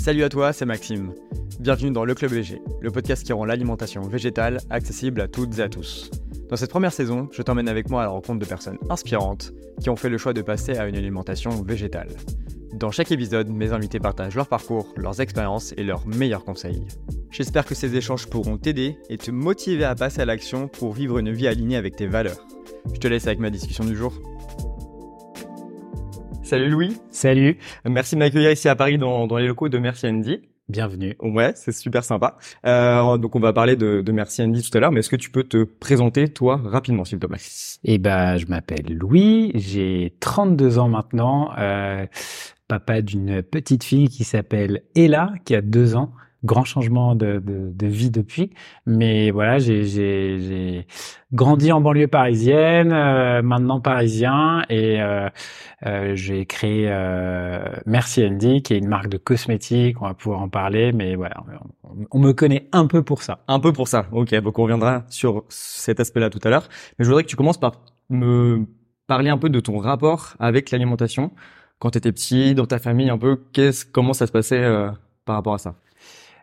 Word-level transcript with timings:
Salut 0.00 0.24
à 0.24 0.30
toi, 0.30 0.54
c'est 0.54 0.64
Maxime. 0.64 1.12
Bienvenue 1.58 1.90
dans 1.90 2.06
Le 2.06 2.14
Club 2.14 2.30
VG, 2.30 2.62
le 2.80 2.90
podcast 2.90 3.22
qui 3.22 3.34
rend 3.34 3.44
l'alimentation 3.44 4.00
végétale 4.00 4.56
accessible 4.70 5.20
à 5.20 5.28
toutes 5.28 5.58
et 5.58 5.62
à 5.62 5.68
tous. 5.68 6.10
Dans 6.48 6.56
cette 6.56 6.70
première 6.70 6.94
saison, 6.94 7.28
je 7.32 7.42
t'emmène 7.42 7.68
avec 7.68 7.90
moi 7.90 8.00
à 8.00 8.04
la 8.06 8.10
rencontre 8.10 8.38
de 8.38 8.46
personnes 8.46 8.78
inspirantes 8.88 9.52
qui 9.78 9.90
ont 9.90 9.96
fait 9.96 10.08
le 10.08 10.16
choix 10.16 10.32
de 10.32 10.40
passer 10.40 10.78
à 10.78 10.88
une 10.88 10.96
alimentation 10.96 11.50
végétale. 11.62 12.08
Dans 12.72 12.90
chaque 12.90 13.12
épisode, 13.12 13.50
mes 13.50 13.74
invités 13.74 14.00
partagent 14.00 14.36
leur 14.36 14.48
parcours, 14.48 14.94
leurs 14.96 15.20
expériences 15.20 15.74
et 15.76 15.84
leurs 15.84 16.06
meilleurs 16.06 16.44
conseils. 16.44 16.86
J'espère 17.30 17.66
que 17.66 17.74
ces 17.74 17.94
échanges 17.94 18.26
pourront 18.26 18.56
t'aider 18.56 18.96
et 19.10 19.18
te 19.18 19.30
motiver 19.30 19.84
à 19.84 19.94
passer 19.94 20.22
à 20.22 20.24
l'action 20.24 20.66
pour 20.66 20.94
vivre 20.94 21.18
une 21.18 21.30
vie 21.30 21.46
alignée 21.46 21.76
avec 21.76 21.96
tes 21.96 22.06
valeurs. 22.06 22.46
Je 22.94 23.00
te 23.00 23.06
laisse 23.06 23.26
avec 23.26 23.38
ma 23.38 23.50
discussion 23.50 23.84
du 23.84 23.94
jour. 23.94 24.14
Salut 26.50 26.68
Louis. 26.68 26.96
Salut. 27.12 27.58
Merci 27.84 28.16
de 28.16 28.18
m'accueillir 28.18 28.50
ici 28.50 28.68
à 28.68 28.74
Paris 28.74 28.98
dans, 28.98 29.36
les 29.36 29.46
locaux 29.46 29.68
de 29.68 29.78
Merci 29.78 30.08
Andy. 30.08 30.40
Bienvenue. 30.68 31.14
Ouais, 31.20 31.52
c'est 31.54 31.70
super 31.70 32.02
sympa. 32.02 32.38
Euh, 32.66 33.18
donc 33.18 33.36
on 33.36 33.38
va 33.38 33.52
parler 33.52 33.76
de, 33.76 34.00
de 34.00 34.10
Merci 34.10 34.42
Andy 34.42 34.68
tout 34.68 34.76
à 34.76 34.80
l'heure, 34.80 34.90
mais 34.90 34.98
est-ce 34.98 35.10
que 35.10 35.14
tu 35.14 35.30
peux 35.30 35.44
te 35.44 35.62
présenter 35.62 36.26
toi 36.26 36.60
rapidement 36.64 37.04
s'il 37.04 37.20
te 37.20 37.26
plaît? 37.28 37.38
Eh 37.84 37.98
ben, 37.98 38.36
je 38.36 38.46
m'appelle 38.46 38.92
Louis, 38.92 39.52
j'ai 39.54 40.16
32 40.18 40.80
ans 40.80 40.88
maintenant, 40.88 41.52
euh, 41.56 42.04
papa 42.66 43.00
d'une 43.00 43.44
petite 43.44 43.84
fille 43.84 44.08
qui 44.08 44.24
s'appelle 44.24 44.82
Ella, 44.96 45.32
qui 45.44 45.54
a 45.54 45.62
deux 45.62 45.94
ans 45.94 46.10
grand 46.44 46.64
changement 46.64 47.14
de, 47.14 47.38
de, 47.38 47.70
de 47.72 47.86
vie 47.86 48.10
depuis. 48.10 48.50
Mais 48.86 49.30
voilà, 49.30 49.58
j'ai 49.58 50.86
grandi 51.32 51.70
en 51.72 51.80
banlieue 51.80 52.08
parisienne, 52.08 52.92
euh, 52.92 53.42
maintenant 53.42 53.80
parisien, 53.80 54.64
et 54.68 55.00
euh, 55.00 55.28
euh, 55.86 56.14
j'ai 56.14 56.46
créé 56.46 56.86
euh, 56.88 57.64
Merci 57.86 58.24
Andy, 58.24 58.62
qui 58.62 58.74
est 58.74 58.78
une 58.78 58.88
marque 58.88 59.08
de 59.08 59.18
cosmétiques. 59.18 60.00
On 60.00 60.06
va 60.06 60.14
pouvoir 60.14 60.40
en 60.40 60.48
parler, 60.48 60.92
mais 60.92 61.14
voilà, 61.14 61.36
on, 62.10 62.18
me 62.18 62.32
connaît 62.32 62.68
un 62.72 62.86
peu 62.86 63.02
pour 63.02 63.22
ça. 63.22 63.40
Un 63.48 63.60
peu 63.60 63.72
pour 63.72 63.88
ça. 63.88 64.06
Ok, 64.12 64.34
donc 64.34 64.58
on 64.58 64.62
reviendra 64.62 65.04
sur 65.08 65.44
cet 65.48 66.00
aspect-là 66.00 66.30
tout 66.30 66.40
à 66.44 66.50
l'heure. 66.50 66.68
Mais 66.98 67.04
je 67.04 67.10
voudrais 67.10 67.24
que 67.24 67.28
tu 67.28 67.36
commences 67.36 67.60
par 67.60 67.72
me 68.08 68.66
parler 69.06 69.30
un 69.30 69.38
peu 69.38 69.50
de 69.50 69.60
ton 69.60 69.78
rapport 69.78 70.34
avec 70.38 70.70
l'alimentation 70.70 71.32
quand 71.78 71.90
tu 71.90 71.98
étais 71.98 72.12
petit, 72.12 72.54
dans 72.54 72.66
ta 72.66 72.78
famille, 72.78 73.08
un 73.08 73.18
peu. 73.18 73.40
Comment 73.92 74.12
ça 74.12 74.26
se 74.26 74.32
passait 74.32 74.62
par 75.24 75.36
rapport 75.36 75.54
à 75.54 75.58
ça? 75.58 75.74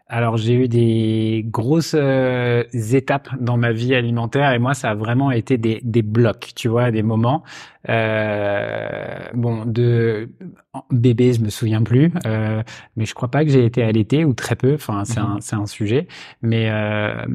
Alors 0.09 0.37
j'ai 0.37 0.53
eu 0.53 0.67
des 0.67 1.43
grosses 1.45 1.95
euh, 1.97 2.63
étapes 2.73 3.29
dans 3.39 3.57
ma 3.57 3.71
vie 3.71 3.93
alimentaire 3.93 4.51
et 4.53 4.59
moi 4.59 4.73
ça 4.73 4.91
a 4.91 4.95
vraiment 4.95 5.31
été 5.31 5.57
des, 5.57 5.81
des 5.83 6.01
blocs, 6.01 6.51
tu 6.55 6.69
vois, 6.69 6.91
des 6.91 7.03
moments. 7.03 7.43
Euh, 7.89 9.17
bon, 9.33 9.65
de 9.65 10.29
bébé, 10.91 11.33
je 11.33 11.41
me 11.41 11.49
souviens 11.49 11.81
plus, 11.83 12.11
euh, 12.25 12.61
mais 12.95 13.05
je 13.05 13.13
crois 13.13 13.29
pas 13.29 13.43
que 13.43 13.51
j'ai 13.51 13.65
été 13.65 13.83
allaité 13.83 14.25
ou 14.25 14.33
très 14.33 14.55
peu. 14.55 14.73
Enfin, 14.73 15.05
c'est 15.05 15.19
un, 15.19 15.35
mhm. 15.35 15.41
c'est 15.41 15.55
un 15.55 15.65
sujet. 15.65 16.07
Mais 16.41 16.69
euh, 16.69 17.25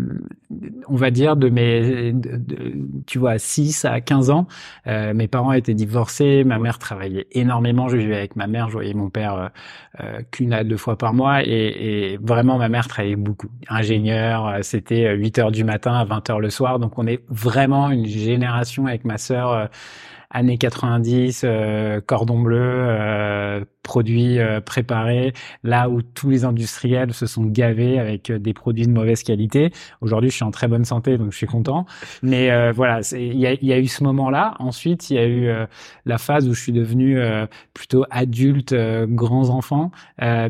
on 0.89 0.97
va 0.97 1.11
dire 1.11 1.37
de 1.37 1.49
mes, 1.49 2.15
tu 3.07 3.19
vois, 3.19 3.39
6 3.39 3.85
à 3.85 4.01
15 4.01 4.31
ans, 4.31 4.47
euh, 4.87 5.15
mes 5.15 5.29
parents 5.29 5.53
étaient 5.53 5.75
divorcés. 5.75 6.45
Ma 6.45 6.59
mère 6.59 6.79
travaillait 6.79 7.27
énormément. 7.33 7.89
Je 7.89 7.97
vivais 7.97 8.17
avec 8.17 8.37
ma 8.37 8.47
mère. 8.47 8.69
Je 8.69 8.73
voyais 8.73 8.95
mon 8.95 9.11
père 9.11 9.35
euh, 9.35 9.49
euh, 10.01 10.21
qu'une 10.31 10.53
à 10.53 10.65
deux 10.65 10.77
fois 10.77 10.97
par 10.97 11.15
mois. 11.15 11.43
Et, 11.43 12.13
et, 12.13 12.19
vraiment, 12.19 12.59
ma 12.59 12.69
mère 12.69 12.89
travaillait 12.89 13.17
beaucoup. 13.17 13.49
Ingénieur, 13.69 14.59
c'était 14.63 15.15
8 15.15 15.39
heures 15.39 15.53
du 15.53 15.65
matin 15.65 15.95
à 15.95 16.05
20 16.05 16.31
heures 16.31 16.41
le 16.41 16.51
soir. 16.51 16.79
Donc, 16.79 16.99
on 16.99 17.07
est 17.07 17.23
vraiment 17.29 17.91
une 17.91 18.07
génération 18.07 18.87
avec 18.87 19.05
ma 19.05 19.19
sœur 19.19 19.69
années 20.33 20.59
90, 20.59 21.43
euh, 21.45 22.01
cordon 22.01 22.41
bleu, 22.41 22.59
euh, 22.61 23.65
produits 23.83 24.39
euh, 24.39 24.61
préparés, 24.61 25.33
là 25.65 25.89
où 25.89 26.03
tous 26.03 26.31
les 26.31 26.45
industriels 26.45 27.13
se 27.13 27.27
sont 27.27 27.45
gavés 27.45 27.99
avec 27.99 28.31
euh, 28.31 28.39
des 28.39 28.55
produits 28.55 28.87
de 28.87 28.93
mauvaise 28.93 29.23
qualité. 29.23 29.73
Aujourd'hui, 30.01 30.31
je 30.31 30.37
suis 30.37 30.45
en 30.45 30.51
très 30.51 30.69
bonne 30.69 30.85
santé, 30.85 31.19
donc 31.19 31.33
je 31.33 31.37
suis 31.37 31.47
content. 31.47 31.87
Mais 32.23 32.51
euh, 32.51 32.73
voilà, 32.73 33.01
il 33.13 33.39
y 33.39 33.47
a, 33.47 33.55
y 33.55 33.73
a, 33.73 33.79
eu 33.79 33.87
ce 33.87 34.05
moment-là. 34.05 34.55
Ensuite, 34.59 35.11
il 35.11 35.17
y 35.17 35.19
a 35.19 35.27
eu 35.27 35.51
la 36.07 36.19
phase 36.19 36.49
où 36.49 36.55
je 36.55 36.61
suis 36.61 36.73
devenu 36.73 37.19
plutôt 37.75 38.05
adulte, 38.11 38.75
grands 39.09 39.51
enfants 39.51 39.91
et, 40.21 40.49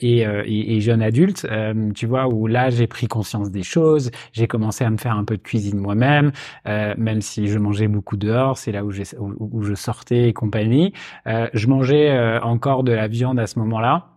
et, 0.00 0.76
et, 0.76 0.80
jeune 0.80 1.02
adulte. 1.02 1.46
tu 1.94 2.06
vois, 2.06 2.26
où 2.28 2.46
là, 2.46 2.70
j'ai 2.70 2.86
pris 2.86 3.06
conscience 3.06 3.50
des 3.50 3.62
choses. 3.62 4.10
J'ai 4.32 4.46
commencé 4.46 4.84
à 4.84 4.90
me 4.90 4.96
faire 4.96 5.16
un 5.16 5.24
peu 5.24 5.36
de 5.36 5.42
cuisine 5.42 5.78
moi-même, 5.78 6.32
même 6.66 7.20
si 7.20 7.48
je 7.48 7.58
mangeais 7.58 7.88
beaucoup 7.88 8.16
dehors. 8.16 8.56
C'est 8.56 8.72
là 8.72 8.84
où, 8.84 8.90
où, 9.20 9.34
où, 9.38 9.62
je 9.62 9.74
sortais 9.74 10.28
et 10.28 10.32
compagnie. 10.32 10.92
je 11.26 11.66
mangeais 11.66 12.38
encore 12.42 12.84
de 12.84 12.92
la 12.92 13.08
viande 13.08 13.38
à 13.38 13.46
ce 13.46 13.58
moment-là. 13.58 14.10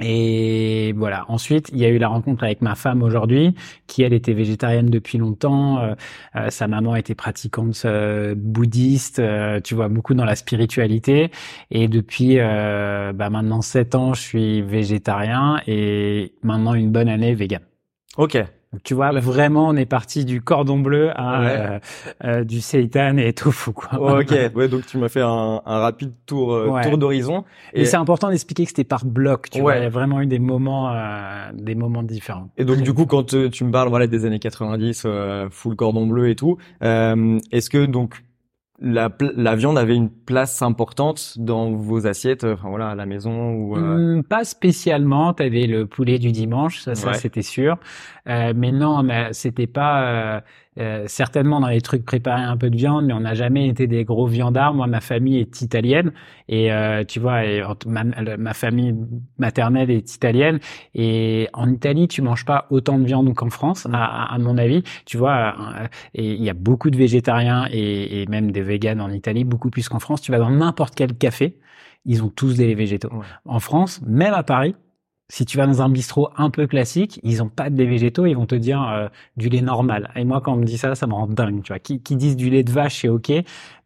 Et 0.00 0.94
voilà. 0.96 1.26
Ensuite, 1.28 1.68
il 1.72 1.78
y 1.78 1.84
a 1.84 1.88
eu 1.88 1.98
la 1.98 2.08
rencontre 2.08 2.44
avec 2.44 2.62
ma 2.62 2.74
femme 2.74 3.02
aujourd'hui, 3.02 3.54
qui 3.86 4.02
elle 4.02 4.14
était 4.14 4.32
végétarienne 4.32 4.88
depuis 4.88 5.18
longtemps. 5.18 5.78
Euh, 5.78 5.94
euh, 6.36 6.50
sa 6.50 6.68
maman 6.68 6.96
était 6.96 7.14
pratiquante 7.14 7.82
euh, 7.84 8.34
bouddhiste. 8.36 9.22
tu 9.62 9.74
vois, 9.74 9.88
beaucoup 9.88 10.14
dans 10.14 10.24
la 10.24 10.36
spiritualité. 10.36 11.30
Et 11.70 11.88
depuis 11.88 12.36
bah, 12.36 13.30
maintenant 13.30 13.60
sept 13.60 13.94
ans, 13.94 14.14
je 14.14 14.20
suis 14.20 14.62
végétarien 14.62 15.60
et 15.66 16.32
maintenant 16.42 16.74
une 16.74 16.90
bonne 16.90 17.08
année 17.08 17.34
vegan. 17.34 17.60
Ok. 18.16 18.38
Tu 18.84 18.94
vois, 18.94 19.10
vraiment, 19.10 19.68
on 19.68 19.74
est 19.74 19.86
parti 19.86 20.24
du 20.24 20.42
cordon 20.42 20.78
bleu 20.78 21.10
à 21.16 21.42
euh, 21.42 21.78
euh, 22.22 22.44
du 22.44 22.60
seitan 22.60 23.16
et 23.16 23.32
tofu. 23.32 23.72
Quoi. 23.72 24.20
ok, 24.20 24.32
ouais, 24.54 24.68
donc 24.68 24.86
tu 24.86 24.96
m'as 24.96 25.08
fait 25.08 25.22
un, 25.22 25.60
un, 25.66 25.78
rapide 25.80 26.12
tour 26.24 26.54
euh, 26.54 26.80
tour 26.84 26.96
d'horizon. 26.96 27.44
Et, 27.72 27.84
c'est 27.84 27.96
important 27.96 28.30
d'expliquer 28.30 28.62
que 28.62 28.68
c'était 28.68 28.84
par 28.84 29.04
bloc. 29.04 29.50
Tu 29.50 29.60
vois, 29.60 29.76
il 29.76 29.82
y 29.82 29.86
a 29.86 29.88
vraiment 29.88 30.20
eu 30.20 30.26
des 30.26 30.38
moments, 30.38 30.92
euh, 30.92 31.50
des 31.52 31.74
moments 31.74 32.04
différents. 32.04 32.48
Et 32.58 32.64
donc 32.64 32.82
du 32.82 32.94
coup, 32.94 33.06
quand 33.06 33.24
tu 33.24 33.64
me 33.64 33.72
parles 33.72 33.88
voilà 33.88 34.06
des 34.06 34.24
années 34.24 34.38
90, 34.38 35.04
full 35.50 35.74
cordon 35.74 36.06
bleu 36.06 36.28
et 36.28 36.36
tout, 36.36 36.56
est-ce 36.80 37.70
que 37.70 37.86
donc 37.86 38.22
la, 38.80 39.10
la, 39.36 39.56
viande 39.56 39.76
avait 39.76 39.94
une 39.94 40.08
place 40.08 40.62
importante 40.62 41.34
dans 41.36 41.70
vos 41.72 42.06
assiettes, 42.06 42.44
enfin 42.44 42.70
voilà, 42.70 42.88
à 42.88 42.94
la 42.94 43.04
maison 43.04 43.52
ou 43.52 43.76
euh... 43.76 44.16
Mmh, 44.16 44.24
Pas 44.24 44.44
spécialement. 44.44 45.34
Tu 45.34 45.42
avais 45.42 45.66
le 45.66 45.86
poulet 45.86 46.18
du 46.18 46.32
dimanche, 46.32 46.80
ça, 46.80 46.94
ça 46.94 47.12
c'était 47.12 47.42
sûr. 47.42 47.76
Euh, 48.30 48.52
mais 48.56 48.72
non, 48.72 49.02
mais 49.02 49.32
c'était 49.32 49.66
pas. 49.66 50.02
Euh, 50.36 50.40
euh, 50.78 51.04
certainement 51.08 51.60
dans 51.60 51.68
les 51.68 51.80
trucs 51.80 52.04
préparer 52.04 52.42
un 52.42 52.56
peu 52.56 52.70
de 52.70 52.76
viande, 52.76 53.04
mais 53.06 53.12
on 53.12 53.20
n'a 53.20 53.34
jamais 53.34 53.68
été 53.68 53.86
des 53.88 54.04
gros 54.04 54.26
viandards. 54.26 54.72
Moi, 54.72 54.86
ma 54.86 55.00
famille 55.00 55.38
est 55.38 55.60
italienne 55.62 56.12
et 56.48 56.72
euh, 56.72 57.04
tu 57.04 57.18
vois, 57.18 57.44
et 57.44 57.60
ma, 57.86 58.04
ma, 58.04 58.54
famille 58.54 58.94
maternelle 59.38 59.90
est 59.90 60.14
italienne. 60.14 60.60
Et 60.94 61.48
en 61.54 61.68
Italie, 61.70 62.06
tu 62.06 62.22
manges 62.22 62.44
pas 62.44 62.66
autant 62.70 62.98
de 62.98 63.04
viande 63.04 63.34
qu'en 63.34 63.50
France, 63.50 63.86
à, 63.92 64.32
à, 64.32 64.38
mon 64.38 64.56
avis. 64.56 64.84
Tu 65.06 65.18
vois, 65.18 65.56
et 66.14 66.34
il 66.34 66.42
y 66.42 66.48
a 66.48 66.54
beaucoup 66.54 66.90
de 66.90 66.96
végétariens 66.96 67.66
et, 67.70 68.22
et 68.22 68.26
même 68.26 68.52
des 68.52 68.62
véganes 68.62 69.00
en 69.00 69.10
Italie, 69.10 69.44
beaucoup 69.44 69.70
plus 69.70 69.88
qu'en 69.88 69.98
France. 69.98 70.22
Tu 70.22 70.30
vas 70.30 70.38
dans 70.38 70.50
n'importe 70.50 70.94
quel 70.94 71.14
café, 71.14 71.58
ils 72.04 72.22
ont 72.22 72.28
tous 72.30 72.56
des 72.56 72.74
végétaux. 72.76 73.10
En 73.44 73.58
France, 73.58 74.00
même 74.06 74.34
à 74.34 74.44
Paris, 74.44 74.76
si 75.30 75.46
tu 75.46 75.56
vas 75.56 75.66
dans 75.66 75.80
un 75.80 75.88
bistrot 75.88 76.28
un 76.36 76.50
peu 76.50 76.66
classique, 76.66 77.20
ils 77.22 77.40
ont 77.40 77.48
pas 77.48 77.70
de 77.70 77.78
lait 77.78 77.86
végétaux, 77.86 78.26
ils 78.26 78.34
vont 78.34 78.46
te 78.46 78.56
dire 78.56 78.82
euh, 78.82 79.08
du 79.36 79.48
lait 79.48 79.60
normal. 79.60 80.10
Et 80.16 80.24
moi, 80.24 80.40
quand 80.40 80.54
on 80.54 80.56
me 80.56 80.64
dit 80.64 80.76
ça, 80.76 80.96
ça 80.96 81.06
me 81.06 81.14
rend 81.14 81.28
dingue. 81.28 81.62
Tu 81.62 81.72
vois, 81.72 81.78
qui, 81.78 82.02
qui 82.02 82.16
disent 82.16 82.36
du 82.36 82.50
lait 82.50 82.64
de 82.64 82.72
vache, 82.72 83.00
c'est 83.00 83.08
ok, 83.08 83.32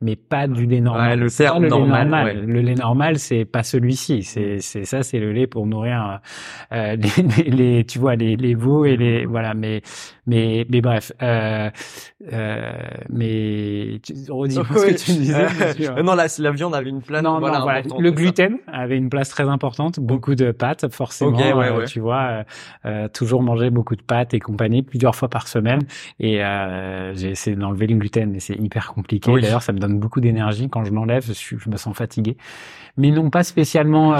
mais 0.00 0.16
pas 0.16 0.48
du 0.48 0.64
lait 0.64 0.80
normal. 0.80 1.20
le, 1.20 1.26
le 1.26 1.68
normal, 1.68 2.04
lait 2.04 2.10
normal. 2.10 2.46
Le 2.46 2.60
lait 2.62 2.74
normal, 2.74 3.18
c'est 3.18 3.44
pas 3.44 3.62
celui-ci. 3.62 4.22
C'est, 4.22 4.60
c'est 4.60 4.86
ça, 4.86 5.02
c'est 5.02 5.18
le 5.18 5.32
lait 5.32 5.46
pour 5.46 5.66
nourrir 5.66 6.20
euh, 6.72 6.96
les, 7.36 7.50
les, 7.50 7.84
tu 7.84 7.98
vois, 7.98 8.16
les, 8.16 8.36
les 8.36 8.54
veaux 8.54 8.86
et 8.86 8.96
les 8.96 9.26
voilà. 9.26 9.52
Mais, 9.52 9.82
mais, 10.26 10.66
mais 10.68 10.80
bref. 10.80 11.12
Euh, 11.22 11.70
euh, 12.32 12.72
mais 13.10 14.00
redis 14.28 14.54
ce 14.54 14.60
que 14.60 15.04
tu 15.04 15.12
disais. 15.12 15.46
non, 16.02 16.14
la, 16.14 16.26
la 16.38 16.50
viande 16.50 16.74
avait 16.74 16.90
une 16.90 17.02
place. 17.02 17.22
Non, 17.22 17.38
voilà, 17.38 17.58
non, 17.58 17.64
voilà. 17.64 17.82
Le 17.98 18.10
gluten 18.10 18.58
avait 18.66 18.96
une 18.96 19.10
place 19.10 19.28
très 19.28 19.48
importante. 19.48 20.00
Beaucoup 20.00 20.34
de 20.34 20.50
pâtes, 20.52 20.90
forcément 20.92 21.38
euh, 21.38 21.84
tu 21.84 22.00
vois, 22.00 22.22
euh, 22.22 22.44
euh, 22.86 23.08
toujours 23.08 23.42
manger 23.42 23.70
beaucoup 23.70 23.96
de 23.96 24.02
pâtes 24.02 24.34
et 24.34 24.40
compagnie 24.40 24.82
plusieurs 24.82 25.14
fois 25.14 25.28
par 25.28 25.48
semaine. 25.48 25.80
Et 26.20 26.40
j'ai 27.14 27.30
essayé 27.30 27.56
d'enlever 27.56 27.86
le 27.86 27.96
gluten, 27.96 28.30
mais 28.30 28.40
c'est 28.40 28.56
hyper 28.56 28.92
compliqué. 28.92 29.32
D'ailleurs, 29.40 29.62
ça 29.62 29.72
me 29.72 29.78
donne 29.78 29.98
beaucoup 29.98 30.20
d'énergie 30.20 30.68
quand 30.68 30.84
je 30.84 30.92
l'enlève. 30.92 31.24
Je, 31.26 31.56
je, 31.56 31.70
me 31.70 31.76
sens 31.76 31.96
fatigué. 31.96 32.36
Mais 32.96 33.10
non, 33.10 33.28
pas 33.30 33.42
spécialement 33.42 34.14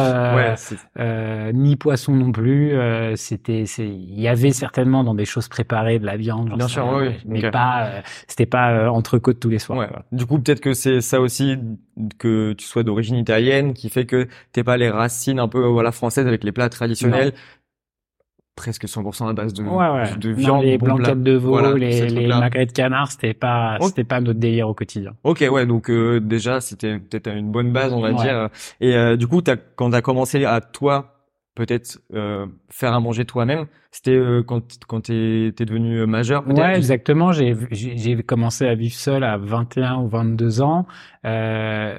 ni 1.52 1.76
poisson 1.76 2.12
non 2.12 2.32
plus. 2.32 2.72
C'était, 3.16 3.62
il 3.62 4.20
y 4.20 4.28
avait 4.28 4.50
certainement 4.50 5.04
dans 5.04 5.14
des 5.14 5.24
choses 5.24 5.48
préparées 5.48 5.98
de 5.98 6.06
la 6.06 6.16
viande, 6.16 6.52
bien 6.56 6.68
sûr, 6.68 6.88
oui, 6.94 7.10
mais 7.26 7.50
pas, 7.50 8.02
c'était 8.26 8.46
pas 8.46 8.90
entrecôte 8.90 9.40
tous 9.40 9.48
les 9.48 9.58
soirs. 9.58 10.02
Du 10.12 10.26
coup, 10.26 10.38
peut-être 10.38 10.60
que 10.60 10.72
c'est 10.72 11.00
ça 11.00 11.20
aussi 11.20 11.56
que 12.18 12.52
tu 12.54 12.66
sois 12.66 12.82
d'origine 12.82 13.16
italienne 13.16 13.74
qui 13.74 13.88
fait 13.88 14.06
que 14.06 14.26
t'es 14.52 14.64
pas 14.64 14.76
les 14.76 14.90
racines 14.90 15.38
un 15.38 15.46
peu 15.46 15.64
voilà 15.64 15.92
françaises 15.92 16.26
avec 16.26 16.42
les 16.42 16.50
plats 16.50 16.68
traditionnels 16.68 17.32
presque 18.56 18.84
100% 18.84 19.28
à 19.28 19.32
base 19.32 19.52
de, 19.52 19.62
de 19.62 20.30
viande. 20.30 20.62
les 20.62 20.78
blanquettes 20.78 21.22
de 21.22 21.32
veau, 21.32 21.74
les, 21.76 22.08
les 22.08 22.26
magrets 22.28 22.66
de 22.66 22.72
canard, 22.72 23.10
c'était 23.10 23.34
pas, 23.34 23.78
c'était 23.82 24.04
pas 24.04 24.20
notre 24.20 24.38
délire 24.38 24.68
au 24.68 24.74
quotidien. 24.74 25.14
Ok, 25.24 25.44
ouais, 25.50 25.66
donc 25.66 25.90
euh, 25.90 26.20
déjà 26.20 26.60
c'était 26.60 26.98
peut-être 26.98 27.28
une 27.28 27.50
bonne 27.50 27.72
base, 27.72 27.92
on 27.92 28.00
va 28.00 28.12
dire. 28.12 28.48
Et 28.80 28.94
euh, 28.94 29.16
du 29.16 29.26
coup, 29.26 29.42
as, 29.46 29.56
quand 29.56 29.90
t'as 29.90 30.02
commencé 30.02 30.44
à 30.44 30.60
toi 30.60 31.10
peut-être 31.54 32.00
euh, 32.12 32.46
faire 32.68 32.92
à 32.94 33.00
manger 33.00 33.24
toi-même. 33.24 33.66
C'était 33.90 34.10
euh, 34.16 34.42
quand 34.42 34.60
quand 34.88 35.02
t'es 35.02 35.52
t'es 35.56 35.64
devenu 35.64 36.04
majeur. 36.06 36.44
peut-être? 36.44 36.58
Ouais, 36.58 36.76
exactement. 36.76 37.32
J'ai 37.32 37.56
j'ai 37.70 37.96
j'ai 37.96 38.22
commencé 38.22 38.66
à 38.66 38.74
vivre 38.74 38.94
seul 38.94 39.22
à 39.22 39.36
21 39.36 39.98
ou 39.98 40.08
22 40.08 40.62
ans. 40.62 40.86
Euh, 41.24 41.96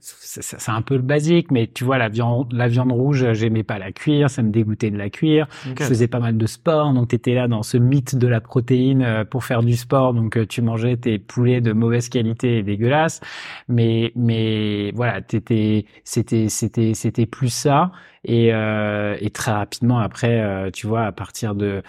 c'est 0.00 0.42
c'est 0.42 0.70
un 0.70 0.82
peu 0.82 0.96
le 0.96 1.02
basique, 1.02 1.50
mais 1.50 1.66
tu 1.66 1.84
vois 1.84 1.98
la 1.98 2.08
viande 2.08 2.52
la 2.52 2.68
viande 2.68 2.92
rouge, 2.92 3.32
j'aimais 3.32 3.62
pas 3.62 3.78
la 3.78 3.92
cuire, 3.92 4.30
ça 4.30 4.42
me 4.42 4.50
dégoûtait 4.50 4.90
de 4.90 4.96
la 4.96 5.10
cuire. 5.10 5.46
Je 5.78 5.84
faisais 5.84 6.08
pas 6.08 6.20
mal 6.20 6.38
de 6.38 6.46
sport, 6.46 6.92
donc 6.94 7.08
tu 7.08 7.16
étais 7.16 7.34
là 7.34 7.46
dans 7.46 7.62
ce 7.62 7.76
mythe 7.76 8.16
de 8.16 8.26
la 8.26 8.40
protéine 8.40 9.02
euh, 9.02 9.24
pour 9.24 9.44
faire 9.44 9.62
du 9.62 9.76
sport, 9.76 10.14
donc 10.14 10.36
euh, 10.36 10.46
tu 10.46 10.62
mangeais 10.62 10.96
tes 10.96 11.18
poulets 11.18 11.60
de 11.60 11.72
mauvaise 11.72 12.08
qualité 12.08 12.58
et 12.58 12.62
dégueulasses, 12.62 13.20
mais 13.68 14.12
mais 14.16 14.92
voilà, 14.92 15.20
t'étais 15.20 15.84
c'était 16.04 16.48
c'était 16.48 16.94
c'était 16.94 17.26
plus 17.26 17.50
ça. 17.50 17.92
Et 18.24 18.54
euh, 18.54 19.16
et 19.20 19.30
très 19.30 19.52
rapidement 19.52 19.98
après, 19.98 20.40
euh, 20.40 20.70
tu 20.70 20.86
vois, 20.86 21.04
à 21.04 21.12
partir 21.12 21.54
de 21.54 21.82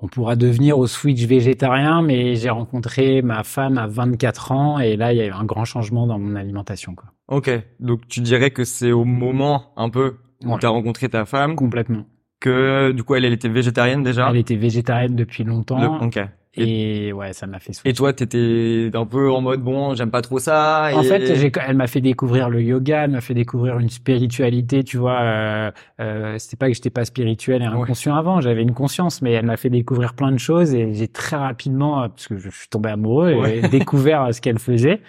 on 0.00 0.06
pourra 0.08 0.36
devenir 0.36 0.78
au 0.78 0.86
switch 0.86 1.24
végétarien, 1.26 2.02
mais 2.02 2.36
j'ai 2.36 2.50
rencontré 2.50 3.20
ma 3.22 3.42
femme 3.42 3.78
à 3.78 3.86
24 3.86 4.52
ans 4.52 4.78
et 4.78 4.96
là 4.96 5.12
il 5.12 5.18
y 5.18 5.20
a 5.20 5.26
eu 5.26 5.32
un 5.32 5.44
grand 5.44 5.64
changement 5.64 6.06
dans 6.06 6.18
mon 6.18 6.36
alimentation 6.36 6.94
quoi. 6.94 7.06
Ok. 7.28 7.50
Donc 7.80 8.06
tu 8.08 8.20
dirais 8.20 8.50
que 8.50 8.64
c'est 8.64 8.92
au 8.92 9.04
moment 9.04 9.72
un 9.76 9.90
peu 9.90 10.16
où 10.44 10.52
Ouais. 10.52 10.58
t'as 10.60 10.68
rencontré 10.68 11.08
ta 11.08 11.24
femme 11.24 11.56
Complètement. 11.56 12.04
que 12.40 12.92
du 12.92 13.02
coup 13.02 13.16
elle 13.16 13.24
elle 13.24 13.32
était 13.32 13.48
végétarienne 13.48 14.02
déjà? 14.04 14.28
Elle 14.30 14.36
était 14.36 14.54
végétarienne 14.56 15.16
depuis 15.16 15.42
longtemps 15.44 15.80
Le- 15.80 16.06
ok. 16.06 16.20
Et 16.58 17.12
ouais, 17.12 17.32
ça 17.32 17.46
m'a 17.46 17.58
fait 17.58 17.72
Et 17.84 17.92
toi 17.92 18.12
t'étais 18.12 18.90
un 18.94 19.06
peu 19.06 19.30
en 19.30 19.40
mode 19.40 19.60
bon 19.62 19.94
j'aime 19.94 20.10
pas 20.10 20.22
trop 20.22 20.38
ça. 20.38 20.90
En 20.94 21.02
et- 21.02 21.04
fait, 21.04 21.50
elle 21.66 21.76
m'a 21.76 21.86
fait 21.86 22.00
découvrir 22.00 22.48
le 22.50 22.62
yoga, 22.62 23.04
elle 23.04 23.10
m'a 23.12 23.20
fait 23.20 23.34
découvrir 23.34 23.78
une 23.78 23.88
spiritualité, 23.90 24.84
tu 24.84 24.96
vois. 24.98 25.20
Euh, 25.20 25.70
euh, 26.00 26.38
c'était 26.38 26.56
pas 26.56 26.68
que 26.68 26.74
j'étais 26.74 26.90
pas 26.90 27.04
spirituel 27.04 27.62
et 27.62 27.68
Ouais. 27.68 27.74
inconscient 27.74 28.14
avant, 28.16 28.40
j'avais 28.40 28.62
une 28.62 28.74
conscience, 28.74 29.22
mais 29.22 29.32
elle 29.32 29.46
m'a 29.46 29.56
fait 29.56 29.70
découvrir 29.70 30.14
plein 30.14 30.32
de 30.32 30.38
choses 30.38 30.74
et 30.74 30.92
j'ai 30.94 31.08
très 31.08 31.36
rapidement, 31.36 32.02
euh, 32.02 32.08
parce 32.08 32.28
que 32.28 32.36
je 32.38 32.50
suis 32.50 32.68
tombé 32.68 32.88
amoureux, 32.90 33.34
Ouais. 33.34 33.58
et 33.58 33.62
découvert 33.68 34.24
euh, 34.24 34.32
ce 34.32 34.40
qu'elle 34.40 34.58
faisait. 34.58 35.00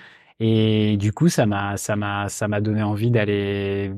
Et 0.41 0.95
du 0.97 1.11
coup, 1.11 1.27
ça 1.27 1.45
m'a, 1.45 1.75
ça 1.75 1.95
m'a, 1.97 2.29
ça 2.29 2.47
m'a 2.47 2.61
donné 2.61 2.81
envie 2.81 3.11
d'aller 3.11 3.91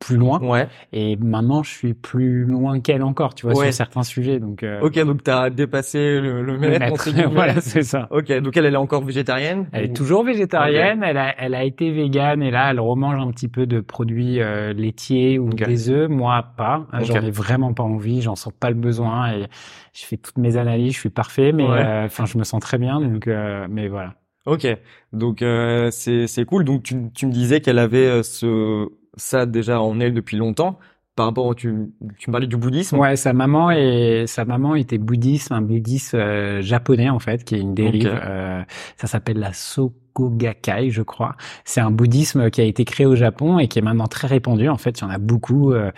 plus 0.00 0.16
loin. 0.16 0.40
Ouais. 0.40 0.66
Et 0.94 1.16
maintenant, 1.16 1.62
je 1.62 1.70
suis 1.70 1.92
plus 1.94 2.44
loin 2.46 2.80
qu'elle 2.80 3.02
encore, 3.02 3.34
tu 3.34 3.46
vois, 3.46 3.54
Ouais. 3.54 3.66
sur 3.66 3.74
certains 3.74 4.02
sujets. 4.02 4.40
Donc, 4.40 4.62
euh, 4.62 4.80
Ok 4.80 4.98
donc 5.04 5.22
t'as 5.22 5.50
dépassé 5.50 6.18
le, 6.20 6.42
le 6.42 6.56
le 6.56 6.58
maître, 6.78 7.04
guillemets. 7.12 7.26
voilà, 7.26 7.60
c'est 7.60 7.82
ça. 7.82 8.08
Ok 8.10 8.32
donc 8.40 8.56
elle 8.56 8.64
elle 8.64 8.72
est 8.74 8.76
encore 8.78 9.04
végétarienne. 9.04 9.68
Elle 9.72 9.84
est 9.84 9.90
ou- 9.90 9.94
toujours 9.94 10.24
végétarienne, 10.24 11.02
elle, 11.04 11.18
a, 11.18 11.34
elle 11.38 11.54
a 11.54 11.64
été 11.64 11.90
végane 11.92 12.42
et 12.42 12.50
là, 12.50 12.70
elle 12.70 12.80
remange 12.80 13.20
un 13.20 13.30
petit 13.30 13.48
peu 13.48 13.66
de 13.66 13.80
produits 13.80 14.40
euh, 14.40 14.72
laitiers 14.72 15.38
ou 15.38 15.48
Ok. 15.50 15.64
des 15.66 15.90
œufs. 15.90 16.08
Moi, 16.08 16.44
pas. 16.56 16.86
Ok. 16.94 17.04
J'en 17.04 17.20
ai 17.20 17.30
vraiment 17.30 17.74
pas 17.74 17.82
envie, 17.84 18.22
j'en 18.22 18.36
sens 18.36 18.54
pas 18.58 18.70
le 18.70 18.76
besoin 18.76 19.32
et 19.34 19.44
je 19.92 20.04
fais 20.06 20.16
toutes 20.16 20.38
mes 20.38 20.56
analyses, 20.56 20.94
je 20.94 20.98
suis 20.98 21.10
parfait, 21.10 21.52
mais 21.52 21.68
Ouais. 21.68 21.78
euh, 21.84 22.04
enfin, 22.06 22.24
je 22.24 22.38
me 22.38 22.44
sens 22.44 22.60
très 22.60 22.78
bien, 22.78 23.00
donc 23.02 23.26
euh, 23.26 23.66
mais 23.68 23.88
voilà. 23.88 24.14
Ok, 24.46 24.66
donc 25.12 25.42
euh, 25.42 25.90
c'est 25.90 26.26
c'est 26.26 26.46
cool. 26.46 26.64
Donc 26.64 26.82
tu 26.84 26.96
tu 27.14 27.26
me 27.26 27.32
disais 27.32 27.60
qu'elle 27.60 27.78
avait 27.78 28.06
euh, 28.06 28.22
ce 28.22 28.86
ça 29.16 29.46
déjà 29.46 29.80
en 29.80 30.00
elle 30.00 30.14
depuis 30.14 30.36
longtemps. 30.36 30.78
Par 31.16 31.26
rapport 31.26 31.44
au 31.46 31.54
tu 31.54 31.74
tu 32.18 32.30
parlais 32.30 32.46
du 32.46 32.56
bouddhisme. 32.56 32.96
Ouais, 32.96 33.16
sa 33.16 33.32
maman 33.32 33.70
et 33.70 34.24
sa 34.26 34.44
maman 34.44 34.74
était 34.74 34.96
bouddhiste, 34.96 35.52
un 35.52 35.60
bouddhiste 35.60 36.14
euh, 36.14 36.62
japonais 36.62 37.10
en 37.10 37.18
fait, 37.18 37.44
qui 37.44 37.56
est 37.56 37.60
une 37.60 37.74
dérive. 37.74 38.06
Ok. 38.06 38.22
euh, 38.24 38.62
ça 38.96 39.06
s'appelle 39.06 39.38
la 39.38 39.52
Sokogakai, 39.52 40.90
je 40.90 41.02
crois. 41.02 41.36
C'est 41.64 41.80
un 41.80 41.90
bouddhisme 41.90 42.48
qui 42.50 42.60
a 42.62 42.64
été 42.64 42.84
créé 42.84 43.06
au 43.06 43.16
Japon 43.16 43.58
et 43.58 43.68
qui 43.68 43.78
est 43.78 43.82
maintenant 43.82 44.06
très 44.06 44.28
répandu. 44.28 44.68
En 44.68 44.78
fait, 44.78 45.00
il 45.00 45.02
y 45.02 45.04
en 45.04 45.10
a 45.10 45.18
beaucoup. 45.18 45.72
euh, 45.72 45.90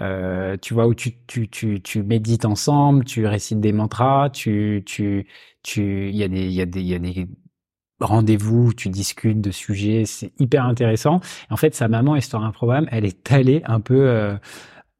euh, 0.00 0.56
tu 0.62 0.72
vois 0.72 0.86
où 0.86 0.94
tu 0.94 1.18
tu 1.26 1.48
tu 1.48 1.82
tu 1.82 2.02
médites 2.02 2.44
ensemble, 2.44 3.04
tu 3.04 3.26
récites 3.26 3.60
des 3.60 3.72
mantras, 3.72 4.30
tu 4.30 4.82
tu 4.86 5.26
tu 5.62 6.08
il 6.10 6.16
y 6.16 6.22
a 6.24 6.28
des 6.28 6.46
il 6.46 6.52
y 6.52 6.60
a 6.62 6.66
des 6.66 6.80
il 6.80 6.86
y 6.88 6.94
a 6.94 6.98
des 6.98 7.28
rendez-vous, 8.00 8.72
tu 8.72 8.88
discutes 8.88 9.40
de 9.40 9.50
sujets, 9.50 10.04
c'est 10.06 10.32
hyper 10.38 10.64
intéressant. 10.64 11.20
En 11.50 11.56
fait, 11.56 11.74
sa 11.74 11.88
maman, 11.88 12.16
histoire 12.16 12.44
improbable, 12.44 12.88
elle 12.90 13.04
est 13.04 13.32
allée 13.32 13.62
un 13.66 13.80
peu 13.80 14.08
euh, 14.08 14.36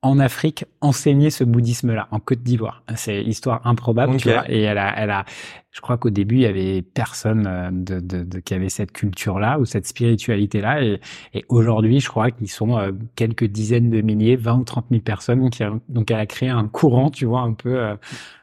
en 0.03 0.19
Afrique 0.19 0.65
enseigner 0.81 1.31
ce 1.31 1.45
bouddhisme-là, 1.45 2.09
en 2.11 2.21
Côte 2.21 2.43
d'Ivoire. 2.43 2.83
C'est 2.97 3.23
histoire 3.23 3.61
improbable, 3.67 4.17
tu 4.17 4.29
Ok. 4.29 4.35
vois. 4.35 4.51
Et 4.51 4.63
elle 4.63 4.79
a, 4.79 4.95
elle 4.97 5.11
a, 5.11 5.25
je 5.73 5.81
crois 5.81 5.97
qu'au 5.99 6.11
début, 6.11 6.35
il 6.37 6.41
y 6.43 6.47
avait 6.47 6.83
personne 6.83 7.47
euh, 7.47 7.71
de, 7.71 8.01
de, 8.01 8.25
de- 8.25 8.41
qui 8.41 8.55
avait 8.55 8.69
cette 8.69 8.91
culture-là 8.93 9.59
ou 9.61 9.65
cette 9.65 9.87
spiritualité-là. 9.87 10.83
Et, 10.83 11.01
et 11.35 11.45
aujourd'hui, 11.49 12.01
je 12.01 12.09
crois 12.09 12.31
qu'ils 12.33 12.51
sont 12.51 12.77
euh, 12.79 12.91
quelques 13.15 13.45
dizaines 13.45 13.89
de 13.91 14.01
milliers, 14.01 14.37
20 14.37 14.55
ou 14.59 14.65
30 14.65 14.87
000 14.91 15.03
personnes. 15.03 15.49
Y 15.59 15.63
a- 15.63 15.73
donc 15.89 16.11
elle 16.11 16.19
a 16.21 16.27
créé 16.27 16.49
un 16.49 16.67
courant, 16.67 17.11
tu 17.11 17.25
vois, 17.25 17.43
un 17.43 17.53
peu. 17.53 17.79
euh, 17.79 17.95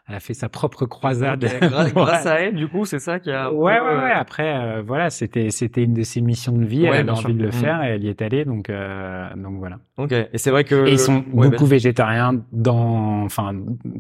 elle 0.09 0.15
a 0.15 0.19
fait 0.21 0.33
sa 0.33 0.47
propre 0.47 0.85
croisade. 0.85 1.43
Ouais. 1.61 1.91
grâce 1.93 2.25
à 2.25 2.39
elle, 2.39 2.55
du 2.55 2.69
coup, 2.69 2.85
c'est 2.85 2.99
ça 2.99 3.19
qui 3.19 3.29
a. 3.29 3.51
Ouais, 3.51 3.77
ouais, 3.77 3.95
ouais. 3.97 4.11
Après, 4.11 4.55
euh, 4.55 4.81
voilà, 4.81 5.09
c'était, 5.09 5.49
c'était 5.49 5.83
une 5.83 5.93
de 5.93 6.03
ses 6.03 6.21
missions 6.21 6.53
de 6.57 6.63
vie. 6.63 6.83
Ouais, 6.83 6.91
elle 6.93 7.09
avait 7.09 7.11
envie 7.11 7.21
sûr. 7.23 7.33
de 7.33 7.41
le 7.43 7.49
Mm. 7.49 7.51
faire 7.51 7.83
et 7.83 7.87
elle 7.89 8.05
y 8.05 8.07
est 8.07 8.21
allée. 8.21 8.45
Donc, 8.45 8.69
euh, 8.69 9.27
donc 9.35 9.57
voilà. 9.57 9.79
Ok, 9.97 10.13
et 10.13 10.29
c'est 10.37 10.49
vrai 10.51 10.63
que. 10.63 10.87
Et 10.87 10.93
ils 10.93 10.99
sont 10.99 11.25
Ouais, 11.33 11.49
beaucoup 11.49 11.65
végétariens 11.65 12.41
dans, 12.53 13.23
enfin, 13.23 13.53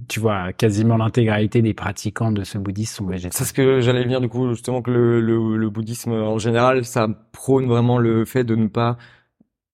tu 0.07 0.21
vois, 0.21 0.53
quasiment 0.53 0.95
l'intégralité 0.95 1.61
des 1.61 1.73
pratiquants 1.73 2.31
de 2.31 2.45
ce 2.45 2.57
bouddhisme 2.57 2.87
sont 2.87 3.05
C'est 3.19 3.43
ce 3.45 3.53
que 3.53 3.81
j'allais 3.81 4.03
venir 4.03 4.21
du 4.21 4.29
coup 4.29 4.49
justement 4.49 4.81
que 4.81 4.91
le, 4.91 5.21
le, 5.21 5.57
le 5.57 5.69
bouddhisme 5.69 6.11
en 6.11 6.37
général 6.37 6.85
ça 6.85 7.07
prône 7.31 7.65
vraiment 7.67 7.97
le 7.97 8.25
fait 8.25 8.43
de 8.43 8.55
ne 8.55 8.67
pas 8.67 8.97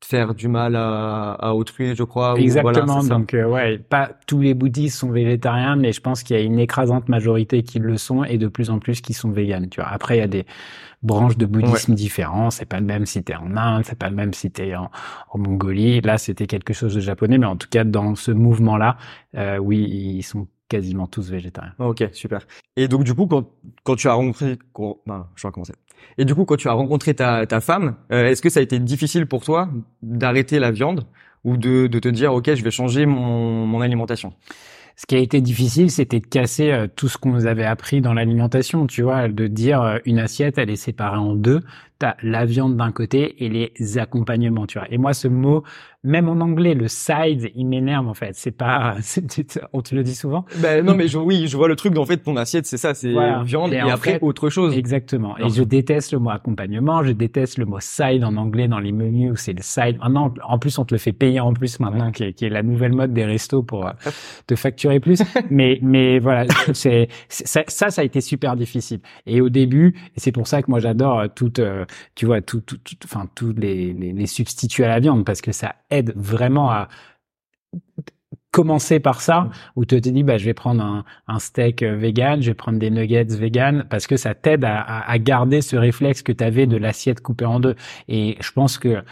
faire 0.04 0.34
du 0.36 0.48
mal 0.48 0.75
à, 0.75 1.31
à 1.34 1.54
autrui 1.54 1.95
je 1.95 2.04
crois 2.04 2.34
ou 2.34 2.38
Exactement. 2.38 3.00
voilà, 3.00 3.10
donc, 3.10 3.34
euh, 3.34 3.48
ouais, 3.48 3.78
pas 3.78 4.12
tous 4.28 4.42
les 4.42 4.54
bouddhistes 4.54 4.98
sont 4.98 5.12
végétariens, 5.12 5.75
mais 5.75 5.94
je 5.94 6.01
pense 6.01 6.24
qu'il 6.24 6.36
y 6.36 6.40
a 6.40 6.44
une 6.44 6.60
écrasante 6.60 7.07
majorité 7.10 7.63
qui 7.63 7.80
le 7.80 7.98
sont 7.98 8.24
et 8.24 8.38
de 8.38 8.48
plus 8.48 8.69
en 8.69 8.80
plus 8.80 9.01
qui 9.01 9.13
sont 9.13 9.31
véganes. 9.31 9.69
Tu 9.69 9.80
vois. 9.80 9.89
Après, 9.89 10.18
il 10.18 10.19
y 10.19 10.24
a 10.24 10.28
des 10.28 10.46
branches 11.04 11.38
de 11.38 11.46
bouddhisme 11.46 11.94
différents. 11.96 12.50
C'est 12.50 12.66
pas 12.66 12.80
le 12.80 12.86
même 12.86 13.06
si 13.06 13.24
t'es 13.24 13.36
en 13.36 13.56
Inde, 13.56 13.84
c'est 13.86 13.98
pas 13.98 14.10
le 14.10 14.16
même 14.16 14.34
si 14.34 14.51
t'es 14.51 14.75
en, 14.75 14.92
en 15.30 15.38
Mongolie. 15.38 16.01
Là, 16.01 16.18
c'était 16.18 16.48
quelque 16.48 16.74
chose 16.74 16.94
de 16.96 17.00
japonais, 17.00 17.38
mais 17.38 17.46
en 17.46 17.56
tout 17.56 17.69
cas, 17.69 17.84
dans 17.86 18.16
ce 18.16 18.31
mouvement-là, 18.31 18.98
euh, 19.36 19.57
oui, 19.57 19.80
ils 19.89 20.24
sont 20.24 20.48
quasiment 20.74 21.08
tous 21.08 21.30
végétariens. 21.36 21.74
Ok, 21.80 22.04
super. 22.14 22.40
Et 22.75 22.88
donc 22.88 23.04
du 23.04 23.14
coup, 23.14 23.28
quand 23.28 23.44
quand 23.84 23.96
tu 23.96 24.08
as 24.08 24.14
rencontré, 24.14 24.58
quand- 24.74 24.98
je 25.36 25.42
vais 25.44 25.48
recommencer. 25.50 25.74
Et 26.18 26.25
du 26.25 26.34
coup, 26.36 26.46
quand 26.46 26.58
tu 26.58 26.68
as 26.68 26.74
rencontré 26.74 27.14
ta 27.14 27.46
ta 27.46 27.60
femme, 27.62 27.96
euh, 28.12 28.30
est-ce 28.30 28.42
que 28.42 28.50
ça 28.50 28.60
a 28.60 28.64
été 28.64 28.80
difficile 28.80 29.25
pour 29.28 29.42
toi 29.44 29.70
d'arrêter 30.02 30.60
la 30.60 30.72
viande 30.72 31.02
ou 31.44 31.58
de 31.58 31.88
de 31.88 32.00
te 32.00 32.10
dire 32.20 32.34
ok, 32.34 32.48
je 32.56 32.63
vais 32.63 32.72
changer 32.72 33.06
mon 33.06 33.65
mon 33.68 33.82
alimentation? 33.82 34.34
Ce 34.96 35.06
qui 35.08 35.15
a 35.15 35.20
été 35.27 35.42
difficile, 35.42 35.89
c'était 35.89 36.20
de 36.20 36.27
casser 36.27 36.70
euh, 36.72 36.88
tout 36.98 37.08
ce 37.10 37.18
qu'on 37.18 37.32
nous 37.32 37.48
avait 37.48 37.65
appris 37.65 38.00
dans 38.01 38.13
l'alimentation, 38.13 38.86
tu 38.86 39.01
vois, 39.01 39.27
de 39.27 39.48
dire 39.48 39.82
euh, 39.82 39.98
une 40.06 40.20
assiette, 40.20 40.60
elle 40.60 40.70
est 40.70 40.75
séparée 40.88 41.18
en 41.18 41.34
deux. 41.36 41.62
La 42.22 42.45
viande 42.45 42.77
d'un 42.77 42.91
côté 42.91 43.43
et 43.43 43.50
les 43.50 43.98
accompagnements, 43.98 44.65
tu 44.67 44.77
vois. 44.77 44.88
Et 44.91 44.98
moi, 44.98 45.13
ce 45.13 45.27
mot, 45.27 45.63
même 46.03 46.27
en 46.27 46.39
anglais, 46.41 46.74
le 46.74 46.88
side, 46.89 47.50
il 47.55 47.65
m'énerve 47.65 48.07
en 48.07 48.13
fait. 48.13 48.31
C'est 48.33 48.51
pas, 48.51 48.95
on 49.74 49.81
te 49.81 49.95
le 49.95 50.03
dit 50.03 50.15
souvent. 50.15 50.45
Ben 50.57 50.86
non, 50.86 50.95
mais 50.95 51.07
je, 51.07 51.17
oui, 51.17 51.48
je 51.48 51.55
vois 51.55 51.67
le 51.67 51.75
truc. 51.75 51.98
En 51.98 52.05
fait, 52.05 52.17
ton 52.17 52.36
assiette, 52.36 52.65
c'est 52.65 52.77
ça, 52.77 52.93
c'est 52.93 53.12
Voilà. 53.13 53.41
viande 53.43 53.74
Et 53.74 53.79
après 53.79 54.13
fait- 54.13 54.19
autre 54.24 54.50
chose. 54.50 54.75
Exactement. 54.77 55.36
Alors- 55.36 55.48
Et 55.48 55.51
je 55.53 55.63
déteste 55.63 56.12
le 56.12 56.19
mot 56.19 56.29
accompagnement, 56.31 57.03
je 57.03 57.12
déteste 57.12 57.57
le 57.57 57.65
mot 57.65 57.77
side 57.79 58.24
en 58.24 58.36
anglais 58.36 58.67
dans 58.67 58.79
les 58.79 58.91
menus 58.91 59.31
où 59.31 59.36
c'est 59.36 59.53
le 59.53 59.62
side. 59.62 59.98
Maintenant, 60.00 60.33
en 60.45 60.60
plus, 60.60 60.77
on 60.77 60.86
te 60.86 60.93
le 60.93 60.98
fait 61.00 61.13
payer 61.13 61.39
en 61.39 61.53
plus 61.53 61.79
maintenant, 61.79 62.12
qui 62.12 62.24
est, 62.24 62.33
qui 62.33 62.45
est 62.45 62.50
la 62.50 62.63
nouvelle 62.63 62.93
mode 62.93 63.13
des 63.13 63.24
restos 63.25 63.63
pour 63.63 63.88
euh, 63.88 63.91
te 64.48 64.55
facturer 64.55 65.00
plus. 65.00 65.22
mais, 65.50 65.79
mais 65.81 66.19
voilà, 66.19 66.45
c'est, 66.74 67.07
ça, 67.29 67.62
ça, 67.67 67.89
ça 67.89 68.01
a 68.01 68.03
été 68.03 68.19
super 68.22 68.55
difficile. 68.57 69.00
Et 69.25 69.39
au 69.41 69.50
début, 69.50 69.95
c'est 70.17 70.31
pour 70.33 70.48
ça 70.48 70.62
que 70.62 70.69
moi 70.69 70.79
j'adore 70.79 71.19
euh, 71.19 71.27
toute, 71.33 71.60
euh, 71.60 71.86
tu 72.15 72.25
vois, 72.25 72.41
tout, 72.41 72.62
tout, 72.62 72.77
tout- 72.77 72.95
enfin, 73.05 73.27
tous 73.35 73.53
les, 73.53 73.93
les, 73.93 74.13
les 74.13 74.27
substituts 74.27 74.83
à 74.83 74.88
la 74.88 75.00
viande 75.00 75.25
parce 75.25 75.41
que 75.41 75.51
ça 75.51 75.75
aide 75.89 76.13
vraiment 76.15 76.69
à 76.71 76.88
commencer 78.51 79.00
par 79.00 79.21
ça 79.21 79.50
où 79.75 79.83
tu 79.83 80.00
te 80.00 80.09
dis 80.09 80.23
bah 80.23 80.38
je 80.38 80.45
vais 80.45 80.53
prendre 80.53 80.83
un, 80.83 81.03
un 81.27 81.39
steak 81.39 81.81
euh, 81.81 81.95
vegan, 81.95 82.41
je 82.41 82.51
vais 82.51 82.53
prendre 82.53 82.77
des 82.77 82.91
nuggets 82.91 83.23
vegan 83.25 83.85
parce 83.89 84.05
que 84.07 84.15
ça 84.15 84.35
t'aide 84.35 84.63
à, 84.63 84.81
à, 84.81 85.17
garder 85.17 85.62
ce 85.62 85.75
réflexe 85.75 86.21
que 86.21 86.31
tu 86.31 86.43
avais 86.43 86.67
de 86.67 86.77
l'assiette 86.77 87.19
coupée 87.21 87.45
en 87.45 87.59
deux. 87.59 87.75
Et 88.07 88.38
je 88.41 88.51
pense 88.51 88.77
que 88.77 89.03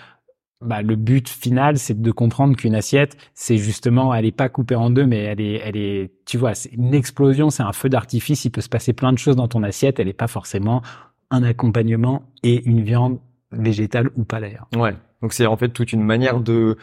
bah, 0.62 0.84
le 0.84 0.96
but 0.96 1.28
final, 1.28 1.80
c'est 1.80 2.00
de 2.00 2.12
comprendre 2.12 2.56
qu'une 2.56 2.76
assiette, 2.76 3.18
c'est 3.34 3.58
justement, 3.58 4.14
elle 4.14 4.26
est 4.26 4.32
pas 4.32 4.48
coupée 4.50 4.76
en 4.76 4.92
deux, 4.92 5.08
mais 5.08 5.18
elle 5.24 5.42
est, 5.42 5.56
elle 5.66 5.78
est, 5.78 6.12
tu 6.26 6.38
vois, 6.38 6.54
c'est 6.54 6.70
une 6.74 6.94
explosion, 6.94 7.50
c'est 7.50 7.64
un 7.64 7.74
feu 7.74 7.90
d'artifice. 7.90 8.46
Il 8.46 8.52
peut 8.52 8.62
se 8.62 8.70
passer 8.70 8.94
plein 8.94 9.12
de 9.12 9.18
choses 9.18 9.36
dans 9.36 9.48
ton 9.48 9.64
assiette. 9.64 10.00
Elle 10.00 10.08
est 10.08 10.14
pas 10.14 10.28
forcément 10.28 10.84
un 11.32 11.44
accompagnement 11.44 12.24
et 12.44 12.64
une 12.66 12.84
viande 12.84 13.20
végétale 13.52 14.10
ou 14.16 14.24
pas 14.24 14.40
d'ailleurs. 14.40 14.68
Ouais. 14.76 14.96
Donc 15.22 15.34
c'est 15.34 15.46
en 15.46 15.58
fait 15.58 15.70
toute 15.70 15.94
une 15.94 16.04
manière 16.04 16.40
de 16.40 16.78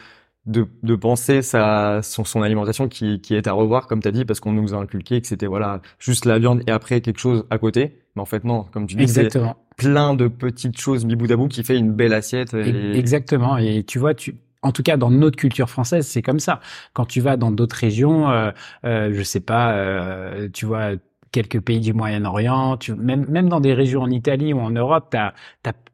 de, 0.45 0.67
de 0.83 0.95
penser 0.95 1.41
sa 1.41 2.01
son, 2.01 2.23
son 2.23 2.41
alimentation 2.41 2.87
qui 2.87 3.21
qui 3.21 3.35
est 3.35 3.47
à 3.47 3.53
revoir 3.53 3.87
comme 3.87 4.01
tu 4.01 4.07
as 4.07 4.11
dit 4.11 4.25
parce 4.25 4.39
qu'on 4.39 4.53
nous 4.53 4.73
a 4.73 4.77
inculqué 4.77 5.21
que 5.21 5.27
c'était 5.27 5.45
voilà 5.45 5.81
juste 5.99 6.25
la 6.25 6.39
viande 6.39 6.63
et 6.67 6.71
après 6.71 7.01
quelque 7.01 7.19
chose 7.19 7.45
à 7.49 7.57
côté. 7.57 7.99
Mais 8.15 8.21
en 8.21 8.25
fait 8.25 8.43
non, 8.43 8.63
comme 8.71 8.87
tu 8.87 8.95
dis, 8.95 9.07
c'est 9.07 9.25
Exactement. 9.25 9.57
plein 9.77 10.13
de 10.13 10.27
petites 10.27 10.79
choses 10.79 11.05
mi 11.05 11.15
bout 11.15 11.31
à 11.31 11.35
bout 11.35 11.47
qui 11.47 11.63
fait 11.63 11.77
une 11.77 11.93
belle 11.93 12.13
assiette. 12.13 12.53
Et... 12.53 12.97
Exactement. 12.97 13.57
Et 13.57 13.83
tu 13.83 13.99
vois, 13.99 14.13
tu, 14.13 14.35
en 14.61 14.71
tout 14.71 14.83
cas 14.83 14.97
dans 14.97 15.11
notre 15.11 15.37
culture 15.37 15.69
française, 15.69 16.07
c'est 16.07 16.21
comme 16.21 16.39
ça. 16.39 16.59
Quand 16.93 17.05
tu 17.05 17.21
vas 17.21 17.37
dans 17.37 17.51
d'autres 17.51 17.77
régions, 17.77 18.29
euh, 18.29 18.51
euh, 18.85 19.11
je 19.13 19.23
sais 19.23 19.39
pas, 19.39 19.73
euh, 19.73 20.49
tu 20.51 20.65
vois 20.65 20.91
quelques 21.31 21.61
pays 21.61 21.79
du 21.79 21.93
Moyen-Orient, 21.93 22.77
tu, 22.77 22.93
même 22.93 23.25
même 23.29 23.49
dans 23.49 23.59
des 23.59 23.73
régions 23.73 24.01
en 24.01 24.09
Italie 24.09 24.53
ou 24.53 24.59
en 24.59 24.71
Europe, 24.71 25.09
tu 25.11 25.17
as, 25.17 25.33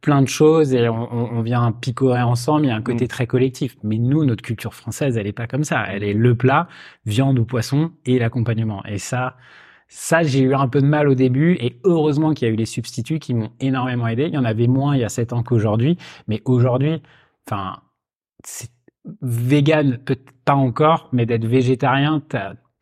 plein 0.02 0.22
de 0.22 0.28
choses 0.28 0.74
et 0.76 0.88
on, 0.88 1.12
on, 1.12 1.42
vient 1.42 1.72
picorer 1.72 2.22
ensemble. 2.22 2.66
Il 2.66 2.70
y 2.70 2.72
a 2.72 2.76
un 2.76 2.82
côté 2.82 3.06
mm. 3.06 3.08
très 3.08 3.26
collectif. 3.26 3.76
Mais 3.84 3.98
nous, 3.98 4.24
notre 4.24 4.44
culture 4.44 4.76
française, 4.76 5.18
elle 5.18 5.26
est 5.26 5.34
pas 5.34 5.48
comme 5.48 5.64
ça. 5.64 5.84
Elle 5.90 6.04
est 6.04 6.14
le 6.14 6.36
plat, 6.36 6.68
viande 7.08 7.40
ou 7.40 7.46
poisson 7.46 7.92
et 8.06 8.20
l'accompagnement. 8.20 8.84
Et 8.86 9.00
ça. 9.00 9.36
Ça, 9.88 10.24
j'ai 10.24 10.40
eu 10.40 10.56
un 10.56 10.68
peu 10.68 10.82
de 10.82 10.88
mal 10.88 11.08
au 11.08 11.14
début 11.14 11.54
et 11.60 11.80
heureusement 11.84 12.34
qu'il 12.34 12.48
y 12.48 12.52
a 12.52 12.54
eu 12.54 12.58
les 12.58 12.66
substituts 12.66 13.20
qui 13.20 13.36
m'ont 13.36 13.52
énormément 13.60 14.08
aidé. 14.08 14.26
Il 14.26 14.34
y 14.34 14.38
en 14.38 14.44
avait 14.44 14.68
moins 14.68 14.96
il 14.96 15.02
y 15.02 15.04
a 15.04 15.10
sept 15.10 15.32
ans 15.32 15.44
qu'aujourd'hui, 15.44 15.98
mais 16.28 16.42
aujourd'hui, 16.46 17.04
enfin, 17.48 17.78
c'est 18.44 18.72
vegan, 19.22 20.00
peut-être 20.04 20.32
pas 20.44 20.56
encore, 20.56 21.10
mais 21.12 21.26
d'être 21.26 21.46
végétarien, 21.46 22.22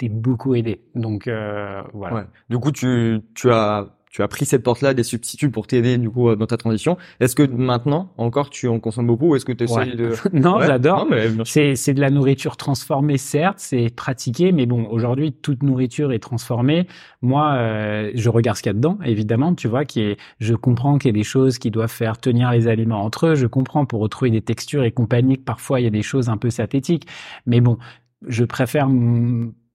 beaucoup 0.10 0.55
aidé. 0.55 0.81
Donc 0.95 1.27
euh, 1.27 1.81
voilà. 1.93 2.15
Ouais. 2.15 2.24
Du 2.50 2.57
coup, 2.57 2.72
tu, 2.72 3.22
tu 3.36 3.51
as 3.51 3.88
tu 4.13 4.22
as 4.22 4.27
pris 4.27 4.45
cette 4.45 4.62
porte-là 4.62 4.93
des 4.93 5.01
substituts 5.01 5.50
pour 5.50 5.65
t'aider 5.65 5.98
du 5.98 6.07
coup 6.07 6.36
dans 6.36 6.45
ta 6.45 6.55
transition. 6.55 6.98
Est-ce 7.19 7.36
que 7.36 7.41
maintenant 7.41 8.13
encore 8.19 8.51
tu 8.51 8.67
en 8.67 8.79
consommes 8.79 9.07
beaucoup 9.07 9.29
ou 9.29 9.36
est-ce 9.36 9.43
que 9.43 9.51
tu 9.51 9.63
essaies 9.63 9.95
de 9.95 10.13
Non, 10.33 10.62
j'adore. 10.62 11.07
C'est 11.45 11.75
c'est 11.75 11.95
de 11.95 12.00
la 12.00 12.12
nourriture 12.12 12.55
transformée 12.55 13.17
certes, 13.17 13.57
c'est 13.57 13.89
pratiqué 13.89 14.51
mais 14.51 14.67
bon, 14.67 14.86
aujourd'hui 14.86 15.33
toute 15.33 15.63
nourriture 15.63 16.12
est 16.12 16.19
transformée. 16.19 16.88
Moi, 17.24 17.53
euh, 17.55 18.12
je 18.13 18.29
regarde 18.29 18.55
ce 18.55 18.62
qu'il 18.62 18.69
y 18.69 18.75
a 18.75 18.75
dedans 18.75 19.00
évidemment, 19.03 19.55
tu 19.55 19.67
vois 19.67 19.83
qui 19.83 20.01
est 20.01 20.17
je 20.39 20.53
comprends 20.53 21.00
qu'il 21.00 21.10
y 21.10 21.15
a 21.15 21.17
des 21.17 21.24
choses 21.24 21.57
qui 21.57 21.72
doivent 21.72 21.89
faire 21.89 22.19
tenir 22.19 22.51
les 22.51 22.67
aliments 22.67 23.03
entre 23.03 23.29
eux, 23.29 23.36
je 23.36 23.48
comprends 23.48 23.88
pour 23.88 24.00
retrouver 24.00 24.29
des 24.29 24.41
textures 24.41 24.83
et 24.83 24.91
compagnie 24.91 25.38
que 25.38 25.43
parfois 25.43 25.81
il 25.81 25.86
y 25.86 25.88
a 25.88 25.89
des 25.89 26.03
choses 26.03 26.29
un 26.29 26.38
peu 26.38 26.51
synthétiques. 26.51 27.07
Mais 27.48 27.62
bon, 27.62 27.79
je 28.27 28.45
préfère 28.45 28.88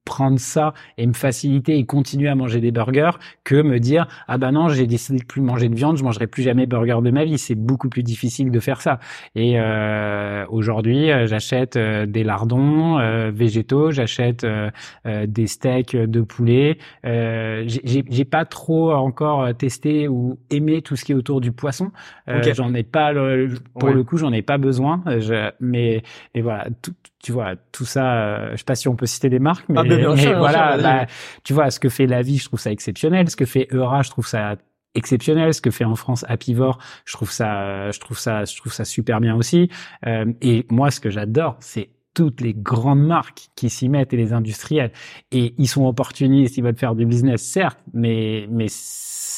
prendre 0.09 0.41
ça 0.41 0.73
et 0.97 1.07
me 1.07 1.13
faciliter 1.13 1.77
et 1.77 1.85
continuer 1.85 2.29
à 2.29 2.35
manger 2.35 2.61
des 2.61 2.73
burgers 2.73 3.19
que 3.45 3.61
me 3.61 3.79
dire 3.79 4.09
ah 4.27 4.39
ben 4.39 4.53
non 4.53 4.71
j'ai 4.71 4.87
décidé 4.87 5.19
de 5.19 5.25
plus 5.25 5.43
manger 5.43 5.69
de 5.69 5.75
viande 5.75 5.99
je 5.99 6.03
mangerai 6.03 6.27
plus 6.27 6.43
jamais 6.43 6.65
burger 6.67 7.01
de 7.03 7.11
ma 7.11 7.27
vie 7.27 7.37
c'est 7.37 7.55
beaucoup 7.55 7.91
plus 7.91 8.03
difficile 8.03 8.51
de 8.51 8.59
faire 8.59 8.81
ça. 8.81 9.01
Et 9.35 9.61
euh, 9.61 10.47
aujourd'hui 10.49 11.11
euh, 11.11 11.27
j'achète 11.27 11.77
euh, 11.77 12.07
des 12.07 12.25
lardons 12.25 12.99
euh, 12.99 13.31
végétaux 13.31 13.91
j'achète 13.91 14.47
des 15.05 15.47
steaks 15.47 15.95
de 15.97 16.21
poulet. 16.23 16.79
J'ai 17.05 18.25
pas 18.25 18.45
trop 18.47 18.93
encore 18.93 19.55
testé 19.57 20.09
ou 20.09 20.39
aimé 20.51 20.81
tout 20.81 20.97
ce 20.97 21.05
qui 21.05 21.13
est 21.13 21.15
autour 21.15 21.41
du 21.41 21.53
poisson. 21.53 21.91
J'en 22.27 22.73
ai 22.73 22.83
pas 22.83 23.13
pour 23.79 23.91
le 23.91 24.03
coup 24.05 24.17
j'en 24.17 24.33
ai 24.33 24.43
pas 24.43 24.57
besoin. 24.59 25.03
Je, 25.07 25.51
mais 25.61 26.03
mais 26.35 26.41
voilà 26.41 26.67
tout, 26.83 26.95
tu 27.23 27.33
vois 27.33 27.57
tout 27.73 27.85
ça 27.85 28.51
je 28.53 28.57
sais 28.57 28.65
pas 28.65 28.75
si 28.75 28.89
on 28.89 28.97
peut 28.97 29.07
citer 29.07 29.29
des 29.29 29.39
marques 29.39 29.69
mais, 29.69 29.81
ah, 29.81 30.35
voilà, 30.39 30.77
bah, 30.79 31.07
tu 31.45 31.53
vois, 31.53 31.71
ce 31.71 31.81
que 31.81 31.89
fait 31.89 32.07
la 32.07 32.23
vie, 32.23 32.39
je 32.39 32.45
trouve 32.47 32.61
ça 32.61 32.71
exceptionnel. 32.71 33.31
Ce 33.31 33.37
que 33.37 33.45
fait 33.45 33.69
Eura, 33.73 34.03
je 34.03 34.11
trouve 34.11 34.27
ça 34.27 34.57
exceptionnel. 34.95 35.55
Ce 35.55 35.61
que 35.61 35.71
fait 35.71 35.85
en 35.85 35.95
France 35.95 36.25
Apivore, 36.29 36.79
je 37.05 37.13
trouve 37.15 37.31
ça, 37.31 37.91
je 37.91 38.01
trouve 38.01 38.19
ça, 38.19 38.45
je 38.45 38.57
trouve 38.57 38.73
ça 38.73 38.85
super 38.85 39.21
bien 39.21 39.35
aussi. 39.35 39.69
Euh, 40.07 40.33
et 40.41 40.67
moi, 40.71 40.91
ce 40.91 41.01
que 41.01 41.11
j'adore, 41.11 41.57
c'est 41.61 41.91
toutes 42.15 42.41
les 42.41 42.55
grandes 42.55 43.05
marques 43.05 43.49
qui 43.55 43.71
s'y 43.71 43.89
mettent 43.89 44.13
et 44.13 44.17
les 44.17 44.33
industriels. 44.33 44.93
Et 45.31 45.55
ils 45.59 45.69
sont 45.69 45.87
opportunistes, 45.87 46.57
ils 46.57 46.65
veulent 46.65 46.77
faire 46.77 46.95
du 46.95 47.07
business, 47.07 47.43
certes, 47.43 47.79
mais 47.93 48.47
mais 48.51 48.67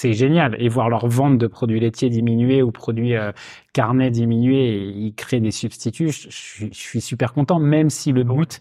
c'est 0.00 0.14
génial. 0.14 0.56
Et 0.58 0.68
voir 0.68 0.88
leur 0.88 1.06
vente 1.08 1.36
de 1.36 1.46
produits 1.46 1.78
laitiers 1.78 2.08
diminuer 2.08 2.62
ou 2.62 2.70
produits 2.72 3.16
euh, 3.16 3.32
carnets 3.74 4.10
diminuer, 4.10 4.64
et 4.68 4.88
ils 4.88 5.14
créent 5.14 5.40
des 5.40 5.50
substituts. 5.50 6.10
Je, 6.10 6.68
suis 6.72 7.00
super 7.00 7.34
content, 7.34 7.58
même 7.60 7.90
si 7.90 8.12
le 8.12 8.24
but 8.24 8.60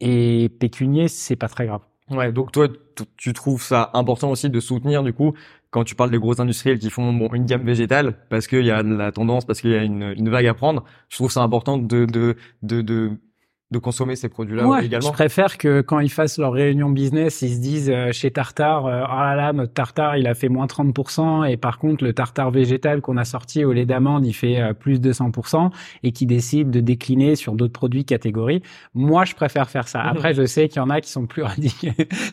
et 0.00 0.48
pécunier, 0.48 1.06
c'est 1.06 1.36
pas 1.36 1.48
très 1.48 1.66
grave. 1.66 1.82
Ouais, 2.10 2.32
donc 2.32 2.50
toi, 2.50 2.68
tu 3.16 3.32
trouves 3.32 3.62
ça 3.62 3.90
important 3.94 4.30
aussi 4.30 4.50
de 4.50 4.60
soutenir 4.60 5.02
du 5.02 5.14
coup 5.14 5.32
quand 5.70 5.84
tu 5.84 5.94
parles 5.94 6.10
des 6.10 6.18
gros 6.18 6.38
industriels 6.40 6.78
qui 6.78 6.90
font 6.90 7.32
une 7.32 7.46
gamme 7.46 7.64
végétale 7.64 8.18
parce 8.28 8.46
qu'il 8.46 8.66
y 8.66 8.70
a 8.70 8.82
la 8.82 9.10
tendance, 9.10 9.46
parce 9.46 9.60
qu'il 9.60 9.70
y 9.70 9.74
a 9.74 9.82
une, 9.82 10.14
une, 10.16 10.28
vague 10.28 10.46
à 10.46 10.54
prendre. 10.54 10.84
Je 11.08 11.16
trouve 11.16 11.30
ça 11.30 11.40
important 11.42 11.78
de 11.78 12.04
de 12.04 12.36
de, 12.62 12.82
de 12.82 13.12
de 13.74 13.78
consommer 13.78 14.16
ces 14.16 14.28
produits-là 14.28 14.66
ouais, 14.66 14.86
également. 14.86 15.08
Je 15.08 15.12
préfère 15.12 15.58
que 15.58 15.80
quand 15.80 15.98
ils 16.00 16.10
fassent 16.10 16.38
leur 16.38 16.52
réunion 16.52 16.90
business, 16.90 17.42
ils 17.42 17.54
se 17.54 17.60
disent 17.60 17.90
euh, 17.90 18.12
chez 18.12 18.30
Tartare, 18.30 18.86
euh, 18.86 19.02
oh 19.06 19.20
là 19.20 19.34
là, 19.34 19.52
notre 19.52 19.72
Tartare, 19.72 20.16
il 20.16 20.26
a 20.26 20.34
fait 20.34 20.48
moins 20.48 20.66
30%, 20.66 21.50
et 21.50 21.56
par 21.56 21.78
contre, 21.78 22.04
le 22.04 22.12
Tartare 22.12 22.50
végétal 22.50 23.00
qu'on 23.00 23.16
a 23.16 23.24
sorti 23.24 23.64
au 23.64 23.72
lait 23.72 23.84
d'amande, 23.84 24.24
il 24.24 24.32
fait 24.32 24.60
euh, 24.60 24.72
plus 24.72 25.00
de 25.00 25.12
100%, 25.12 25.70
et 26.02 26.12
qui 26.12 26.26
décide 26.26 26.70
de 26.70 26.80
décliner 26.80 27.36
sur 27.36 27.54
d'autres 27.54 27.72
produits 27.72 28.04
catégories. 28.04 28.62
Moi, 28.94 29.24
je 29.24 29.34
préfère 29.34 29.68
faire 29.68 29.88
ça. 29.88 30.00
Après, 30.02 30.32
je 30.32 30.46
sais 30.46 30.68
qu'il 30.68 30.78
y 30.78 30.80
en 30.80 30.90
a 30.90 31.00
qui 31.00 31.10
sont 31.10 31.26
plus 31.26 31.42
radicaux. 31.42 31.88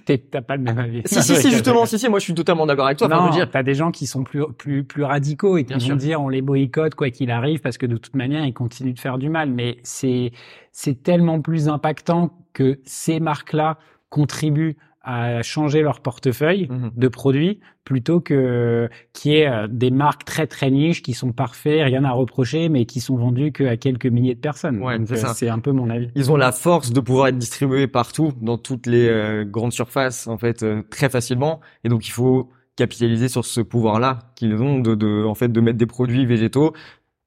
T'as 0.05 0.41
pas 0.41 0.55
le 0.55 0.63
même 0.63 0.77
avis. 0.77 1.01
Si, 1.05 1.21
si, 1.21 1.35
si, 1.35 1.51
justement, 1.51 1.85
si, 1.85 1.97
si, 1.97 2.07
moi, 2.07 2.19
je 2.19 2.25
suis 2.25 2.35
totalement 2.35 2.65
d'accord 2.65 2.85
avec 2.85 2.97
toi. 2.97 3.07
Non, 3.07 3.29
dire... 3.31 3.49
t'as 3.49 3.63
des 3.63 3.73
gens 3.73 3.91
qui 3.91 4.05
sont 4.05 4.23
plus, 4.23 4.45
plus, 4.57 4.83
plus 4.83 5.03
radicaux 5.03 5.57
et 5.57 5.65
qui 5.65 5.89
vont 5.89 5.95
dire 5.95 6.21
on 6.21 6.29
les 6.29 6.41
boycotte 6.41 6.95
quoi 6.95 7.09
qu'il 7.09 7.31
arrive 7.31 7.59
parce 7.59 7.77
que 7.77 7.85
de 7.85 7.97
toute 7.97 8.15
manière, 8.15 8.45
ils 8.45 8.53
continuent 8.53 8.93
de 8.93 8.99
faire 8.99 9.17
du 9.17 9.29
mal. 9.29 9.49
Mais 9.49 9.77
c'est, 9.83 10.31
c'est 10.71 11.03
tellement 11.03 11.30
plus 11.39 11.69
impactant 11.69 12.31
que 12.53 12.79
ces 12.83 13.19
marques-là 13.19 13.77
contribuent 14.09 14.75
à 15.03 15.41
changer 15.41 15.81
leur 15.81 15.99
portefeuille 16.01 16.67
mhm. 16.69 16.91
de 16.95 17.07
produits 17.07 17.59
plutôt 17.83 18.19
que 18.19 18.87
qui 19.13 19.35
est 19.35 19.47
euh, 19.47 19.67
des 19.67 19.89
marques 19.89 20.25
très 20.25 20.45
très 20.45 20.69
niches 20.69 21.01
qui 21.01 21.13
sont 21.13 21.31
parfaits, 21.31 21.83
rien 21.83 22.03
à 22.03 22.11
reprocher, 22.11 22.69
mais 22.69 22.85
qui 22.85 22.99
sont 22.99 23.15
vendues 23.15 23.51
qu'à 23.51 23.77
quelques 23.77 24.05
milliers 24.05 24.35
de 24.35 24.39
personnes. 24.39 24.79
Ouais, 24.81 24.99
euh, 24.99 25.33
c'est 25.33 25.49
un 25.49 25.57
peu 25.57 25.71
mon 25.71 25.89
avis. 25.89 26.09
Ils 26.15 26.31
ont 26.31 26.35
la 26.35 26.51
force 26.51 26.93
de 26.93 26.99
pouvoir 26.99 27.27
être 27.27 27.37
distribués 27.37 27.87
partout, 27.87 28.33
dans 28.41 28.59
toutes 28.59 28.85
les 28.85 29.07
euh, 29.07 29.43
grandes 29.43 29.73
surfaces, 29.73 30.27
en 30.27 30.37
fait, 30.37 30.63
très 30.91 31.09
facilement. 31.09 31.61
Et 31.83 31.89
donc 31.89 32.07
il 32.07 32.11
faut 32.11 32.51
capitaliser 32.75 33.27
sur 33.27 33.45
ce 33.45 33.61
pouvoir-là 33.61 34.19
qu'ils 34.35 34.61
ont 34.61 34.79
de, 34.79 34.95
de, 34.95 35.25
en 35.25 35.35
fait, 35.35 35.51
de 35.51 35.61
mettre 35.61 35.77
des 35.77 35.85
produits 35.85 36.25
végétaux 36.25 36.73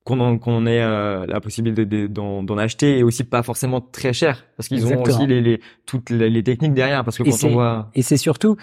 qu'on 0.05 0.39
qu'on 0.39 0.67
ait 0.67 0.83
euh, 0.83 1.25
la 1.27 1.41
possibilité 1.41 2.09
d'en 2.09 2.59
acheter 2.59 2.99
et 2.99 3.03
aussi 3.03 3.25
pas 3.25 3.43
forcément 3.43 3.81
très 3.81 4.13
cher. 4.13 4.45
Parce 4.57 4.69
qu'ils 4.69 4.87
ont 4.87 5.03
aussi 5.03 5.27
les, 5.27 5.41
les 5.41 5.61
toutes 5.87 6.11
les, 6.11 6.43
techniques 6.43 6.75
derrière. 6.75 7.05
Parce 7.05 7.17
que 7.17 7.23
quand 7.23 7.49
on 7.49 7.53
voit 7.53 7.91
et 7.95 8.03
c'est 8.03 8.19
surtout 8.19 8.57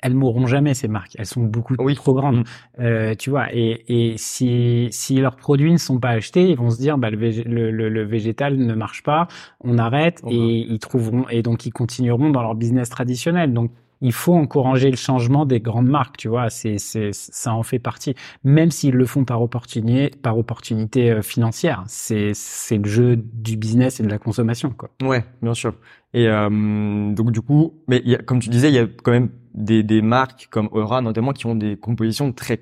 elles 0.00 0.14
mourront 0.14 0.46
jamais 0.46 0.72
ces 0.72 0.86
marques. 0.86 1.16
Elles 1.18 1.26
sont 1.26 1.42
beaucoup 1.42 1.74
trop 1.94 2.14
grandes. 2.14 2.38
Mm. 2.38 2.44
euh, 2.80 3.14
tu 3.16 3.30
vois 3.30 3.52
et, 3.52 3.84
et 3.88 4.14
si 4.18 4.88
si 4.92 5.16
leurs 5.16 5.36
produits 5.36 5.72
ne 5.72 5.78
sont 5.78 5.98
pas 5.98 6.10
achetés 6.10 6.50
ils 6.50 6.56
vont 6.56 6.70
se 6.70 6.78
dire 6.78 6.96
bah 6.96 7.10
le, 7.10 7.16
le, 7.70 7.88
le, 7.88 8.04
végétal 8.04 8.56
ne 8.56 8.74
marche 8.74 9.02
pas 9.02 9.26
on 9.60 9.78
arrête 9.78 10.22
et 10.30 10.36
ils 10.36 10.78
trouveront 10.78 11.26
et 11.28 11.42
donc 11.42 11.66
ils 11.66 11.72
continueront 11.72 12.30
dans 12.30 12.42
leur 12.42 12.54
business 12.54 12.88
traditionnel. 12.88 13.52
Donc 13.52 13.72
il 14.00 14.12
faut 14.12 14.34
encourager 14.34 14.90
le 14.90 14.96
changement 14.96 15.46
des 15.46 15.60
grandes 15.60 15.88
marques, 15.88 16.16
tu 16.16 16.28
vois, 16.28 16.50
c'est, 16.50 16.78
c'est, 16.78 17.10
ça 17.12 17.54
en 17.54 17.62
fait 17.62 17.78
partie. 17.78 18.14
Même 18.42 18.70
s'ils 18.70 18.94
le 18.94 19.06
font 19.06 19.24
par 19.24 19.40
opportunité, 19.42 20.10
par 20.22 20.36
opportunité 20.38 21.10
euh, 21.10 21.22
financière, 21.22 21.84
c'est, 21.86 22.32
c'est 22.34 22.78
le 22.78 22.88
jeu 22.88 23.16
du 23.16 23.56
business 23.56 24.00
et 24.00 24.02
de 24.02 24.08
la 24.08 24.18
consommation, 24.18 24.70
quoi. 24.70 24.90
Ouais, 25.02 25.24
bien 25.42 25.54
sûr. 25.54 25.74
Et 26.12 26.28
euh, 26.28 27.12
donc 27.12 27.32
du 27.32 27.40
coup, 27.40 27.74
mais 27.88 28.02
y 28.04 28.14
a, 28.14 28.18
comme 28.18 28.40
tu 28.40 28.48
disais, 28.48 28.68
il 28.68 28.74
y 28.74 28.78
a 28.78 28.86
quand 28.86 29.12
même 29.12 29.30
des, 29.54 29.82
des 29.82 30.02
marques 30.02 30.48
comme 30.50 30.68
Aura 30.72 31.00
notamment 31.00 31.32
qui 31.32 31.46
ont 31.46 31.54
des 31.56 31.76
compositions 31.76 32.32
très 32.32 32.60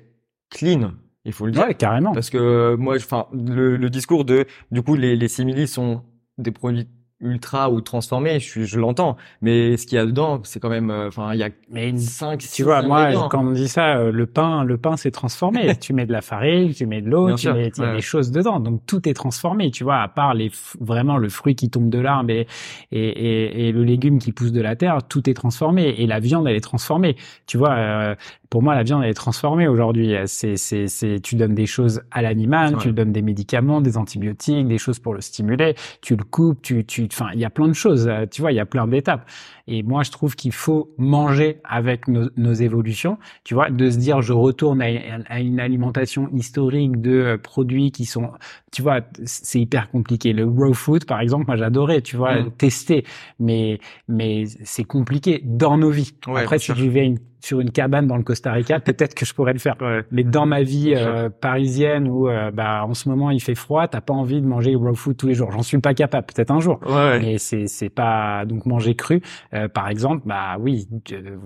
clean. 0.49 0.93
Il 1.25 1.33
faut 1.33 1.45
le 1.45 1.51
dire. 1.51 1.63
Ouais, 1.63 1.73
carrément. 1.73 2.11
Parce 2.11 2.29
que 2.29 2.75
moi, 2.75 2.95
enfin, 2.97 3.27
le, 3.31 3.77
le 3.77 3.89
discours 3.89 4.25
de, 4.25 4.45
du 4.71 4.81
coup, 4.81 4.95
les, 4.95 5.15
les 5.15 5.27
similis 5.27 5.67
sont 5.67 6.01
des 6.37 6.51
produits 6.51 6.87
ultra 7.23 7.71
ou 7.71 7.81
transformé, 7.81 8.39
je, 8.39 8.63
je 8.63 8.79
l'entends. 8.79 9.17
Mais 9.41 9.77
ce 9.77 9.87
qu'il 9.87 9.95
y 9.95 9.99
a 9.99 10.05
dedans, 10.05 10.41
c'est 10.43 10.59
quand 10.59 10.69
même, 10.69 10.91
euh, 10.91 11.07
enfin, 11.07 11.33
il 11.33 11.39
y 11.39 11.43
a 11.43 11.49
mais 11.71 11.95
cinq, 11.97 12.39
Tu 12.39 12.63
vois, 12.63 12.81
moi, 12.81 13.11
quand 13.29 13.43
on 13.43 13.51
dit 13.51 13.67
ça, 13.67 13.97
euh, 13.97 14.11
le 14.11 14.25
pain, 14.25 14.63
le 14.63 14.77
pain, 14.77 14.97
c'est 14.97 15.11
transformé. 15.11 15.75
tu 15.79 15.93
mets 15.93 16.05
de 16.05 16.11
la 16.11 16.21
farine, 16.21 16.73
tu 16.73 16.85
mets 16.85 17.01
de 17.01 17.09
l'eau, 17.09 17.33
tu 17.35 17.51
mets, 17.51 17.71
y 17.75 17.81
a 17.81 17.95
des 17.95 18.01
choses 18.01 18.31
dedans. 18.31 18.59
Donc 18.59 18.81
tout 18.85 19.07
est 19.07 19.13
transformé. 19.13 19.71
Tu 19.71 19.83
vois, 19.83 19.97
à 19.97 20.07
part 20.07 20.33
les, 20.33 20.51
vraiment 20.79 21.17
le 21.17 21.29
fruit 21.29 21.55
qui 21.55 21.69
tombe 21.69 21.89
de 21.89 21.99
l'arbre 21.99 22.31
et, 22.31 22.47
et, 22.91 23.67
et, 23.67 23.71
le 23.71 23.83
légume 23.83 24.19
qui 24.19 24.31
pousse 24.31 24.51
de 24.51 24.61
la 24.61 24.75
terre, 24.75 24.99
tout 25.07 25.29
est 25.29 25.33
transformé. 25.33 25.95
Et 25.97 26.05
la 26.05 26.19
viande, 26.19 26.47
elle 26.47 26.55
est 26.55 26.61
transformée. 26.61 27.15
Tu 27.47 27.57
vois, 27.57 27.71
euh, 27.71 28.15
pour 28.49 28.61
moi, 28.61 28.75
la 28.75 28.83
viande, 28.83 29.03
elle 29.03 29.09
est 29.09 29.15
transformée 29.15 29.67
aujourd'hui. 29.67 30.15
C'est, 30.25 30.57
c'est, 30.57 30.87
c'est, 30.87 31.19
tu 31.21 31.35
donnes 31.35 31.55
des 31.55 31.65
choses 31.65 32.01
à 32.11 32.21
l'animal, 32.21 32.77
tu 32.77 32.89
lui 32.89 32.93
donnes 32.93 33.11
des 33.11 33.21
médicaments, 33.21 33.81
des 33.81 33.97
antibiotiques, 33.97 34.67
des 34.67 34.77
choses 34.77 34.99
pour 34.99 35.13
le 35.13 35.21
stimuler. 35.21 35.75
Tu 36.01 36.15
le 36.15 36.23
coupes, 36.23 36.61
tu, 36.61 36.85
tu, 36.85 37.07
enfin, 37.13 37.29
il 37.33 37.39
y 37.39 37.45
a 37.45 37.49
plein 37.49 37.67
de 37.67 37.73
choses. 37.73 38.07
Euh, 38.07 38.25
tu 38.29 38.41
vois, 38.41 38.51
il 38.51 38.55
y 38.55 38.59
a 38.59 38.65
plein 38.65 38.87
d'étapes. 38.87 39.27
Et 39.67 39.83
moi, 39.83 40.03
je 40.03 40.11
trouve 40.11 40.35
qu'il 40.35 40.51
faut 40.51 40.93
manger 40.97 41.59
avec 41.63 42.07
nos, 42.07 42.29
nos, 42.35 42.53
évolutions. 42.53 43.17
Tu 43.43 43.53
vois, 43.53 43.69
de 43.69 43.89
se 43.89 43.97
dire, 43.97 44.21
je 44.21 44.33
retourne 44.33 44.81
à, 44.81 45.39
une 45.39 45.59
alimentation 45.59 46.27
historique 46.33 46.99
de 46.99 47.11
euh, 47.11 47.37
produits 47.37 47.91
qui 47.91 48.05
sont, 48.05 48.31
tu 48.71 48.81
vois, 48.81 49.01
c'est 49.23 49.59
hyper 49.59 49.89
compliqué. 49.89 50.33
Le 50.33 50.45
raw 50.45 50.73
food, 50.73 51.05
par 51.05 51.21
exemple, 51.21 51.45
moi, 51.47 51.55
j'adorais, 51.55 52.01
tu 52.01 52.17
vois, 52.17 52.41
mm. 52.41 52.51
tester. 52.57 53.05
Mais, 53.39 53.79
mais 54.07 54.45
c'est 54.63 54.83
compliqué 54.83 55.41
dans 55.43 55.77
nos 55.77 55.91
vies. 55.91 56.11
Après, 56.27 56.59
si 56.59 56.73
tu, 56.73 56.83
une, 56.83 57.19
sur 57.43 57.59
une 57.59 57.71
cabane 57.71 58.07
dans 58.07 58.15
le 58.15 58.23
Costa 58.23 58.51
Rica, 58.53 58.79
peut-être 58.79 59.15
que 59.15 59.25
je 59.25 59.33
pourrais 59.33 59.51
le 59.53 59.59
faire. 59.59 59.75
Mais 60.11 60.23
dans 60.23 60.45
ma 60.45 60.63
vie 60.63 60.93
euh, 60.95 61.29
parisienne 61.29 62.07
où 62.07 62.29
euh, 62.29 62.51
bah 62.51 62.85
en 62.87 62.93
ce 62.93 63.09
moment 63.09 63.31
il 63.31 63.41
fait 63.41 63.55
froid, 63.55 63.87
t'as 63.87 63.99
pas 64.01 64.13
envie 64.13 64.41
de 64.41 64.45
manger 64.47 64.75
raw 64.75 64.93
food 64.93 65.17
tous 65.17 65.27
les 65.27 65.33
jours. 65.33 65.51
J'en 65.51 65.61
suis 65.63 65.77
pas 65.79 65.93
capable, 65.93 66.25
peut-être 66.27 66.51
un 66.51 66.59
jour. 66.61 66.79
Ouais, 66.87 67.19
Mais 67.19 67.37
c'est 67.37 67.67
c'est 67.67 67.89
pas 67.89 68.45
donc 68.45 68.65
manger 68.65 68.95
cru, 68.95 69.21
euh, 69.53 69.67
par 69.67 69.89
exemple, 69.89 70.23
bah 70.25 70.55
oui, 70.59 70.87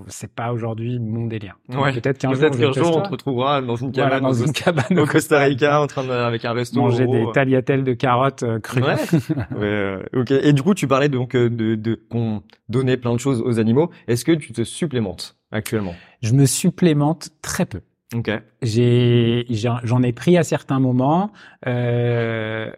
c'est 0.08 0.32
pas 0.34 0.54
aujourd'hui 0.54 1.00
mon 1.00 1.26
délire. 1.26 1.58
Ouais. 1.70 1.94
Peut-être 1.94 2.20
qu'un 2.20 2.34
jour, 2.34 2.50
qu'un 2.52 2.68
on 2.84 3.02
te 3.02 3.10
retrouvera 3.10 3.62
dans 3.62 3.76
une 3.76 3.92
Voilà, 3.92 4.10
cabane 4.20 4.24
dans 4.24 4.30
au 4.30 4.36
une 4.46 4.52
Costa- 4.52 4.64
cabane 4.66 5.00
au 5.00 5.06
Costa 5.06 5.40
Rica 5.40 5.82
en 5.82 5.88
train 5.88 6.04
de 6.04 6.12
avec 6.12 6.46
un 6.46 6.54
resto. 6.54 6.80
manger 6.80 7.08
des 7.08 7.22
gros. 7.24 7.32
tagliatelles 7.32 7.84
de 7.84 7.94
carottes 7.94 8.44
euh, 8.44 8.60
crues. 8.60 8.84
Ouais. 8.84 8.96
Ouais, 9.38 9.64
euh, 9.64 10.04
ok. 10.14 10.32
Et 10.32 10.54
du 10.54 10.62
coup, 10.62 10.74
tu 10.74 10.88
parlais 10.88 11.10
donc 11.10 11.36
euh, 11.36 11.50
de, 11.50 11.76
de 11.76 12.00
qu'on 12.10 12.44
donnait 12.70 12.98
plein 12.98 13.14
de 13.14 13.20
choses 13.20 13.42
aux 13.42 13.60
animaux. 13.60 13.90
Est-ce 14.08 14.26
que 14.26 14.32
tu 14.34 14.52
te 14.54 14.64
supplémentes? 14.64 15.37
Actuellement 15.52 15.96
Je 16.22 16.34
me 16.34 16.46
supplémente 16.46 17.30
très 17.42 17.66
peu. 17.66 17.82
Ok. 18.16 18.32
J'ai, 18.62 19.46
j'en 19.84 20.02
ai 20.04 20.14
pris 20.14 20.38
à 20.38 20.44
certains 20.44 20.80
moments. 20.80 21.32
Euh, 21.68 22.72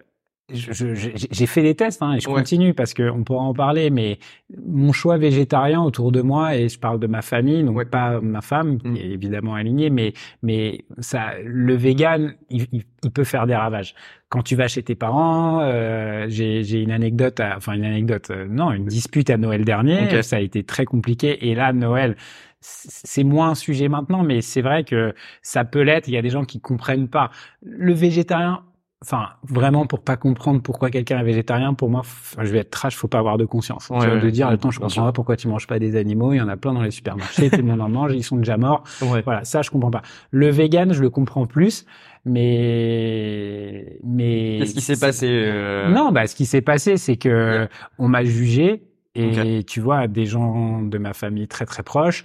j'ai 0.52 1.46
fait 1.46 1.62
des 1.62 1.76
tests 1.76 2.02
hein, 2.02 2.14
et 2.14 2.20
je 2.20 2.28
Ouais. 2.28 2.34
continue 2.34 2.74
parce 2.74 2.96
que 2.96 3.08
on 3.12 3.24
pourra 3.24 3.44
en 3.44 3.54
parler. 3.54 3.92
Mais 3.92 4.18
mon 4.66 4.92
choix 4.92 5.20
végétarien 5.20 5.80
autour 5.84 6.12
de 6.12 6.22
moi 6.22 6.56
et 6.56 6.70
je 6.70 6.80
parle 6.80 7.00
de 7.00 7.06
ma 7.06 7.22
famille, 7.22 7.64
donc 7.64 7.78
Ouais. 7.78 7.86
pas 7.86 8.20
ma 8.20 8.42
femme 8.42 8.80
Mm. 8.84 8.94
qui 8.96 9.02
est 9.02 9.10
évidemment 9.12 9.54
alignée, 9.54 9.92
mais 9.92 10.14
mais 10.42 10.86
ça, 10.98 11.34
le 11.44 11.76
vegan, 11.76 12.34
il, 12.50 12.66
il- 12.72 12.84
il 13.04 13.12
peut 13.12 13.24
faire 13.24 13.46
des 13.46 13.56
ravages. 13.56 13.94
Quand 14.30 14.42
tu 14.42 14.56
vas 14.56 14.68
chez 14.68 14.82
tes 14.82 14.96
parents, 14.96 15.60
euh, 15.62 16.26
j'ai 16.30 16.82
une 16.82 16.92
anecdote, 16.92 17.40
à- 17.40 17.56
enfin 17.58 17.74
une 17.74 17.86
anecdote, 17.86 18.32
euh, 18.32 18.48
non, 18.50 18.72
une 18.72 18.86
dispute 18.86 19.30
à 19.30 19.38
Noël 19.38 19.64
dernier. 19.64 20.22
Ça 20.24 20.38
a 20.38 20.40
été 20.40 20.64
très 20.64 20.86
compliqué 20.86 21.48
et 21.48 21.54
là 21.54 21.72
Noël. 21.74 22.16
C'est 22.62 23.24
moins 23.24 23.52
un 23.52 23.56
sujet 23.56 23.88
maintenant, 23.88 24.24
mais 24.24 24.42
c'est 24.42 24.62
vrai 24.62 24.84
que 24.84 25.14
ça 25.42 25.64
peut 25.64 25.82
l'être. 25.82 26.08
Il 26.08 26.14
y 26.14 26.18
a 26.18 26.22
des 26.22 26.30
gens 26.30 26.44
qui 26.44 26.60
comprennent 26.60 27.08
pas. 27.08 27.32
Le 27.62 27.94
végétarien, 27.94 28.64
enfin, 29.02 29.30
vraiment 29.48 29.86
pour 29.86 30.02
pas 30.02 30.18
comprendre 30.18 30.62
pourquoi 30.62 30.90
quelqu'un 30.90 31.20
est 31.20 31.24
végétarien, 31.24 31.74
pour 31.74 31.90
moi, 31.90 32.02
je 32.38 32.52
vais 32.52 32.60
être 32.60 32.70
trash, 32.70 32.98
faut 32.98 33.08
pas 33.08 33.20
avoir 33.20 33.38
de 33.38 33.46
conscience. 33.46 33.88
Tu 33.88 33.94
Ouais, 33.94 34.00
vois, 34.00 34.16
ouais, 34.16 34.22
de 34.22 34.30
dire, 34.30 34.50
attends, 34.50 34.72
je 34.72 34.80
comprends 34.80 35.06
pas 35.06 35.14
pourquoi 35.14 35.38
tu 35.38 35.48
manges 35.48 35.68
pas 35.68 35.80
des 35.80 35.96
animaux. 35.96 36.34
Il 36.34 36.38
y 36.38 36.42
en 36.42 36.50
a 36.50 36.58
plein 36.58 36.74
dans 36.74 36.82
les 36.82 36.92
supermarchés, 36.92 37.50
tout 37.50 37.58
le 37.58 37.64
monde 37.64 37.82
en 37.82 37.90
mange, 37.90 38.14
ils 38.14 38.24
sont 38.24 38.38
déjà 38.38 38.58
morts. 38.58 38.84
Ouais. 39.02 39.22
Voilà, 39.22 39.46
ça, 39.46 39.62
je 39.62 39.70
comprends 39.70 39.92
pas. 39.92 40.02
Le 40.32 40.50
vegan, 40.50 40.92
je 40.92 41.02
le 41.02 41.10
comprends 41.10 41.46
plus, 41.46 41.86
mais, 42.26 44.00
mais. 44.04 44.58
Qu'est-ce 44.60 44.74
qui 44.74 44.82
s'est 44.82 45.00
passé 45.00 45.28
euh, 45.30 45.88
Non, 45.90 46.12
bah, 46.12 46.28
ce 46.28 46.36
qui 46.36 46.46
s'est 46.46 46.62
passé, 46.62 46.98
c'est 46.98 47.16
que 47.16 47.68
on 47.98 48.10
m'a 48.10 48.26
jugé 48.26 48.84
et 49.16 49.64
tu 49.66 49.82
vois, 49.82 50.08
des 50.08 50.26
gens 50.26 50.82
de 50.82 50.98
ma 50.98 51.14
famille 51.14 51.48
très 51.48 51.66
très 51.66 51.84
proches. 51.84 52.24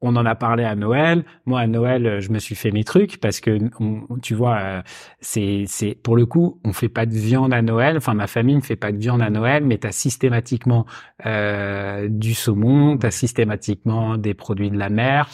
On 0.00 0.14
en 0.14 0.24
a 0.26 0.34
parlé 0.36 0.62
à 0.64 0.76
Noël. 0.76 1.24
Moi, 1.44 1.58
à 1.60 1.66
Noël, 1.66 2.06
euh, 2.06 2.20
je 2.20 2.30
me 2.30 2.38
suis 2.38 2.54
fait 2.54 2.70
mes 2.70 2.84
trucs 2.84 3.18
parce 3.20 3.40
que 3.40 3.58
on, 3.80 4.18
tu 4.22 4.34
vois, 4.34 4.58
euh, 4.58 4.82
c'est 5.20 5.64
c'est 5.66 5.94
pour 5.96 6.16
le 6.16 6.24
coup, 6.24 6.60
on 6.64 6.72
fait 6.72 6.88
pas 6.88 7.04
de 7.04 7.14
viande 7.14 7.52
à 7.52 7.62
Noël. 7.62 7.96
Enfin, 7.96 8.14
ma 8.14 8.28
famille 8.28 8.54
ne 8.56 8.60
fait 8.60 8.76
pas 8.76 8.92
de 8.92 8.98
viande 8.98 9.22
à 9.22 9.30
Noël, 9.30 9.64
mais 9.64 9.78
t'as 9.78 9.90
systématiquement 9.90 10.86
euh, 11.26 12.06
du 12.08 12.34
saumon, 12.34 12.96
t'as 12.96 13.10
systématiquement 13.10 14.16
des 14.18 14.34
produits 14.34 14.70
de 14.70 14.78
la 14.78 14.88
mer 14.88 15.28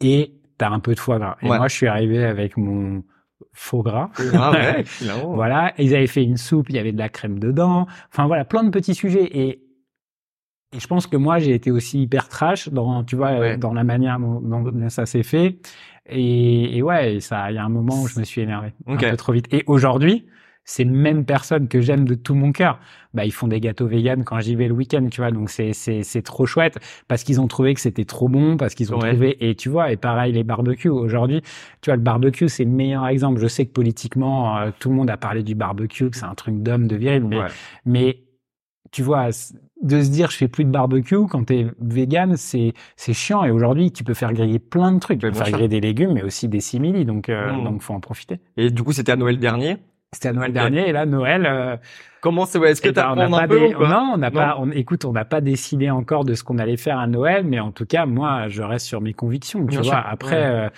et 0.00 0.32
t'as 0.56 0.70
un 0.70 0.80
peu 0.80 0.94
de 0.94 1.00
foie 1.00 1.18
gras. 1.18 1.36
Et 1.42 1.48
Ouais. 1.50 1.58
moi, 1.58 1.68
je 1.68 1.74
suis 1.74 1.86
arrivé 1.86 2.24
avec 2.24 2.56
mon 2.56 3.02
faux 3.52 3.82
gras. 3.82 4.10
Ah 4.32 4.52
ouais. 4.52 4.84
Voilà, 5.26 5.74
ils 5.76 5.94
avaient 5.94 6.06
fait 6.06 6.22
une 6.24 6.38
soupe, 6.38 6.70
il 6.70 6.76
y 6.76 6.78
avait 6.78 6.92
de 6.92 6.98
la 6.98 7.10
crème 7.10 7.38
dedans. 7.38 7.86
Enfin 8.10 8.26
voilà, 8.26 8.46
plein 8.46 8.64
de 8.64 8.70
petits 8.70 8.94
sujets. 8.94 9.28
Et, 9.38 9.62
et 10.72 10.80
je 10.80 10.86
pense 10.86 11.06
que 11.06 11.16
moi, 11.16 11.38
j'ai 11.38 11.54
été 11.54 11.70
aussi 11.70 12.02
hyper 12.02 12.28
trash 12.28 12.68
dans, 12.68 13.04
tu 13.04 13.16
vois, 13.16 13.38
Ouais. 13.38 13.56
dans 13.56 13.72
la 13.72 13.84
manière 13.84 14.18
dont, 14.18 14.40
dont 14.40 14.88
ça 14.88 15.06
s'est 15.06 15.22
fait. 15.22 15.58
Et, 16.08 16.76
et 16.76 16.82
ouais, 16.82 17.20
ça, 17.20 17.50
il 17.50 17.54
y 17.54 17.58
a 17.58 17.64
un 17.64 17.68
moment 17.68 18.02
où 18.02 18.06
je 18.08 18.18
me 18.18 18.24
suis 18.24 18.40
énervé 18.42 18.72
un 18.86 18.96
peu 18.96 19.16
trop 19.16 19.32
vite. 19.32 19.46
Et 19.52 19.64
aujourd'hui, 19.66 20.26
ces 20.68 20.84
mêmes 20.84 21.24
personnes 21.24 21.68
que 21.68 21.80
j'aime 21.80 22.04
de 22.06 22.14
tout 22.16 22.34
mon 22.34 22.50
cœur, 22.50 22.80
bah 23.14 23.24
ils 23.24 23.30
font 23.32 23.46
des 23.46 23.60
gâteaux 23.60 23.86
véganes 23.86 24.24
quand 24.24 24.40
j'y 24.40 24.56
vais 24.56 24.66
le 24.66 24.74
week-end, 24.74 25.06
tu 25.10 25.20
vois. 25.20 25.30
Donc 25.30 25.48
c'est 25.48 25.72
c'est 25.72 26.02
c'est 26.02 26.22
trop 26.22 26.44
chouette 26.44 26.78
parce 27.06 27.22
qu'ils 27.22 27.40
ont 27.40 27.46
trouvé 27.46 27.72
que 27.74 27.80
c'était 27.80 28.04
trop 28.04 28.28
bon, 28.28 28.56
parce 28.56 28.74
qu'ils 28.74 28.92
ont 28.92 28.98
Ouais. 28.98 29.10
trouvé 29.10 29.48
et 29.48 29.54
tu 29.54 29.68
vois. 29.68 29.92
Et 29.92 29.96
pareil 29.96 30.32
les 30.32 30.42
barbecues 30.42 30.88
aujourd'hui, 30.88 31.40
tu 31.82 31.90
vois 31.90 31.96
le 31.96 32.02
barbecue 32.02 32.48
c'est 32.48 32.64
le 32.64 32.70
meilleur 32.70 33.06
exemple. 33.06 33.40
Je 33.40 33.46
sais 33.46 33.64
que 33.64 33.72
politiquement 33.72 34.58
euh, 34.58 34.70
tout 34.76 34.88
le 34.90 34.96
monde 34.96 35.08
a 35.08 35.16
parlé 35.16 35.44
du 35.44 35.54
barbecue, 35.54 36.10
que 36.10 36.16
c'est 36.16 36.24
un 36.24 36.34
truc 36.34 36.60
d'homme 36.60 36.88
de 36.88 36.96
viril, 36.96 37.24
mais 37.24 37.38
Ouais. 37.38 37.46
mais 37.84 38.18
tu 38.96 39.02
vois 39.02 39.26
de 39.82 40.02
se 40.02 40.08
dire 40.10 40.30
je 40.30 40.36
fais 40.38 40.48
plus 40.48 40.64
de 40.64 40.70
barbecue 40.70 41.26
quand 41.30 41.44
t'es 41.44 41.66
vegan 41.80 42.34
c'est 42.36 42.72
c'est 42.96 43.12
chiant. 43.12 43.44
Et 43.44 43.50
aujourd'hui 43.50 43.92
tu 43.92 44.04
peux 44.04 44.14
faire 44.14 44.32
griller 44.32 44.58
plein 44.58 44.90
de 44.92 44.98
trucs. 45.00 45.20
Tu 45.20 45.26
peux 45.30 45.34
faire 45.36 45.50
griller 45.50 45.68
des 45.68 45.80
légumes 45.80 46.12
mais 46.14 46.22
aussi 46.22 46.48
des 46.48 46.60
simili. 46.60 47.04
Donc 47.04 47.28
euh, 47.28 47.52
Mm. 47.52 47.64
donc 47.64 47.82
faut 47.82 47.92
en 47.92 48.00
profiter. 48.00 48.40
Et 48.56 48.70
du 48.70 48.82
coup, 48.82 48.92
c'était 48.92 49.12
à 49.12 49.16
Noël 49.16 49.38
dernier? 49.38 49.76
c'était 50.12 50.28
à 50.28 50.32
Noël 50.32 50.52
dernier. 50.52 50.88
Et 50.88 50.92
là 50.92 51.04
Noël 51.04 51.44
euh, 51.46 51.76
Comment 52.22 52.46
c'est 52.46 52.58
Est-ce 52.62 52.80
que 52.80 52.88
eh 52.88 52.92
ben, 52.92 53.02
t'as 53.02 53.12
on 53.12 53.16
n'a 53.16 53.26
un 53.26 53.30
pas 53.30 53.48
peu 53.48 53.58
des- 53.60 53.74
ou 53.74 53.86
non 53.86 54.12
on 54.14 54.16
n'a 54.16 54.30
pas 54.30 54.56
on, 54.58 54.70
écoute 54.70 55.04
on 55.04 55.12
n'a 55.12 55.26
pas 55.26 55.40
décidé 55.42 55.90
encore 55.90 56.24
de 56.24 56.32
ce 56.34 56.42
qu'on 56.42 56.56
allait 56.58 56.78
faire 56.78 56.98
à 56.98 57.06
Noël 57.06 57.44
mais 57.44 57.60
en 57.60 57.70
tout 57.70 57.84
cas 57.86 58.06
moi 58.06 58.48
je 58.48 58.62
reste 58.62 58.86
sur 58.86 59.00
mes 59.02 59.12
convictions 59.12 59.60
tu 59.60 59.66
Bien 59.66 59.82
vois. 59.82 59.90
sûr, 59.92 60.02
après 60.08 60.36
ouais. 60.36 60.42
euh, 60.42 60.68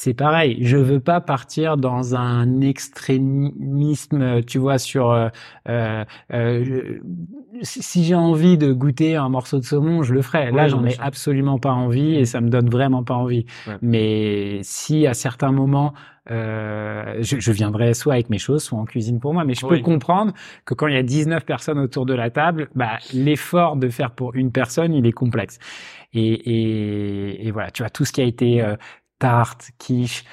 c'est 0.00 0.14
pareil 0.14 0.58
je 0.60 0.76
veux 0.76 1.00
pas 1.00 1.20
partir 1.20 1.76
dans 1.76 2.14
un 2.14 2.60
extrémisme 2.60 4.44
tu 4.44 4.58
vois 4.58 4.78
sur 4.78 5.10
euh, 5.10 5.28
euh, 5.68 6.04
euh, 6.32 7.00
si 7.62 8.04
j'ai 8.04 8.14
envie 8.14 8.56
de 8.56 8.72
goûter 8.72 9.16
un 9.16 9.28
morceau 9.28 9.58
de 9.58 9.64
saumon 9.64 10.04
je 10.04 10.14
le 10.14 10.22
ferai 10.22 10.52
là 10.52 10.68
j'en 10.68 10.84
ai 10.84 10.96
absolument 11.00 11.58
pas 11.58 11.72
envie 11.72 12.14
et 12.14 12.26
ça 12.26 12.40
me 12.40 12.48
donne 12.48 12.70
vraiment 12.70 13.02
pas 13.02 13.14
envie 13.14 13.44
Ouais. 13.66 13.76
mais 13.82 14.60
si 14.62 15.06
à 15.08 15.14
certains 15.14 15.50
moments 15.50 15.94
euh, 16.30 17.14
je, 17.20 17.40
je 17.40 17.52
viendrai 17.52 17.94
soit 17.94 18.12
avec 18.14 18.28
mes 18.28 18.36
choses, 18.38 18.62
soit 18.62 18.78
en 18.78 18.84
cuisine 18.84 19.18
pour 19.18 19.32
moi. 19.32 19.44
Mais 19.44 19.54
je 19.54 19.66
peux 19.66 19.78
comprendre 19.78 20.32
que 20.66 20.74
quand 20.74 20.86
il 20.86 20.94
y 20.94 20.98
a 20.98 21.02
19 21.02 21.44
personnes 21.46 21.78
autour 21.78 22.04
de 22.04 22.12
la 22.12 22.28
table, 22.28 22.68
bah, 22.74 22.98
l'effort 23.14 23.76
de 23.76 23.88
faire 23.88 24.10
pour 24.10 24.34
une 24.34 24.52
personne, 24.52 24.92
il 24.92 25.06
est 25.06 25.12
complexe. 25.12 25.58
Et, 26.12 26.20
et, 26.32 27.46
et 27.46 27.50
voilà, 27.50 27.70
tu 27.70 27.82
vois, 27.82 27.88
tout 27.88 28.04
ce 28.04 28.12
qui 28.12 28.20
a 28.20 28.24
été 28.24 28.62
euh, 28.62 28.76
tarte, 29.18 29.70
quiche, 29.78 30.24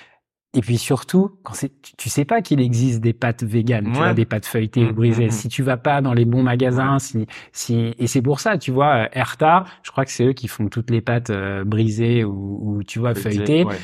et 0.54 0.62
puis 0.62 0.78
surtout, 0.78 1.32
quand 1.44 1.54
c'est, 1.54 1.82
tu, 1.82 1.96
tu 1.98 2.10
sais 2.10 2.24
pas 2.24 2.42
qu'il 2.42 2.62
existe 2.62 3.02
des 3.02 3.12
pâtes 3.12 3.44
véganes, 3.44 3.88
tu 3.92 3.98
vois, 3.98 4.14
des 4.14 4.26
pâtes 4.26 4.46
feuilletées 4.46 4.86
ou 4.86 4.94
brisées. 4.94 5.24
mm, 5.26 5.28
mm. 5.28 5.32
Si 5.32 5.50
tu 5.50 5.64
vas 5.64 5.76
pas 5.76 6.02
dans 6.02 6.14
les 6.14 6.24
bons 6.24 6.44
magasins, 6.44 6.98
si, 7.00 7.28
si, 7.52 7.94
et 8.00 8.08
c'est 8.08 8.22
pour 8.22 8.40
ça, 8.40 8.58
tu 8.58 8.72
vois, 8.72 8.96
euh, 9.04 9.08
Erta, 9.12 9.66
je 9.84 9.92
crois 9.92 10.06
que 10.06 10.12
c'est 10.12 10.24
eux 10.26 10.34
qui 10.34 10.48
font 10.48 10.70
toutes 10.70 10.92
les 10.92 11.02
pâtes 11.02 11.30
euh, 11.30 11.66
brisées 11.66 12.24
ou, 12.24 12.60
ou, 12.78 12.84
tu 12.84 13.00
vois, 13.00 13.14
feuilletées 13.16 13.66
Ouais. 13.66 13.76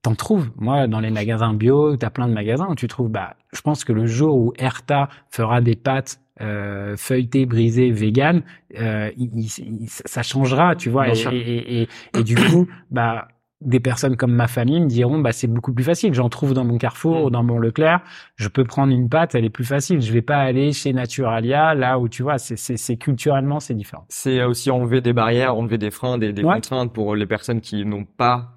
t'en 0.00 0.14
trouves. 0.14 0.50
Moi, 0.56 0.86
dans 0.86 1.00
les 1.00 1.10
magasins 1.10 1.52
bio, 1.52 1.96
t'as 1.98 2.08
plein 2.10 2.28
de 2.28 2.32
magasins 2.32 2.66
où 2.70 2.74
tu 2.74 2.88
trouves. 2.88 3.10
Bah, 3.10 3.36
je 3.52 3.60
pense 3.60 3.84
que 3.84 3.92
le 3.92 4.06
jour 4.06 4.36
où 4.36 4.52
Erta 4.58 5.10
fera 5.30 5.60
des 5.60 5.76
pâtes 5.76 6.20
euh, 6.40 6.96
feuilletées, 6.96 7.44
brisées, 7.46 7.90
véganes, 7.90 8.42
euh, 8.78 9.10
il- 9.18 9.30
il- 9.34 9.82
il- 9.82 9.88
ça 9.88 10.22
changera, 10.22 10.76
tu 10.76 10.88
vois. 10.90 11.08
Et, 11.08 11.36
et, 11.36 11.82
et- 11.82 11.88
et 12.14 12.24
du 12.24 12.36
coup, 12.36 12.66
bah, 12.90 13.28
des 13.62 13.80
personnes 13.80 14.16
comme 14.16 14.32
ma 14.34 14.48
famille 14.48 14.80
me 14.80 14.86
diront, 14.86 15.18
bah, 15.18 15.32
c'est 15.32 15.46
beaucoup 15.46 15.72
plus 15.72 15.84
facile. 15.84 16.12
J'en 16.12 16.28
trouve 16.28 16.52
dans 16.52 16.64
mon 16.64 16.76
Carrefour 16.76 17.20
Mm. 17.20 17.24
ou 17.24 17.30
dans 17.30 17.42
mon 17.42 17.58
Leclerc. 17.58 18.02
Je 18.36 18.48
peux 18.48 18.64
prendre 18.64 18.92
une 18.92 19.08
pâte, 19.08 19.34
elle 19.34 19.44
est 19.46 19.50
plus 19.50 19.64
facile. 19.64 20.00
Je 20.02 20.12
vais 20.12 20.20
pas 20.22 20.36
aller 20.38 20.72
chez 20.72 20.92
Naturalia, 20.92 21.74
là 21.74 21.98
où 21.98 22.08
tu 22.08 22.22
vois, 22.22 22.36
c'est, 22.38 22.56
c'est, 22.56 22.76
c'est 22.76 22.96
culturellement, 22.98 23.58
c'est 23.58 23.74
différent. 23.74 24.04
C'est 24.10 24.42
aussi 24.44 24.70
enlever 24.70 25.00
des 25.00 25.12
barrières, 25.14 25.56
enlever 25.56 25.78
des 25.78 25.90
freins, 25.90 26.18
des, 26.18 26.32
des 26.34 26.44
Ouais. 26.44 26.54
contraintes 26.54 26.92
pour 26.92 27.16
les 27.16 27.26
personnes 27.26 27.60
qui 27.62 27.84
n'ont 27.86 28.04
pas 28.04 28.52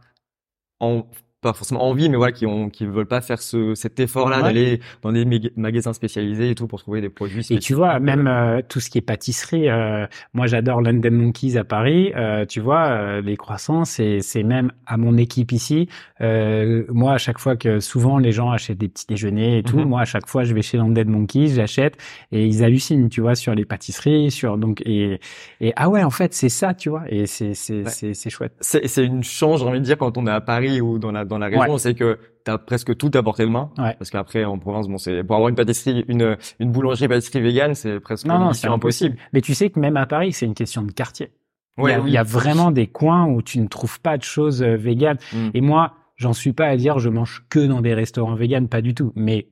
en, 0.81 1.03
pas 1.41 1.53
forcément 1.53 1.83
envie, 1.87 2.09
mais 2.09 2.17
voilà, 2.17 2.31
qui 2.33 2.45
ont, 2.45 2.69
qui 2.69 2.85
veulent 2.85 3.05
pas 3.05 3.21
faire 3.21 3.41
ce, 3.41 3.73
cet 3.75 3.99
effort-là 3.99 4.37
Ouais. 4.37 4.43
d'aller 4.43 4.79
dans 5.01 5.11
des 5.11 5.25
magasins 5.55 5.93
spécialisés 5.93 6.49
et 6.49 6.55
tout 6.55 6.67
pour 6.67 6.79
trouver 6.81 6.99
des 7.01 7.09
produits 7.09 7.45
Et 7.49 7.59
tu 7.59 7.73
vois, 7.73 7.99
même 7.99 8.27
euh, 8.27 8.61
tout 8.67 8.79
ce 8.79 8.89
qui 8.89 8.97
est 8.97 9.01
pâtisserie, 9.01 9.69
euh, 9.69 10.05
moi 10.33 10.47
j'adore 10.47 10.81
London 10.81 11.11
Monkeys 11.11 11.57
à 11.57 11.63
Paris. 11.63 12.11
euh, 12.15 12.45
tu 12.45 12.59
vois, 12.59 12.87
euh, 12.87 13.21
les 13.21 13.37
croissants, 13.37 13.85
c'est 13.85 14.19
c'est 14.21 14.43
même 14.43 14.71
à 14.85 14.97
mon 14.97 15.17
équipe 15.17 15.51
ici. 15.51 15.87
Euh, 16.21 16.83
moi, 16.89 17.13
à 17.13 17.17
chaque 17.17 17.39
fois 17.39 17.55
que 17.55 17.79
souvent 17.79 18.17
les 18.17 18.31
gens 18.31 18.51
achètent 18.51 18.77
des 18.77 18.89
petits 18.89 19.05
déjeuners 19.07 19.59
et 19.59 19.63
tout, 19.63 19.77
Mhm. 19.79 19.85
moi 19.87 20.01
à 20.01 20.05
chaque 20.05 20.27
fois 20.27 20.43
je 20.43 20.53
vais 20.53 20.61
chez 20.61 20.77
London 20.77 21.05
Monkeys, 21.07 21.49
j'achète 21.55 21.95
et 22.31 22.45
ils 22.45 22.63
hallucinent, 22.63 23.07
tu 23.09 23.21
vois, 23.21 23.35
sur 23.35 23.55
les 23.55 23.65
pâtisseries, 23.65 24.31
sur 24.31 24.57
donc 24.57 24.81
et 24.85 25.19
et 25.61 25.73
ah 25.77 25.89
ouais, 25.89 26.03
en 26.03 26.09
fait 26.09 26.33
c'est 26.33 26.49
ça, 26.49 26.73
tu 26.73 26.89
vois, 26.89 27.03
et 27.09 27.25
c'est 27.25 27.53
c'est 27.53 27.83
Ouais. 27.83 27.89
c'est 27.89 28.13
c'est 28.13 28.29
chouette. 28.29 28.53
C'est, 28.59 28.87
c'est 28.87 29.05
une 29.05 29.23
chance, 29.23 29.61
j'ai 29.61 29.65
envie 29.65 29.79
de 29.79 29.85
dire, 29.85 29.97
quand 29.97 30.17
on 30.17 30.27
est 30.27 30.31
à 30.31 30.41
Paris 30.41 30.81
ou 30.81 30.99
dans 30.99 31.11
la, 31.13 31.23
dans 31.29 31.37
la 31.37 31.47
région, 31.47 31.77
c'est 31.77 31.93
que 31.95 32.19
t'as 32.43 32.57
presque 32.57 32.97
tout 32.97 33.11
à 33.13 33.23
portée 33.23 33.43
de 33.45 33.49
main. 33.49 33.71
Ouais. 33.77 33.95
Parce 33.97 34.09
qu'après, 34.09 34.43
en 34.43 34.57
province, 34.57 34.87
bon, 34.87 34.97
c'est, 34.97 35.23
pour 35.23 35.35
avoir 35.35 35.49
une 35.49 35.55
pâtisserie, 35.55 36.03
une, 36.07 36.37
une 36.59 36.71
boulangerie 36.71 37.07
pâtisserie 37.07 37.41
végane, 37.41 37.75
c'est 37.75 37.99
presque 37.99 38.25
Non 38.25 38.39
non, 38.39 38.49
mission 38.49 38.73
impossible. 38.73 39.15
Mais 39.33 39.41
tu 39.41 39.53
sais 39.53 39.69
que 39.69 39.79
même 39.79 39.95
à 39.97 40.05
Paris, 40.05 40.33
c'est 40.33 40.45
une 40.45 40.53
question 40.55 40.81
de 40.81 40.91
quartier. 40.91 41.31
il, 41.77 41.81
y 41.81 41.83
Ouais, 41.85 41.93
a, 41.93 41.99
oui. 42.01 42.09
il 42.09 42.13
y 42.13 42.17
a 42.17 42.23
vraiment 42.23 42.71
des 42.71 42.87
coins 42.87 43.25
où 43.27 43.41
tu 43.41 43.59
ne 43.59 43.67
trouves 43.67 44.01
pas 44.01 44.17
de 44.17 44.23
choses 44.23 44.61
euh, 44.61 44.75
véganes. 44.75 45.17
Mm. 45.31 45.49
Et 45.53 45.61
moi, 45.61 45.93
j'en 46.17 46.33
suis 46.33 46.51
pas 46.53 46.65
à 46.65 46.75
dire 46.75 46.99
je 46.99 47.09
mange 47.09 47.45
que 47.49 47.65
dans 47.65 47.81
des 47.81 47.93
restaurants 47.93 48.35
véganes, 48.35 48.67
pas 48.67 48.81
du 48.81 48.93
tout. 48.93 49.13
Mais 49.15 49.47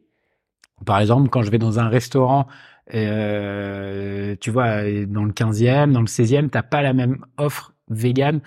par 0.85 0.99
exemple, 0.99 1.29
quand 1.29 1.41
je 1.41 1.51
vais 1.51 1.57
dans 1.57 1.79
un 1.79 1.87
restaurant, 1.87 2.47
euh, 2.93 4.35
tu 4.39 4.51
vois, 4.51 4.83
dans 5.07 5.23
le 5.25 5.31
15e, 5.31 5.91
dans 5.91 6.01
le 6.01 6.07
16e, 6.07 6.49
t'as 6.49 6.63
pas 6.63 6.81
la 6.81 6.93
même 6.93 7.25
offre 7.37 7.73
végane. 7.89 8.41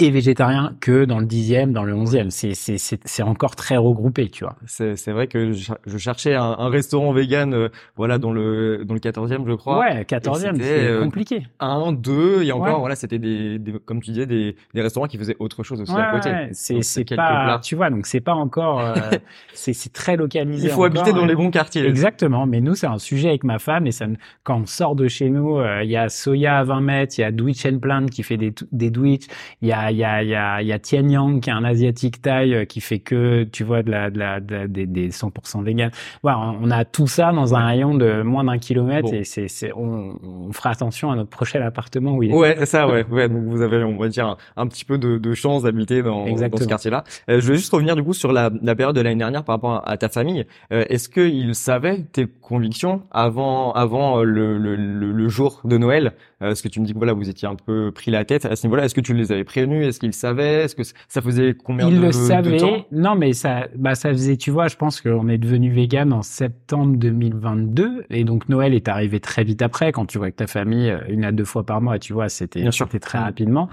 Et 0.00 0.10
végétarien 0.10 0.72
que 0.80 1.04
dans 1.04 1.18
le 1.18 1.26
dixième, 1.26 1.72
dans 1.72 1.84
le 1.84 1.94
onzième. 1.94 2.30
C'est 2.30 2.54
c'est 2.54 2.78
c'est 2.78 3.22
encore 3.22 3.54
très 3.54 3.76
regroupé, 3.76 4.28
tu 4.28 4.44
vois. 4.44 4.56
C'est 4.66 4.96
c'est 4.96 5.12
vrai 5.12 5.26
que 5.26 5.52
je, 5.52 5.98
cherchais 5.98 6.34
un, 6.34 6.56
un, 6.58 6.68
restaurant 6.68 7.12
vegan, 7.12 7.52
euh, 7.52 7.68
voilà 7.96 8.18
dans 8.18 8.32
le 8.32 8.84
dans 8.84 8.94
le 8.94 9.00
quatorzième, 9.00 9.46
je 9.46 9.52
crois. 9.52 9.78
Ouais, 9.78 10.04
quatorzième, 10.04 10.56
c'est 10.56 10.86
euh, 10.86 11.02
compliqué. 11.04 11.46
Un, 11.60 11.92
deux, 11.92 12.42
et 12.42 12.52
encore 12.52 12.80
voilà, 12.80 12.94
c'était 12.94 13.18
des, 13.18 13.58
des, 13.58 13.72
comme 13.84 14.00
tu 14.00 14.12
disais 14.12 14.26
des, 14.26 14.56
des 14.74 14.82
restaurants 14.82 15.06
qui 15.06 15.18
faisaient 15.18 15.36
autre 15.38 15.62
chose 15.62 15.80
aussi 15.80 15.92
à 15.92 16.12
côté. 16.12 16.30
c'est 16.52 16.82
c'est 16.82 17.04
pas, 17.04 17.60
tu 17.62 17.76
vois, 17.76 17.90
donc 17.90 18.06
c'est 18.06 18.20
pas 18.20 18.34
encore, 18.34 18.80
euh, 18.80 18.94
c'est 19.52 19.74
c'est 19.74 19.92
très 19.92 20.16
localisé. 20.16 20.68
Il 20.68 20.72
faut 20.72 20.84
habiter 20.84 21.12
dans 21.12 21.26
les 21.26 21.34
bons 21.34 21.50
quartiers. 21.50 21.84
Exactement, 21.86 22.46
mais 22.46 22.60
nous 22.60 22.74
c'est 22.74 22.86
un 22.86 22.98
sujet 22.98 23.28
avec 23.28 23.44
ma 23.44 23.58
femme 23.58 23.86
et 23.86 23.92
ça, 23.92 24.06
quand 24.44 24.60
on 24.60 24.66
sort 24.66 24.94
de 24.94 25.08
chez 25.08 25.28
nous, 25.28 25.60
il 25.82 25.90
y 25.90 25.96
a 25.96 26.08
Soya 26.08 26.58
à 26.58 26.64
20 26.64 26.80
mètres, 26.80 27.14
il 27.18 27.20
y 27.20 27.24
a 27.24 27.32
Dwitch 27.32 27.66
and 27.66 27.78
Plant 27.78 28.06
qui 28.06 28.22
fait 28.22 28.36
des 28.38 28.54
des 28.72 28.90
Dwitch, 28.90 29.26
il 29.60 29.68
y 29.68 29.72
a 29.72 29.89
il 29.90 29.96
y 29.98 30.04
a, 30.04 30.22
y 30.22 30.34
a, 30.34 30.62
y 30.62 30.72
a 30.72 30.78
Tian 30.78 31.08
Yang 31.08 31.40
qui 31.40 31.50
est 31.50 31.52
un 31.52 31.64
asiatique 31.64 32.22
thaï 32.22 32.54
euh, 32.54 32.64
qui 32.64 32.80
fait 32.80 32.98
que, 32.98 33.44
tu 33.44 33.64
vois, 33.64 33.82
de 33.82 33.90
la, 33.90 34.10
de 34.10 34.18
la, 34.18 34.40
des, 34.40 34.86
des 34.86 35.10
100% 35.10 35.62
vegan. 35.64 35.90
Voilà, 36.22 36.38
on 36.60 36.70
a 36.70 36.84
tout 36.84 37.06
ça 37.06 37.32
dans 37.32 37.54
un 37.54 37.64
rayon 37.66 37.94
de 37.94 38.22
moins 38.22 38.44
d'un 38.44 38.58
kilomètre 38.58 39.12
et 39.12 39.24
c'est, 39.24 39.48
c'est, 39.48 39.72
on, 39.74 40.18
on, 40.22 40.52
fera 40.52 40.70
attention 40.70 41.10
à 41.10 41.16
notre 41.16 41.30
prochain 41.30 41.60
appartement 41.62 42.12
où 42.12 42.22
il 42.22 42.30
est. 42.30 42.34
Ouais, 42.34 42.66
ça, 42.66 42.88
ouais, 42.88 43.04
ouais. 43.10 43.28
Donc 43.28 43.44
vous 43.44 43.62
avez, 43.62 43.82
on 43.84 43.96
va 43.96 44.08
dire, 44.08 44.36
un, 44.56 44.66
petit 44.66 44.84
peu 44.84 44.98
de, 44.98 45.18
de 45.18 45.34
chance 45.34 45.62
d'habiter 45.62 46.02
dans, 46.02 46.26
dans 46.26 46.56
ce 46.56 46.64
quartier-là. 46.64 47.04
Euh, 47.28 47.40
je 47.40 47.48
vais 47.48 47.56
juste 47.56 47.72
revenir 47.72 47.96
du 47.96 48.02
coup 48.02 48.14
sur 48.14 48.32
la, 48.32 48.50
la 48.62 48.74
période 48.74 48.96
de 48.96 49.00
l'année 49.00 49.16
dernière 49.16 49.44
par 49.44 49.56
rapport 49.56 49.82
à, 49.86 49.96
ta 49.96 50.08
famille. 50.08 50.46
Euh, 50.72 50.84
est-ce 50.88 51.08
qu'ils 51.08 51.54
savaient 51.54 52.02
tes 52.12 52.26
convictions 52.26 53.02
avant, 53.10 53.72
avant 53.72 54.22
le, 54.22 54.58
le, 54.58 54.76
le, 54.76 55.28
jour 55.28 55.60
de 55.64 55.78
Noël? 55.78 56.12
Est-ce 56.40 56.62
que 56.62 56.68
tu 56.68 56.80
me 56.80 56.86
dis 56.86 56.94
que 56.94 56.98
voilà, 56.98 57.12
vous 57.12 57.28
étiez 57.28 57.46
un 57.46 57.54
peu 57.54 57.92
pris 57.92 58.10
la 58.10 58.24
tête 58.24 58.46
à 58.46 58.56
ce 58.56 58.66
niveau-là? 58.66 58.84
Est-ce 58.84 58.94
que 58.94 59.02
tu 59.02 59.12
les 59.12 59.30
avais 59.30 59.44
prévenus? 59.44 59.86
Est-ce 59.86 60.00
qu'ils 60.00 60.14
savaient? 60.14 60.64
Est-ce 60.64 60.74
que 60.74 60.82
ça 61.08 61.20
faisait 61.20 61.54
combien 61.54 61.90
de, 61.90 62.00
le 62.00 62.12
savaient. 62.12 62.86
Non, 62.92 63.14
mais 63.14 63.34
ça, 63.34 63.68
bah, 63.76 63.94
ça 63.94 64.10
faisait, 64.10 64.38
tu 64.38 64.50
vois, 64.50 64.68
je 64.68 64.76
pense 64.76 65.02
qu'on 65.02 65.28
est 65.28 65.38
devenu 65.38 65.70
vegan 65.70 66.12
en 66.12 66.22
septembre 66.22 66.96
2022. 66.96 68.06
Et 68.08 68.24
donc, 68.24 68.48
Noël 68.48 68.72
est 68.72 68.88
arrivé 68.88 69.20
très 69.20 69.44
vite 69.44 69.60
après, 69.60 69.92
quand 69.92 70.06
tu 70.06 70.16
vois 70.16 70.30
que 70.30 70.36
ta 70.36 70.46
famille, 70.46 70.90
euh, 70.90 71.00
une 71.08 71.24
à 71.24 71.32
deux 71.32 71.44
fois 71.44 71.64
par 71.64 71.82
mois, 71.82 71.98
tu 71.98 72.14
vois, 72.14 72.30
c'était, 72.30 72.64
c'était 72.70 73.00
très 73.00 73.18
rapidement. 73.18 73.68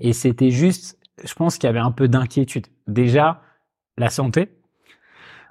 Et 0.00 0.12
c'était 0.12 0.50
juste, 0.50 0.98
je 1.24 1.34
pense 1.34 1.58
qu'il 1.58 1.66
y 1.66 1.70
avait 1.70 1.80
un 1.80 1.92
peu 1.92 2.06
d'inquiétude. 2.06 2.66
Déjà, 2.86 3.42
la 3.98 4.10
santé. 4.10 4.48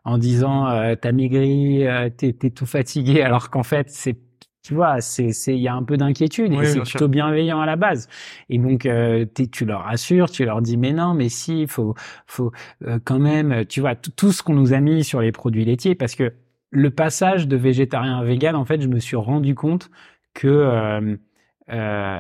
En 0.03 0.17
disant, 0.17 0.67
euh, 0.67 0.95
t'as 0.99 1.11
maigri, 1.11 1.85
euh, 1.85 2.09
t'es 2.09 2.33
tout 2.33 2.65
fatigué, 2.65 3.21
alors 3.21 3.51
qu'en 3.51 3.61
fait, 3.61 3.87
c'est 3.89 4.17
tu 4.63 4.75
vois, 4.75 5.01
c'est 5.01 5.31
c'est 5.31 5.55
il 5.55 5.61
y 5.61 5.67
a 5.67 5.73
un 5.73 5.83
peu 5.83 5.97
d'inquiétude 5.97 6.53
et 6.53 6.65
c'est 6.65 6.81
plutôt 6.81 7.07
bienveillant 7.07 7.59
à 7.59 7.65
la 7.65 7.75
base. 7.75 8.07
Et 8.49 8.57
donc 8.57 8.85
euh, 8.85 9.25
tu 9.51 9.65
leur 9.65 9.87
assures, 9.87 10.29
tu 10.29 10.45
leur 10.45 10.61
dis 10.61 10.77
mais 10.77 10.93
non, 10.93 11.13
mais 11.13 11.29
si, 11.29 11.65
faut 11.67 11.95
faut 12.27 12.51
euh, 12.85 12.99
quand 13.03 13.19
même, 13.19 13.65
tu 13.65 13.81
vois, 13.81 13.95
tout 13.95 14.31
ce 14.31 14.43
qu'on 14.43 14.53
nous 14.53 14.73
a 14.73 14.79
mis 14.79 15.03
sur 15.03 15.21
les 15.21 15.31
produits 15.31 15.65
laitiers 15.65 15.95
parce 15.95 16.15
que 16.15 16.33
le 16.69 16.89
passage 16.91 17.47
de 17.47 17.57
végétarien 17.57 18.19
à 18.19 18.23
vegan, 18.23 18.55
en 18.55 18.65
fait, 18.65 18.81
je 18.81 18.87
me 18.87 18.99
suis 18.99 19.17
rendu 19.17 19.55
compte 19.55 19.89
que 20.33 21.17
euh, 21.69 22.19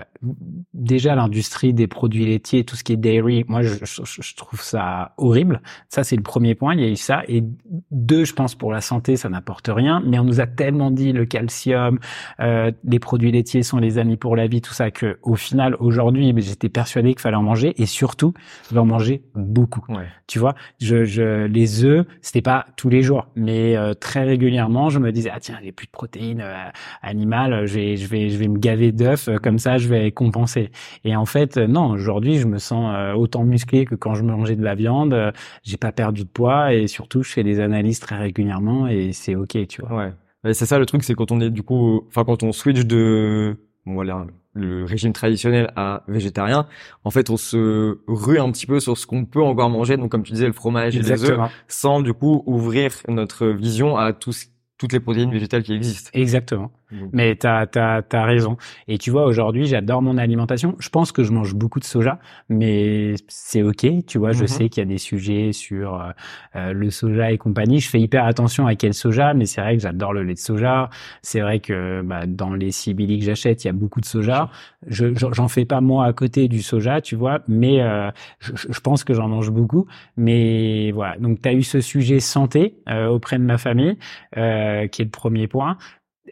déjà 0.73 1.15
l'industrie 1.15 1.73
des 1.73 1.87
produits 1.87 2.25
laitiers, 2.25 2.63
tout 2.63 2.75
ce 2.75 2.83
qui 2.83 2.93
est 2.93 2.97
dairy, 2.97 3.43
moi 3.47 3.61
je, 3.63 3.73
je, 3.83 4.35
trouve 4.35 4.61
ça 4.61 5.13
horrible. 5.17 5.61
Ça 5.89 6.03
c'est 6.03 6.15
le 6.15 6.21
premier 6.21 6.55
point, 6.55 6.75
il 6.75 6.81
y 6.81 6.85
a 6.85 6.89
eu 6.89 6.95
ça. 6.95 7.23
Et 7.27 7.43
deux, 7.89 8.23
je 8.23 8.33
pense 8.33 8.55
pour 8.55 8.71
la 8.71 8.81
santé 8.81 9.17
ça 9.17 9.29
n'apporte 9.29 9.69
rien, 9.73 10.01
mais 10.05 10.19
on 10.19 10.23
nous 10.23 10.39
a 10.39 10.47
tellement 10.47 10.91
dit 10.91 11.11
le 11.11 11.25
calcium, 11.25 11.99
euh, 12.39 12.71
les 12.83 12.99
produits 12.99 13.31
laitiers 13.31 13.63
sont 13.63 13.79
les 13.79 13.97
amis 13.97 14.15
pour 14.15 14.35
la 14.35 14.47
vie, 14.47 14.61
tout 14.61 14.73
ça 14.73 14.91
que 14.91 15.17
au 15.21 15.35
final 15.35 15.75
aujourd'hui 15.79 16.33
j'étais 16.37 16.69
persuadé 16.69 17.09
qu'il 17.09 17.21
fallait 17.21 17.35
en 17.35 17.43
manger 17.43 17.73
et 17.81 17.85
surtout 17.85 18.33
en 18.75 18.85
manger 18.85 19.23
beaucoup. 19.35 19.83
Ouais. 19.89 20.05
Tu 20.27 20.39
vois, 20.39 20.55
je, 20.79 21.03
je 21.03 21.45
les 21.45 21.83
œufs 21.83 22.05
c'était 22.21 22.41
pas 22.41 22.67
tous 22.77 22.89
les 22.89 23.01
jours, 23.01 23.27
mais 23.35 23.75
euh, 23.75 23.93
très 23.93 24.23
régulièrement 24.23 24.89
je 24.89 24.99
me 24.99 25.11
disais 25.11 25.31
ah 25.33 25.39
tiens 25.39 25.57
j'ai 25.63 25.71
plus 25.71 25.87
de 25.87 25.91
protéines 25.91 26.41
euh, 26.41 26.69
animales, 27.01 27.65
je 27.65 27.73
vais 27.73 27.97
je 27.97 28.07
vais 28.07 28.29
je 28.29 28.37
vais 28.37 28.47
me 28.47 28.57
gaver 28.57 28.91
d'œufs 28.91 29.29
comme 29.41 29.59
ça 29.59 29.77
je 29.77 29.87
vais 29.87 30.11
compenser. 30.11 30.71
Et 31.03 31.15
en 31.15 31.25
fait, 31.25 31.57
euh, 31.57 31.67
non, 31.67 31.89
aujourd'hui, 31.89 32.37
je 32.37 32.47
me 32.47 32.57
sens 32.57 32.93
euh, 32.95 33.13
autant 33.13 33.43
musclé 33.43 33.85
que 33.85 33.95
quand 33.95 34.15
je 34.15 34.23
mangeais 34.23 34.55
de 34.55 34.63
la 34.63 34.75
viande. 34.75 35.13
Euh, 35.13 35.31
j'ai 35.63 35.77
pas 35.77 35.91
perdu 35.91 36.23
de 36.23 36.29
poids 36.29 36.73
et 36.73 36.87
surtout, 36.87 37.23
je 37.23 37.31
fais 37.31 37.43
des 37.43 37.59
analyses 37.59 37.99
très 37.99 38.17
régulièrement 38.17 38.87
et 38.87 39.13
c'est 39.13 39.35
ok, 39.35 39.67
tu 39.67 39.81
vois. 39.81 40.13
Ouais. 40.43 40.53
c'est 40.53 40.65
ça 40.65 40.79
le 40.79 40.85
truc, 40.85 41.03
c'est 41.03 41.15
quand 41.15 41.31
on 41.31 41.39
est 41.41 41.49
du 41.49 41.63
coup, 41.63 42.05
enfin 42.07 42.23
quand 42.23 42.43
on 42.43 42.51
switch 42.51 42.85
de 42.85 43.57
voilà 43.85 44.25
le 44.53 44.83
régime 44.83 45.13
traditionnel 45.13 45.71
à 45.75 46.03
végétarien, 46.07 46.67
en 47.03 47.09
fait, 47.09 47.29
on 47.29 47.37
se 47.37 47.99
rue 48.07 48.39
un 48.39 48.51
petit 48.51 48.67
peu 48.67 48.79
sur 48.79 48.97
ce 48.97 49.07
qu'on 49.07 49.25
peut 49.25 49.41
encore 49.41 49.69
manger, 49.69 49.97
donc 49.97 50.11
comme 50.11 50.23
tu 50.23 50.33
disais, 50.33 50.47
le 50.47 50.53
fromage 50.53 50.95
et 50.95 51.01
les 51.01 51.23
œufs, 51.23 51.39
sans 51.67 52.01
du 52.01 52.13
coup 52.13 52.43
ouvrir 52.45 52.91
notre 53.07 53.47
vision 53.47 53.97
à 53.97 54.13
tout 54.13 54.33
toutes 54.77 54.93
les 54.93 54.99
protéines 54.99 55.29
végétales 55.29 55.61
qui 55.61 55.73
existent. 55.73 56.09
Exactement. 56.13 56.71
Mais 57.13 57.35
tu 57.35 57.47
as, 57.47 57.67
as, 57.75 58.25
raison. 58.25 58.57
Et 58.87 58.97
tu 58.97 59.11
vois, 59.11 59.25
aujourd'hui, 59.25 59.65
j'adore 59.65 60.01
mon 60.01 60.17
alimentation. 60.17 60.75
Je 60.79 60.89
pense 60.89 61.11
que 61.11 61.23
je 61.23 61.31
mange 61.31 61.55
beaucoup 61.55 61.79
de 61.79 61.85
soja, 61.85 62.19
mais 62.49 63.15
c'est 63.27 63.63
OK. 63.63 63.85
Tu 64.07 64.17
vois, 64.17 64.31
je 64.31 64.41
mhm. 64.41 64.47
sais 64.47 64.69
qu'il 64.69 64.81
y 64.81 64.85
a 64.85 64.89
des 64.89 64.97
sujets 64.97 65.51
sur 65.53 65.95
euh, 65.95 66.11
euh, 66.55 66.73
le 66.73 66.89
soja 66.89 67.31
et 67.31 67.37
compagnie. 67.37 67.79
Je 67.79 67.89
fais 67.89 67.99
hyper 67.99 68.25
attention 68.25 68.67
à 68.67 68.75
quel 68.75 68.93
soja, 68.93 69.33
mais 69.33 69.45
c'est 69.45 69.61
vrai 69.61 69.77
que 69.77 69.81
j'adore 69.81 70.13
le 70.13 70.23
lait 70.23 70.33
de 70.33 70.39
soja. 70.39 70.89
C'est 71.21 71.41
vrai 71.41 71.59
que 71.59 72.01
bah, 72.01 72.25
dans 72.27 72.53
les 72.53 72.71
Sibili 72.71 73.19
que 73.19 73.25
j'achète, 73.25 73.63
il 73.63 73.67
y 73.67 73.69
a 73.69 73.73
beaucoup 73.73 74.01
de 74.01 74.05
soja. 74.05 74.49
Je 74.87 75.05
J'en 75.31 75.47
fais 75.47 75.65
pas 75.65 75.81
moi 75.81 76.05
à 76.05 76.13
côté 76.13 76.47
du 76.47 76.61
soja, 76.61 76.99
tu 76.99 77.15
vois, 77.15 77.41
mais 77.47 77.81
euh, 77.81 78.09
je, 78.39 78.53
je, 78.55 78.79
pense 78.79 79.03
que 79.03 79.13
j'en 79.13 79.27
mange 79.27 79.51
beaucoup. 79.51 79.85
Mais 80.17 80.91
voilà, 80.91 81.17
donc 81.17 81.41
tu 81.41 81.47
as 81.47 81.53
eu 81.53 81.63
ce 81.63 81.79
sujet 81.79 82.19
santé 82.19 82.75
auprès 83.09 83.37
de 83.37 83.43
ma 83.43 83.57
famille, 83.57 83.97
qui 84.33 84.39
est 84.39 84.99
le 84.99 85.09
premier 85.09 85.47
point 85.47 85.77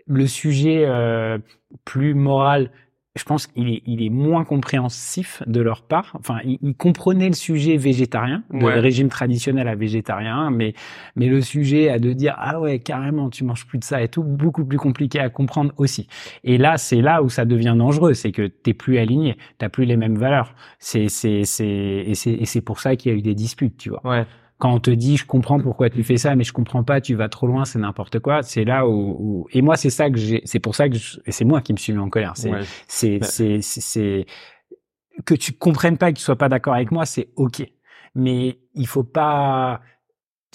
le 0.06 0.28
sujet 0.28 0.84
euh, 0.86 1.38
plus 1.86 2.13
moral, 2.13 2.71
je 3.15 3.23
pense 3.23 3.47
qu'il 3.47 3.69
est, 3.69 3.82
il 3.86 4.04
est 4.04 4.10
moins 4.10 4.45
compréhensif 4.45 5.43
de 5.47 5.62
leur 5.62 5.82
part. 5.82 6.15
Enfin, 6.19 6.39
ils, 6.43 6.75
comprenaient 6.75 7.28
le 7.28 7.34
sujet 7.34 7.75
végétarien, 7.75 8.43
le 8.52 8.80
régime 8.80 9.10
traditionnel 9.10 9.67
à 9.67 9.75
végétarien, 9.75 10.52
mais 10.52 10.73
mais 11.15 11.28
le 11.28 11.41
sujet 11.41 11.89
à 11.89 11.99
de 11.99 12.13
dire 12.13 12.36
ah 12.38 12.60
ouais 12.60 12.80
carrément 12.80 13.30
tu 13.30 13.43
manges 13.43 13.65
plus 13.65 13.80
de 13.80 13.84
ça 13.84 14.02
et 14.02 14.08
tout, 14.08 14.23
beaucoup 14.23 14.63
plus 14.63 14.78
compliqué 14.78 15.19
à 15.19 15.30
comprendre 15.30 15.73
aussi. 15.78 16.08
Et 16.43 16.58
là, 16.58 16.78
c'est 16.78 17.02
là 17.02 17.23
où 17.23 17.30
ça 17.30 17.45
devient 17.45 17.75
dangereux, 17.78 18.13
c'est 18.13 18.32
que 18.32 18.47
t'es 18.47 18.73
plus 18.73 18.99
aligné, 18.99 19.38
t'as 19.58 19.69
plus 19.69 19.86
les 19.86 19.97
mêmes 19.97 20.17
valeurs. 20.17 20.54
C'est 20.78 21.10
c'est 21.10 21.43
c'est 21.45 21.65
et 21.65 22.15
c'est 22.15 22.34
et 22.34 22.45
c'est 22.45 22.62
pour 22.62 22.80
ça 22.80 22.95
qu'il 22.95 23.12
y 23.12 23.15
a 23.15 23.17
eu 23.17 23.21
des 23.21 23.36
disputes, 23.36 23.78
tu 23.78 23.89
vois. 23.89 24.02
Ouais 24.06 24.25
quand 24.60 24.72
on 24.72 24.80
te 24.80 24.91
dit 24.91 25.17
je 25.17 25.26
comprends 25.26 25.60
pourquoi 25.60 25.89
tu 25.89 26.04
fais 26.04 26.17
ça 26.17 26.36
mais 26.36 26.43
je 26.43 26.54
comprends 26.54 26.84
pas 26.84 27.02
tu 27.02 27.15
vas 27.15 27.30
trop 27.30 27.48
loin 27.48 27.65
c'est 27.65 27.80
n'importe 27.80 28.19
quoi 28.19 28.43
c'est 28.43 28.65
là 28.65 28.88
où, 28.88 29.48
et 29.52 29.62
moi 29.62 29.76
c'est 29.76 29.89
ça 29.89 30.10
que 30.12 30.17
j'ai 30.17 30.41
c'est 30.45 30.60
pour 30.60 30.76
ça 30.76 30.88
que 30.88 30.95
et 31.26 31.32
c'est 31.32 31.45
moi 31.45 31.62
qui 31.62 31.74
me 31.74 31.78
suis 31.78 31.93
mis 31.93 32.00
en 32.00 32.10
colère 32.10 32.34
c'est 32.36 32.52
c'est 32.88 33.19
c'est 33.22 33.62
c'est 33.62 34.26
que 35.26 35.34
tu 35.34 35.54
comprennes 35.54 35.98
pas 35.98 36.10
et 36.10 36.13
que 36.13 36.19
tu 36.19 36.24
sois 36.24 36.38
pas 36.38 36.50
d'accord 36.50 36.76
avec 36.76 36.91
moi 36.91 37.06
c'est 37.06 37.30
ok. 37.36 37.63
Mais 38.15 38.60
il 38.74 38.88
faut 38.88 39.04
pas 39.04 39.82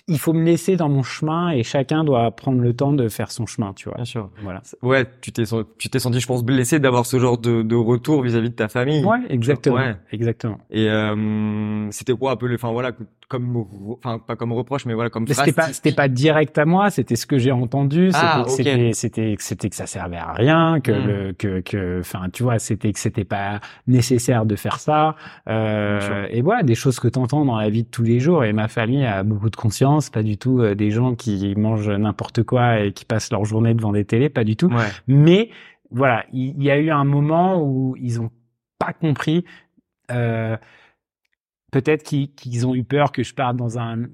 il 0.07 0.19
faut 0.19 0.35
me 0.35 0.45
laisser 0.45 0.77
dans 0.77 0.89
mon 0.89 1.03
chemin 1.03 1.51
et 1.51 1.63
chacun 1.63 2.05
doit 2.05 2.31
prendre 2.31 2.61
le 2.61 2.75
temps 2.75 2.93
de 2.93 3.09
faire 3.09 3.31
son 3.31 3.47
chemin, 3.47 3.73
tu 3.73 3.89
vois. 3.89 3.97
Bien 3.97 4.05
sûr. 4.05 4.31
Voilà. 4.43 4.61
Ouais, 4.83 5.07
tu 5.23 5.33
t'es 5.33 5.45
tu 5.79 5.89
t'es 5.89 5.99
senti, 5.99 6.21
je 6.21 6.27
pense, 6.27 6.45
blessé 6.45 6.79
d'avoir 6.79 7.07
ce 7.07 7.19
genre 7.19 7.39
de, 7.39 7.63
de 7.63 7.75
retour 7.75 8.23
vis-à-vis 8.23 8.51
de 8.51 8.55
ta 8.55 8.69
famille. 8.69 9.03
Ouais, 9.05 9.21
exactement. 9.31 9.77
Ouais. 9.77 9.97
Exactement. 10.13 10.59
Et 10.71 10.89
euh, 10.91 11.91
c'était 11.91 12.13
quoi 12.13 12.33
un 12.33 12.37
peu 12.37 12.47
le, 12.47 12.57
enfin 12.57 12.73
voilà, 12.73 12.93
comme 13.29 13.65
enfin 13.91 14.19
pas 14.19 14.37
comme 14.37 14.53
reproche 14.53 14.87
mais 14.87 14.95
voilà 14.95 15.11
comme 15.11 15.27
c'était 15.27 15.53
pas 15.53 15.73
c'était 15.73 15.93
pas 15.93 16.09
direct 16.09 16.57
à 16.59 16.65
moi 16.65 16.91
c'était 16.91 17.17
ce 17.17 17.27
que 17.27 17.39
j'ai 17.39 17.53
entendu 17.53 18.11
ah, 18.15 18.45
c'était 18.47 18.93
c'était 18.93 19.35
c'était 19.39 19.71
que 19.71 19.77
ça 19.77 19.87
servait 19.87 20.17
à 20.17 20.33
rien 20.33 20.81
que 20.81 20.93
hmm. 20.93 21.07
le 21.07 21.33
que 21.33 21.61
que 21.61 22.01
enfin 22.01 22.29
tu 22.33 22.43
vois 22.43 22.59
c'était 22.59 22.93
que 22.93 22.99
c'était 22.99 23.25
pas 23.25 23.61
nécessaire 23.87 24.47
de 24.47 24.57
faire 24.57 24.79
ça 24.79 25.17
euh, 25.49 26.27
et 26.31 26.43
voilà 26.43 26.63
des 26.63 26.75
choses 26.75 27.01
que 27.01 27.09
t'entends 27.09 27.45
dans 27.45 27.57
la 27.57 27.71
vie 27.71 27.85
de 27.85 27.89
tous 27.89 28.03
les 28.03 28.21
jours 28.21 28.45
et 28.45 28.53
ma 28.53 28.69
famille 28.69 29.05
a 29.05 29.23
beaucoup 29.23 29.51
de 29.51 29.57
conscience 29.57 29.94
pas 30.01 30.23
du 30.23 30.39
tout 30.39 30.61
euh, 30.61 30.75
des 30.75 30.91
gens 30.91 31.15
qui 31.15 31.55
mangent 31.57 31.91
n'importe 31.91 32.43
quoi 32.43 32.81
et 32.81 32.93
qui 32.93 33.05
passent 33.05 33.31
leur 33.31 33.45
journée 33.45 33.75
devant 33.75 33.93
des 33.93 34.05
télés 34.05 34.29
pas 34.29 34.45
du 34.45 34.57
tout 34.57 34.71
mais 35.07 35.51
voilà 35.91 36.25
il 36.33 36.63
y, 36.63 36.71
a 36.71 36.79
eu 36.79 36.91
un 36.91 37.05
moment 37.05 37.63
où 37.63 37.97
ils 37.97 38.21
ont 38.21 38.31
pas 38.79 38.93
compris 38.93 39.45
euh, 40.11 40.57
peut-être 41.75 42.05
qu'ils 42.05 42.67
ont 42.69 42.75
eu 42.77 42.85
peur 42.85 43.11
que 43.11 43.25
je 43.25 43.35
parte 43.35 43.57
dans 43.57 43.81
un, 43.81 44.05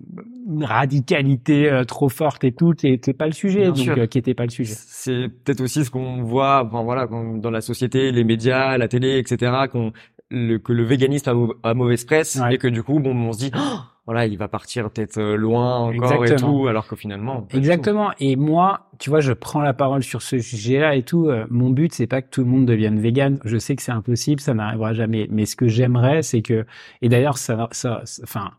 une 0.49 0.65
radicalité 0.65 1.71
euh, 1.71 1.85
trop 1.85 2.09
forte 2.09 2.43
et 2.43 2.53
tout, 2.53 2.73
qui 2.73 2.91
n'était 2.91 3.13
pas 3.13 3.27
le 3.27 3.33
sujet, 3.33 3.67
donc 3.67 3.87
euh, 3.87 4.07
qui 4.07 4.17
était 4.17 4.33
pas 4.33 4.45
le 4.45 4.51
sujet. 4.51 4.73
C'est 4.75 5.29
peut-être 5.29 5.61
aussi 5.61 5.85
ce 5.85 5.91
qu'on 5.91 6.23
voit, 6.23 6.65
enfin 6.65 6.83
voilà, 6.83 7.07
dans 7.07 7.51
la 7.51 7.61
société, 7.61 8.13
les 8.13 8.25
médias, 8.25 8.79
la 8.79 8.89
télé, 8.89 9.19
etc., 9.19 9.53
qu'on 9.71 9.93
le, 10.31 10.57
que 10.57 10.73
le 10.73 10.85
véganisme 10.85 11.59
a, 11.63 11.75
mauvaise 11.75 12.07
presse 12.07 12.41
et 12.51 12.57
que 12.57 12.69
du 12.69 12.83
coup, 12.83 12.99
bon, 12.99 13.15
on 13.15 13.33
se 13.33 13.39
dit. 13.39 13.51
Oh 13.55 13.81
voilà, 14.07 14.27
il 14.27 14.39
va 14.39 14.49
partir 14.49 14.91
peut-être 14.91 15.19
euh, 15.19 15.37
loin 15.37 15.77
encore 15.79 16.25
et 16.25 16.37
tout, 16.37 16.67
alors 16.67 16.89
que 16.89 16.97
finalement. 16.97 17.47
Exactement. 17.55 18.11
Et 18.19 18.37
moi, 18.37 18.89
tu 18.99 19.11
vois, 19.11 19.21
je 19.21 19.33
prends 19.33 19.61
la 19.61 19.75
parole 19.75 20.03
sur 20.03 20.23
ce 20.23 20.39
sujet-là 20.39 20.97
et 20.97 21.03
tout. 21.03 21.29
Euh, 21.29 21.47
mon 21.51 21.71
but, 21.71 21.93
c'est 21.93 22.07
pas 22.07 22.23
que 22.23 22.29
tout 22.31 22.41
le 22.41 22.49
monde 22.49 22.67
devienne 22.67 22.99
vegan. 22.99 23.39
Je 23.45 23.59
sais 23.59 23.77
que 23.77 23.83
c'est 23.83 23.93
impossible, 23.93 24.41
ça 24.41 24.55
n'arrivera 24.55 24.95
jamais. 24.95 25.29
Mais 25.31 25.47
ce 25.47 25.55
que 25.55 25.69
j'aimerais, 25.69 26.23
c'est 26.23 26.43
que, 26.43 26.67
et 27.03 27.09
d'ailleurs, 27.09 27.39
ça, 27.39 27.69
ça, 27.73 28.03
enfin, 28.23 28.53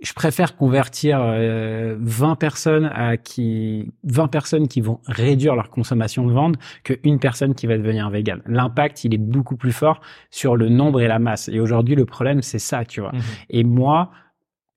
je 0.00 0.12
préfère 0.14 0.56
convertir 0.56 1.18
20 1.18 1.24
euh, 1.28 2.34
personnes 2.36 2.90
à 2.94 3.16
qui 3.16 3.92
20 4.04 4.28
personnes 4.28 4.66
qui 4.66 4.80
vont 4.80 4.98
réduire 5.06 5.54
leur 5.54 5.70
consommation 5.70 6.26
de 6.26 6.32
viande 6.32 6.56
qu'une 6.84 7.18
personne 7.18 7.54
qui 7.54 7.66
va 7.66 7.76
devenir 7.76 8.08
vegan. 8.08 8.40
L'impact, 8.46 9.04
il 9.04 9.14
est 9.14 9.18
beaucoup 9.18 9.56
plus 9.56 9.72
fort 9.72 10.00
sur 10.30 10.56
le 10.56 10.68
nombre 10.68 11.00
et 11.02 11.06
la 11.06 11.18
masse. 11.18 11.48
Et 11.48 11.60
aujourd'hui, 11.60 11.94
le 11.94 12.06
problème, 12.06 12.40
c'est 12.42 12.58
ça, 12.58 12.84
tu 12.84 13.00
vois. 13.00 13.12
Mmh 13.12 13.20
et 13.50 13.64
moi, 13.64 14.10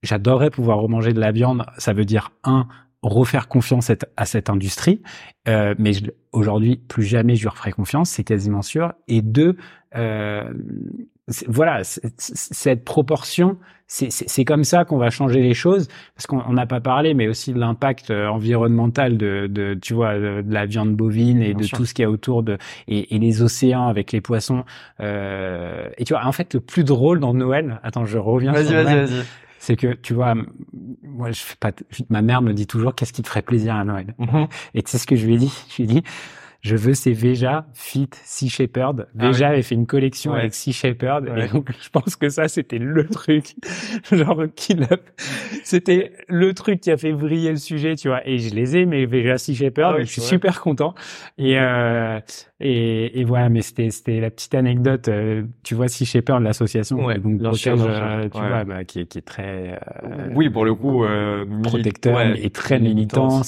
j'adorerais 0.03 0.49
pouvoir 0.49 0.79
remanger 0.79 1.13
de 1.13 1.19
la 1.19 1.31
viande. 1.31 1.65
Ça 1.77 1.93
veut 1.93 2.05
dire 2.05 2.31
un 2.43 2.67
refaire 3.01 3.47
confiance 3.47 3.91
à 4.15 4.25
cette 4.25 4.49
industrie, 4.49 5.01
euh, 5.47 5.75
mais 5.77 5.91
aujourd'hui 6.31 6.77
plus 6.77 7.03
jamais 7.03 7.35
je 7.35 7.41
lui 7.41 7.49
referai 7.49 7.71
confiance, 7.71 8.11
c'est 8.11 8.23
quasiment 8.23 8.61
sûr. 8.61 8.93
Et 9.09 9.21
deux, 9.21 9.57
euh, 9.95 10.43
voilà, 11.47 11.83
cette 11.83 12.83
proportion, 12.83 13.57
c'est 13.87 14.45
comme 14.45 14.63
ça 14.63 14.83
qu'on 14.83 14.97
va 14.97 15.09
changer 15.09 15.41
les 15.41 15.53
choses, 15.53 15.87
parce 16.15 16.27
qu'on 16.27 16.51
n'a 16.51 16.65
pas 16.65 16.81
parlé, 16.81 17.13
mais 17.13 17.27
aussi 17.27 17.53
de 17.53 17.59
l'impact 17.59 18.09
euh, 18.09 18.27
environnemental 18.27 19.17
de, 19.17 19.47
de, 19.47 19.77
tu 19.81 19.93
vois, 19.93 20.15
de, 20.15 20.43
la 20.47 20.65
viande 20.65 20.95
bovine 20.95 21.41
et 21.41 21.53
de 21.53 21.65
tout 21.65 21.85
ce 21.85 21.93
qu'il 21.93 22.03
y 22.03 22.05
a 22.05 22.09
autour 22.09 22.43
de 22.43 22.57
et, 22.87 23.15
et, 23.15 23.19
les 23.19 23.41
océans 23.41 23.87
avec 23.87 24.11
les 24.11 24.19
poissons. 24.19 24.65
Euh, 24.99 25.87
et 25.97 26.03
tu 26.03 26.13
vois, 26.13 26.25
en 26.25 26.31
fait, 26.31 26.55
le 26.55 26.59
plus 26.59 26.83
drôle 26.83 27.19
dans 27.19 27.33
Noël, 27.33 27.79
attends, 27.83 28.05
je 28.05 28.17
reviens. 28.17 28.51
Vas-y, 28.51 28.73
vas-y, 28.73 29.05
vas-y. 29.05 29.23
C'est 29.65 29.77
que 29.77 29.93
tu 29.93 30.13
vois, 30.13 30.35
moi, 31.03 31.31
je 31.31 31.41
fais 31.41 31.55
pas. 31.57 31.71
Ma 32.09 32.21
mère 32.21 32.41
me 32.41 32.51
dit 32.51 32.67
toujours, 32.67 32.93
qu'est-ce 32.95 33.13
qui 33.13 33.21
te 33.21 33.29
ferait 33.29 33.41
plaisir 33.41 33.75
à 33.75 33.85
Noël? 33.85 34.13
Mm-hmm. 34.19 34.49
Et 34.73 34.83
tu 34.83 34.91
sais 34.91 34.97
ce 34.97 35.07
que 35.07 35.15
je 35.15 35.25
lui 35.25 35.35
ai 35.35 35.37
dit? 35.37 35.53
Je 35.69 35.75
lui 35.77 35.83
ai 35.83 35.87
dit 35.87 36.03
je 36.63 36.77
veux 36.77 36.93
ces 36.93 37.11
Veja 37.11 37.67
Fit 37.73 38.09
Sea 38.23 38.49
Shepherd. 38.49 39.07
Ah 39.19 39.27
Veja 39.27 39.49
avait 39.49 39.61
fait 39.61 39.75
une 39.75 39.85
collection 39.85 40.33
avec 40.33 40.53
Sea 40.53 40.71
Shepherd 40.71 41.27
et 41.27 41.47
donc 41.47 41.69
je 41.81 41.89
pense 41.89 42.15
que 42.15 42.29
ça 42.29 42.47
c'était 42.47 42.79
le 42.79 43.05
truc 43.05 43.55
genre 44.11 44.43
qui 44.55 44.77
c'était 45.63 46.13
le 46.27 46.53
truc 46.53 46.79
qui 46.79 46.89
a 46.89 46.97
fait 46.97 47.11
briller 47.11 47.51
le 47.51 47.57
sujet, 47.57 47.95
tu 47.95 48.07
vois. 48.07 48.27
Et 48.27 48.37
je 48.37 48.55
les 48.55 48.77
ai 48.77 48.85
mes 48.85 49.05
Veja 49.05 49.37
Sea 49.37 49.55
Shepherd, 49.55 49.97
ah 49.97 50.01
je 50.01 50.05
suis 50.05 50.21
super 50.21 50.61
content. 50.61 50.95
Et 51.37 51.59
euh, 51.59 52.19
et, 52.65 53.19
et 53.19 53.23
voilà, 53.25 53.49
mais 53.49 53.61
c'était 53.61 53.89
c'était 53.89 54.21
la 54.21 54.31
petite 54.31 54.55
anecdote. 54.55 55.09
Euh, 55.09 55.43
tu 55.63 55.75
vois, 55.75 55.89
Sea 55.89 56.05
Shepherd, 56.05 56.41
l'association, 56.41 57.03
ouais, 57.03 57.19
donc 57.19 57.41
protège, 57.41 57.79
euh, 57.81 58.29
tu 58.29 58.39
vois, 58.39 58.63
bah, 58.63 58.85
qui, 58.85 59.05
qui 59.05 59.17
est 59.17 59.21
très 59.21 59.79
euh, 60.03 60.29
oui 60.33 60.49
pour 60.49 60.63
le 60.63 60.73
coup 60.73 61.03
protecteur 61.63 62.21
et 62.21 62.49
très 62.51 62.79
militant. 62.79 63.41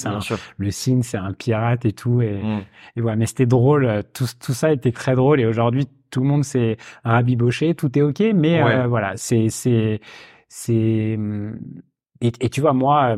le 0.58 0.72
signe, 0.72 1.02
c'est 1.02 1.18
un 1.18 1.32
pirate 1.32 1.86
et 1.86 1.94
tout 1.94 2.22
et, 2.22 2.34
mm. 2.34 2.62
et 2.98 3.02
mais 3.16 3.26
c'était 3.26 3.46
drôle. 3.46 3.86
Euh, 3.86 4.02
tout, 4.14 4.26
tout 4.40 4.54
ça 4.54 4.72
était 4.72 4.92
très 4.92 5.16
drôle. 5.16 5.40
Et 5.40 5.46
aujourd'hui, 5.46 5.88
tout 6.10 6.22
le 6.22 6.28
monde 6.28 6.44
s'est 6.44 6.78
rabiboché, 7.04 7.76
tout 7.76 7.98
est 7.98 8.02
ok. 8.02 8.22
Mais 8.34 8.62
euh, 8.62 8.88
voilà, 8.88 9.14
c'est 9.18 9.50
c'est 9.50 10.00
c'est 10.48 11.20
et, 12.22 12.32
et, 12.40 12.50
tu 12.50 12.62
vois 12.62 12.74
moi, 12.74 13.12
euh, 13.12 13.18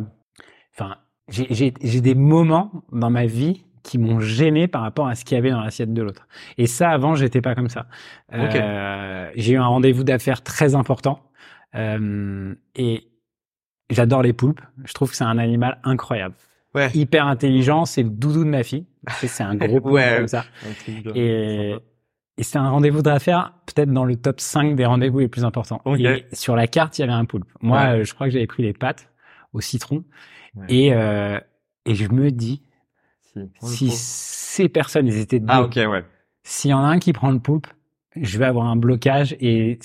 enfin, 0.73 0.95
j'ai 1.29 1.73
j'ai 1.81 2.01
des 2.01 2.15
moments 2.15 2.71
dans 2.91 3.09
ma 3.09 3.25
vie 3.25 3.63
qui 3.87 3.97
m'ont 3.97 4.19
gêné 4.19 4.67
par 4.67 4.81
rapport 4.81 5.07
à 5.07 5.15
ce 5.15 5.23
qu'il 5.23 5.35
y 5.35 5.37
avait 5.37 5.51
dans 5.51 5.61
l'assiette 5.61 5.93
de 5.93 6.01
l'autre. 6.01 6.27
Et 6.57 6.67
ça, 6.67 6.89
avant, 6.89 7.15
j'étais 7.15 7.41
pas 7.41 7.55
comme 7.55 7.69
ça. 7.69 7.87
Euh, 8.33 9.31
j'ai 9.35 9.53
eu 9.53 9.57
un 9.57 9.65
rendez-vous 9.65 10.03
d'affaires 10.03 10.43
très 10.43 10.75
important 10.75 11.21
euh, 11.75 12.53
et 12.75 13.07
j'adore 13.89 14.21
les 14.23 14.33
poulpes. 14.33 14.61
Je 14.83 14.93
trouve 14.93 15.09
que 15.09 15.15
c'est 15.15 15.23
un 15.23 15.37
animal 15.37 15.79
incroyable 15.83 16.35
hyper 16.93 17.27
intelligent, 17.27 17.85
c'est 17.85 18.03
le 18.03 18.09
doudou 18.09 18.43
de 18.43 18.49
ma 18.49 18.63
fille. 18.63 18.85
C'est 19.21 19.43
un 19.43 19.55
gros 19.55 19.79
point 19.79 20.17
comme 20.17 20.27
ça. 20.27 20.45
Et, 21.15 21.75
et 22.37 22.43
c'est 22.43 22.57
un 22.57 22.69
rendez-vous 22.69 23.01
d'affaires, 23.01 23.53
peut-être 23.65 23.91
dans 23.91 24.05
le 24.05 24.15
top 24.15 24.39
5 24.39 24.75
des 24.75 24.85
rendez-vous 24.85 25.19
les 25.19 25.27
plus 25.27 25.43
importants. 25.43 25.81
Et 25.97 26.25
sur 26.33 26.55
la 26.55 26.67
carte, 26.67 26.97
il 26.97 27.01
y 27.01 27.03
avait 27.03 27.13
un 27.13 27.25
poulpe. 27.25 27.49
Moi, 27.61 28.03
je 28.03 28.13
crois 28.13 28.27
que 28.27 28.33
j'avais 28.33 28.47
pris 28.47 28.63
les 28.63 28.73
pâtes 28.73 29.09
au 29.53 29.61
citron. 29.61 30.03
Et, 30.69 30.93
euh, 30.93 31.39
et 31.85 31.95
je 31.95 32.09
me 32.11 32.31
dis, 32.31 32.63
si, 33.61 33.89
ces 33.91 34.69
personnes, 34.69 35.07
ils 35.07 35.17
étaient 35.17 35.39
deux, 35.39 35.45
ah, 35.49 35.63
ok, 35.63 35.75
ouais. 35.75 36.03
s'il 36.43 36.71
y 36.71 36.73
en 36.73 36.83
a 36.83 36.87
un 36.87 36.99
qui 36.99 37.13
prend 37.13 37.31
le 37.31 37.39
poulpe, 37.39 37.67
je 38.15 38.37
vais 38.39 38.45
avoir 38.45 38.65
un 38.65 38.75
blocage 38.75 39.35
et 39.39 39.77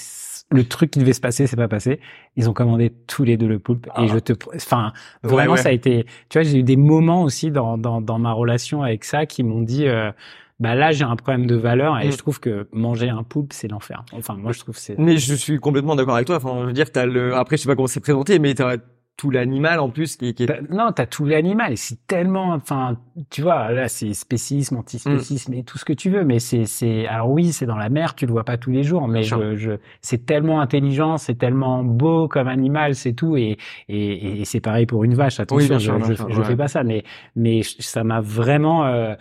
le 0.52 0.64
truc 0.64 0.90
qui 0.90 0.98
devait 0.98 1.12
se 1.12 1.20
passer, 1.20 1.46
c'est 1.46 1.56
pas 1.56 1.68
passé. 1.68 2.00
Ils 2.36 2.48
ont 2.48 2.52
commandé 2.52 2.92
tous 3.06 3.24
les 3.24 3.36
deux 3.36 3.48
le 3.48 3.58
poulpe 3.58 3.86
et 3.86 3.90
ah. 3.94 4.06
je 4.06 4.18
te, 4.18 4.32
enfin, 4.54 4.92
vraiment, 5.22 5.56
ça 5.56 5.70
a 5.70 5.72
été, 5.72 6.04
tu 6.28 6.38
vois, 6.38 6.42
j'ai 6.42 6.58
eu 6.58 6.62
des 6.62 6.76
moments 6.76 7.22
aussi 7.22 7.50
dans, 7.50 7.78
dans, 7.78 8.00
dans 8.00 8.18
ma 8.18 8.32
relation 8.32 8.82
avec 8.82 9.04
ça 9.04 9.26
qui 9.26 9.42
m'ont 9.42 9.62
dit, 9.62 9.86
euh, 9.86 10.12
bah 10.60 10.76
là 10.76 10.92
j'ai 10.92 11.02
un 11.02 11.16
problème 11.16 11.46
de 11.46 11.56
valeur 11.56 11.98
et 11.98 12.06
mm. 12.06 12.12
je 12.12 12.16
trouve 12.18 12.38
que 12.38 12.68
manger 12.72 13.08
un 13.08 13.24
poulpe 13.24 13.52
c'est 13.52 13.66
l'enfer. 13.66 14.04
Enfin 14.12 14.34
moi 14.34 14.52
je 14.52 14.60
trouve 14.60 14.76
c'est. 14.76 14.96
Mais 14.96 15.16
je 15.16 15.34
suis 15.34 15.58
complètement 15.58 15.96
d'accord 15.96 16.14
avec 16.14 16.28
toi. 16.28 16.36
Enfin 16.36 16.60
je 16.60 16.66
veux 16.66 16.72
dire 16.72 16.92
t'as 16.92 17.04
le 17.04 17.34
après 17.34 17.56
je 17.56 17.62
sais 17.62 17.68
pas 17.68 17.74
comment 17.74 17.88
c'est 17.88 18.00
présenté 18.00 18.38
mais 18.38 18.54
t'as 18.54 18.76
tout 19.22 19.30
l'animal 19.30 19.78
en 19.78 19.88
plus 19.88 20.16
qui, 20.16 20.35
qui 20.35 20.42
est... 20.42 20.46
Bah, 20.46 20.56
non, 20.68 20.90
t'as 20.90 21.06
tout 21.06 21.24
l'animal 21.24 21.74
et 21.74 21.76
c'est 21.76 22.08
tellement, 22.08 22.54
enfin, 22.54 22.96
tu 23.30 23.40
vois, 23.40 23.70
là 23.70 23.87
c'est 23.87 24.14
spécisme, 24.14 24.78
antispécisme 24.78 25.52
mm. 25.52 25.58
et 25.58 25.62
tout 25.62 25.78
ce 25.78 25.85
que 25.85 25.92
tu 25.92 26.11
veux, 26.11 26.24
mais 26.24 26.40
c'est, 26.40 26.64
c'est, 26.64 27.06
alors 27.06 27.30
oui, 27.30 27.52
c'est 27.52 27.64
dans 27.64 27.76
la 27.76 27.88
mer, 27.88 28.16
tu 28.16 28.26
le 28.26 28.32
vois 28.32 28.42
pas 28.42 28.56
tous 28.56 28.72
les 28.72 28.82
jours, 28.82 29.06
mais 29.06 29.22
je, 29.22 29.54
je, 29.54 29.70
c'est 30.00 30.26
tellement 30.26 30.61
intelligent, 30.61 31.18
c'est 31.18 31.37
tellement 31.37 31.85
beau 31.85 32.26
comme 32.26 32.48
animal, 32.48 32.96
c'est 32.96 33.12
tout, 33.12 33.37
et, 33.37 33.58
et, 33.88 34.40
et 34.40 34.44
c'est 34.44 34.58
pareil 34.58 34.87
pour 34.87 35.04
une 35.04 35.14
vache. 35.14 35.38
Attention, 35.38 35.78
je, 35.78 35.92
je, 36.28 36.42
fais 36.42 36.56
pas 36.56 36.66
ça, 36.66 36.82
mais, 36.82 37.04
mais 37.37 37.61
ça 37.62 38.02
m'a 38.02 38.20
vraiment. 38.20 38.87
Euh, 38.87 39.14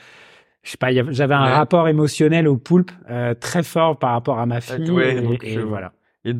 je 0.64 0.72
sais 0.72 0.78
pas, 0.78 0.92
j'avais 0.92 1.36
un 1.36 1.46
rapport 1.46 1.88
émotionnel 1.88 2.48
au 2.48 2.58
poulpe 2.58 2.90
euh, 3.12 3.36
très 3.36 3.62
fort 3.62 4.00
par 4.00 4.14
rapport 4.14 4.40
à 4.40 4.48
ma 4.48 4.62
fille, 4.62 5.00
et, 5.00 5.54
et 5.54 5.58
voilà. 5.60 5.92
Et 6.24 6.36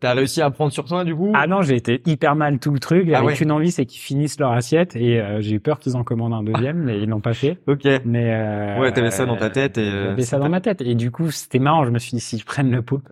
t'as 0.00 0.14
réussi 0.14 0.40
à 0.40 0.50
prendre 0.50 0.72
sur 0.72 0.86
toi 0.86 1.04
du 1.04 1.14
coup? 1.14 1.30
Ah 1.34 1.46
non, 1.46 1.60
j'ai 1.60 1.76
été 1.76 2.00
hyper 2.06 2.36
mal 2.36 2.58
tout 2.58 2.70
le 2.70 2.78
truc. 2.78 3.10
Ah 3.12 3.18
avec 3.18 3.38
une 3.42 3.52
envie, 3.52 3.70
c'est 3.70 3.84
qu'ils 3.84 4.00
finissent 4.00 4.40
leur 4.40 4.52
assiette 4.52 4.96
et 4.96 5.20
euh, 5.20 5.42
j'ai 5.42 5.56
eu 5.56 5.60
peur 5.60 5.78
qu'ils 5.78 5.96
en 5.96 6.04
commandent 6.04 6.32
un 6.32 6.42
deuxième, 6.42 6.78
mais 6.84 6.98
ils 6.98 7.08
l'ont 7.08 7.20
pas 7.20 7.34
fait. 7.34 7.58
Ok. 7.66 7.86
Mais 8.06 8.32
euh, 8.32 8.80
ouais, 8.80 8.92
t'avais 8.92 9.10
ça 9.10 9.26
dans 9.26 9.36
ta 9.36 9.50
tête 9.50 9.76
et 9.76 9.90
j'avais 9.90 10.22
ça 10.22 10.38
dans 10.38 10.48
ma 10.48 10.62
tête 10.62 10.80
et 10.80 10.94
du 10.94 11.10
coup 11.10 11.30
c'était 11.30 11.58
marrant. 11.58 11.84
Je 11.84 11.90
me 11.90 11.98
suis 11.98 12.12
dit 12.12 12.20
si 12.20 12.38
je 12.38 12.46
prenne 12.46 12.70
le 12.70 12.80
poulpe, 12.80 13.10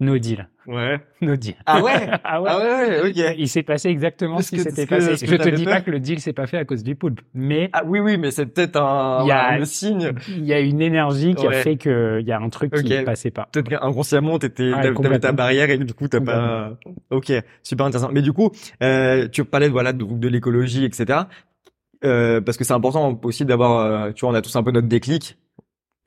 no 0.00 0.18
deal. 0.18 0.48
Ouais. 0.66 1.00
No 1.20 1.36
deal. 1.36 1.54
Ah 1.66 1.82
ouais 1.82 2.08
Ah 2.24 2.42
ouais, 2.42 2.50
ah 2.50 2.58
ouais, 2.58 3.10
ok. 3.10 3.34
Il 3.38 3.48
s'est 3.48 3.62
passé 3.62 3.88
exactement 3.88 4.40
ce 4.40 4.50
qui 4.50 4.60
s'était 4.60 4.86
passé. 4.86 5.14
je 5.24 5.36
te 5.36 5.48
dis 5.50 5.64
pas 5.64 5.80
que 5.80 5.90
le 5.90 6.00
deal 6.00 6.20
s'est 6.20 6.32
pas 6.32 6.46
fait 6.46 6.56
à 6.56 6.64
cause 6.64 6.82
du 6.82 6.94
poulpe, 6.94 7.20
mais... 7.34 7.70
Ah 7.72 7.82
oui, 7.86 8.00
oui, 8.00 8.16
mais 8.16 8.30
c'est 8.30 8.46
peut-être 8.46 8.76
un, 8.80 9.26
y 9.26 9.30
a, 9.30 9.64
signe. 9.64 10.12
Il 10.28 10.44
y 10.44 10.52
a 10.52 10.60
une 10.60 10.80
énergie 10.80 11.34
qui 11.34 11.46
a 11.46 11.52
fait 11.52 11.76
que 11.76 12.18
il 12.20 12.26
y 12.26 12.32
a 12.32 12.40
un 12.40 12.48
truc 12.48 12.72
qui 12.74 12.90
ne 12.90 13.02
passait 13.02 13.30
pas. 13.30 13.48
Peut-être 13.52 13.68
qu'inconsciemment, 13.68 14.38
t'étais, 14.38 14.70
t'avais 14.70 15.18
ta 15.18 15.32
barrière 15.32 15.70
et 15.70 15.78
du 15.78 15.94
coup, 15.94 16.08
t'as 16.08 16.20
pas... 16.20 16.76
Ok, 17.10 17.32
super 17.62 17.86
intéressant. 17.86 18.10
Mais 18.12 18.22
du 18.22 18.32
coup, 18.32 18.50
euh, 18.82 19.28
tu 19.28 19.44
parlais 19.44 19.68
voilà, 19.68 19.92
de, 19.92 20.04
de 20.04 20.28
l'écologie, 20.28 20.84
etc. 20.84 21.20
Euh, 22.02 22.40
parce 22.40 22.56
que 22.56 22.64
c'est 22.64 22.72
important 22.72 23.18
aussi 23.24 23.44
d'avoir, 23.44 23.78
euh, 23.78 24.12
tu 24.12 24.22
vois, 24.22 24.30
on 24.30 24.34
a 24.34 24.40
tous 24.40 24.56
un 24.56 24.62
peu 24.62 24.70
notre 24.70 24.88
déclic 24.88 25.36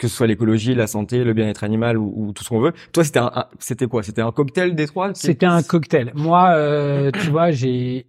que 0.04 0.10
ce 0.10 0.16
soit 0.18 0.28
l'écologie, 0.28 0.76
la 0.76 0.88
santé, 0.88 1.24
le 1.24 1.34
bien-être 1.34 1.63
animal 1.63 1.98
ou, 1.98 2.34
tout 2.36 2.44
ce 2.44 2.50
qu'on 2.50 2.60
veut. 2.60 2.74
Toi, 2.92 3.04
c'était 3.04 3.20
un, 3.20 3.32
c'était 3.60 3.88
quoi? 3.88 4.04
C'était 4.04 4.22
un 4.22 4.32
cocktail 4.32 4.76
des 4.76 4.86
trois? 4.86 5.13
C'était 5.13 5.46
un 5.46 5.63
cocktail. 5.63 6.12
Moi, 6.13 6.50
euh, 6.50 7.10
tu 7.12 7.30
vois, 7.30 7.52
j'ai 7.52 8.06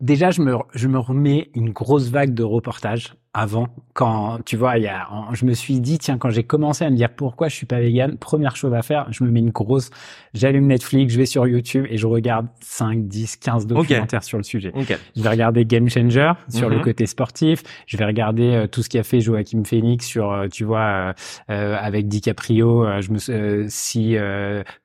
déjà 0.00 0.30
je 0.30 0.42
me 0.42 0.54
je 0.74 0.86
me 0.86 0.98
remets 0.98 1.50
une 1.54 1.70
grosse 1.70 2.08
vague 2.08 2.34
de 2.34 2.44
reportages 2.44 3.14
avant 3.34 3.68
quand 3.92 4.38
tu 4.44 4.56
vois 4.56 4.78
il 4.78 4.84
y 4.84 4.88
a 4.88 5.08
je 5.32 5.44
me 5.44 5.52
suis 5.52 5.80
dit 5.80 5.98
tiens 5.98 6.18
quand 6.18 6.30
j'ai 6.30 6.44
commencé 6.44 6.84
à 6.84 6.90
me 6.90 6.96
dire 6.96 7.10
pourquoi 7.10 7.48
je 7.48 7.56
suis 7.56 7.66
pas 7.66 7.80
vegan 7.80 8.16
première 8.16 8.56
chose 8.56 8.72
à 8.74 8.82
faire 8.82 9.06
je 9.10 9.24
me 9.24 9.30
mets 9.30 9.40
une 9.40 9.50
grosse 9.50 9.90
j'allume 10.34 10.66
Netflix 10.66 11.12
je 11.12 11.18
vais 11.18 11.26
sur 11.26 11.46
YouTube 11.46 11.86
et 11.90 11.96
je 11.96 12.06
regarde 12.06 12.46
5 12.60 13.06
10 13.06 13.36
15 13.36 13.66
documentaires 13.66 14.22
sur 14.22 14.38
le 14.38 14.44
sujet. 14.44 14.72
Je 15.16 15.22
vais 15.22 15.28
regarder 15.28 15.64
Game 15.64 15.88
Changer 15.88 16.32
sur 16.48 16.68
le 16.68 16.76
mhm. 16.76 16.82
côté 16.82 17.06
sportif. 17.06 17.62
Je 17.86 17.96
vais 17.96 18.04
regarder 18.04 18.50
euh, 18.54 18.66
tout 18.66 18.82
ce 18.82 18.88
qu'a 18.88 19.02
fait 19.02 19.20
Joachim 19.20 19.62
Phoenix 19.64 20.06
sur 20.06 20.32
euh, 20.32 20.48
tu 20.48 20.64
vois 20.64 21.14
euh, 21.50 21.76
avec 21.78 22.08
DiCaprio 22.08 23.00
je 23.00 23.10
me 23.10 23.68
si 23.68 24.16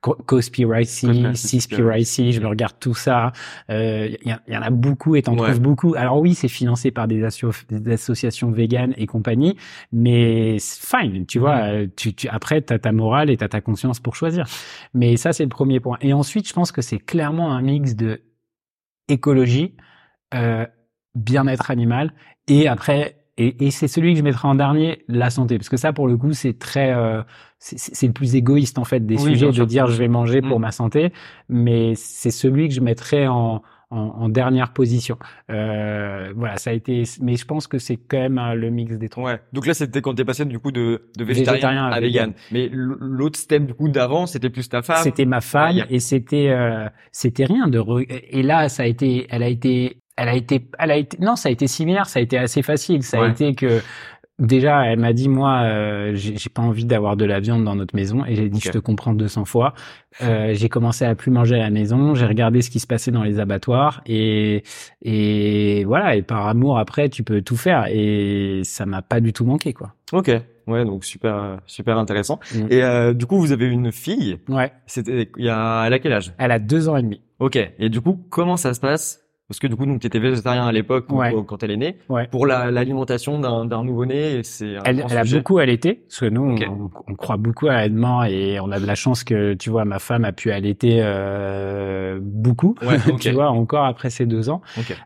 Cospiracy 0.00 1.24
Seaspiracy 1.34 2.32
je 2.32 2.40
me 2.40 2.46
regarde 2.46 2.74
tout 2.80 2.94
ça. 2.94 3.32
Il 3.68 4.18
y, 4.24 4.52
y, 4.52 4.56
en 4.56 4.62
a 4.62 4.70
beaucoup 4.70 5.16
et 5.16 5.22
t'en 5.22 5.36
trouves 5.36 5.60
beaucoup. 5.60 5.94
Alors 5.96 6.20
oui 6.20 6.34
c'est 6.34 6.48
financé 6.48 6.90
par 6.90 7.08
des, 7.08 7.26
des 7.70 7.92
associations 7.92 8.39
vegan 8.48 8.94
et 8.96 9.06
compagnie, 9.06 9.56
mais 9.92 10.56
fine, 10.60 11.26
tu 11.26 11.38
vois, 11.38 11.56
mm. 11.56 11.70
euh, 11.70 11.86
tu, 11.96 12.14
tu, 12.14 12.28
après, 12.28 12.62
tu 12.62 12.72
as 12.72 12.78
ta 12.78 12.92
morale 12.92 13.30
et 13.30 13.36
tu 13.36 13.44
as 13.44 13.48
ta 13.48 13.60
conscience 13.60 14.00
pour 14.00 14.16
choisir. 14.16 14.46
Mais 14.94 15.16
ça, 15.16 15.32
c'est 15.32 15.42
le 15.42 15.50
premier 15.50 15.80
point. 15.80 15.98
Et 16.00 16.12
ensuite, 16.12 16.48
je 16.48 16.52
pense 16.52 16.72
que 16.72 16.82
c'est 16.82 16.98
clairement 16.98 17.52
un 17.52 17.62
mix 17.62 17.94
de 17.94 18.22
écologie, 19.08 19.74
euh, 20.34 20.66
bien-être 21.14 21.70
animal, 21.70 22.12
et 22.48 22.68
après, 22.68 23.16
et, 23.36 23.66
et 23.66 23.70
c'est 23.70 23.88
celui 23.88 24.12
que 24.12 24.18
je 24.18 24.24
mettrai 24.24 24.48
en 24.48 24.54
dernier, 24.54 25.04
la 25.08 25.30
santé, 25.30 25.58
parce 25.58 25.68
que 25.68 25.76
ça, 25.76 25.92
pour 25.92 26.06
le 26.06 26.16
coup, 26.16 26.32
c'est 26.32 26.58
très, 26.58 26.92
euh, 26.92 27.22
c'est 27.58 28.06
le 28.06 28.12
plus 28.12 28.36
égoïste 28.36 28.78
en 28.78 28.84
fait 28.84 29.00
des 29.04 29.18
sujets 29.18 29.50
de 29.50 29.64
dire 29.64 29.86
je 29.86 29.96
vais 29.96 30.08
manger 30.08 30.40
pour 30.40 30.58
mm. 30.58 30.62
ma 30.62 30.72
santé, 30.72 31.12
mais 31.48 31.94
c'est 31.94 32.30
celui 32.30 32.68
que 32.68 32.74
je 32.74 32.80
mettrai 32.80 33.28
en 33.28 33.62
en, 33.90 34.28
dernière 34.28 34.72
position. 34.72 35.18
Euh, 35.50 36.32
voilà, 36.36 36.56
ça 36.56 36.70
a 36.70 36.72
été, 36.72 37.02
mais 37.20 37.36
je 37.36 37.44
pense 37.44 37.66
que 37.66 37.78
c'est 37.78 37.96
quand 37.96 38.18
même 38.18 38.38
euh, 38.38 38.54
le 38.54 38.70
mix 38.70 38.96
des 38.96 39.08
trois. 39.08 39.32
Ouais. 39.32 39.40
Donc 39.52 39.66
là, 39.66 39.74
c'était 39.74 40.00
quand 40.00 40.14
t'es 40.14 40.24
passé 40.24 40.44
du 40.44 40.58
coup 40.58 40.70
de, 40.70 41.10
de 41.16 41.24
végétarien, 41.24 41.86
à, 41.86 42.00
vegan. 42.00 42.32
Mais 42.52 42.68
l'autre 42.72 43.38
step 43.38 43.66
du 43.66 43.74
coup 43.74 43.88
d'avant, 43.88 44.26
c'était 44.26 44.50
plus 44.50 44.68
ta 44.68 44.82
femme. 44.82 45.02
C'était 45.02 45.24
ma 45.24 45.40
femme 45.40 45.84
et 45.90 45.98
c'était 45.98 46.50
euh, 46.50 46.88
c'était 47.10 47.44
rien 47.44 47.66
de. 47.66 47.82
Et 48.30 48.42
là, 48.42 48.68
ça 48.68 48.84
a 48.84 48.86
été, 48.86 49.26
elle 49.30 49.42
a 49.42 49.48
été 49.48 49.98
elle 50.16 50.28
a 50.28 50.34
été, 50.34 50.68
elle 50.78 50.90
a 50.90 50.96
été, 50.96 51.16
non, 51.18 51.34
ça 51.34 51.48
a 51.48 51.52
été 51.52 51.66
similaire, 51.66 52.06
ça 52.06 52.18
a 52.18 52.22
été 52.22 52.36
assez 52.36 52.62
facile. 52.62 53.02
Ça 53.02 53.22
a 53.22 53.28
été 53.28 53.54
que 53.54 53.80
Déjà, 54.40 54.86
elle 54.86 54.98
m'a 54.98 55.12
dit 55.12 55.28
moi, 55.28 55.60
euh, 55.64 56.12
j'ai 56.14 56.48
pas 56.48 56.62
envie 56.62 56.86
d'avoir 56.86 57.16
de 57.16 57.26
la 57.26 57.40
viande 57.40 57.62
dans 57.64 57.74
notre 57.74 57.94
maison, 57.94 58.24
et 58.24 58.34
j'ai 58.34 58.48
dit 58.48 58.58
je 58.58 58.70
te 58.70 58.78
comprends 58.78 59.12
200 59.12 59.44
fois. 59.44 59.74
Euh, 60.22 60.54
j'ai 60.54 60.70
commencé 60.70 61.04
à 61.04 61.14
plus 61.14 61.30
manger 61.30 61.56
à 61.56 61.58
la 61.58 61.70
maison, 61.70 62.14
j'ai 62.14 62.24
regardé 62.24 62.62
ce 62.62 62.70
qui 62.70 62.80
se 62.80 62.86
passait 62.86 63.10
dans 63.10 63.22
les 63.22 63.38
abattoirs, 63.38 64.00
et 64.06 64.62
et 65.02 65.84
voilà. 65.84 66.16
Et 66.16 66.22
par 66.22 66.48
amour, 66.48 66.78
après, 66.78 67.10
tu 67.10 67.22
peux 67.22 67.42
tout 67.42 67.56
faire, 67.56 67.86
et 67.90 68.62
ça 68.64 68.86
m'a 68.86 69.02
pas 69.02 69.20
du 69.20 69.34
tout 69.34 69.44
manqué, 69.44 69.74
quoi. 69.74 69.94
Ok. 70.12 70.30
Ouais, 70.66 70.84
donc 70.84 71.04
super, 71.04 71.58
super 71.66 71.98
intéressant. 71.98 72.38
Mm. 72.54 72.66
Et 72.70 72.82
euh, 72.82 73.12
du 73.12 73.26
coup, 73.26 73.38
vous 73.38 73.52
avez 73.52 73.66
une 73.66 73.92
fille. 73.92 74.38
Ouais. 74.48 74.72
C'était 74.86 75.28
il 75.36 75.44
y 75.44 75.48
a, 75.50 75.84
elle 75.86 75.92
a 75.92 75.98
quel 75.98 76.12
âge? 76.12 76.32
Elle 76.38 76.52
a 76.52 76.58
deux 76.58 76.88
ans 76.88 76.96
et 76.96 77.02
demi. 77.02 77.20
Ok. 77.40 77.58
Et 77.78 77.88
du 77.88 78.00
coup, 78.00 78.20
comment 78.30 78.56
ça 78.56 78.72
se 78.72 78.80
passe? 78.80 79.20
Parce 79.50 79.58
que 79.58 79.66
du 79.66 79.74
coup, 79.74 79.84
donc, 79.84 79.98
tu 79.98 80.06
étais 80.06 80.20
végétarien 80.20 80.64
à 80.64 80.70
l'époque 80.70 81.06
quand 81.08 81.62
elle 81.64 81.72
est 81.72 81.76
née. 81.76 81.96
Pour 82.30 82.46
l'alimentation 82.46 83.40
d'un 83.40 83.82
nouveau-né, 83.82 84.42
c'est 84.44 84.76
Elle, 84.84 85.04
elle 85.10 85.18
a 85.18 85.24
beaucoup 85.24 85.58
allaité, 85.58 85.94
parce 86.08 86.20
que 86.20 86.26
nous, 86.26 86.56
on, 87.08 87.14
croit 87.16 87.36
beaucoup 87.36 87.66
à 87.66 87.72
l'allaitement 87.72 88.22
et 88.22 88.60
on 88.60 88.70
a 88.70 88.78
de 88.78 88.86
la 88.86 88.94
chance 88.94 89.24
que, 89.24 89.54
tu 89.54 89.68
vois, 89.68 89.84
ma 89.84 89.98
femme 89.98 90.24
a 90.24 90.30
pu 90.30 90.52
allaiter 90.52 91.00
euh, 91.02 92.20
beaucoup, 92.22 92.76
tu 93.20 93.32
vois, 93.32 93.50
encore 93.50 93.86
après 93.86 94.08
ses 94.10 94.24
deux 94.24 94.50
ans. 94.50 94.60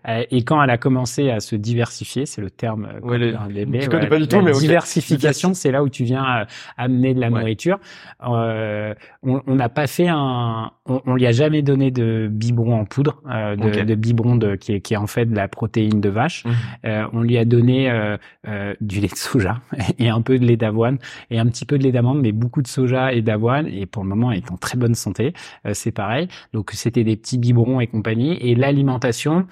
Euh, 0.07 0.25
et 0.31 0.45
quand 0.45 0.63
elle 0.63 0.69
a 0.69 0.77
commencé 0.77 1.31
à 1.31 1.41
se 1.41 1.57
diversifier, 1.57 2.27
c'est 2.27 2.43
le 2.43 2.51
terme 2.51 2.87
euh, 2.87 3.01
ouais, 3.01 3.19
je 3.81 3.89
connais 3.89 4.09
pas 4.09 4.19
du 4.19 4.29
tout, 4.29 4.43
mais 4.43 4.53
diversification, 4.53 5.55
c'est 5.55 5.71
là 5.71 5.83
où 5.83 5.89
tu 5.89 6.05
viens 6.05 6.25
euh, 6.25 6.45
amener 6.77 7.15
de 7.15 7.21
la 7.21 7.31
nourriture. 7.31 7.79
Euh, 8.23 8.93
on 9.23 9.55
n'a 9.55 9.71
pas 9.71 9.87
fait 9.87 10.09
un... 10.09 10.71
On, 10.87 11.01
on 11.07 11.15
lui 11.15 11.27
a 11.27 11.33
jamais 11.33 11.63
donné 11.63 11.91
de 11.91 12.29
biberon 12.31 12.81
en 12.81 12.85
poudre, 12.85 13.23
de, 13.25 13.85
de 13.85 13.95
biberon 13.95 14.34
qui 14.61 14.73
est, 14.73 14.81
qui 14.81 14.95
est 14.95 14.97
en 14.97 15.07
fait 15.07 15.27
de 15.27 15.35
la 15.35 15.49
protéine 15.49 16.01
de 16.01 16.09
vache. 16.09 16.45
Mmh. 16.45 16.51
Euh, 16.87 17.07
on 17.13 17.21
lui 17.21 17.39
a 17.39 17.45
donné 17.45 17.91
euh, 17.91 18.17
euh, 18.47 18.75
du 18.81 19.01
lait 19.01 19.09
de 19.09 19.17
soja 19.17 19.61
et 19.99 20.09
un 20.09 20.23
peu 20.23 20.39
de 20.39 20.45
lait 20.45 20.57
d'avoine 20.57 20.99
et 21.31 21.39
un 21.39 21.47
petit 21.47 21.65
peu 21.65 21.79
de 21.79 21.83
lait 21.83 21.93
d'amande, 21.93 22.21
mais 22.21 22.33
beaucoup 22.33 22.63
de 22.63 22.69
soja 22.69 23.13
et 23.13 23.23
d'avoine. 23.23 23.67
Et 23.67 23.87
pour 23.87 24.03
le 24.03 24.09
moment, 24.09 24.33
elle 24.33 24.39
est 24.39 24.53
en 24.53 24.57
très 24.57 24.79
bonne 24.79 24.95
santé. 24.95 25.33
c'est 25.73 25.93
pareil. 25.93 26.29
Donc 26.53 26.71
c'était 26.73 27.05
des 27.05 27.17
petits 27.17 27.39
biberons 27.39 27.81
et 27.81 27.87
compagnie. 27.87 28.37
Et 28.41 28.55
l'alimentation, 28.55 29.47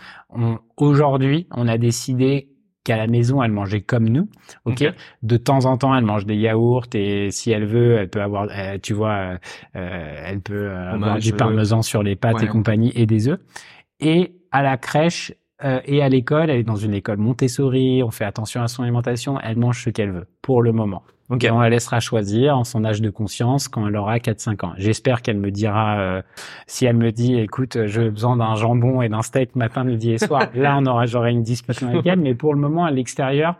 aujourd'hui, 0.76 1.46
on 1.50 1.68
a 1.68 1.78
décidé 1.78 2.48
qu'à 2.84 2.96
la 2.96 3.06
maison, 3.06 3.42
elle 3.42 3.52
mangeait 3.52 3.80
comme 3.80 4.08
nous. 4.08 4.28
Ok? 4.64 4.84
De 5.22 5.36
temps 5.36 5.66
en 5.66 5.76
temps, 5.76 5.94
elle 5.94 6.04
mange 6.04 6.26
des 6.26 6.36
yaourts 6.36 6.86
et 6.94 7.30
si 7.30 7.52
elle 7.52 7.64
veut, 7.64 7.96
elle 7.96 8.08
peut 8.08 8.22
avoir, 8.22 8.48
tu 8.82 8.92
vois, 8.92 9.38
elle 9.72 10.40
peut 10.40 10.70
avoir 10.70 11.18
du 11.18 11.32
parmesan 11.32 11.82
sur 11.82 12.02
les 12.02 12.16
pâtes 12.16 12.42
et 12.42 12.48
compagnie 12.48 12.92
et 12.94 13.06
des 13.06 13.28
œufs. 13.28 13.38
Et 14.00 14.34
à 14.52 14.62
la 14.62 14.76
crèche 14.76 15.32
euh, 15.64 15.80
et 15.84 16.02
à 16.02 16.08
l'école, 16.08 16.50
elle 16.50 16.60
est 16.60 16.64
dans 16.64 16.76
une 16.76 16.94
école 16.94 17.18
Montessori, 17.18 18.02
on 18.02 18.10
fait 18.10 18.24
attention 18.24 18.62
à 18.62 18.68
son 18.68 18.82
alimentation, 18.82 19.38
elle 19.40 19.58
mange 19.58 19.84
ce 19.84 19.90
qu'elle 19.90 20.10
veut, 20.10 20.26
pour 20.42 20.62
le 20.62 20.72
moment. 20.72 21.02
Okay. 21.30 21.50
on 21.50 21.60
la 21.60 21.70
laissera 21.70 22.00
choisir 22.00 22.56
en 22.56 22.64
son 22.64 22.84
âge 22.84 23.00
de 23.00 23.08
conscience 23.08 23.68
quand 23.68 23.86
elle 23.86 23.96
aura 23.96 24.18
4-5 24.18 24.66
ans. 24.66 24.72
J'espère 24.76 25.22
qu'elle 25.22 25.38
me 25.38 25.50
dira, 25.50 25.98
euh, 25.98 26.22
si 26.66 26.84
elle 26.84 26.96
me 26.96 27.10
dit, 27.10 27.36
écoute, 27.36 27.86
j'ai 27.86 28.10
besoin 28.10 28.36
d'un 28.36 28.54
jambon 28.54 29.00
et 29.02 29.08
d'un 29.08 29.22
steak 29.22 29.56
matin, 29.56 29.84
midi 29.84 30.12
et 30.12 30.18
soir, 30.18 30.48
là 30.54 30.76
on 30.78 30.86
aura, 30.86 31.06
j'aurai 31.06 31.30
une 31.30 31.42
discussion 31.42 31.88
avec 31.88 32.06
elle, 32.06 32.20
mais 32.20 32.34
pour 32.34 32.52
le 32.52 32.60
moment, 32.60 32.84
à 32.84 32.90
l'extérieur, 32.90 33.56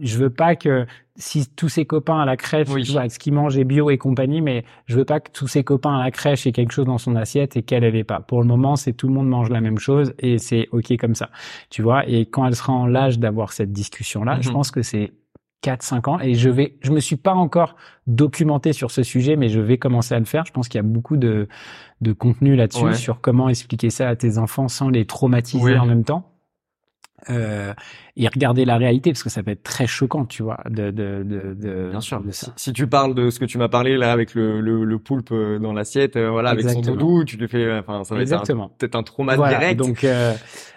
je 0.00 0.18
veux 0.18 0.30
pas 0.30 0.56
que 0.56 0.86
si 1.16 1.48
tous 1.48 1.68
ses 1.68 1.84
copains 1.84 2.20
à 2.20 2.24
la 2.24 2.36
crèche, 2.36 2.68
oui. 2.70 2.84
tu 2.84 2.92
vois, 2.92 3.08
ce 3.08 3.18
qu'il 3.18 3.34
mange 3.34 3.58
est 3.58 3.64
bio 3.64 3.90
et 3.90 3.98
compagnie, 3.98 4.40
mais 4.40 4.64
je 4.86 4.96
veux 4.96 5.04
pas 5.04 5.18
que 5.18 5.30
tous 5.32 5.48
ses 5.48 5.64
copains 5.64 5.98
à 5.98 6.04
la 6.04 6.10
crèche 6.10 6.46
aient 6.46 6.52
quelque 6.52 6.72
chose 6.72 6.86
dans 6.86 6.98
son 6.98 7.16
assiette 7.16 7.56
et 7.56 7.62
qu'elle 7.62 7.84
elle 7.84 8.04
pas. 8.04 8.20
Pour 8.20 8.40
le 8.40 8.46
moment, 8.46 8.76
c'est 8.76 8.92
tout 8.92 9.08
le 9.08 9.14
monde 9.14 9.28
mange 9.28 9.50
la 9.50 9.60
même 9.60 9.78
chose 9.78 10.14
et 10.20 10.38
c'est 10.38 10.68
ok 10.72 10.96
comme 10.96 11.14
ça, 11.14 11.30
tu 11.70 11.82
vois. 11.82 12.08
Et 12.08 12.26
quand 12.26 12.46
elle 12.46 12.54
sera 12.54 12.72
en 12.72 12.86
l'âge 12.86 13.18
d'avoir 13.18 13.52
cette 13.52 13.72
discussion-là, 13.72 14.38
je 14.40 14.48
mhm. 14.48 14.54
pense 14.54 14.70
que 14.70 14.82
c'est 14.82 15.12
4-5 15.62 16.10
ans 16.10 16.20
et 16.20 16.34
je 16.34 16.50
vais, 16.50 16.76
je 16.80 16.92
me 16.92 17.00
suis 17.00 17.16
pas 17.16 17.34
encore 17.34 17.76
documenté 18.06 18.72
sur 18.72 18.90
ce 18.90 19.02
sujet, 19.02 19.36
mais 19.36 19.48
je 19.48 19.60
vais 19.60 19.78
commencer 19.78 20.14
à 20.14 20.18
le 20.18 20.24
faire. 20.24 20.44
Je 20.46 20.52
pense 20.52 20.68
qu'il 20.68 20.78
y 20.78 20.80
a 20.80 20.86
beaucoup 20.86 21.16
de, 21.16 21.48
de 22.00 22.12
contenu 22.12 22.56
là-dessus 22.56 22.94
sur 22.94 23.20
comment 23.20 23.48
expliquer 23.48 23.90
ça 23.90 24.08
à 24.08 24.16
tes 24.16 24.38
enfants 24.38 24.68
sans 24.68 24.88
les 24.88 25.04
traumatiser 25.04 25.76
en 25.76 25.86
même 25.86 26.04
temps. 26.04 26.32
Euh, 27.30 27.74
et 28.18 28.26
regarder 28.26 28.64
la 28.64 28.76
réalité 28.76 29.12
parce 29.12 29.22
que 29.22 29.30
ça 29.30 29.44
peut 29.44 29.52
être 29.52 29.62
très 29.62 29.86
choquant, 29.86 30.24
tu 30.24 30.42
vois. 30.42 30.58
De, 30.68 30.90
de, 30.90 31.22
de, 31.22 31.54
de 31.54 31.90
Bien 31.90 32.00
sûr. 32.00 32.20
Si, 32.56 32.72
tu 32.72 32.88
parles 32.88 33.14
de 33.14 33.30
ce 33.30 33.38
que 33.38 33.44
tu 33.44 33.58
m'as 33.58 33.68
parlé 33.68 33.96
là 33.96 34.10
avec 34.10 34.34
le, 34.34 34.60
le, 34.60 34.84
le 34.84 34.98
poulpe 34.98 35.30
euh, 35.30 35.60
dans 35.60 35.72
l'assiette, 35.72 36.16
euh, 36.16 36.28
voilà, 36.28 36.50
avec 36.50 36.68
son 36.68 36.80
doudou, 36.80 37.24
tu 37.24 37.36
le 37.36 37.46
fais, 37.46 37.78
enfin, 37.78 38.02
ça 38.02 38.16
va 38.16 38.20
Exactement. 38.20 38.66
être 38.66 38.76
peut-être 38.78 38.96
un 38.96 39.04
trauma 39.04 39.36
direct. 39.36 39.78
Donc, 39.78 40.02
euh, 40.02 40.34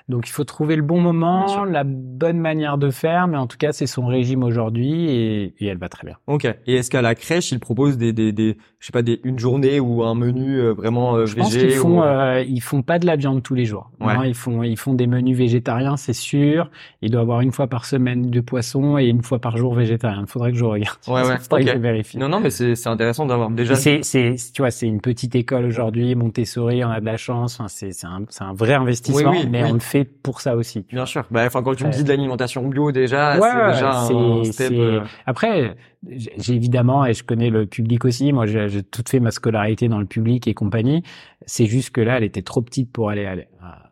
donc 0.08 0.27
il 0.27 0.32
faut 0.32 0.43
trouver 0.43 0.75
le 0.75 0.82
bon 0.82 0.99
moment, 0.99 1.63
la 1.63 1.84
bonne 1.84 2.38
manière 2.38 2.77
de 2.77 2.89
faire, 2.89 3.27
mais 3.27 3.38
en 3.38 3.47
tout 3.47 3.58
cas 3.58 3.71
c'est 3.71 3.88
son 3.88 4.06
régime 4.08 4.43
aujourd'hui 4.43 5.10
et, 5.10 5.54
et, 5.60 5.67
elle 5.67 5.77
va 5.77 5.89
très 5.89 6.06
bien. 6.06 6.17
Ok. 6.27 6.45
Et 6.67 6.75
est-ce 6.75 6.89
qu'à 6.89 7.01
la 7.01 7.15
crèche 7.15 7.51
ils 7.51 7.60
proposent 7.60 7.97
des, 7.97 8.12
des, 8.12 8.32
des, 8.32 8.58
je 8.80 8.86
sais 8.86 8.91
pas, 8.91 9.04
des 9.04 9.21
une 9.23 9.39
journée 9.39 9.80
ou 9.80 10.04
un 10.04 10.15
menu 10.15 10.60
vraiment 10.71 11.15
euh, 11.15 11.25
je 11.25 11.36
pense 11.36 11.56
qu'ils 11.56 11.71
font, 11.71 12.04
ils 12.39 12.62
font 12.62 12.82
pas 12.82 12.99
de 12.99 13.06
la 13.06 13.15
viande 13.15 13.41
tous 13.41 13.56
les 13.56 13.65
jours. 13.65 13.89
Ouais. 13.99 14.30
ils 14.30 14.36
font, 14.36 14.63
ils 14.63 14.77
font 14.77 14.93
des 14.93 15.08
menus 15.08 15.38
végétariens, 15.38 15.97
c'est 15.97 16.13
sûr. 16.13 16.69
Ils 17.01 17.12
doivent 17.12 17.31
une 17.39 17.54
fois 17.54 17.67
par 17.67 17.86
semaine 17.86 18.30
de 18.30 18.41
poisson 18.41 18.98
et 18.98 19.06
une 19.06 19.24
fois 19.24 19.39
par 19.39 19.56
jour 19.56 19.74
végétarien. 19.74 20.26
Faudrait 20.28 20.52
que 20.52 20.58
je 20.58 20.65
regarde. 20.65 20.98
Ouais, 21.08 21.22
ouais. 21.24 21.38
Faudrait 21.39 21.63
que 21.63 21.72
je 21.72 21.78
vérifie. 21.78 22.17
Non, 22.17 22.28
non, 22.28 22.41
mais 22.41 22.50
c'est 22.50 22.88
intéressant 22.88 23.26
d'avoir 23.26 23.50
déjà. 23.50 23.76
C'est, 23.76 24.02
c'est, 24.04 24.36
tu 24.54 24.62
vois, 24.62 24.72
c'est 24.72 24.88
une 24.88 25.00
petite 25.00 25.36
école 25.36 25.65
aujourd'hui. 25.65 26.15
Montessori, 26.15 26.84
on 26.84 26.89
a 26.89 27.00
de 27.00 27.06
la 27.06 27.17
chance. 27.17 27.60
Enfin, 27.60 27.70
c'est, 27.70 27.94
c'est 27.94 28.08
un, 28.08 28.24
c'est 28.30 28.44
un 28.44 28.54
vrai 28.54 28.74
investissement, 28.74 29.34
mais 29.50 29.63
on 29.63 29.74
le 29.74 29.80
fait 29.80 30.04
pour 30.04 30.41
ça 30.41 30.56
aussi. 30.58 30.86
Bien 30.91 31.06
sûr. 31.06 31.24
Bah, 31.32 31.46
enfin, 31.46 31.63
quand 31.63 31.76
tu 31.76 31.86
me 31.86 31.91
dis 31.91 32.04
de 32.04 32.10
l'alimentation 32.10 32.67
bio, 32.67 32.91
déjà, 32.91 33.34
c'est 33.39 33.74
déjà 33.74 34.00
un 34.02 34.44
step. 34.44 34.72
Euh, 34.74 35.02
Après, 35.26 35.76
j'ai 36.07 36.53
évidemment, 36.53 37.05
et 37.05 37.13
je 37.13 37.23
connais 37.23 37.49
le 37.49 37.67
public 37.67 38.05
aussi. 38.05 38.33
Moi, 38.33 38.45
j'ai 38.47 38.83
tout 38.83 39.03
fait 39.07 39.19
ma 39.19 39.31
scolarité 39.31 39.87
dans 39.87 39.99
le 39.99 40.05
public 40.05 40.47
et 40.47 40.53
compagnie. 40.53 41.03
C'est 41.45 41.67
juste 41.67 41.91
que 41.91 42.01
là, 42.01 42.17
elle 42.17 42.23
était 42.23 42.41
trop 42.41 42.61
petite 42.61 42.91
pour 42.91 43.09
aller 43.09 43.25
à, 43.25 43.35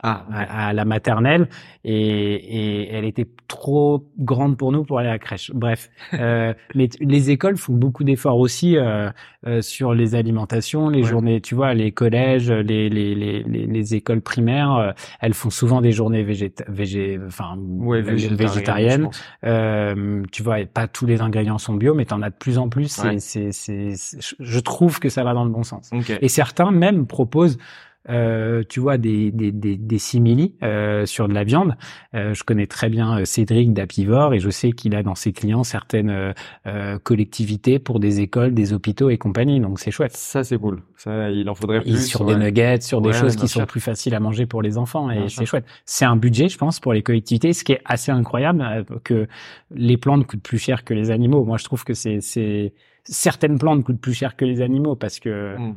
ah, 0.02 0.26
à, 0.32 0.74
la 0.74 0.86
maternelle 0.86 1.50
et, 1.84 1.94
et, 1.94 2.94
elle 2.94 3.06
était 3.06 3.28
trop 3.48 4.08
grande 4.18 4.58
pour 4.58 4.72
nous 4.72 4.84
pour 4.84 5.00
aller 5.00 5.10
à 5.10 5.14
la 5.14 5.20
crèche. 5.20 5.52
Bref, 5.54 5.90
euh, 6.14 6.54
mais 6.76 6.90
les 7.00 7.32
écoles 7.32 7.58
font 7.58 7.74
beaucoup 7.74 8.04
d'efforts 8.04 8.38
aussi 8.38 8.78
euh, 8.78 9.10
euh, 9.48 9.62
sur 9.62 9.94
les 9.94 10.16
alimentations, 10.16 10.90
les 10.90 11.04
journées. 11.04 11.42
Tu 11.42 11.56
vois, 11.56 11.74
les 11.74 11.92
collèges, 11.92 12.52
les 12.52 12.90
les 12.90 13.16
les, 13.16 13.44
les, 13.44 13.96
écoles 13.96 14.22
primaires, 14.22 14.76
euh, 14.76 14.92
elles 15.22 15.34
font 15.34 15.50
souvent 15.50 15.82
des 15.82 15.92
journées 15.92 16.24
végéta 16.24 16.64
végé 16.68 17.20
enfin 17.26 17.58
végétariennes. 17.82 19.10
Euh, 19.46 20.24
tu 20.32 20.44
vois, 20.44 20.66
pas 20.66 20.88
tous 20.88 21.06
les 21.06 21.22
ingrédients 21.22 21.58
sont 21.58 21.74
bio, 21.74 21.94
mais 22.00 22.06
t'en 22.06 22.22
as 22.22 22.30
de 22.30 22.36
plus 22.36 22.58
en 22.58 22.70
plus. 22.70 22.88
C'est 23.20 23.52
c'est 23.52 23.94
je 24.40 24.60
trouve 24.60 25.00
que 25.00 25.10
ça 25.10 25.24
va 25.24 25.34
dans 25.34 25.44
le 25.44 25.52
bon 25.52 25.64
sens. 25.64 25.92
Et 26.22 26.30
certains 26.30 26.72
même 26.72 27.06
proposent 27.06 27.58
euh, 28.10 28.64
tu 28.68 28.80
vois 28.80 28.98
des 28.98 29.32
des 29.32 29.52
des, 29.52 29.76
des 29.76 29.98
simili 30.00 30.56
euh, 30.64 31.06
sur 31.06 31.28
de 31.28 31.34
la 31.34 31.44
viande. 31.44 31.76
Euh, 32.16 32.34
je 32.34 32.44
connais 32.44 32.66
très 32.66 32.90
bien 32.90 33.20
euh, 33.20 33.26
Cédric 33.26 33.74
d'Apivore 33.74 34.34
et 34.34 34.40
je 34.40 34.50
sais 34.50 34.72
qu'il 34.72 34.96
a 34.96 35.04
dans 35.04 35.16
ses 35.16 35.34
clients 35.34 35.64
certaines 35.64 36.34
euh, 36.66 36.98
collectivités 37.00 37.78
pour 37.78 38.00
des 38.00 38.22
écoles, 38.22 38.54
des 38.54 38.72
hôpitaux 38.72 39.10
et 39.10 39.18
compagnie. 39.18 39.60
Donc 39.60 39.80
c'est 39.80 39.92
chouette. 39.92 40.16
Ça 40.16 40.44
c'est 40.44 40.58
cool. 40.58 40.82
Ça 40.96 41.30
il 41.30 41.50
en 41.50 41.56
faudrait 41.56 41.82
plus. 41.82 41.92
Et 41.92 41.98
sur 41.98 42.24
des 42.24 42.36
nuggets, 42.36 42.82
sur 42.82 43.02
des 43.02 43.12
choses 43.12 43.36
qui 43.36 43.48
sont 43.48 43.66
plus 43.66 43.82
faciles 43.82 44.16
à 44.16 44.20
manger 44.20 44.46
pour 44.46 44.62
les 44.62 44.78
enfants 44.78 45.12
et 45.12 45.28
c'est 45.28 45.46
chouette. 45.46 45.66
C'est 45.86 46.06
un 46.06 46.16
budget, 46.16 46.48
je 46.48 46.58
pense, 46.58 46.80
pour 46.80 46.94
les 46.94 47.04
collectivités, 47.04 47.54
ce 47.54 47.64
qui 47.64 47.74
est 47.74 47.82
assez 47.86 48.12
incroyable 48.12 48.86
que 49.04 49.28
les 49.72 49.98
plantes 49.98 50.26
coûtent 50.26 50.44
plus 50.44 50.58
cher 50.58 50.84
que 50.84 50.94
les 50.94 51.12
animaux. 51.12 51.44
Moi 51.44 51.58
je 51.58 51.66
trouve 51.66 51.84
que 51.84 51.94
c'est 51.94 52.22
c'est 52.22 52.74
certaines 53.04 53.58
plantes 53.58 53.84
coûtent 53.84 54.02
plus 54.02 54.14
cher 54.14 54.36
que 54.36 54.46
les 54.46 54.62
animaux 54.62 54.96
parce 54.96 55.20
que 55.20 55.58
mmh 55.58 55.76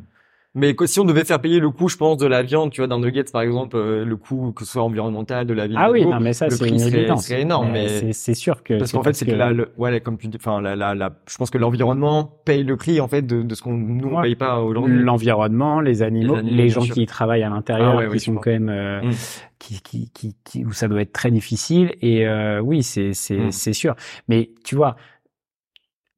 Mais 0.55 0.75
si 0.85 1.01
on 1.01 1.07
devait 1.07 1.25
faire 1.25 1.41
payer 1.41 1.61
le 1.61 1.71
coût, 1.71 1.89
je 1.89 1.97
pense, 1.97 2.19
de 2.19 2.27
la 2.27 2.43
viande, 2.43 2.71
tu 2.73 2.83
vois, 2.83 2.87
d'un 2.89 2.99
nugget, 2.99 3.25
par 3.33 3.41
exemple, 3.41 3.75
euh, 3.77 4.05
le 4.05 4.17
coût 4.17 4.53
que 4.53 4.67
ce 4.67 4.73
soit 4.73 4.83
environnemental, 4.83 5.47
de 5.47 5.55
la 5.55 5.67
vie. 5.67 5.75
Ah 5.79 5.91
oui, 5.91 6.05
non, 6.05 6.21
mais 6.21 6.35
ça, 6.35 6.51
c'est 6.51 6.69
une 6.69 6.79
serait, 6.79 7.17
serait 7.17 7.41
énorme. 7.41 7.71
Mais, 7.73 8.13
c'est 8.13 8.35
sûr 8.35 8.63
que. 8.63 8.79
Parce 8.79 8.93
qu'en 8.93 9.03
fait, 9.03 9.15
c'est 9.15 9.25
que, 9.25 9.33
là, 9.33 9.51
le, 9.51 9.71
ouais, 9.79 10.01
comme 10.01 10.19
tu 10.19 10.29
dis, 10.29 10.37
enfin, 10.37 10.61
la, 10.61 10.77
la, 10.77 10.95
la, 10.95 11.11
je 11.27 11.39
pense 11.39 11.49
que 11.49 11.57
l'environnement 11.57 12.31
paye 12.45 12.65
le 12.65 12.77
prix, 12.77 13.01
en 13.01 13.09
fait, 13.09 13.23
de, 13.23 13.43
de 13.43 13.55
ce 13.55 13.63
qu'on 13.63 13.73
nous 13.73 14.11
on 14.15 14.21
paye 14.21 14.37
pas 14.37 14.61
aujourd'hui. 14.61 15.03
L'environnement, 15.03 15.81
les 15.81 16.03
animaux, 16.03 16.37
les, 16.43 16.69
gens 16.69 16.83
qui 16.83 17.07
travaillent 17.07 17.45
à 17.45 17.49
l'intérieur, 17.49 17.99
ah 17.99 18.07
qui 18.09 18.21
sont 18.21 18.35
quand 18.35 18.51
même, 18.51 18.69
euh, 18.69 19.03
mm. 19.03 19.13
qui, 19.59 19.81
qui, 19.81 20.11
qui, 20.13 20.37
qui, 20.45 20.65
où 20.67 20.73
ça 20.73 20.87
doit 20.87 21.01
être 21.01 21.15
très 21.15 21.31
difficile. 21.31 21.95
Et 22.03 22.27
euh, 22.27 22.61
oui, 22.61 22.83
c'est, 22.83 23.15
c'est, 23.15 23.39
mm. 23.39 23.53
c'est 23.53 23.73
sûr. 23.73 23.95
Mais 24.29 24.51
tu 24.65 24.77
vois, 24.77 24.97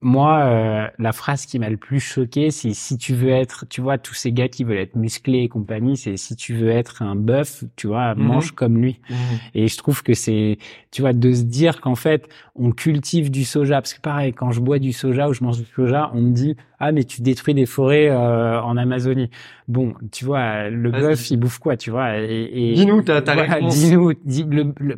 moi, 0.05 0.45
euh, 0.45 0.87
la 0.99 1.13
phrase 1.13 1.47
qui 1.47 1.59
m'a 1.59 1.71
le 1.71 1.79
plus 1.79 1.99
choqué, 1.99 2.51
c'est 2.51 2.75
si 2.75 2.99
tu 2.99 3.15
veux 3.15 3.31
être, 3.31 3.65
tu 3.71 3.81
vois, 3.81 3.97
tous 3.97 4.13
ces 4.13 4.33
gars 4.33 4.49
qui 4.49 4.63
veulent 4.63 4.79
être 4.79 4.97
musclés 4.97 5.41
et 5.41 5.49
compagnie, 5.49 5.97
c'est 5.97 6.19
si 6.19 6.37
tu 6.37 6.55
veux 6.55 6.69
être 6.69 7.01
un 7.01 7.17
bœuf, 7.17 7.65
tu 7.75 7.87
vois, 7.87 8.15
mhm. 8.15 8.23
mange 8.23 8.53
comme 8.53 8.77
lui. 8.77 9.01
Mhm. 9.09 9.17
Et 9.55 9.67
je 9.67 9.77
trouve 9.79 10.03
que 10.03 10.13
c'est, 10.13 10.59
tu 10.91 11.01
vois, 11.01 11.15
de 11.15 11.33
se 11.33 11.43
dire 11.43 11.81
qu'en 11.81 11.95
fait, 11.95 12.29
on 12.55 12.71
cultive 12.71 13.31
du 13.31 13.45
soja, 13.45 13.77
parce 13.77 13.95
que 13.95 14.03
pareil, 14.03 14.35
quand 14.35 14.51
je 14.51 14.61
bois 14.61 14.79
du 14.79 14.93
soja 14.93 15.27
ou 15.27 15.33
je 15.33 15.43
mange 15.43 15.59
du 15.59 15.67
soja, 15.75 16.11
on 16.13 16.21
me 16.21 16.33
dit, 16.33 16.55
ah 16.79 16.93
mais 16.93 17.05
tu 17.05 17.23
détruis 17.23 17.55
des 17.55 17.67
forêts 17.67 18.11
euh, 18.11 18.61
en 18.61 18.77
Amazonie. 18.77 19.31
Bon, 19.69 19.95
tu 20.13 20.27
vois, 20.27 20.69
le 20.69 20.91
bœuf, 20.91 21.31
il 21.31 21.39
bouffe 21.39 21.59
quoi, 21.59 21.79
tu 21.79 21.91
vois 21.91 22.19
et, 22.19 22.51
et 22.53 22.75
Dis-nous 22.75 23.01
ta, 23.01 23.23
ta 23.23 23.61
Dis-nous. 23.61 24.13
Dis, 24.23 24.45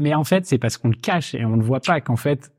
mais 0.01 0.15
en 0.15 0.25
fait, 0.25 0.47
c'est 0.47 0.59
parce 0.59 0.79
qu'on 0.79 0.89
le 0.89 0.97
cache 0.97 1.37
et 1.37 1.45
on 1.45 1.57
ne 1.57 1.63
voit 1.63 1.81
pas 1.81 2.01
qu'en 2.01 2.17
fait, 2.17 2.51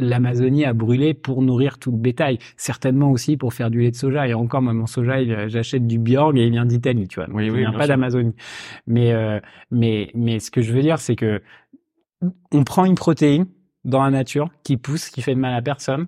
l'Amazonie 0.00 0.64
a 0.64 0.72
brûlé 0.72 1.14
pour 1.14 1.42
nourrir 1.42 1.78
tout 1.78 1.90
le 1.90 1.98
bétail, 1.98 2.38
certainement 2.56 3.10
aussi 3.10 3.36
pour 3.36 3.54
faire 3.54 3.70
du 3.70 3.80
lait 3.80 3.90
de 3.90 3.96
soja. 3.96 4.28
Et 4.28 4.34
encore, 4.34 4.62
moi, 4.62 4.72
mon 4.72 4.86
soja, 4.86 5.48
j'achète 5.48 5.86
du 5.86 5.98
Bjorg 5.98 6.36
et 6.38 6.46
il 6.46 6.50
vient 6.50 6.66
d'Italie, 6.66 7.08
tu 7.08 7.20
vois. 7.20 7.28
Oui, 7.32 7.46
il 7.46 7.52
vient 7.52 7.72
pas 7.72 7.86
d'Amazonie. 7.86 8.34
Mais, 8.86 9.12
euh, 9.12 9.40
mais, 9.70 10.10
mais 10.14 10.38
ce 10.38 10.50
que 10.50 10.62
je 10.62 10.72
veux 10.72 10.82
dire, 10.82 10.98
c'est 10.98 11.16
que 11.16 11.42
on 12.52 12.64
prend 12.64 12.84
une 12.84 12.96
protéine 12.96 13.46
dans 13.84 14.02
la 14.02 14.10
nature 14.10 14.50
qui 14.64 14.76
pousse, 14.76 15.08
qui 15.08 15.22
fait 15.22 15.34
de 15.34 15.40
mal 15.40 15.54
à 15.54 15.62
personne 15.62 16.06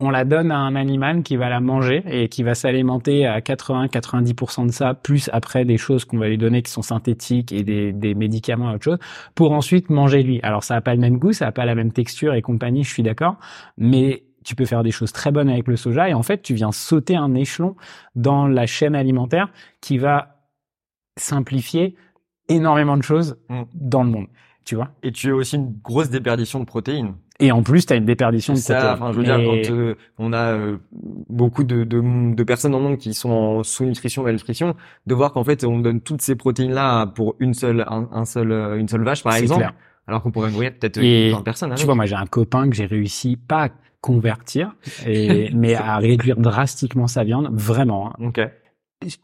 on 0.00 0.10
la 0.10 0.24
donne 0.24 0.50
à 0.50 0.58
un 0.58 0.74
animal 0.76 1.22
qui 1.22 1.36
va 1.36 1.48
la 1.48 1.60
manger 1.60 2.02
et 2.06 2.28
qui 2.28 2.42
va 2.42 2.54
s'alimenter 2.54 3.26
à 3.26 3.40
80-90% 3.40 4.66
de 4.66 4.72
ça, 4.72 4.94
plus 4.94 5.28
après 5.32 5.64
des 5.64 5.76
choses 5.76 6.04
qu'on 6.04 6.18
va 6.18 6.28
lui 6.28 6.38
donner 6.38 6.62
qui 6.62 6.70
sont 6.70 6.82
synthétiques 6.82 7.52
et 7.52 7.62
des, 7.62 7.92
des 7.92 8.14
médicaments 8.14 8.72
et 8.72 8.74
autre 8.74 8.84
chose, 8.84 8.98
pour 9.34 9.52
ensuite 9.52 9.90
manger 9.90 10.22
lui. 10.22 10.40
Alors 10.42 10.64
ça 10.64 10.74
n'a 10.74 10.80
pas 10.80 10.94
le 10.94 11.00
même 11.00 11.18
goût, 11.18 11.32
ça 11.32 11.44
n'a 11.46 11.52
pas 11.52 11.66
la 11.66 11.74
même 11.74 11.92
texture 11.92 12.34
et 12.34 12.42
compagnie, 12.42 12.82
je 12.82 12.90
suis 12.90 13.02
d'accord, 13.02 13.36
mais 13.76 14.24
tu 14.44 14.54
peux 14.54 14.64
faire 14.64 14.82
des 14.82 14.90
choses 14.90 15.12
très 15.12 15.30
bonnes 15.30 15.50
avec 15.50 15.68
le 15.68 15.76
soja 15.76 16.08
et 16.08 16.14
en 16.14 16.22
fait 16.22 16.42
tu 16.42 16.54
viens 16.54 16.72
sauter 16.72 17.14
un 17.16 17.34
échelon 17.34 17.76
dans 18.14 18.46
la 18.46 18.66
chaîne 18.66 18.94
alimentaire 18.94 19.48
qui 19.80 19.98
va 19.98 20.40
simplifier 21.18 21.94
énormément 22.48 22.96
de 22.96 23.02
choses 23.02 23.38
mmh. 23.48 23.62
dans 23.74 24.02
le 24.02 24.10
monde, 24.10 24.26
tu 24.64 24.74
vois. 24.74 24.90
Et 25.02 25.12
tu 25.12 25.30
as 25.30 25.34
aussi 25.34 25.56
une 25.56 25.78
grosse 25.82 26.10
déperdition 26.10 26.58
de 26.60 26.64
protéines. 26.64 27.14
Et 27.40 27.52
en 27.52 27.62
plus, 27.62 27.86
tu 27.86 27.92
as 27.92 27.96
une 27.96 28.04
déperdition 28.04 28.52
de 28.52 28.58
ça, 28.58 28.94
Enfin, 28.94 29.12
je 29.12 29.16
veux 29.18 29.24
dire, 29.24 29.36
quand 29.36 29.70
euh, 29.70 29.94
on 30.18 30.32
a 30.32 30.52
euh, 30.52 30.76
beaucoup 31.28 31.64
de, 31.64 31.84
de, 31.84 32.34
de, 32.34 32.44
personnes 32.44 32.72
dans 32.72 32.78
le 32.78 32.84
monde 32.84 32.98
qui 32.98 33.14
sont 33.14 33.30
en 33.30 33.62
sous-nutrition, 33.62 34.22
malnutrition, 34.22 34.74
de 35.06 35.14
voir 35.14 35.32
qu'en 35.32 35.42
fait, 35.42 35.64
on 35.64 35.78
donne 35.78 36.00
toutes 36.00 36.22
ces 36.22 36.36
protéines-là 36.36 37.06
pour 37.06 37.36
une 37.40 37.54
seule, 37.54 37.84
un, 37.88 38.24
seul, 38.24 38.52
euh, 38.52 38.78
une 38.78 38.88
seule 38.88 39.04
vache, 39.04 39.22
par 39.22 39.34
exemple. 39.34 39.60
Clair. 39.60 39.74
Alors 40.06 40.22
qu'on 40.22 40.30
pourrait 40.30 40.50
nourrir 40.50 40.72
peut-être 40.78 40.98
20 41.00 41.42
personnes. 41.42 41.74
Tu 41.76 41.86
vois, 41.86 41.94
moi, 41.94 42.06
j'ai 42.06 42.16
un 42.16 42.26
copain 42.26 42.68
que 42.68 42.76
j'ai 42.76 42.86
réussi 42.86 43.36
pas 43.36 43.64
à 43.64 43.68
convertir, 44.00 44.74
et, 45.06 45.50
mais 45.54 45.74
à 45.74 45.96
réduire 45.98 46.36
drastiquement 46.36 47.06
sa 47.06 47.24
viande, 47.24 47.48
vraiment. 47.52 48.10
Hein. 48.10 48.26
Okay. 48.28 48.46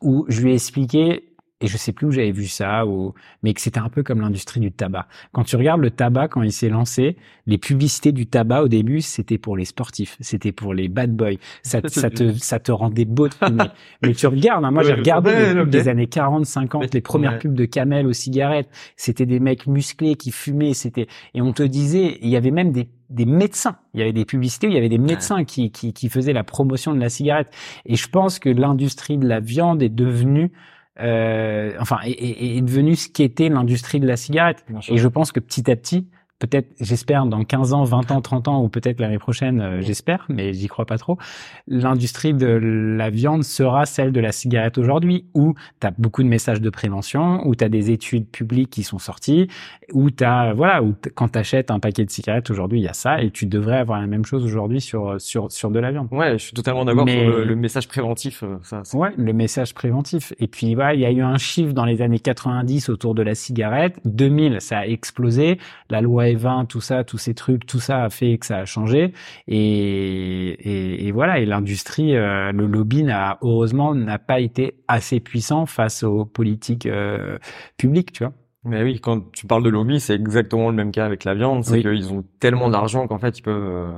Où 0.01 0.25
je 0.29 0.41
lui 0.41 0.53
ai 0.53 0.55
expliqué 0.55 1.36
et 1.61 1.69
je 1.69 1.77
sais 1.79 1.93
plus 1.93 2.07
où 2.07 2.11
j'avais 2.11 2.33
vu 2.33 2.47
ça, 2.47 2.85
ou... 2.87 3.15
mais 3.43 3.55
que 3.55 3.63
c'était 3.63 3.81
un 3.81 3.89
peu 3.89 4.03
comme 4.03 4.21
l'industrie 4.21 4.61
du 4.61 4.71
tabac. 4.71 5.09
Quand 5.33 5.45
tu 5.45 5.57
regardes 5.57 5.81
le 5.81 5.91
tabac, 5.91 6.29
quand 6.29 6.43
il 6.43 6.53
s'est 6.53 6.69
lancé, 6.69 7.17
les 7.47 7.57
publicités 7.57 8.13
du 8.13 8.27
tabac 8.27 8.63
au 8.63 8.69
début, 8.69 9.01
c'était 9.01 9.39
pour 9.39 9.57
les 9.57 9.65
sportifs, 9.65 10.19
c'était 10.21 10.53
pour 10.53 10.75
les 10.75 10.89
bad 10.89 11.17
boys. 11.17 11.37
Ça, 11.63 11.81
ça 11.87 12.11
te, 12.11 12.33
ça 12.35 12.59
te 12.59 12.73
rendait 12.73 13.07
beau 13.07 13.29
de 13.29 13.35
fumer. 13.35 13.65
mais 14.03 14.13
tu 14.13 14.27
regardes, 14.27 14.65
hein, 14.65 14.71
moi 14.71 14.83
j'ai 14.83 14.93
regardé 14.93 15.31
les 15.31 15.55
pubs 15.55 15.71
des 15.71 15.89
années 15.89 16.09
40, 16.09 16.45
50, 16.45 16.93
les 16.93 17.01
premières 17.01 17.39
pubs 17.39 17.55
de 17.55 17.65
Camel 17.65 18.07
aux 18.07 18.13
cigarettes. 18.13 18.69
C'était 18.97 19.27
des 19.27 19.41
mecs 19.41 19.67
musclés 19.67 20.17
qui 20.17 20.33
fumaient, 20.33 20.75
c'était, 20.75 21.07
et 21.33 21.41
on 21.41 21.55
te 21.55 21.63
disait, 21.63 22.19
il 22.21 22.29
y 22.29 22.37
avait 22.37 22.51
même 22.51 22.73
des 22.73 22.89
des 23.09 23.25
médecins. 23.25 23.77
Il 23.95 24.01
y 24.01 24.03
avait 24.03 24.13
des 24.13 24.25
publicités, 24.25 24.67
il 24.67 24.73
y 24.73 24.77
avait 24.77 24.89
des 24.89 24.99
médecins 24.99 25.45
qui, 25.45 25.71
qui, 25.71 25.93
qui 25.93 26.09
faisaient 26.09 26.33
la 26.33 26.43
promotion 26.43 26.93
de 26.93 26.99
la 26.99 27.09
cigarette. 27.09 27.55
Et 27.85 27.95
je 27.95 28.09
pense 28.09 28.41
que 28.41 28.49
l'industrie 28.49 29.17
de 29.17 29.29
la 29.29 29.39
viande 29.39 29.81
est 29.81 29.89
devenue 29.89 30.51
enfin, 30.99 31.99
est, 32.05 32.57
est, 32.57 32.61
devenu 32.63 32.97
ce 32.97 33.09
qu'était 33.09 33.49
l'industrie 33.49 34.01
de 34.01 34.07
la 34.07 34.17
cigarette. 34.17 34.65
Et 34.89 34.97
je 34.97 35.09
pense 35.09 35.33
que 35.33 35.41
petit 35.41 35.71
à 35.71 35.77
petit, 35.77 36.07
peut-être, 36.39 36.68
j'espère, 36.80 37.26
dans 37.26 37.45
15 37.45 37.72
ans, 37.72 37.84
20 37.84 38.11
ans, 38.11 38.20
30 38.20 38.49
ans, 38.49 38.62
ou 38.62 38.68
peut-être 38.68 39.01
l'année 39.01 39.18
prochaine, 39.18 39.61
euh, 39.61 39.80
j'espère, 39.80 40.26
mais 40.28 40.53
j'y 40.53 40.66
crois 40.68 40.84
pas 40.84 40.99
trop, 40.99 41.18
l'industrie 41.66 42.34
de 42.34 42.47
la 42.47 43.11
viande 43.11 43.43
sera 43.43 43.87
celle 43.87 44.12
de 44.12 44.20
la 44.20 44.32
cigarette 44.32 44.76
aujourd'hui, 44.78 45.26
où 45.34 45.55
tu 45.80 45.87
as 45.87 45.93
beaucoup 45.93 46.22
de 46.22 46.28
messages 46.28 46.61
de 46.61 46.70
prévention, 46.70 47.47
où 47.47 47.55
tu 47.55 47.64
as 47.64 47.68
des 47.68 47.91
études 47.91 48.28
publiques 48.28 48.70
qui 48.70 48.82
sont 48.82 48.99
sorties, 48.99 49.49
où 49.93 50.11
tu 50.11 50.24
as, 50.24 50.53
voilà, 50.53 50.82
où 50.82 50.95
quand 51.14 51.28
tu 51.28 51.39
achètes 51.39 51.70
un 51.70 51.80
paquet 51.80 52.05
de 52.05 52.11
cigarettes 52.11 52.51
aujourd'hui, 52.51 52.80
il 52.80 52.84
y 52.84 52.89
a 52.89 52.93
ça, 52.93 53.22
et 53.22 53.30
tu 53.30 53.47
devrais 53.47 53.78
avoir 53.78 54.01
la 54.01 54.07
même 54.07 54.24
chose 54.24 54.45
aujourd'hui 54.45 54.80
sur, 54.80 55.20
sur, 55.20 55.51
sur 55.51 55.70
de 55.70 55.78
la 55.78 55.91
viande. 55.91 56.09
Ouais, 56.11 56.32
je 56.32 56.45
suis 56.45 56.53
totalement 56.53 56.84
d'accord 56.84 57.09
sur 57.09 57.45
le, 57.45 57.57
message 57.57 57.89
préventif. 57.89 58.43
Euh, 58.43 58.57
ça, 58.62 58.82
ouais, 58.95 59.11
le 59.16 59.32
message 59.32 59.72
préventif. 59.74 60.34
Et 60.39 60.49
puis, 60.49 60.74
voilà, 60.74 60.95
il 60.95 61.01
y 61.01 61.07
a 61.07 61.11
eu 61.11 61.22
un 61.22 61.39
chiffre 61.39 61.72
dans 61.72 61.84
les 61.87 62.03
années 62.03 62.18
90 62.18 62.91
autour 62.91 63.14
de 63.14 63.22
la 63.22 63.34
cigarette. 63.34 63.99
2000, 64.05 64.61
ça 64.61 64.80
a 64.80 64.87
explosé. 64.87 65.59
La 65.89 66.01
loi 66.01 66.26
20 66.35 66.66
tout 66.66 66.81
ça, 66.81 67.05
tous 67.05 67.18
ces 67.18 67.35
trucs, 67.35 67.66
tout 67.66 67.81
ça 67.81 68.05
a 68.05 68.11
fait 68.11 68.39
que 68.39 68.47
ça 68.47 68.59
a 68.59 68.64
changé. 68.64 69.12
Et, 69.47 71.07
et, 71.07 71.12
voilà, 71.12 71.39
et 71.39 71.47
l'industrie, 71.47 72.16
euh, 72.16 72.53
le 72.53 72.66
lobby 72.66 73.03
n'a 73.03 73.39
heureusement 73.43 73.95
n'a 73.95 74.18
pas 74.18 74.41
été 74.41 74.74
assez 74.89 75.20
puissant 75.20 75.66
face 75.66 76.03
aux 76.03 76.24
politiques 76.24 76.87
euh, 76.87 77.39
publiques, 77.77 78.12
tu 78.12 78.24
vois. 78.24 78.33
Mais 78.64 78.83
oui, 78.83 79.01
quand 79.01 79.31
tu 79.33 79.47
parles 79.47 79.62
de 79.62 79.68
lobby, 79.68 80.01
c'est 80.01 80.14
exactement 80.14 80.70
le 80.70 80.74
même 80.74 80.91
cas 80.91 81.07
avec 81.07 81.22
la 81.22 81.35
viande, 81.35 81.62
c'est 81.62 81.81
qu'ils 81.81 82.12
ont 82.12 82.24
tellement 82.41 82.68
d'argent 82.68 83.07
qu'en 83.07 83.18
fait 83.18 83.39
ils 83.39 83.43
peuvent 83.43 83.55
euh, 83.62 83.93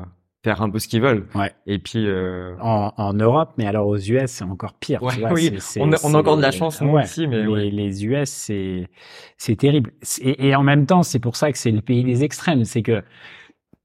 faire 0.45 0.63
un 0.63 0.71
peu 0.71 0.79
ce 0.79 0.89
qu'ils 0.89 1.03
veulent. 1.03 1.27
Ouais. 1.35 1.53
Et 1.67 1.79
puis 1.79 2.07
euh... 2.07 2.55
en, 2.61 2.93
en, 2.97 3.13
Europe, 3.15 3.53
mais 3.59 3.67
alors 3.67 3.87
aux 3.87 3.99
US 3.99 4.31
c'est 4.31 4.45
encore 4.45 4.75
pire. 4.75 5.03
Ouais, 5.03 5.15
tu 5.15 5.21
vois, 5.21 5.33
oui, 5.33 5.53
on, 5.79 5.93
a, 5.93 5.97
on 6.05 6.15
a 6.15 6.19
encore 6.19 6.37
de 6.37 6.43
la 6.43 6.53
chance 6.53 6.81
nous 6.81 6.97
aussi, 6.97 7.27
mais 7.27 7.45
les, 7.45 7.71
les 7.71 8.07
US 8.07 8.31
c'est 8.31 8.89
c'est 9.37 9.57
terrible. 9.57 9.93
Et, 10.21 10.49
et, 10.49 10.55
en 10.55 10.63
même 10.63 10.87
temps, 10.87 11.03
c'est 11.03 11.19
pour 11.19 11.37
ça 11.37 11.51
que 11.51 11.59
c'est 11.59 11.71
le 11.71 11.81
pays 11.81 12.05
des 12.05 12.25
extrêmes, 12.25 12.65
c'est 12.65 12.83
que 12.83 13.03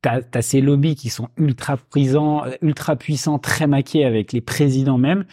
t'as 0.02 0.20
as 0.34 0.42
ces 0.42 0.62
lobbies 0.62 0.96
qui 0.96 1.10
sont 1.10 1.30
ultra 1.38 1.78
puissants, 1.78 2.44
ultra 2.62 2.96
puissants, 2.96 3.40
très 3.40 3.66
maqués 3.66 4.06
avec 4.06 4.34
les 4.34 4.42
présidents 4.42 4.98
même, 5.00 5.26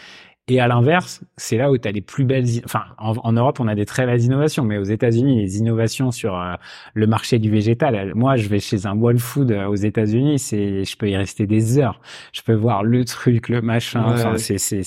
et 0.50 0.60
à 0.60 0.66
l'inverse, 0.66 1.22
c'est 1.36 1.56
là 1.56 1.70
où 1.70 1.78
tu 1.78 1.86
as 1.86 1.92
les 1.92 2.00
plus 2.00 2.24
belles... 2.24 2.44
Enfin, 2.64 2.82
en, 2.98 3.32
Europe, 3.32 3.60
on 3.60 3.68
a 3.68 3.74
des 3.74 3.86
très 3.86 4.04
belles 4.04 4.22
innovations, 4.22 4.64
mais 4.64 4.78
aux 4.78 4.84
États-Unis, 4.84 5.40
les 5.40 5.58
innovations 5.58 6.10
sur 6.10 6.34
euh, 6.34 6.54
le 6.94 7.06
marché 7.06 7.38
du 7.38 7.50
végétal, 7.50 8.12
moi, 8.14 8.36
je 8.36 8.48
vais 8.48 8.58
chez 8.58 8.86
un 8.86 8.98
Whole 8.98 9.18
Food 9.18 9.52
euh, 9.52 9.66
aux 9.66 9.76
États-Unis, 9.76 10.38
c'est, 10.38 10.84
je 10.84 10.96
peux 10.96 11.08
y 11.08 11.16
rester 11.16 11.46
des 11.46 11.78
heures. 11.78 12.00
Je 12.32 12.42
peux 12.42 12.54
voir 12.54 12.82
le 12.82 13.04
truc, 13.04 13.48
le 13.48 13.62
machin. 13.62 14.02
enfin, 14.04 14.36
c'est, 14.38 14.80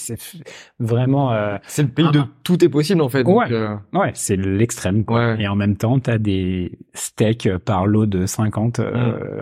vraiment... 0.79 1.31
Euh, 1.31 1.57
c'est 1.65 1.83
le 1.83 1.89
pays 1.89 2.11
de 2.11 2.21
tout 2.43 2.63
est 2.63 2.69
possible, 2.69 3.01
en 3.01 3.09
fait. 3.09 3.23
Ouais, 3.23 3.47
ouais 3.93 4.11
c'est 4.13 4.35
l'extrême. 4.35 5.05
Et 5.39 5.47
en 5.47 5.55
même 5.55 5.77
temps, 5.77 5.99
tu 5.99 6.09
as 6.09 6.17
des 6.17 6.77
steaks 6.93 7.49
par 7.65 7.85
lot 7.85 8.05
de 8.05 8.25
50 8.25 8.81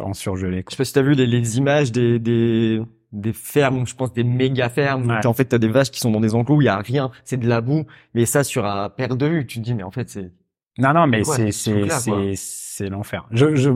en 0.02 0.14
surgelé. 0.14 0.64
Je 0.68 0.76
sais 0.76 0.78
pas 0.78 0.86
si 0.86 0.94
tu 0.94 1.00
as 1.00 1.04
vu 1.04 1.14
les, 1.14 1.26
les 1.26 1.58
images 1.58 1.92
des... 1.92 2.20
des 2.20 2.82
des 3.12 3.34
fermes, 3.34 3.86
je 3.86 3.96
pense 3.96 4.14
des 4.14 4.24
méga 4.24 4.70
fermes. 4.70 5.20
En 5.26 5.34
fait, 5.34 5.46
t'as 5.46 5.58
des 5.58 5.68
vaches 5.68 5.92
qui 5.92 6.00
sont 6.00 6.12
dans 6.12 6.20
des 6.20 6.34
enclos 6.34 6.58
où 6.58 6.62
il 6.62 6.66
y 6.66 6.70
a 6.70 6.78
rien, 6.78 7.12
c'est 7.24 7.38
de 7.38 7.48
la 7.48 7.62
boue. 7.62 7.86
Mais 8.14 8.26
ça, 8.26 8.44
sur 8.44 8.66
un 8.66 8.90
perte 8.90 9.18
de 9.18 9.26
vue, 9.26 9.46
tu 9.46 9.60
te 9.60 9.64
dis, 9.64 9.74
mais 9.74 9.84
en 9.84 9.92
fait, 9.92 10.10
c'est. 10.10 10.32
Non, 10.78 10.94
non, 10.94 11.06
mais 11.08 11.24
c'est 11.24 11.52
c'est 11.52 11.90
c'est 11.90 12.34
c'est 12.36 12.90
l'enfer. 12.90 13.28
Je 13.32 13.56
je 13.56 13.72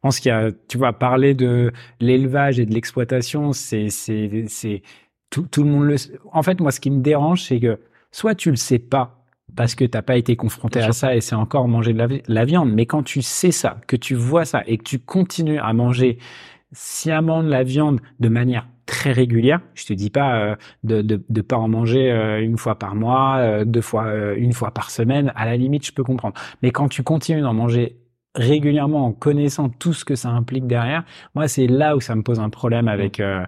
pense 0.00 0.20
qu'il 0.20 0.28
y 0.28 0.32
a, 0.32 0.50
tu 0.68 0.78
vois, 0.78 0.92
parler 0.92 1.34
de 1.34 1.72
l'élevage 2.00 2.60
et 2.60 2.66
de 2.66 2.72
l'exploitation, 2.72 3.52
c'est 3.52 3.90
c'est 3.90 4.44
c'est 4.46 4.82
tout 5.30 5.42
tout 5.50 5.64
le 5.64 5.70
monde 5.70 5.84
le. 5.84 5.96
En 6.32 6.42
fait, 6.42 6.60
moi, 6.60 6.70
ce 6.70 6.78
qui 6.78 6.90
me 6.90 7.00
dérange, 7.00 7.42
c'est 7.42 7.58
que 7.58 7.80
soit 8.12 8.36
tu 8.36 8.50
le 8.50 8.56
sais 8.56 8.78
pas 8.78 9.24
parce 9.56 9.74
que 9.74 9.84
t'as 9.84 10.02
pas 10.02 10.16
été 10.16 10.36
confronté 10.36 10.80
à 10.80 10.92
ça 10.92 11.16
et 11.16 11.20
c'est 11.20 11.34
encore 11.34 11.66
manger 11.68 11.92
de 11.94 11.98
la, 11.98 12.08
la 12.28 12.44
viande, 12.44 12.72
mais 12.72 12.86
quand 12.86 13.02
tu 13.02 13.22
sais 13.22 13.50
ça, 13.50 13.80
que 13.86 13.96
tu 13.96 14.14
vois 14.14 14.44
ça 14.44 14.62
et 14.66 14.78
que 14.78 14.84
tu 14.84 14.98
continues 14.98 15.58
à 15.58 15.72
manger 15.72 16.18
sciemment 16.72 17.42
de 17.42 17.48
la 17.48 17.62
viande 17.62 18.00
de 18.20 18.28
manière 18.28 18.68
très 18.86 19.12
régulière. 19.12 19.60
Je 19.74 19.84
te 19.86 19.92
dis 19.92 20.10
pas 20.10 20.40
euh, 20.40 20.56
de, 20.82 21.02
de 21.02 21.22
de 21.28 21.40
pas 21.42 21.56
en 21.56 21.68
manger 21.68 22.10
euh, 22.10 22.40
une 22.42 22.56
fois 22.56 22.78
par 22.78 22.94
mois, 22.94 23.36
euh, 23.38 23.64
deux 23.64 23.82
fois 23.82 24.12
une 24.36 24.52
fois 24.52 24.70
par 24.72 24.90
semaine. 24.90 25.32
À 25.36 25.44
la 25.44 25.56
limite, 25.56 25.86
je 25.86 25.92
peux 25.92 26.04
comprendre. 26.04 26.34
Mais 26.62 26.70
quand 26.70 26.88
tu 26.88 27.02
continues 27.02 27.42
d'en 27.42 27.54
manger 27.54 27.96
régulièrement 28.34 29.06
en 29.06 29.12
connaissant 29.12 29.68
tout 29.68 29.92
ce 29.92 30.04
que 30.04 30.14
ça 30.14 30.28
implique 30.28 30.66
derrière, 30.66 31.04
moi 31.34 31.48
c'est 31.48 31.66
là 31.66 31.96
où 31.96 32.00
ça 32.00 32.14
me 32.14 32.22
pose 32.22 32.38
un 32.40 32.50
problème 32.50 32.86
Mmh. 32.86 32.88
avec 32.88 33.20
euh, 33.20 33.44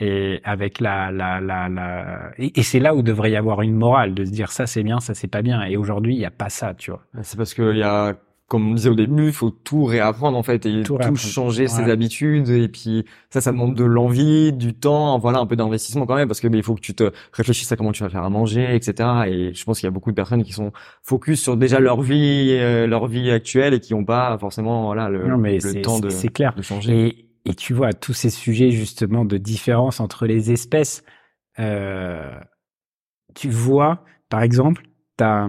et 0.00 0.40
avec 0.44 0.80
la 0.80 1.10
la 1.10 1.40
la, 1.40 1.68
la... 1.68 2.30
et, 2.38 2.58
et 2.60 2.62
c'est 2.62 2.78
là 2.78 2.94
où 2.94 3.02
devrait 3.02 3.32
y 3.32 3.36
avoir 3.36 3.62
une 3.62 3.74
morale 3.74 4.14
de 4.14 4.24
se 4.24 4.30
dire 4.30 4.52
ça 4.52 4.66
c'est 4.66 4.82
bien, 4.82 5.00
ça 5.00 5.14
c'est 5.14 5.28
pas 5.28 5.42
bien. 5.42 5.62
Et 5.64 5.76
aujourd'hui 5.76 6.14
il 6.14 6.20
y 6.20 6.24
a 6.26 6.30
pas 6.30 6.50
ça, 6.50 6.74
tu 6.74 6.90
vois. 6.92 7.02
C'est 7.22 7.36
parce 7.36 7.52
que 7.54 7.72
il 7.72 7.78
y 7.78 7.82
a, 7.82 8.16
comme 8.48 8.70
on 8.70 8.74
disait 8.74 8.88
au 8.88 8.94
début, 8.94 9.26
il 9.26 9.32
faut 9.32 9.50
tout 9.50 9.84
réapprendre 9.84 10.36
en 10.36 10.42
fait 10.42 10.64
et 10.64 10.82
Tout 10.82 10.96
tout, 10.96 11.16
changer 11.16 11.68
ses 11.68 11.82
habitudes 11.82 12.48
et 12.48 12.66
puis 12.68 13.04
ça, 13.28 13.42
ça 13.42 13.52
demande 13.52 13.74
de 13.74 13.84
l'envie, 13.84 14.54
du 14.54 14.72
temps, 14.72 15.18
voilà, 15.18 15.38
un 15.38 15.46
peu 15.46 15.54
d'investissement 15.54 16.06
quand 16.06 16.16
même 16.16 16.28
parce 16.28 16.40
que 16.40 16.48
mais 16.48 16.56
il 16.56 16.62
faut 16.62 16.74
que 16.74 16.80
tu 16.80 16.94
te 16.94 17.12
réfléchisses 17.32 17.70
à 17.70 17.76
comment 17.76 17.92
tu 17.92 18.02
vas 18.02 18.08
faire 18.08 18.24
à 18.24 18.30
manger, 18.30 18.74
etc. 18.74 19.08
Et 19.26 19.52
je 19.52 19.64
pense 19.64 19.78
qu'il 19.78 19.86
y 19.86 19.88
a 19.88 19.90
beaucoup 19.90 20.10
de 20.10 20.16
personnes 20.16 20.42
qui 20.42 20.52
sont 20.52 20.72
focus 21.02 21.42
sur 21.42 21.58
déjà 21.58 21.78
leur 21.78 22.00
vie, 22.00 22.56
euh, 22.58 22.86
leur 22.86 23.06
vie 23.06 23.30
actuelle 23.30 23.74
et 23.74 23.80
qui 23.80 23.94
n'ont 23.94 24.06
pas 24.06 24.38
forcément 24.38 24.86
voilà 24.86 25.10
le, 25.10 25.28
non 25.28 25.36
mais 25.36 25.58
le 25.58 25.82
temps 25.82 26.00
de, 26.00 26.08
clair. 26.28 26.54
de 26.56 26.62
changer. 26.62 27.06
Et, 27.06 27.28
et 27.44 27.54
tu 27.54 27.74
vois, 27.74 27.92
tous 27.92 28.14
ces 28.14 28.30
sujets 28.30 28.70
justement 28.70 29.26
de 29.26 29.36
différence 29.36 30.00
entre 30.00 30.26
les 30.26 30.52
espèces, 30.52 31.02
euh, 31.58 32.38
tu 33.34 33.48
vois, 33.48 34.04
par 34.28 34.42
exemple, 34.42 34.86
t'as, 35.16 35.48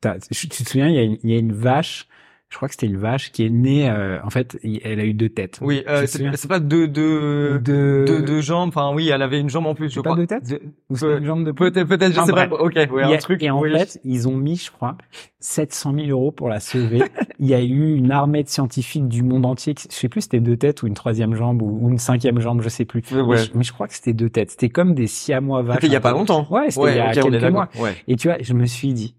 t'as, 0.00 0.18
tu 0.18 0.48
te 0.48 0.54
souviens, 0.54 0.88
il 0.88 0.94
y 0.94 0.98
a 0.98 1.02
une, 1.02 1.18
il 1.22 1.30
y 1.30 1.34
a 1.34 1.38
une 1.38 1.52
vache, 1.52 2.08
je 2.50 2.56
crois 2.56 2.66
que 2.68 2.74
c'était 2.74 2.86
une 2.86 2.96
vache 2.96 3.30
qui 3.30 3.44
est 3.44 3.50
née, 3.50 3.90
euh, 3.90 4.18
en 4.24 4.30
fait, 4.30 4.58
elle 4.82 5.00
a 5.00 5.04
eu 5.04 5.12
deux 5.12 5.28
têtes. 5.28 5.58
Oui, 5.60 5.84
euh, 5.86 6.06
c'est 6.06 6.48
pas 6.48 6.60
deux 6.60 6.88
deux 6.88 7.58
de, 7.58 8.04
deux 8.06 8.22
deux 8.22 8.40
jambes. 8.40 8.68
Enfin 8.70 8.90
oui, 8.94 9.08
elle 9.10 9.20
avait 9.20 9.38
une 9.38 9.50
jambe 9.50 9.66
en 9.66 9.74
plus, 9.74 9.90
je 9.90 9.94
C'est 9.96 10.02
pas 10.02 10.10
crois. 10.10 10.16
deux 10.16 10.26
têtes 10.26 10.48
De- 10.48 10.62
ou 10.88 10.94
peut- 10.96 11.18
une 11.18 11.24
jambe 11.26 11.44
de 11.44 11.52
Peut-être, 11.52 11.86
peut-être, 11.86 12.14
je 12.14 12.20
sais 12.20 12.32
pas. 12.32 12.46
bref. 12.46 12.52
Ok, 12.60 12.74
ouais, 12.74 12.88
Il 13.04 13.10
y 13.10 13.12
a- 13.12 13.16
un 13.16 13.18
truc. 13.18 13.42
et 13.42 13.50
en 13.50 13.60
oui. 13.60 13.70
fait, 13.78 14.00
ils 14.02 14.26
ont 14.28 14.36
mis, 14.36 14.56
je 14.56 14.70
crois, 14.70 14.96
700 15.40 15.92
000 15.94 16.06
euros 16.08 16.32
pour 16.32 16.48
la 16.48 16.58
sauver. 16.60 17.02
Il 17.38 17.46
y 17.46 17.54
a 17.54 17.60
eu 17.62 17.94
une 17.94 18.10
armée 18.10 18.42
de 18.42 18.48
scientifiques 18.48 19.08
du 19.08 19.22
monde 19.22 19.44
entier. 19.44 19.74
qui- 19.74 19.88
Je 19.90 19.94
sais 19.94 20.08
plus, 20.08 20.22
si 20.22 20.24
c'était 20.26 20.40
deux 20.40 20.56
têtes 20.56 20.82
ou 20.82 20.86
une 20.86 20.94
troisième 20.94 21.34
jambe 21.34 21.60
ou, 21.60 21.78
ou 21.82 21.90
une 21.90 21.98
cinquième 21.98 22.40
jambe, 22.40 22.62
je 22.62 22.68
sais 22.70 22.84
plus. 22.86 23.02
Ouais, 23.12 23.22
Mais, 23.28 23.36
je, 23.36 23.50
mais 23.54 23.62
je 23.62 23.72
crois 23.74 23.86
que 23.88 23.94
c'était 23.94 24.14
deux 24.14 24.30
têtes. 24.30 24.52
C'était 24.52 24.70
comme 24.70 24.94
des 24.94 25.06
siamois 25.06 25.60
vaches. 25.62 25.76
C'était 25.76 25.86
il 25.88 25.92
y 25.92 25.96
a 25.96 26.00
pas 26.00 26.12
longtemps. 26.12 26.46
Ouais, 26.50 26.70
c'était 26.70 26.92
il 26.92 26.96
y 26.96 27.00
a 27.00 27.12
quelques 27.12 27.52
mois. 27.52 27.68
Ouais. 27.78 27.94
Et 28.08 28.16
tu 28.16 28.28
vois, 28.28 28.38
je 28.40 28.54
me 28.54 28.64
suis 28.64 28.94
dit, 28.94 29.14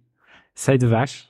cette 0.56 0.84
vache, 0.84 1.29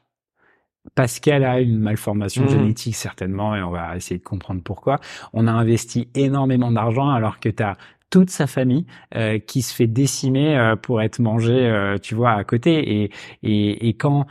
parce 0.96 1.20
qu'elle 1.20 1.44
a 1.44 1.60
une 1.60 1.78
malformation 1.78 2.44
Mhm. 2.44 2.50
génétique 2.50 2.96
certainement, 2.96 3.56
et 3.56 3.62
on 3.62 3.70
va 3.72 3.96
essayer 3.96 4.18
de 4.20 4.24
comprendre 4.24 4.62
pourquoi, 4.64 5.00
on 5.34 5.48
a 5.48 5.52
investi 5.52 6.08
énormément 6.16 6.72
d'argent 6.72 7.10
alors 7.10 7.40
que 7.40 7.50
tu 7.50 7.64
as 7.64 7.78
toute 8.10 8.32
sa 8.32 8.48
famille 8.48 8.86
euh, 9.16 9.38
qui 9.38 9.62
se 9.62 9.74
fait 9.74 9.86
décimer 9.88 10.58
euh, 10.58 10.76
pour 10.76 11.02
être 11.02 11.20
mangé, 11.20 11.54
euh, 11.54 11.98
tu 12.00 12.16
vois, 12.16 12.32
à 12.32 12.44
côté. 12.44 13.04
Et, 13.04 13.12
et, 13.44 13.88
et 13.90 13.94
quand 13.94 14.26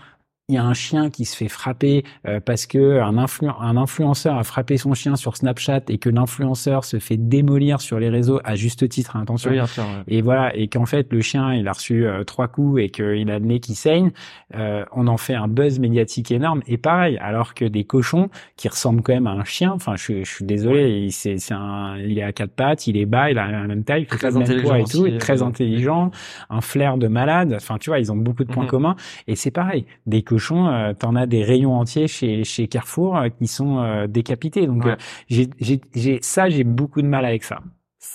il 0.51 0.55
y 0.55 0.57
a 0.59 0.65
un 0.65 0.73
chien 0.73 1.11
qui 1.11 1.27
se 1.27 1.37
fait 1.37 1.49
frapper 1.49 2.05
euh, 2.27 2.41
parce 2.41 2.65
que 2.67 3.01
un, 3.01 3.13
influ- 3.23 3.53
un 3.61 3.77
influenceur 3.77 4.39
a 4.39 4.45
frappé 4.45 4.79
son 4.79 4.95
chien 4.95 5.15
sur 5.15 5.37
Snapchat 5.37 5.83
et 5.91 5.99
que 5.99 6.09
l'influenceur 6.09 6.85
se 6.87 6.99
fait 6.99 7.19
démolir 7.19 7.83
sur 7.83 7.99
les 7.99 8.09
réseaux 8.09 8.41
à 8.45 8.55
juste 8.55 8.89
titre, 8.89 9.15
hein, 9.17 9.21
attention, 9.25 9.51
Oui, 9.51 9.57
bien 9.57 9.67
sûr, 9.67 9.83
ouais. 9.83 10.05
et 10.09 10.23
voilà, 10.23 10.57
et 10.57 10.69
qu'en 10.69 10.87
fait 10.87 11.13
le 11.13 11.21
chien 11.21 11.53
il 11.53 11.69
a 11.69 11.73
reçu 11.73 12.07
euh, 12.07 12.25
trois 12.25 12.49
coups 12.49 12.81
et 12.81 12.89
qu'il 12.89 13.31
a 13.31 13.39
le 13.39 13.45
nez 13.45 13.61
qui 13.61 13.75
saigne, 13.75 14.11
euh, 14.55 14.87
on 14.93 15.07
en 15.07 15.19
fait 15.19 15.35
un 15.35 15.49
buzz 15.49 15.81
médiatique 15.81 16.31
énorme. 16.31 16.63
Et 16.67 16.79
pareil, 16.79 17.19
alors 17.19 17.53
que 17.53 17.67
des 17.67 17.85
cochons 17.85 18.31
qui 18.57 18.69
ressemblent 18.69 19.03
quand 19.03 19.13
même 19.13 19.27
à 19.27 19.33
un 19.33 19.45
chien, 19.45 19.73
enfin 19.73 19.97
je, 19.97 20.25
je 20.25 20.31
suis 20.31 20.47
désolé, 20.47 20.99
il, 21.09 21.13
c'est, 21.13 21.37
un, 21.53 21.99
il 21.99 22.19
est 22.19 22.23
à 22.23 22.33
quatre 22.33 22.53
pattes, 22.53 22.87
il 22.87 22.97
est 22.97 23.05
bas, 23.05 23.31
il 23.31 23.37
a 23.39 23.51
la 23.51 23.67
même 23.67 23.85
taille, 23.85 24.07
Très 24.07 24.31
poids 24.31 24.41
et 24.41 24.43
intelligent 24.45 24.85
tout, 24.85 25.03
aussi, 25.03 25.15
est 25.15 25.19
très 25.19 25.43
euh, 25.43 25.47
intelligent, 25.47 26.11
un 26.49 26.63
flair 26.63 26.97
de 26.97 27.07
malade. 27.09 27.53
Enfin 27.55 27.77
tu 27.77 27.91
vois, 27.91 27.99
ils 27.99 28.11
ont 28.11 28.17
beaucoup 28.17 28.45
de 28.45 28.51
points 28.51 28.63
Mhm. 28.65 28.71
communs. 28.71 28.97
Et 29.27 29.37
c'est 29.37 29.51
pareil, 29.51 29.85
des 30.07 30.23
cochons, 30.23 30.38
euh, 30.69 30.93
t'en 30.95 31.15
as 31.17 31.27
des 31.27 31.43
rayons 31.45 31.75
entiers 31.75 32.09
chez 32.09 32.45
chez 32.45 32.69
Carrefour 32.69 33.17
euh, 33.17 33.29
qui 33.29 33.47
sont 33.47 33.79
euh, 33.79 34.07
décapités. 34.07 34.67
Donc 34.67 34.85
Ouais. 34.85 34.93
euh, 34.93 34.97
j'ai 35.29 35.49
j'ai 35.61 35.81
j'ai 35.95 36.19
ça, 36.23 36.49
j'ai 36.49 36.65
beaucoup 36.65 37.03
de 37.03 37.07
mal 37.09 37.25
avec 37.25 37.45
ça. 37.45 37.61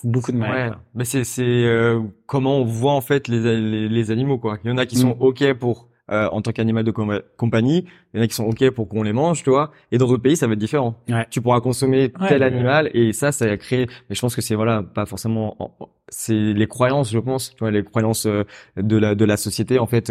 Beaucoup 0.03 0.31
de 0.31 0.37
mal. 0.37 0.51
Ouais, 0.71 0.75
mais 0.95 1.05
c'est 1.05 1.23
c'est 1.23 1.43
euh, 1.43 2.01
comment 2.25 2.57
on 2.57 2.65
voit 2.65 2.93
en 2.93 3.01
fait 3.01 3.27
les 3.27 3.39
les, 3.61 3.87
les 3.89 4.11
animaux 4.11 4.37
quoi. 4.37 4.57
Il 4.63 4.69
y 4.69 4.73
en 4.73 4.77
a 4.77 4.85
qui 4.85 4.95
sont 4.97 5.09
Mm. 5.15 5.21
ok 5.21 5.53
pour 5.53 5.89
euh, 6.11 6.27
en 6.31 6.41
tant 6.41 6.51
qu'animal 6.51 6.83
de 6.83 6.91
com- 6.91 7.21
compagnie, 7.37 7.85
il 8.13 8.17
y 8.17 8.19
en 8.19 8.23
a 8.23 8.27
qui 8.27 8.33
sont 8.35 8.43
ok 8.45 8.69
pour 8.71 8.89
qu'on 8.89 9.03
les 9.03 9.13
mange, 9.13 9.41
tu 9.41 9.49
vois. 9.49 9.71
Et 9.91 9.97
dans 9.97 10.05
d'autres 10.07 10.21
pays, 10.21 10.35
ça 10.35 10.47
va 10.47 10.53
être 10.53 10.59
différent. 10.59 10.95
Ouais. 11.07 11.25
Tu 11.29 11.39
pourras 11.41 11.61
consommer 11.61 12.11
Ouais, 12.19 12.27
tel 12.27 12.43
animal 12.43 12.89
et 12.93 13.13
ça, 13.13 13.31
ça 13.31 13.45
a 13.45 13.55
créé. 13.55 13.87
Mais 14.09 14.15
je 14.15 14.19
pense 14.19 14.35
que 14.35 14.41
c'est 14.41 14.55
voilà, 14.55 14.83
pas 14.83 15.05
forcément. 15.05 15.55
en- 15.63 15.71
en- 15.79 15.89
C'est 16.09 16.33
les 16.35 16.67
croyances, 16.67 17.09
je 17.11 17.19
pense, 17.19 17.51
tu 17.51 17.59
vois, 17.59 17.71
les 17.71 17.83
croyances 17.83 18.25
euh, 18.25 18.43
de 18.75 18.97
la 18.97 19.15
de 19.15 19.23
la 19.25 19.37
société 19.37 19.79
en 19.79 19.87
fait. 19.87 20.09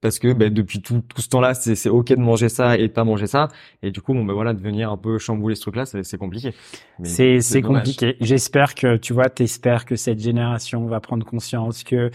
Parce 0.00 0.18
que 0.18 0.32
ben, 0.32 0.52
depuis 0.52 0.80
tout, 0.80 1.02
tout 1.14 1.20
ce 1.22 1.28
temps-là, 1.28 1.54
c'est 1.54 1.88
ok 1.88 2.08
de 2.10 2.16
manger 2.16 2.48
ça 2.48 2.76
et 2.78 2.88
de 2.88 2.92
pas 2.92 3.04
manger 3.04 3.26
ça, 3.26 3.48
et 3.82 3.90
du 3.90 4.00
coup, 4.00 4.14
bon 4.14 4.24
ben 4.24 4.32
voilà, 4.34 4.54
de 4.54 4.60
venir 4.60 4.90
un 4.92 4.96
peu 4.96 5.18
chambouler 5.18 5.54
ce 5.56 5.62
truc-là, 5.62 5.86
c'est 5.86 6.18
compliqué. 6.18 6.54
C'est 7.40 7.62
compliqué. 7.62 8.16
J'espère 8.20 8.74
que 8.74 8.96
tu 8.96 9.12
vois, 9.12 9.28
t'espères 9.30 9.84
que 9.86 9.96
cette 9.96 10.20
génération 10.20 10.86
va 10.86 11.00
prendre 11.00 11.24
conscience 11.26 11.82
que, 11.84 12.10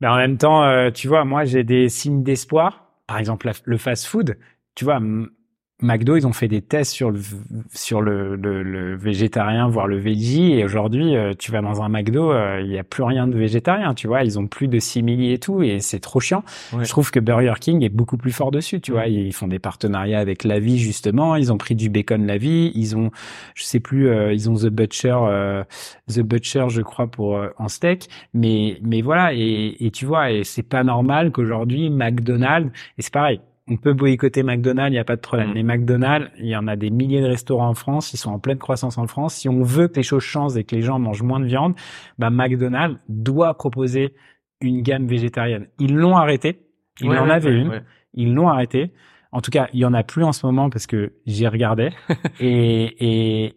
mais 0.00 0.08
en 0.08 0.16
même 0.16 0.36
temps, 0.38 0.62
euh, 0.64 0.90
tu 0.90 1.08
vois, 1.08 1.24
moi 1.24 1.44
j'ai 1.44 1.64
des 1.64 1.88
signes 1.88 2.22
d'espoir. 2.22 2.84
Par 3.06 3.18
exemple, 3.18 3.46
la- 3.46 3.52
le 3.64 3.76
fast-food. 3.78 4.36
Tu 4.74 4.84
vois, 4.84 5.00
McDo, 5.82 6.16
ils 6.16 6.26
ont 6.26 6.32
fait 6.32 6.48
des 6.48 6.62
tests 6.62 6.92
sur 6.92 7.10
le 7.10 7.20
sur 7.74 8.00
le, 8.00 8.34
le, 8.34 8.62
le 8.62 8.96
végétarien, 8.96 9.68
voire 9.68 9.86
le 9.86 9.98
veggie. 9.98 10.54
Et 10.54 10.64
aujourd'hui, 10.64 11.14
euh, 11.14 11.34
tu 11.38 11.52
vas 11.52 11.60
dans 11.60 11.82
un 11.82 11.90
McDo, 11.90 12.32
euh, 12.32 12.62
il 12.64 12.72
y 12.72 12.78
a 12.78 12.82
plus 12.84 13.02
rien 13.02 13.26
de 13.26 13.36
végétarien. 13.36 13.92
Tu 13.92 14.06
vois, 14.06 14.24
ils 14.24 14.38
ont 14.38 14.46
plus 14.46 14.68
de 14.68 14.78
simili 14.78 15.32
et 15.32 15.38
tout, 15.38 15.62
et 15.62 15.80
c'est 15.80 16.00
trop 16.00 16.18
chiant. 16.18 16.44
Ouais. 16.72 16.84
Je 16.84 16.88
trouve 16.88 17.10
que 17.10 17.20
Burger 17.20 17.52
King 17.60 17.82
est 17.84 17.90
beaucoup 17.90 18.16
plus 18.16 18.32
fort 18.32 18.50
dessus, 18.50 18.80
tu 18.80 18.92
vois. 18.92 19.06
Ils 19.06 19.34
font 19.34 19.48
des 19.48 19.58
partenariats 19.58 20.18
avec 20.18 20.44
La 20.44 20.60
Vie 20.60 20.78
justement. 20.78 21.36
Ils 21.36 21.52
ont 21.52 21.58
pris 21.58 21.74
du 21.74 21.90
bacon 21.90 22.26
La 22.26 22.38
Vie. 22.38 22.72
Ils 22.74 22.96
ont, 22.96 23.10
je 23.54 23.64
sais 23.64 23.80
plus, 23.80 24.08
euh, 24.08 24.32
ils 24.32 24.48
ont 24.48 24.54
The 24.54 24.68
Butcher, 24.68 25.18
euh, 25.28 25.62
The 26.08 26.20
Butcher, 26.20 26.66
je 26.70 26.80
crois, 26.80 27.06
pour 27.06 27.36
euh, 27.36 27.48
en 27.58 27.68
steak. 27.68 28.08
Mais 28.32 28.78
mais 28.82 29.02
voilà. 29.02 29.34
Et, 29.34 29.76
et 29.80 29.90
tu 29.90 30.06
vois, 30.06 30.30
et 30.32 30.42
c'est 30.42 30.62
pas 30.62 30.84
normal 30.84 31.32
qu'aujourd'hui 31.32 31.90
McDonald's. 31.90 32.70
Et 32.96 33.02
c'est 33.02 33.12
pareil. 33.12 33.40
On 33.68 33.76
peut 33.76 33.94
boycotter 33.94 34.42
McDonald's, 34.42 34.90
il 34.90 34.92
n'y 34.92 34.98
a 34.98 35.04
pas 35.04 35.16
de 35.16 35.20
problème. 35.20 35.50
Mm. 35.50 35.54
Mais 35.54 35.62
McDonald's, 35.62 36.30
il 36.38 36.46
y 36.46 36.56
en 36.56 36.68
a 36.68 36.76
des 36.76 36.90
milliers 36.90 37.20
de 37.20 37.26
restaurants 37.26 37.68
en 37.68 37.74
France, 37.74 38.12
ils 38.12 38.16
sont 38.16 38.30
en 38.30 38.38
pleine 38.38 38.58
croissance 38.58 38.96
en 38.98 39.06
France. 39.06 39.34
Si 39.34 39.48
on 39.48 39.62
veut 39.62 39.88
que 39.88 39.96
les 39.96 40.02
choses 40.02 40.22
changent 40.22 40.56
et 40.56 40.64
que 40.64 40.74
les 40.74 40.82
gens 40.82 40.98
mangent 40.98 41.22
moins 41.22 41.40
de 41.40 41.46
viande, 41.46 41.74
bah 42.18 42.30
McDonald's 42.30 42.98
doit 43.08 43.54
proposer 43.54 44.14
une 44.60 44.82
gamme 44.82 45.06
végétarienne. 45.06 45.66
Ils 45.78 45.94
l'ont 45.94 46.16
arrêté. 46.16 46.62
Il 47.00 47.08
Ouais, 47.08 47.18
en 47.18 47.28
ouais, 47.28 47.44
ouais, 47.44 47.52
une. 47.52 47.82
Ils 48.14 48.32
l'ont 48.32 48.48
arrêté. 48.48 48.92
En 49.32 49.40
tout 49.40 49.50
cas, 49.50 49.68
il 49.74 49.80
y 49.80 49.84
en 49.84 49.92
a 49.92 50.02
plus 50.02 50.24
en 50.24 50.32
ce 50.32 50.46
moment 50.46 50.70
parce 50.70 50.86
que 50.86 51.12
j'y 51.26 51.46
regardais 51.46 51.90
et, 52.40 53.44
et 53.44 53.56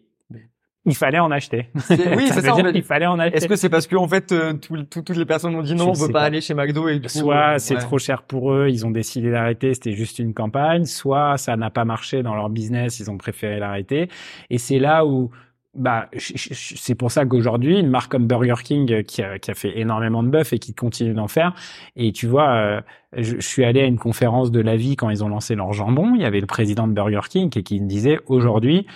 il 0.86 0.94
fallait 0.94 1.18
en 1.18 1.30
acheter. 1.30 1.68
Oui, 2.16 2.28
c'est 2.32 2.40
ça, 2.40 2.52
en 2.52 2.56
dire 2.56 2.66
fait. 2.66 2.72
qu'il 2.72 2.82
fallait 2.82 3.06
en 3.06 3.18
acheter. 3.18 3.36
Est-ce 3.36 3.48
que 3.48 3.56
c'est 3.56 3.68
parce 3.68 3.86
que 3.86 3.96
en 3.96 4.08
fait 4.08 4.32
euh, 4.32 4.54
tout- 4.54 4.82
tout- 4.84 5.02
toutes 5.02 5.16
les 5.16 5.26
personnes 5.26 5.54
ont 5.54 5.62
dit 5.62 5.74
non, 5.74 5.90
on 5.90 5.92
veut 5.92 6.06
pas, 6.08 6.20
pas. 6.20 6.22
aller 6.22 6.40
chez 6.40 6.54
McDo 6.54 6.88
et 6.88 6.96
du 6.98 7.02
coup, 7.02 7.08
Soit 7.18 7.54
euh, 7.54 7.58
c'est 7.58 7.74
ouais. 7.74 7.80
trop 7.80 7.98
cher 7.98 8.22
pour 8.22 8.52
eux, 8.52 8.68
ils 8.70 8.86
ont 8.86 8.90
décidé 8.90 9.30
d'arrêter, 9.30 9.74
c'était 9.74 9.92
juste 9.92 10.18
une 10.18 10.32
campagne. 10.34 10.84
Soit 10.86 11.36
ça 11.36 11.56
n'a 11.56 11.70
pas 11.70 11.84
marché 11.84 12.22
dans 12.22 12.34
leur 12.34 12.48
business, 12.48 12.98
ils 13.00 13.10
ont 13.10 13.18
préféré 13.18 13.58
l'arrêter. 13.58 14.08
Et 14.48 14.56
c'est 14.58 14.78
là 14.78 15.04
où, 15.04 15.30
bah, 15.74 16.08
c'est 16.16 16.94
pour 16.96 17.12
ça 17.12 17.26
qu'aujourd'hui, 17.26 17.78
une 17.78 17.90
marque 17.90 18.10
comme 18.10 18.26
Burger 18.26 18.54
King 18.64 18.90
euh, 18.90 19.02
qui 19.02 19.22
a, 19.22 19.38
qui 19.38 19.50
a 19.50 19.54
fait 19.54 19.78
énormément 19.78 20.22
de 20.22 20.28
bœuf 20.28 20.52
et 20.54 20.58
qui 20.58 20.74
continue 20.74 21.12
d'en 21.14 21.28
faire. 21.28 21.54
Et 21.94 22.10
tu 22.12 22.26
vois, 22.26 22.48
euh, 22.52 22.80
je, 23.16 23.36
je 23.36 23.46
suis 23.46 23.64
allé 23.64 23.80
à 23.82 23.84
une 23.84 23.98
conférence 23.98 24.50
de 24.50 24.60
la 24.60 24.76
vie 24.76 24.96
quand 24.96 25.10
ils 25.10 25.22
ont 25.22 25.28
lancé 25.28 25.54
leur 25.54 25.72
jambon. 25.74 26.14
Il 26.16 26.22
y 26.22 26.24
avait 26.24 26.40
le 26.40 26.46
président 26.46 26.88
de 26.88 26.92
Burger 26.94 27.20
King 27.28 27.50
et 27.56 27.62
qui 27.62 27.80
me 27.80 27.86
disait 27.86 28.18
aujourd'hui, 28.26 28.86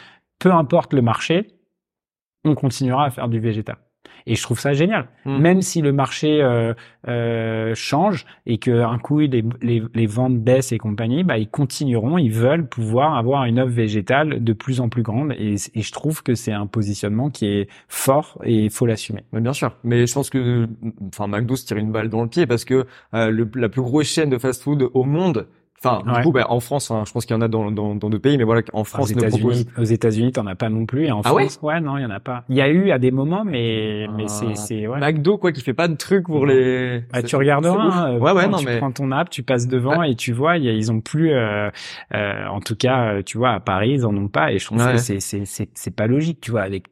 peu 0.40 0.50
importe 0.50 0.94
le 0.94 1.02
marché, 1.02 1.46
on 2.44 2.54
continuera 2.54 3.06
à 3.06 3.10
faire 3.10 3.28
du 3.28 3.40
végétal. 3.40 3.76
Et 4.26 4.34
je 4.36 4.42
trouve 4.42 4.58
ça 4.58 4.72
génial. 4.72 5.08
Mm. 5.24 5.38
Même 5.38 5.62
si 5.62 5.82
le 5.82 5.92
marché 5.92 6.42
euh, 6.42 6.72
euh, 7.08 7.74
change 7.74 8.24
et 8.46 8.58
que 8.58 8.82
un 8.82 8.98
coup 8.98 9.18
les, 9.18 9.44
les, 9.60 9.82
les 9.94 10.06
ventes 10.06 10.38
baissent 10.38 10.72
et 10.72 10.78
compagnie, 10.78 11.24
bah 11.24 11.36
ils 11.36 11.48
continueront, 11.48 12.16
ils 12.16 12.32
veulent 12.32 12.66
pouvoir 12.66 13.16
avoir 13.16 13.44
une 13.44 13.60
offre 13.60 13.72
végétale 13.72 14.42
de 14.42 14.52
plus 14.52 14.80
en 14.80 14.88
plus 14.88 15.02
grande. 15.02 15.32
Et, 15.38 15.56
et 15.74 15.82
je 15.82 15.92
trouve 15.92 16.22
que 16.22 16.34
c'est 16.34 16.52
un 16.52 16.66
positionnement 16.66 17.30
qui 17.30 17.46
est 17.46 17.68
fort 17.88 18.40
et 18.44 18.64
il 18.64 18.70
faut 18.70 18.86
l'assumer. 18.86 19.24
Mais 19.32 19.40
bien 19.40 19.52
sûr. 19.52 19.72
Mais 19.84 20.06
je 20.06 20.14
pense 20.14 20.30
que, 20.30 20.68
enfin, 21.08 21.26
McDo 21.26 21.56
se 21.56 21.66
tire 21.66 21.76
une 21.76 21.92
balle 21.92 22.08
dans 22.08 22.22
le 22.22 22.28
pied 22.28 22.46
parce 22.46 22.64
que 22.64 22.86
euh, 23.12 23.30
le, 23.30 23.50
la 23.54 23.68
plus 23.68 23.82
grosse 23.82 24.08
chaîne 24.08 24.30
de 24.30 24.38
fast-food 24.38 24.88
au 24.94 25.04
monde. 25.04 25.46
Enfin, 25.84 26.02
Ouais. 26.10 26.18
du 26.18 26.22
coup, 26.24 26.32
ben, 26.32 26.44
en 26.48 26.60
France, 26.60 26.90
hein, 26.90 27.02
je 27.06 27.12
pense 27.12 27.26
qu'il 27.26 27.34
y 27.34 27.38
en 27.38 27.42
a 27.42 27.48
dans 27.48 27.70
dans 27.70 27.94
dans 27.94 28.08
d'autres 28.10 28.22
pays, 28.22 28.38
mais 28.38 28.44
voilà, 28.44 28.62
en 28.72 28.80
aux 28.80 28.84
France, 28.84 29.12
propose. 29.12 29.24
États-Unis, 29.36 29.66
aux 29.78 29.82
États-Unis, 29.84 30.32
t'en 30.32 30.46
as 30.46 30.54
pas 30.54 30.68
non 30.70 30.86
plus. 30.86 31.04
Et 31.06 31.12
en 31.12 31.20
Ah 31.24 31.28
France, 31.30 31.58
ouais, 31.62 31.80
non, 31.80 31.98
il 31.98 32.02
y 32.02 32.06
en 32.06 32.10
a 32.10 32.20
pas. 32.20 32.44
Il 32.48 32.56
y 32.56 32.60
a 32.60 32.68
eu 32.68 32.90
à 32.90 32.98
des 32.98 33.10
moments, 33.10 33.44
mais 33.44 34.06
mais 34.16 34.24
Ah. 34.26 34.28
c'est 34.28 34.54
c'est 34.56 34.86
ouais. 34.86 34.98
McDo, 34.98 35.38
quoi, 35.38 35.52
qui 35.52 35.60
fait 35.60 35.74
pas 35.74 35.88
de 35.88 35.94
trucs 35.94 36.24
pour 36.26 36.46
les. 36.46 37.02
Bah, 37.12 37.22
tu 37.22 37.36
regarderas. 37.36 37.82
hein, 37.82 38.18
Ouais, 38.18 38.32
ouais, 38.32 38.48
non, 38.48 38.58
tu 38.58 38.66
mais. 38.66 38.78
prends 38.78 38.92
ton 38.92 39.10
app, 39.12 39.30
tu 39.30 39.42
passes 39.42 39.68
devant 39.68 40.02
et 40.02 40.14
tu 40.14 40.32
vois, 40.32 40.56
il 40.56 40.64
y 40.64 40.68
a- 40.68 40.72
ils 40.72 40.90
ont 40.92 41.00
plus, 41.00 41.32
euh, 41.32 41.68
euh, 42.14 42.46
en 42.48 42.60
tout 42.60 42.76
cas, 42.76 43.14
euh, 43.14 43.22
tu 43.24 43.38
vois, 43.38 43.50
à 43.50 43.60
Paris, 43.60 43.90
ils 43.92 44.06
en 44.06 44.16
ont 44.16 44.28
pas. 44.28 44.52
Et 44.52 44.58
je 44.58 44.66
trouve 44.66 44.78
Ouais. 44.84 44.92
que 44.92 44.98
c'est 44.98 45.20
c'est 45.20 45.44
c'est 45.44 45.68
c'est 45.74 45.94
pas 45.94 46.06
logique, 46.06 46.40
tu 46.40 46.50
vois, 46.50 46.62
avec 46.62 46.84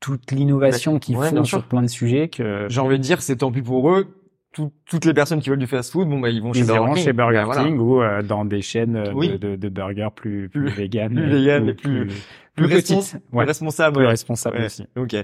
toute 0.00 0.32
l'innovation 0.32 0.98
qu'ils 0.98 1.16
ouais, 1.16 1.28
font 1.30 1.44
sur 1.44 1.62
plein 1.64 1.82
de 1.82 1.86
sujets 1.86 2.28
que. 2.28 2.66
J'ai 2.68 2.80
envie 2.80 2.98
de 2.98 3.02
dire, 3.02 3.22
c'est 3.22 3.36
tant 3.36 3.52
pis 3.52 3.62
pour 3.62 3.90
eux. 3.90 4.06
Toutes 4.52 5.04
les 5.04 5.14
personnes 5.14 5.40
qui 5.40 5.50
veulent 5.50 5.58
du 5.58 5.66
fast-food, 5.66 6.08
bon 6.08 6.20
bah 6.20 6.28
ils 6.28 6.42
vont 6.42 6.52
chez 6.52 6.64
Burger 6.64 6.94
King, 6.94 7.04
chez 7.04 7.12
Burger 7.12 7.46
King 7.54 7.78
ou 7.78 8.02
euh, 8.02 8.22
dans 8.22 8.44
des 8.44 8.60
chaînes 8.60 8.96
euh, 8.96 9.38
de, 9.38 9.56
de, 9.56 9.68
burgers 9.68 10.10
plus 10.14 10.48
plus, 10.48 10.66
plus 10.66 10.70
vegan, 10.70 11.14
plus 11.14 11.26
vegan 11.26 11.68
et 11.68 11.74
plus 11.74 12.06
plus, 12.54 12.68
petites, 12.68 13.16
plus 13.30 13.38
responsable, 13.38 13.96
plus 13.96 14.06
responsable 14.06 14.62
aussi. 14.62 14.86
Ok. 14.96 15.14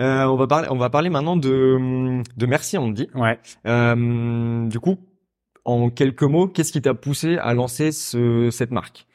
Euh, 0.00 0.24
on 0.24 0.36
va 0.36 0.46
parler, 0.46 0.68
on 0.70 0.76
va 0.76 0.90
parler 0.90 1.10
maintenant 1.10 1.36
de 1.36 2.22
de 2.36 2.46
Merci 2.46 2.76
Andy. 2.76 3.08
Ouais. 3.14 3.38
Euh, 3.66 4.66
du 4.66 4.80
coup, 4.80 4.96
en 5.64 5.90
quelques 5.90 6.22
mots, 6.22 6.48
qu'est-ce 6.48 6.72
qui 6.72 6.82
t'a 6.82 6.94
poussé 6.94 7.36
à 7.38 7.54
lancer 7.54 7.92
ce, 7.92 8.50
cette 8.50 8.70
marque? 8.70 9.06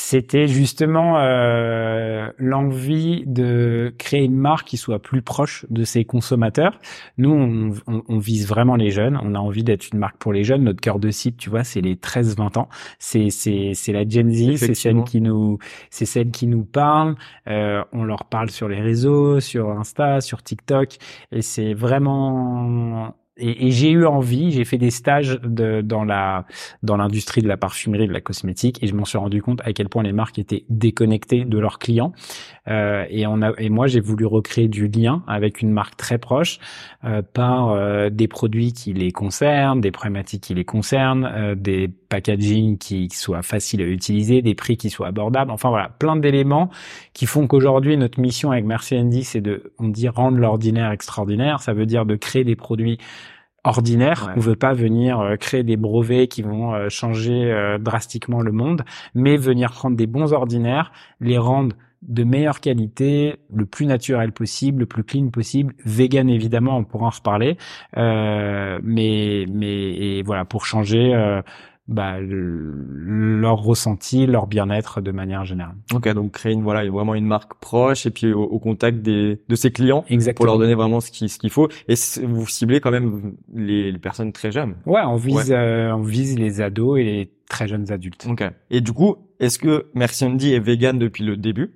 C'était 0.00 0.46
justement 0.46 1.18
euh, 1.18 2.30
l'envie 2.38 3.24
de 3.26 3.92
créer 3.98 4.22
une 4.22 4.36
marque 4.36 4.68
qui 4.68 4.76
soit 4.76 5.02
plus 5.02 5.22
proche 5.22 5.66
de 5.70 5.82
ses 5.82 6.04
consommateurs. 6.04 6.78
Nous, 7.16 7.32
on, 7.32 7.72
on, 7.88 8.04
on 8.08 8.18
vise 8.18 8.46
vraiment 8.46 8.76
les 8.76 8.90
jeunes. 8.90 9.18
On 9.24 9.34
a 9.34 9.40
envie 9.40 9.64
d'être 9.64 9.88
une 9.92 9.98
marque 9.98 10.16
pour 10.18 10.32
les 10.32 10.44
jeunes. 10.44 10.62
Notre 10.62 10.80
cœur 10.80 11.00
de 11.00 11.10
cible, 11.10 11.36
tu 11.36 11.50
vois, 11.50 11.64
c'est 11.64 11.80
les 11.80 11.96
13-20 11.96 12.60
ans. 12.60 12.68
C'est 13.00 13.30
c'est 13.30 13.72
c'est 13.74 13.92
la 13.92 14.08
Gen 14.08 14.30
Z. 14.30 14.56
C'est 14.56 14.74
celle 14.74 15.02
qui 15.02 15.20
nous 15.20 15.58
c'est 15.90 16.06
celle 16.06 16.30
qui 16.30 16.46
nous 16.46 16.64
parle. 16.64 17.16
Euh, 17.48 17.82
on 17.92 18.04
leur 18.04 18.26
parle 18.26 18.50
sur 18.50 18.68
les 18.68 18.80
réseaux, 18.80 19.40
sur 19.40 19.70
Insta, 19.70 20.20
sur 20.20 20.44
TikTok, 20.44 20.96
et 21.32 21.42
c'est 21.42 21.74
vraiment 21.74 23.16
et, 23.38 23.66
et 23.66 23.70
j'ai 23.70 23.90
eu 23.90 24.04
envie, 24.06 24.50
j'ai 24.52 24.64
fait 24.64 24.78
des 24.78 24.90
stages 24.90 25.40
de, 25.42 25.80
dans 25.80 26.04
la 26.04 26.44
dans 26.82 26.96
l'industrie 26.96 27.42
de 27.42 27.48
la 27.48 27.56
parfumerie, 27.56 28.06
de 28.06 28.12
la 28.12 28.20
cosmétique, 28.20 28.82
et 28.82 28.86
je 28.86 28.94
m'en 28.94 29.04
suis 29.04 29.18
rendu 29.18 29.42
compte 29.42 29.60
à 29.64 29.72
quel 29.72 29.88
point 29.88 30.02
les 30.02 30.12
marques 30.12 30.38
étaient 30.38 30.64
déconnectées 30.68 31.44
de 31.44 31.58
leurs 31.58 31.78
clients. 31.78 32.12
Euh, 32.68 33.04
et 33.08 33.26
on 33.26 33.40
a 33.42 33.52
et 33.58 33.70
moi 33.70 33.86
j'ai 33.86 34.00
voulu 34.00 34.26
recréer 34.26 34.68
du 34.68 34.88
lien 34.88 35.22
avec 35.26 35.62
une 35.62 35.70
marque 35.70 35.96
très 35.96 36.18
proche 36.18 36.58
euh, 37.04 37.22
par 37.22 37.70
euh, 37.70 38.10
des 38.10 38.28
produits 38.28 38.72
qui 38.72 38.92
les 38.92 39.12
concernent, 39.12 39.80
des 39.80 39.90
problématiques 39.90 40.42
qui 40.42 40.54
les 40.54 40.64
concernent, 40.64 41.24
euh, 41.24 41.54
des 41.54 41.88
packaging 42.08 42.78
qui, 42.78 43.08
qui 43.08 43.16
soient 43.16 43.42
faciles 43.42 43.82
à 43.82 43.86
utiliser, 43.86 44.42
des 44.42 44.54
prix 44.54 44.76
qui 44.76 44.90
soient 44.90 45.08
abordables. 45.08 45.50
Enfin 45.50 45.68
voilà, 45.68 45.90
plein 45.90 46.16
d'éléments 46.16 46.70
qui 47.12 47.26
font 47.26 47.46
qu'aujourd'hui 47.46 47.96
notre 47.96 48.20
mission 48.20 48.50
avec 48.50 48.64
Merci 48.64 48.96
Andy, 48.96 49.24
c'est 49.24 49.40
de 49.40 49.72
on 49.78 49.88
dit 49.88 50.08
rendre 50.08 50.38
l'ordinaire 50.38 50.90
extraordinaire. 50.90 51.60
Ça 51.60 51.72
veut 51.72 51.86
dire 51.86 52.06
de 52.06 52.16
créer 52.16 52.44
des 52.44 52.56
produits 52.56 52.98
ordinaire. 53.68 54.32
On 54.36 54.40
veut 54.40 54.56
pas 54.56 54.72
venir 54.72 55.20
euh, 55.20 55.36
créer 55.36 55.62
des 55.62 55.76
brevets 55.76 56.28
qui 56.28 56.42
vont 56.42 56.74
euh, 56.74 56.88
changer 56.88 57.52
euh, 57.52 57.78
drastiquement 57.78 58.40
le 58.40 58.52
monde, 58.52 58.82
mais 59.14 59.36
venir 59.36 59.70
prendre 59.72 59.96
des 59.96 60.06
bons 60.06 60.32
ordinaires, 60.32 60.92
les 61.20 61.38
rendre 61.38 61.76
de 62.02 62.24
meilleure 62.24 62.60
qualité, 62.60 63.36
le 63.52 63.66
plus 63.66 63.84
naturel 63.84 64.32
possible, 64.32 64.80
le 64.80 64.86
plus 64.86 65.02
clean 65.02 65.28
possible, 65.30 65.74
vegan 65.84 66.28
évidemment, 66.30 66.76
on 66.76 66.84
pourra 66.84 67.06
en 67.06 67.10
reparler, 67.10 67.56
mais 67.96 69.46
mais 69.52 69.90
et 69.96 70.22
voilà 70.22 70.44
pour 70.44 70.64
changer 70.64 71.12
bah, 71.88 72.18
leur 72.20 73.62
ressenti, 73.62 74.26
leur 74.26 74.46
bien-être 74.46 75.00
de 75.00 75.10
manière 75.10 75.46
générale. 75.46 75.76
Ok, 75.94 76.06
donc 76.12 76.32
créer 76.32 76.52
une 76.52 76.62
voilà 76.62 76.88
vraiment 76.88 77.14
une 77.14 77.26
marque 77.26 77.54
proche 77.54 78.04
et 78.04 78.10
puis 78.10 78.32
au, 78.32 78.58
contact 78.58 79.00
des 79.00 79.40
de 79.48 79.54
ses 79.56 79.72
clients 79.72 80.04
Exactement. 80.10 80.36
pour 80.36 80.46
leur 80.46 80.58
donner 80.58 80.74
vraiment 80.74 81.00
ce 81.00 81.10
qu'il 81.10 81.30
ce 81.30 81.38
qu'il 81.38 81.50
faut. 81.50 81.68
Et 81.88 81.94
vous 82.22 82.46
ciblez 82.46 82.80
quand 82.80 82.90
même 82.90 83.36
les, 83.54 83.90
les 83.90 83.98
personnes 83.98 84.32
très 84.32 84.52
jeunes. 84.52 84.74
Ouais, 84.84 85.00
on 85.06 85.16
vise 85.16 85.50
euh, 85.50 85.90
on 85.92 86.02
vise 86.02 86.38
les 86.38 86.60
ados 86.60 87.00
et 87.00 87.04
les 87.04 87.32
très 87.48 87.66
jeunes 87.66 87.90
adultes. 87.90 88.26
Ok. 88.28 88.44
Et 88.70 88.82
du 88.82 88.92
coup, 88.92 89.16
est-ce 89.40 89.58
que 89.58 89.86
Merci 89.94 90.26
Andy 90.26 90.52
est 90.52 90.60
vegan 90.60 90.98
depuis 90.98 91.24
le 91.24 91.36
début? 91.36 91.72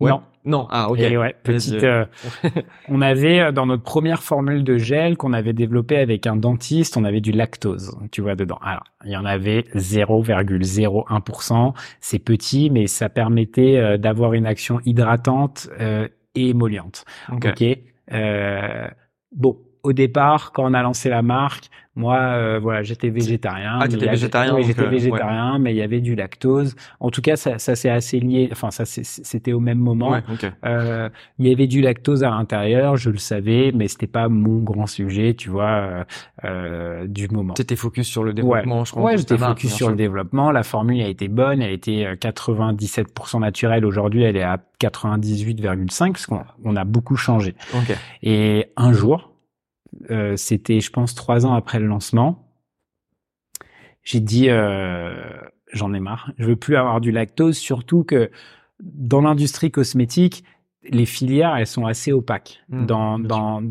Non. 0.00 0.22
Non, 0.44 0.66
ah 0.70 0.90
ok. 0.90 0.98
ouais, 0.98 1.36
petite. 1.44 1.84
Euh, 1.84 2.04
on 2.88 3.00
avait 3.00 3.38
euh, 3.40 3.52
dans 3.52 3.64
notre 3.66 3.84
première 3.84 4.24
formule 4.24 4.64
de 4.64 4.76
gel 4.76 5.16
qu'on 5.16 5.32
avait 5.32 5.52
développé 5.52 5.96
avec 5.96 6.26
un 6.26 6.34
dentiste, 6.34 6.96
on 6.96 7.04
avait 7.04 7.20
du 7.20 7.30
lactose, 7.30 7.96
tu 8.10 8.22
vois 8.22 8.34
dedans. 8.34 8.58
Alors, 8.60 8.82
il 9.04 9.12
y 9.12 9.16
en 9.16 9.24
avait 9.24 9.66
0,01%. 9.76 11.74
C'est 12.00 12.18
petit, 12.18 12.70
mais 12.70 12.88
ça 12.88 13.08
permettait 13.08 13.76
euh, 13.76 13.98
d'avoir 13.98 14.32
une 14.32 14.46
action 14.46 14.80
hydratante 14.84 15.68
et 16.34 16.48
émolliente. 16.48 17.04
Ok. 17.30 17.62
bon, 19.32 19.58
au 19.82 19.92
départ, 19.92 20.52
quand 20.52 20.64
on 20.64 20.74
a 20.74 20.82
lancé 20.82 21.08
la 21.08 21.22
marque, 21.22 21.70
moi, 21.94 22.16
euh, 22.16 22.58
voilà, 22.58 22.82
j'étais 22.82 23.10
végétarien. 23.10 23.78
Ah, 23.78 23.86
j'étais 23.88 24.08
végétarien. 24.08 24.54
Oui, 24.54 24.64
j'étais 24.64 24.82
euh, 24.82 24.88
végétarien, 24.88 25.58
mais 25.58 25.74
il 25.74 25.76
y 25.76 25.82
avait 25.82 26.00
du 26.00 26.14
lactose. 26.14 26.74
En 27.00 27.10
tout 27.10 27.20
cas, 27.20 27.36
ça, 27.36 27.58
ça 27.58 27.76
c'est 27.76 27.90
assez 27.90 28.18
lié. 28.18 28.48
Enfin, 28.50 28.70
ça, 28.70 28.84
c'était 28.86 29.52
au 29.52 29.60
même 29.60 29.78
moment. 29.78 30.12
Ouais, 30.12 30.22
euh, 30.64 31.10
il 31.38 31.48
y 31.48 31.52
avait 31.52 31.66
du 31.66 31.82
lactose 31.82 32.24
à 32.24 32.30
l'intérieur, 32.30 32.96
je 32.96 33.10
le 33.10 33.18
savais, 33.18 33.72
mais 33.74 33.88
c'était 33.88 34.06
pas 34.06 34.30
mon 34.30 34.62
grand 34.62 34.86
sujet, 34.86 35.34
tu 35.34 35.50
vois, 35.50 35.64
euh, 35.70 36.04
euh 36.44 37.06
du 37.06 37.28
moment. 37.28 37.52
T'étais 37.52 37.76
focus 37.76 38.08
sur 38.08 38.24
le 38.24 38.32
développement, 38.32 38.78
ouais. 38.78 38.84
je 38.86 38.90
crois. 38.90 39.02
Ouais, 39.02 39.18
j'étais 39.18 39.36
focus 39.36 39.74
sur 39.74 39.90
le 39.90 39.96
développement. 39.96 40.50
La 40.50 40.62
formule 40.62 41.02
a 41.02 41.08
été 41.08 41.28
bonne, 41.28 41.60
elle 41.60 41.72
était 41.72 42.14
97% 42.14 43.40
naturelle. 43.40 43.84
Aujourd'hui, 43.84 44.22
elle 44.22 44.36
est 44.36 44.42
à 44.42 44.58
98,5 44.80 46.12
parce 46.12 46.26
qu'on 46.26 46.42
on 46.64 46.74
a 46.76 46.84
beaucoup 46.84 47.16
changé. 47.16 47.54
Okay. 47.74 47.94
Et 48.22 48.70
un 48.76 48.94
jour, 48.94 49.31
euh, 50.10 50.36
c'était, 50.36 50.80
je 50.80 50.90
pense, 50.90 51.14
trois 51.14 51.46
ans 51.46 51.54
après 51.54 51.78
le 51.78 51.86
lancement. 51.86 52.48
J'ai 54.02 54.20
dit, 54.20 54.48
euh, 54.48 55.14
j'en 55.72 55.92
ai 55.94 56.00
marre. 56.00 56.32
Je 56.38 56.46
veux 56.46 56.56
plus 56.56 56.76
avoir 56.76 57.00
du 57.00 57.12
lactose, 57.12 57.56
surtout 57.56 58.04
que 58.04 58.30
dans 58.80 59.20
l'industrie 59.20 59.70
cosmétique, 59.70 60.44
les 60.84 61.06
filières, 61.06 61.54
elles 61.56 61.66
sont 61.66 61.86
assez 61.86 62.12
opaques. 62.12 62.60
Mmh, 62.68 62.86
dans, 62.86 63.18
dans, 63.18 63.62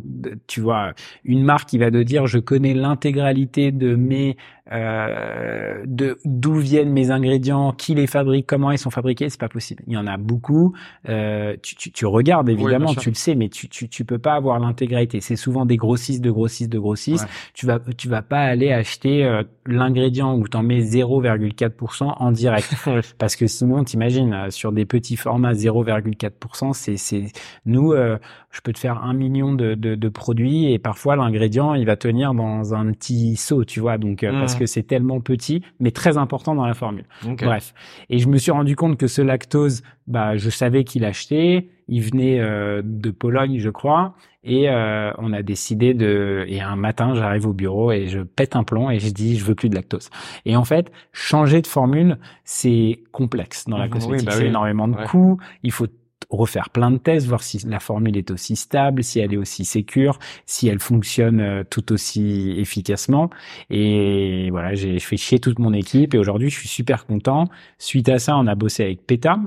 tu 0.48 0.62
vois, 0.62 0.94
une 1.26 1.44
marque 1.44 1.70
qui 1.70 1.78
va 1.78 1.92
te 1.92 2.02
dire, 2.02 2.28
je 2.28 2.40
connais 2.40 2.74
l'intégralité 2.74 3.72
de 3.72 3.96
mes 3.96 4.38
euh, 4.72 5.84
de 5.86 6.18
d'où 6.26 6.56
viennent 6.56 6.92
mes 6.92 7.12
ingrédients, 7.12 7.74
qui 7.74 7.96
les 7.96 8.08
fabrique, 8.08 8.48
comment 8.48 8.72
ils 8.72 8.78
sont 8.78 8.90
fabriqués, 8.90 9.30
c'est 9.30 9.40
pas 9.40 9.50
possible. 9.50 9.84
Il 9.88 9.94
y 9.94 9.98
en 9.98 10.08
a 10.08 10.18
beaucoup. 10.18 10.74
Euh, 11.10 11.56
tu, 11.62 11.76
tu, 11.76 11.92
tu, 11.92 12.06
regardes 12.06 12.50
évidemment, 12.50 12.94
tu 12.96 13.10
le 13.10 13.16
sais, 13.16 13.36
mais 13.36 13.50
tu, 13.50 13.70
tu, 13.70 13.90
tu 13.90 14.06
peux 14.06 14.20
pas 14.20 14.34
avoir 14.34 14.60
l'intégralité. 14.60 15.22
C'est 15.22 15.36
souvent 15.36 15.66
des 15.66 15.78
grossistes, 15.78 16.24
de 16.24 16.32
grossistes, 16.32 16.72
de 16.72 16.80
grossistes. 16.80 17.28
Tu 17.54 17.66
vas 17.66 17.80
tu 17.98 18.10
vas 18.10 18.22
pas 18.22 18.42
aller 18.42 18.72
acheter 18.72 19.24
euh, 19.24 19.44
l'ingrédient 19.66 20.36
où 20.36 20.48
t'en 20.48 20.64
mets 20.64 20.82
0,4% 20.82 22.14
en 22.18 22.32
direct, 22.32 22.74
parce 23.18 23.36
que 23.36 23.48
sinon 23.48 23.84
t'imagines 23.84 24.34
euh, 24.34 24.50
sur 24.50 24.72
des 24.72 24.86
petits 24.86 25.18
formats 25.18 25.54
0,4%, 25.54 26.74
c'est 26.74 26.98
c'est 26.98 27.26
nous, 27.66 27.94
euh, 27.94 28.18
je 28.52 28.62
peux 28.62 28.74
te 28.74 28.80
faire 28.80 29.04
un 29.04 29.14
million 29.14 29.54
de, 29.54 29.76
de, 29.76 29.96
de 29.96 30.10
produits 30.10 30.72
et 30.72 30.80
parfois 30.80 31.16
l'ingrédient 31.16 31.74
il 31.74 31.86
va 31.86 31.96
tenir 31.96 32.34
dans 32.34 32.74
un 32.74 32.92
petit 32.92 33.36
seau, 33.36 33.64
tu 33.66 33.80
vois, 33.80 33.98
donc 33.98 34.22
parce 34.22 34.56
mmh. 34.56 34.60
que 34.60 34.61
que 34.62 34.68
c'est 34.68 34.84
tellement 34.84 35.20
petit, 35.22 35.64
mais 35.80 35.90
très 35.90 36.18
important 36.18 36.54
dans 36.54 36.66
la 36.66 36.76
formule. 36.76 37.06
Bref. 37.24 37.74
Et 38.10 38.20
je 38.20 38.28
me 38.28 38.38
suis 38.38 38.52
rendu 38.52 38.76
compte 38.76 38.96
que 38.96 39.08
ce 39.08 39.24
lactose, 39.24 39.82
bah, 40.06 40.38
je 40.38 40.52
savais 40.52 40.84
qu'il 40.84 41.04
achetait. 41.04 41.70
Il 41.88 42.02
venait 42.02 42.40
euh, 42.40 42.84
de 42.86 43.10
Pologne, 43.10 43.58
je 43.58 43.72
crois. 43.72 44.14
Et 44.44 44.70
euh, 44.70 45.12
on 45.18 45.34
a 45.34 45.42
décidé 45.42 45.94
de. 45.96 46.46
Et 46.48 46.62
un 46.62 46.76
matin, 46.76 47.16
j'arrive 47.16 47.48
au 47.48 47.54
bureau 47.54 47.92
et 47.92 48.08
je 48.08 48.20
pète 48.20 48.56
un 48.56 48.64
plomb 48.64 48.92
et 48.92 49.00
je 49.00 49.10
dis, 49.10 49.36
je 49.38 49.46
veux 49.46 49.56
plus 49.56 49.70
de 49.70 49.76
lactose. 49.76 50.10
Et 50.46 50.56
en 50.56 50.64
fait, 50.64 50.92
changer 51.12 51.62
de 51.62 51.68
formule, 51.68 52.18
c'est 52.44 53.04
complexe 53.12 53.68
dans 53.68 53.78
la 53.78 53.88
mmh, 53.88 53.90
cosmétique. 53.90 54.28
Bah 54.28 54.34
c'est 54.36 54.48
énormément 54.48 54.88
de 54.88 54.96
coûts. 55.08 55.38
Il 55.64 55.72
faut 55.72 55.88
refaire 56.32 56.70
plein 56.70 56.92
de 56.92 56.98
tests, 56.98 57.28
voir 57.28 57.44
si 57.44 57.60
la 57.68 57.80
formule 57.80 58.18
est 58.18 58.32
aussi 58.32 58.56
stable, 58.56 59.04
si 59.04 59.20
elle 59.20 59.34
est 59.34 59.38
aussi 59.38 59.66
sécure, 59.66 60.20
si 60.46 60.68
elle 60.68 60.80
fonctionne 60.80 61.40
euh, 61.40 61.64
tout 61.70 61.92
aussi 61.92 62.56
efficacement. 62.58 63.30
Et 63.70 64.50
voilà, 64.52 64.74
j'ai 64.74 65.00
fait 65.00 65.18
chier 65.18 65.40
toute 65.40 65.60
mon 65.60 65.74
équipe 65.74 66.14
et 66.14 66.18
aujourd'hui, 66.18 66.50
je 66.50 66.58
suis 66.58 66.70
super 66.70 67.06
content. 67.06 67.48
Suite 67.78 68.10
à 68.10 68.20
ça, 68.20 68.38
on 68.38 68.48
a 68.48 68.56
bossé 68.56 68.84
avec 68.84 69.06
PETA 69.06 69.40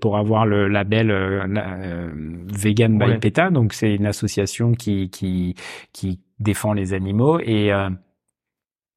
pour 0.00 0.16
avoir 0.16 0.46
le 0.46 0.68
label 0.68 1.10
euh, 1.10 1.46
euh, 1.46 2.10
Vegan 2.52 2.98
by 2.98 3.18
PETA. 3.18 3.50
Donc, 3.50 3.72
c'est 3.72 3.94
une 3.94 4.06
association 4.06 4.72
qui, 4.72 5.10
qui, 5.10 5.54
qui 5.92 6.20
défend 6.40 6.72
les 6.72 6.94
animaux 6.94 7.38
et 7.40 7.70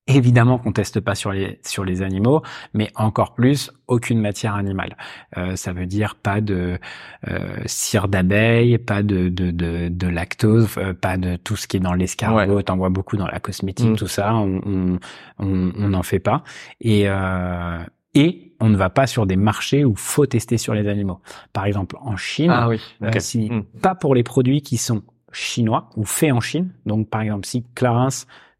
Évidemment 0.08 0.58
qu'on 0.58 0.72
teste 0.72 1.00
pas 1.02 1.16
sur 1.16 1.32
les 1.32 1.60
sur 1.66 1.84
les 1.84 2.02
animaux, 2.02 2.42
mais 2.74 2.92
encore 2.96 3.34
plus 3.36 3.72
aucune 3.88 4.22
matière 4.22 4.56
animale. 4.56 4.96
Euh, 5.38 5.56
ça 5.58 5.74
veut 5.74 5.86
dire 5.86 6.16
pas 6.16 6.40
de 6.40 6.80
euh, 7.28 7.58
cire 7.66 8.08
d'abeille, 8.08 8.78
pas 8.78 9.04
de 9.04 9.28
de, 9.28 9.52
de, 9.52 9.90
de 9.90 10.08
lactose, 10.08 10.70
euh, 10.78 10.94
pas 10.94 11.18
de 11.18 11.36
tout 11.36 11.58
ce 11.58 11.68
qui 11.68 11.78
est 11.78 11.82
dans 11.82 11.94
l'escargot. 11.94 12.56
Ouais. 12.56 12.64
T'en 12.64 12.78
vois 12.78 12.90
beaucoup 12.90 13.18
dans 13.18 13.28
la 13.28 13.40
cosmétique, 13.40 13.92
mm. 13.92 13.96
tout 13.96 14.08
ça. 14.08 14.34
On 14.34 14.98
on 15.40 15.90
n'en 15.90 16.04
fait 16.04 16.20
pas. 16.20 16.44
Et 16.80 17.04
euh, 17.08 17.80
et 18.14 18.54
on 18.60 18.70
ne 18.70 18.78
va 18.78 18.90
pas 18.90 19.08
sur 19.08 19.26
des 19.26 19.36
marchés 19.36 19.86
où 19.86 19.94
faut 19.96 20.26
tester 20.26 20.58
sur 20.58 20.74
les 20.74 20.88
animaux. 20.88 21.20
Par 21.54 21.66
exemple, 21.66 21.98
en 22.02 22.18
Chine, 22.18 22.50
ah 22.52 22.70
oui. 22.70 22.82
si, 23.20 23.50
mm. 23.50 23.64
pas 23.82 23.94
pour 23.94 24.16
les 24.16 24.24
produits 24.24 24.62
qui 24.62 24.78
sont 24.78 25.04
chinois 25.32 25.90
ou 25.96 26.06
faits 26.06 26.32
en 26.32 26.40
Chine. 26.40 26.72
Donc, 26.86 27.10
par 27.10 27.22
exemple, 27.22 27.46
si 27.46 27.66
Clarins 27.76 28.10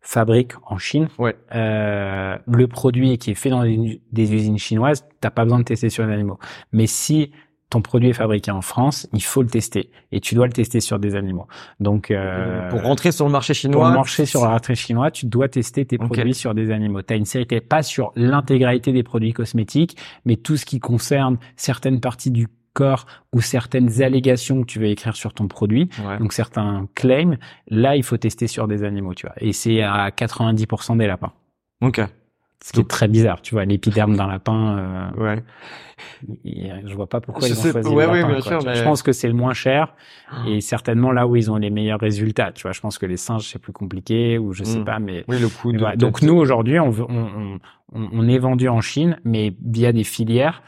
fabrique 0.08 0.54
en 0.66 0.78
Chine. 0.78 1.10
Ouais. 1.18 1.36
Euh, 1.54 2.38
le 2.48 2.68
produit 2.68 3.18
qui 3.18 3.32
est 3.32 3.36
fait 3.36 3.50
dans 3.50 3.64
des, 3.64 4.34
usines 4.34 4.58
chinoises, 4.58 5.06
t'as 5.20 5.32
pas 5.32 5.44
besoin 5.44 5.60
de 5.60 5.66
tester 5.66 5.90
sur 5.90 6.06
les 6.06 6.14
animaux. 6.14 6.40
Mais 6.72 6.88
si 6.88 7.32
ton 7.70 7.82
produit 7.82 8.08
est 8.08 8.14
fabriqué 8.14 8.50
en 8.50 8.62
France, 8.62 9.10
il 9.12 9.22
faut 9.22 9.42
le 9.42 9.50
tester 9.50 9.92
et 10.14 10.22
tu 10.22 10.34
dois 10.34 10.48
le 10.48 10.54
tester 10.54 10.80
sur 10.80 10.98
des 10.98 11.18
animaux. 11.18 11.48
Donc 11.82 12.10
euh, 12.10 12.70
pour 12.70 12.84
rentrer 12.84 13.12
sur 13.12 13.26
le 13.26 13.34
marché 13.34 13.54
chinois, 13.54 13.84
pour 13.84 13.94
marcher 13.94 14.26
sur 14.26 14.44
le 14.44 14.48
marché 14.48 14.76
chinois, 14.76 15.12
tu 15.12 15.26
dois 15.26 15.50
tester 15.50 15.86
tes 15.86 15.98
produits 15.98 16.34
sur 16.34 16.54
des 16.54 16.72
animaux. 16.72 17.02
Tu 17.02 17.14
as 17.14 17.18
une 17.18 17.26
série 17.26 17.46
pas 17.60 17.84
sur 17.84 18.14
l'intégralité 18.16 18.94
des 18.94 19.04
produits 19.04 19.34
cosmétiques, 19.34 19.98
mais 20.24 20.38
tout 20.38 20.56
ce 20.56 20.66
qui 20.66 20.80
concerne 20.80 21.38
certaines 21.58 22.00
parties 22.00 22.32
du 22.32 22.48
corps 22.78 23.08
ou 23.34 23.42
certaines 23.42 24.04
allégations 24.04 24.62
que 24.62 24.68
tu 24.68 24.80
veux 24.80 24.86
écrire 24.86 25.16
sur 25.16 25.34
ton 25.34 25.48
produit, 25.48 25.90
donc 26.20 26.32
certains 26.32 26.88
claims, 26.94 27.38
là 27.70 27.96
il 27.96 28.04
faut 28.04 28.18
tester 28.18 28.46
sur 28.46 28.68
des 28.68 28.84
animaux, 28.84 29.16
tu 29.16 29.26
vois. 29.26 29.36
Et 29.42 29.52
c'est 29.52 29.82
à 29.82 30.10
90% 30.10 30.98
des 30.98 31.08
lapins. 31.08 31.34
Ok. 31.82 32.02
Ce 32.64 32.74
qui 32.74 32.80
est 32.80 32.90
très 32.90 33.08
bizarre, 33.08 33.42
tu 33.42 33.54
vois, 33.54 33.66
l'épiderme 33.66 34.16
d'un 34.16 34.28
lapin. 34.28 35.12
Euh, 35.18 35.24
ouais. 35.24 35.44
je 36.44 36.94
vois 36.96 37.08
pas 37.08 37.22
pourquoi 37.22 37.48
ils 37.48 37.54
ont 37.58 37.72
choisi 37.72 37.94
le 37.94 38.02
lapin. 38.02 38.74
Je 38.74 38.84
pense 38.84 39.04
que 39.04 39.12
c'est 39.12 39.28
le 39.28 39.36
moins 39.36 39.54
cher 39.54 39.94
et 40.48 40.60
certainement 40.62 41.12
là 41.12 41.28
où 41.28 41.36
ils 41.36 41.52
ont 41.52 41.58
les 41.58 41.70
meilleurs 41.70 42.00
résultats. 42.00 42.52
Tu 42.52 42.64
vois, 42.64 42.72
je 42.72 42.82
pense 42.82 42.98
que 42.98 43.06
les 43.06 43.18
singes 43.18 43.48
c'est 43.48 43.60
plus 43.60 43.74
compliqué 43.74 44.38
ou 44.38 44.54
je 44.54 44.64
sais 44.64 44.80
hmm. 44.80 44.86
pas, 44.86 45.00
mais. 45.00 45.24
Oui, 45.28 45.40
le 45.40 45.50
coût. 45.50 45.72
Donc 45.96 46.22
nous 46.22 46.36
aujourd'hui, 46.36 46.80
on, 46.80 46.90
on, 46.90 47.60
on, 47.94 48.10
on, 48.12 48.28
est 48.28 48.40
vendu 48.40 48.68
en 48.68 48.82
Chine, 48.82 49.20
mais 49.24 49.54
via 49.64 49.92
des 49.92 50.04
filières 50.04 50.62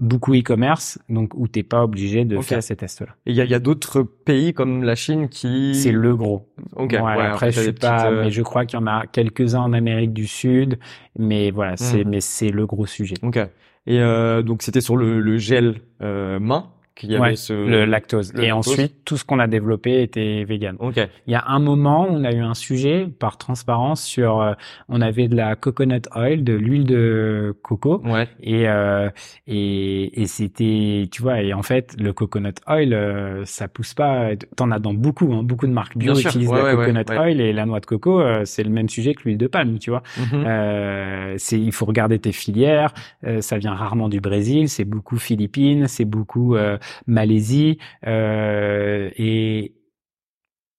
beaucoup 0.00 0.34
e-commerce, 0.34 0.98
donc 1.08 1.34
où 1.34 1.46
t'es 1.46 1.62
pas 1.62 1.84
obligé 1.84 2.24
de 2.24 2.40
faire 2.40 2.62
ces 2.62 2.76
tests-là. 2.76 3.14
Et 3.26 3.30
il 3.30 3.36
y 3.36 3.40
a, 3.40 3.44
y 3.44 3.54
a 3.54 3.60
d'autres 3.60 4.02
pays 4.02 4.52
comme 4.52 4.82
la 4.82 4.94
Chine 4.94 5.28
qui 5.28 5.74
c'est 5.74 5.92
le 5.92 6.16
gros. 6.16 6.48
Ok. 6.76 6.92
Ouais, 6.92 7.22
après, 7.22 7.52
je 7.52 7.60
sais 7.60 7.72
pas, 7.72 8.10
euh, 8.10 8.24
mais 8.24 8.30
je 8.30 8.42
crois 8.42 8.66
qu'il 8.66 8.78
y 8.78 8.82
en 8.82 8.86
a 8.86 9.06
quelques-uns 9.06 9.60
en 9.60 9.72
Amérique 9.72 10.12
du 10.12 10.26
Sud, 10.26 10.78
mais 11.18 11.50
voilà, 11.50 11.76
c'est 11.76 12.04
hmm. 12.04 12.08
mais 12.08 12.20
c'est 12.20 12.50
le 12.50 12.66
gros 12.66 12.86
sujet. 12.86 13.14
Ok. 13.22 13.38
Et 13.86 14.00
euh, 14.00 14.42
donc 14.42 14.62
c'était 14.62 14.80
sur 14.80 14.96
le, 14.96 15.20
le 15.20 15.36
gel 15.38 15.80
euh, 16.02 16.40
main 16.40 16.70
qu'il 16.94 17.10
y 17.10 17.16
avait 17.16 17.36
ce... 17.36 17.52
le 17.52 17.84
lactose. 17.84 18.32
et 18.38 18.52
ensuite, 18.52 19.04
tout 19.04 19.16
ce 19.16 19.24
qu'on 19.24 19.38
a 19.38 19.46
développé 19.46 20.02
était 20.02 20.44
vegan. 20.44 20.76
Okay. 20.78 21.06
Il 21.26 21.32
y 21.32 21.36
a 21.36 21.44
un 21.48 21.58
moment, 21.58 22.06
on 22.08 22.24
a 22.24 22.32
eu 22.32 22.40
un 22.40 22.54
sujet 22.54 23.08
par 23.18 23.36
transparence 23.36 24.02
sur, 24.02 24.40
euh, 24.40 24.52
on 24.88 25.00
avait 25.00 25.28
de 25.28 25.36
la 25.36 25.56
coconut 25.56 26.02
oil, 26.14 26.44
de 26.44 26.52
l'huile 26.52 26.84
de 26.84 27.56
coco, 27.62 28.00
ouais. 28.04 28.28
et 28.40 28.68
euh, 28.68 29.10
et, 29.46 30.22
et 30.22 30.26
c'était, 30.26 31.08
tu 31.10 31.22
vois, 31.22 31.42
et 31.42 31.52
en 31.52 31.62
fait, 31.62 31.96
le 31.98 32.12
coconut 32.12 32.54
oil, 32.66 32.94
euh, 32.94 33.44
ça 33.44 33.68
pousse 33.68 33.94
pas. 33.94 34.30
T'en 34.56 34.70
as 34.70 34.78
dans 34.78 34.94
beaucoup, 34.94 35.32
hein, 35.32 35.42
beaucoup 35.42 35.66
de 35.66 35.72
marques 35.72 35.96
bio 35.96 36.14
utilisent 36.14 36.52
la 36.52 36.74
coconut 36.74 37.04
oil 37.10 37.40
et 37.40 37.52
la 37.52 37.66
noix 37.66 37.80
de 37.80 37.86
coco, 37.86 38.20
euh, 38.20 38.42
c'est 38.44 38.62
le 38.62 38.70
même 38.70 38.88
sujet 38.88 39.14
que 39.14 39.22
l'huile 39.24 39.38
de 39.38 39.46
palme, 39.46 39.78
tu 39.78 39.90
vois. 39.90 40.02
Mm-hmm. 40.18 41.38
c'est, 41.38 41.58
il 41.58 41.72
faut 41.72 41.86
regarder 41.86 42.18
tes 42.18 42.32
filières. 42.32 42.94
ça 43.40 43.58
vient 43.58 43.74
rarement 43.74 44.08
du 44.08 44.20
Brésil, 44.20 44.68
c'est 44.68 44.84
beaucoup 44.84 45.16
Philippines, 45.16 45.88
c'est 45.88 46.04
beaucoup 46.04 46.56
Malaisie. 47.06 47.78
Euh, 48.06 49.10
et 49.16 49.74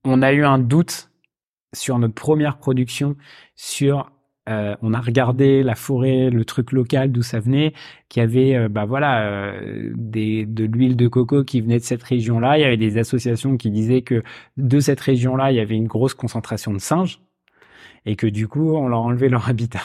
on 0.03 0.21
a 0.21 0.33
eu 0.33 0.43
un 0.43 0.59
doute 0.59 1.11
sur 1.73 1.99
notre 1.99 2.13
première 2.13 2.57
production 2.57 3.15
sur 3.55 4.11
euh, 4.47 4.75
on 4.83 4.93
a 4.93 5.01
regardé 5.01 5.63
la 5.63 5.73
forêt, 5.73 6.29
le 6.29 6.45
truc 6.45 6.71
local 6.71 7.11
d'où 7.11 7.23
ça 7.23 7.39
venait, 7.39 7.73
qu'il 8.09 8.21
y 8.21 8.23
avait 8.23 8.55
euh, 8.55 8.69
bah 8.69 8.85
voilà 8.85 9.53
des, 9.95 10.45
de 10.45 10.65
l'huile 10.65 10.95
de 10.95 11.07
coco 11.07 11.43
qui 11.43 11.61
venait 11.61 11.79
de 11.79 11.83
cette 11.83 12.03
région-là. 12.03 12.59
Il 12.59 12.61
y 12.61 12.65
avait 12.65 12.77
des 12.77 12.99
associations 12.99 13.57
qui 13.57 13.71
disaient 13.71 14.03
que 14.03 14.21
de 14.57 14.79
cette 14.79 14.99
région-là, 14.99 15.51
il 15.51 15.55
y 15.55 15.59
avait 15.59 15.75
une 15.75 15.87
grosse 15.87 16.13
concentration 16.13 16.73
de 16.73 16.79
singes 16.79 17.19
et 18.05 18.15
que 18.15 18.27
du 18.27 18.47
coup 18.47 18.75
on 18.75 18.87
leur 18.87 19.01
enlevé 19.01 19.29
leur 19.29 19.49
habitat. 19.49 19.81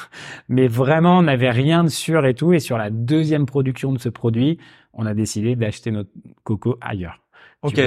Mais 0.49 0.69
vraiment, 0.69 1.19
on 1.19 1.23
n'avait 1.23 1.51
rien 1.51 1.85
de 1.85 1.89
sûr 1.89 2.25
et 2.27 2.35
tout. 2.35 2.53
Et 2.53 2.61
sur 2.61 2.79
la 2.79 2.91
deuxième 2.91 3.47
production 3.47 3.93
de 3.93 3.99
ce 3.99 4.09
produit, 4.09 4.59
on 4.93 5.07
a 5.07 5.15
décidé 5.15 5.57
d'acheter 5.57 5.91
notre 5.91 6.11
coco 6.45 6.77
ailleurs. 6.81 7.21
Ok, 7.63 7.79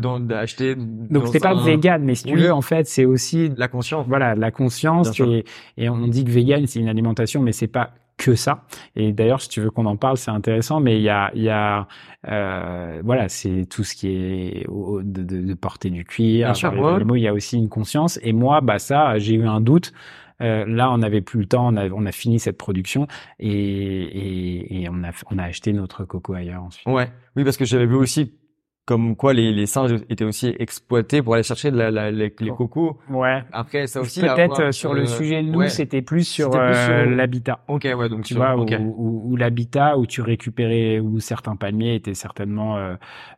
donc 0.00 0.28
d'acheter. 0.28 0.76
Donc 0.76 1.28
c'est 1.28 1.40
pas 1.40 1.54
vegan, 1.54 2.02
mais 2.04 2.14
si 2.14 2.24
tu 2.24 2.36
veux, 2.36 2.52
en 2.52 2.62
fait, 2.62 2.86
c'est 2.86 3.04
aussi 3.04 3.50
la 3.56 3.66
conscience. 3.66 4.06
Voilà, 4.06 4.36
la 4.36 4.52
conscience 4.52 5.18
et, 5.18 5.44
et, 5.76 5.88
on 5.88 6.06
dit 6.06 6.24
que 6.24 6.30
vegan 6.30 6.66
c'est 6.66 6.78
une 6.78 6.88
alimentation, 6.88 7.42
mais 7.42 7.52
c'est 7.52 7.66
pas 7.66 7.90
que 8.20 8.34
ça. 8.34 8.64
Et 8.94 9.12
d'ailleurs, 9.12 9.40
si 9.40 9.48
tu 9.48 9.60
veux 9.60 9.70
qu'on 9.70 9.86
en 9.86 9.96
parle, 9.96 10.16
c'est 10.16 10.30
intéressant. 10.30 10.78
Mais 10.78 10.96
il 10.98 11.02
y 11.02 11.08
a, 11.08 11.32
il 11.34 11.42
y 11.42 11.48
a, 11.48 11.88
euh, 12.28 13.00
voilà, 13.02 13.28
c'est 13.28 13.66
tout 13.68 13.82
ce 13.82 13.94
qui 13.94 14.08
est 14.08 14.66
de, 14.68 15.22
de, 15.22 15.40
de 15.40 15.54
porter 15.54 15.90
du 15.90 16.04
cuir. 16.04 16.46
Bien 16.46 16.54
sûr, 16.54 16.72
Il 17.14 17.22
y 17.22 17.28
a 17.28 17.32
aussi 17.32 17.56
une 17.56 17.68
conscience. 17.68 18.20
Et 18.22 18.32
moi, 18.32 18.60
bah 18.60 18.78
ça, 18.78 19.18
j'ai 19.18 19.34
eu 19.34 19.46
un 19.46 19.60
doute. 19.60 19.92
Euh, 20.40 20.64
là, 20.66 20.90
on 20.90 20.98
n'avait 20.98 21.20
plus 21.20 21.40
le 21.40 21.46
temps, 21.46 21.68
on 21.72 21.76
a, 21.76 21.88
on 21.88 22.06
a 22.06 22.12
fini 22.12 22.38
cette 22.38 22.56
production 22.56 23.06
et, 23.38 23.50
et, 23.50 24.82
et, 24.82 24.88
on, 24.88 25.04
a, 25.04 25.10
on 25.30 25.38
a 25.38 25.44
acheté 25.44 25.72
notre 25.72 26.04
coco 26.04 26.34
ailleurs 26.34 26.62
ensuite. 26.62 26.86
Ouais, 26.86 27.10
oui, 27.36 27.44
parce 27.44 27.56
que 27.56 27.64
j'avais 27.64 27.86
vu 27.86 27.96
aussi 27.96 28.32
comme 28.90 29.14
quoi 29.14 29.34
les, 29.34 29.52
les 29.52 29.66
singes 29.66 29.94
étaient 30.08 30.24
aussi 30.24 30.52
exploités 30.58 31.22
pour 31.22 31.34
aller 31.34 31.44
chercher 31.44 31.70
de 31.70 31.76
la, 31.76 31.92
la, 31.92 32.10
les, 32.10 32.34
les, 32.40 32.50
cocos. 32.50 32.98
Ouais. 33.08 33.44
Après 33.52 33.86
ça 33.86 34.00
aussi. 34.00 34.20
Peut-être 34.20 34.60
euh, 34.60 34.72
sur 34.72 34.94
le 34.94 35.06
sujet 35.06 35.42
nous, 35.42 35.68
c'était 35.68 36.02
plus 36.02 36.24
sur, 36.24 36.50
euh, 36.54 37.04
l'habitat. 37.04 37.60
Ok, 37.68 37.84
ouais, 37.84 38.08
donc 38.08 38.24
tu 38.24 38.34
vois, 38.34 38.56
où, 38.56 39.36
l'habitat 39.36 39.96
où 39.96 40.06
tu 40.06 40.22
récupérais 40.22 40.98
où 40.98 41.20
certains 41.20 41.54
palmiers 41.54 41.94
étaient 41.94 42.14
certainement 42.14 42.78
euh, 42.78 42.94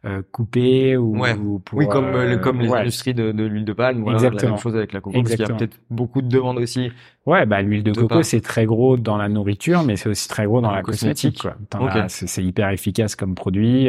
euh 0.06 0.22
coupés 0.32 0.96
ou, 0.96 1.18
ouais. 1.18 1.34
pour, 1.34 1.78
oui, 1.78 1.86
comme 1.86 2.12
comme 2.40 2.60
les 2.60 2.72
industries 2.72 3.12
de, 3.14 3.32
de 3.32 3.44
l'huile 3.44 3.66
de 3.66 3.74
palme. 3.74 4.02
Voilà, 4.02 4.16
Exactement. 4.16 4.42
La 4.42 4.50
même 4.52 4.58
chose 4.58 4.76
avec 4.76 4.92
la 4.94 5.00
coco, 5.00 5.20
parce 5.22 5.34
qu'il 5.34 5.46
y 5.46 5.50
a 5.50 5.54
peut-être 5.54 5.78
beaucoup 5.90 6.22
de 6.22 6.28
demandes 6.28 6.58
aussi. 6.58 6.90
Ouais, 7.26 7.44
bah 7.46 7.60
l'huile 7.60 7.82
de, 7.82 7.92
coco 7.92 8.22
c'est 8.22 8.40
très 8.40 8.64
gros 8.64 8.96
dans 8.96 9.18
la 9.18 9.28
nourriture, 9.28 9.82
mais 9.82 9.96
c'est 9.96 10.08
aussi 10.08 10.28
très 10.28 10.46
gros 10.46 10.62
dans, 10.62 10.70
la 10.70 10.82
cosmétique. 10.82 11.42
cosmétique 11.70 12.26
c'est 12.26 12.42
hyper 12.42 12.70
efficace 12.70 13.16
comme 13.16 13.34
produit, 13.34 13.88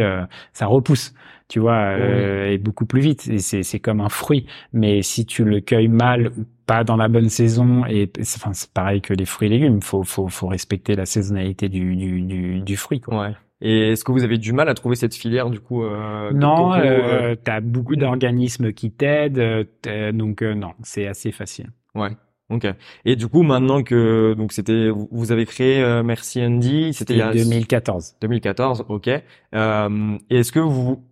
ça 0.51 0.65
repousse 0.65 1.13
tu 1.53 1.59
vois, 1.59 1.95
euh, 1.99 2.49
et 2.49 2.57
beaucoup 2.57 2.87
plus 2.87 2.99
vite. 2.99 3.27
Et 3.27 3.37
c'est, 3.37 3.61
c'est 3.61 3.79
comme 3.79 4.01
un 4.01 4.09
fruit. 4.09 4.47
Mais 4.71 5.03
si 5.03 5.23
tu 5.23 5.43
le 5.43 5.59
cueilles 5.59 5.87
mal 5.87 6.29
ou 6.29 6.45
pas 6.65 6.83
dans 6.83 6.95
la 6.95 7.07
bonne 7.07 7.29
saison, 7.29 7.85
et 7.85 8.11
enfin 8.19 8.53
c'est 8.53 8.73
pareil 8.73 9.01
que 9.01 9.13
les 9.13 9.25
fruits 9.25 9.49
et 9.49 9.51
légumes, 9.51 9.79
faut 9.79 10.01
faut 10.01 10.29
faut 10.29 10.47
respecter 10.47 10.95
la 10.95 11.05
saisonnalité 11.05 11.69
du 11.69 11.95
du 11.95 12.21
du, 12.21 12.61
du 12.61 12.75
fruit. 12.75 13.01
Quoi. 13.01 13.21
Ouais. 13.21 13.35
Et 13.61 13.91
est-ce 13.91 14.03
que 14.03 14.11
vous 14.11 14.23
avez 14.23 14.39
du 14.39 14.51
mal 14.51 14.67
à 14.67 14.73
trouver 14.73 14.95
cette 14.95 15.13
filière 15.13 15.51
du 15.51 15.59
coup 15.59 15.83
euh, 15.83 16.31
Non, 16.31 16.73
euh, 16.73 16.79
euh, 16.81 17.35
t'as 17.35 17.61
beaucoup 17.61 17.95
d'organismes 17.95 18.73
qui 18.73 18.89
t'aident, 18.89 19.67
donc 20.11 20.41
euh, 20.41 20.55
non, 20.55 20.71
c'est 20.81 21.05
assez 21.05 21.31
facile. 21.31 21.69
Ouais. 21.93 22.09
Ok. 22.49 22.65
Et 23.05 23.15
du 23.15 23.27
coup, 23.27 23.43
maintenant 23.43 23.83
que 23.83 24.33
donc 24.33 24.53
c'était 24.53 24.89
vous 24.89 25.31
avez 25.31 25.45
créé 25.45 26.01
Merci 26.03 26.43
Andy, 26.43 26.93
c'était 26.93 27.13
il 27.13 27.19
y 27.19 27.21
a 27.21 27.31
2014. 27.31 28.15
2014, 28.21 28.85
ok. 28.89 29.09
Euh, 29.53 30.17
est-ce 30.29 30.51
que 30.51 30.59
vous 30.59 31.03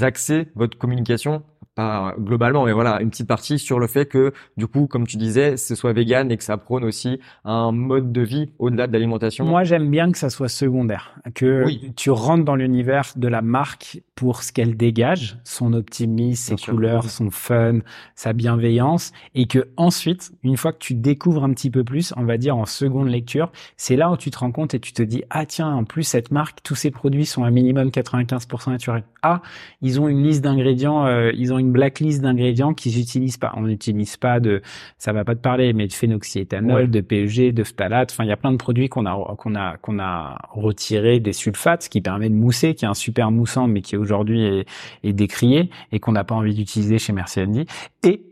axez 0.00 0.48
votre 0.54 0.78
communication 0.78 1.42
pas 1.74 2.14
globalement, 2.18 2.64
mais 2.64 2.72
voilà, 2.72 3.00
une 3.02 3.10
petite 3.10 3.26
partie 3.26 3.58
sur 3.58 3.80
le 3.80 3.86
fait 3.86 4.06
que, 4.06 4.32
du 4.56 4.66
coup, 4.66 4.86
comme 4.86 5.06
tu 5.06 5.16
disais, 5.16 5.56
ce 5.56 5.74
soit 5.74 5.92
vegan 5.92 6.30
et 6.30 6.36
que 6.36 6.44
ça 6.44 6.56
prône 6.56 6.84
aussi 6.84 7.20
un 7.44 7.72
mode 7.72 8.12
de 8.12 8.20
vie 8.20 8.52
au-delà 8.58 8.86
de 8.86 8.92
l'alimentation. 8.92 9.44
Moi, 9.44 9.64
j'aime 9.64 9.90
bien 9.90 10.12
que 10.12 10.18
ça 10.18 10.30
soit 10.30 10.48
secondaire, 10.48 11.16
que 11.34 11.64
tu 11.96 12.10
rentres 12.10 12.44
dans 12.44 12.56
l'univers 12.56 13.12
de 13.16 13.28
la 13.28 13.42
marque 13.42 14.00
pour 14.14 14.42
ce 14.42 14.52
qu'elle 14.52 14.76
dégage, 14.76 15.38
son 15.44 15.72
optimisme, 15.72 16.56
ses 16.56 16.70
couleurs, 16.70 17.10
son 17.10 17.30
fun, 17.30 17.80
sa 18.14 18.32
bienveillance, 18.32 19.12
et 19.34 19.46
que 19.46 19.68
ensuite, 19.76 20.32
une 20.44 20.56
fois 20.56 20.72
que 20.72 20.78
tu 20.78 20.94
découvres 20.94 21.42
un 21.42 21.52
petit 21.52 21.70
peu 21.70 21.82
plus, 21.82 22.14
on 22.16 22.24
va 22.24 22.36
dire 22.36 22.56
en 22.56 22.66
seconde 22.66 23.08
lecture, 23.08 23.50
c'est 23.76 23.96
là 23.96 24.10
où 24.10 24.16
tu 24.16 24.30
te 24.30 24.38
rends 24.38 24.52
compte 24.52 24.74
et 24.74 24.80
tu 24.80 24.92
te 24.92 25.02
dis, 25.02 25.24
ah 25.30 25.46
tiens, 25.46 25.72
en 25.72 25.84
plus, 25.84 26.04
cette 26.04 26.30
marque, 26.30 26.62
tous 26.62 26.76
ses 26.76 26.90
produits 26.90 27.26
sont 27.26 27.42
à 27.42 27.50
minimum 27.50 27.88
95% 27.88 28.70
naturels. 28.70 29.04
Ah, 29.22 29.42
ils 29.80 30.00
ont 30.00 30.08
une 30.08 30.22
liste 30.22 30.42
d'ingrédients, 30.42 31.06
euh, 31.06 31.32
ils 31.34 31.52
ont 31.52 31.58
une 31.58 31.72
blacklist 31.72 32.20
d'ingrédients 32.20 32.74
qu'ils 32.74 32.96
n'utilisent 32.98 33.38
pas. 33.38 33.52
On 33.56 33.62
n'utilise 33.62 34.16
pas 34.16 34.38
de, 34.38 34.62
ça 34.98 35.12
va 35.12 35.24
pas 35.24 35.34
te 35.34 35.40
parler, 35.40 35.72
mais 35.72 35.88
de 35.88 35.92
phénoxyéthanol, 35.92 36.90
de 36.90 37.00
PEG, 37.00 37.52
de 37.52 37.64
phtalate. 37.64 38.12
Enfin, 38.12 38.24
il 38.24 38.28
y 38.28 38.32
a 38.32 38.36
plein 38.36 38.52
de 38.52 38.58
produits 38.58 38.88
qu'on 38.88 39.06
a, 39.06 39.34
qu'on 39.36 39.54
a, 39.54 39.76
qu'on 39.78 39.98
a 39.98 40.38
retiré 40.50 41.18
des 41.20 41.32
sulfates, 41.32 41.84
ce 41.84 41.88
qui 41.88 42.00
permet 42.00 42.28
de 42.28 42.34
mousser, 42.34 42.74
qui 42.74 42.84
est 42.84 42.88
un 42.88 42.94
super 42.94 43.30
moussant, 43.30 43.66
mais 43.66 43.80
qui 43.80 43.96
aujourd'hui 44.04 44.42
est, 44.44 44.66
est 45.02 45.12
décrié 45.12 45.70
et 45.92 45.98
qu'on 45.98 46.12
n'a 46.12 46.24
pas 46.24 46.34
envie 46.34 46.54
d'utiliser 46.54 46.98
chez 46.98 47.12
Merci 47.12 47.40
Andy. 47.40 47.66
Et 48.04 48.24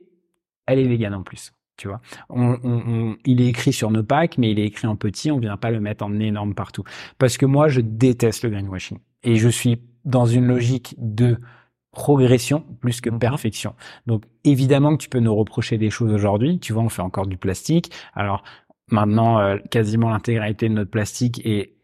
elle 0.67 0.79
est 0.79 0.87
végane 0.87 1.15
en 1.15 1.23
plus. 1.23 1.53
Tu 1.77 1.89
vois, 1.89 2.01
on, 2.29 2.59
on, 2.63 3.17
il 3.25 3.41
est 3.41 3.47
écrit 3.47 3.73
sur 3.73 3.91
nos 3.91 4.05
packs, 4.05 4.39
mais 4.39 4.51
il 4.53 4.59
est 4.59 4.67
écrit 4.67 4.87
en 4.87 4.95
petit. 4.95 5.31
On 5.31 5.39
vient 5.39 5.57
pas 5.57 5.71
le 5.71 5.81
mettre 5.81 6.05
en 6.05 6.13
énorme 6.21 6.55
partout. 6.55 6.85
Parce 7.19 7.39
que 7.39 7.47
moi, 7.47 7.69
je 7.69 7.81
déteste 7.81 8.45
le 8.45 8.51
greenwashing 8.51 8.99
et 9.25 9.37
je 9.37 9.49
suis 9.49 9.81
dans 10.05 10.27
une 10.27 10.47
logique 10.47 10.95
de 10.99 11.39
progression 11.93 12.65
plus 12.81 13.01
que 13.01 13.11
mhm. 13.11 13.19
perfection. 13.19 13.75
Donc 14.07 14.25
évidemment 14.45 14.97
que 14.97 15.03
tu 15.03 15.09
peux 15.09 15.21
nous 15.21 15.35
reprocher 15.35 15.79
des 15.79 15.91
choses 15.91 16.13
aujourd'hui. 16.13 16.59
Tu 16.59 16.73
vois, 16.73 16.83
on 16.83 16.89
fait 16.89 17.03
encore 17.03 17.27
du 17.27 17.37
plastique. 17.37 17.93
Alors 18.15 18.43
maintenant, 18.91 19.39
euh, 19.41 19.59
quasiment 19.71 20.11
l'intégralité 20.11 20.69
de 20.69 20.75
notre 20.75 20.91
plastique 20.91 21.45
est 21.45 21.75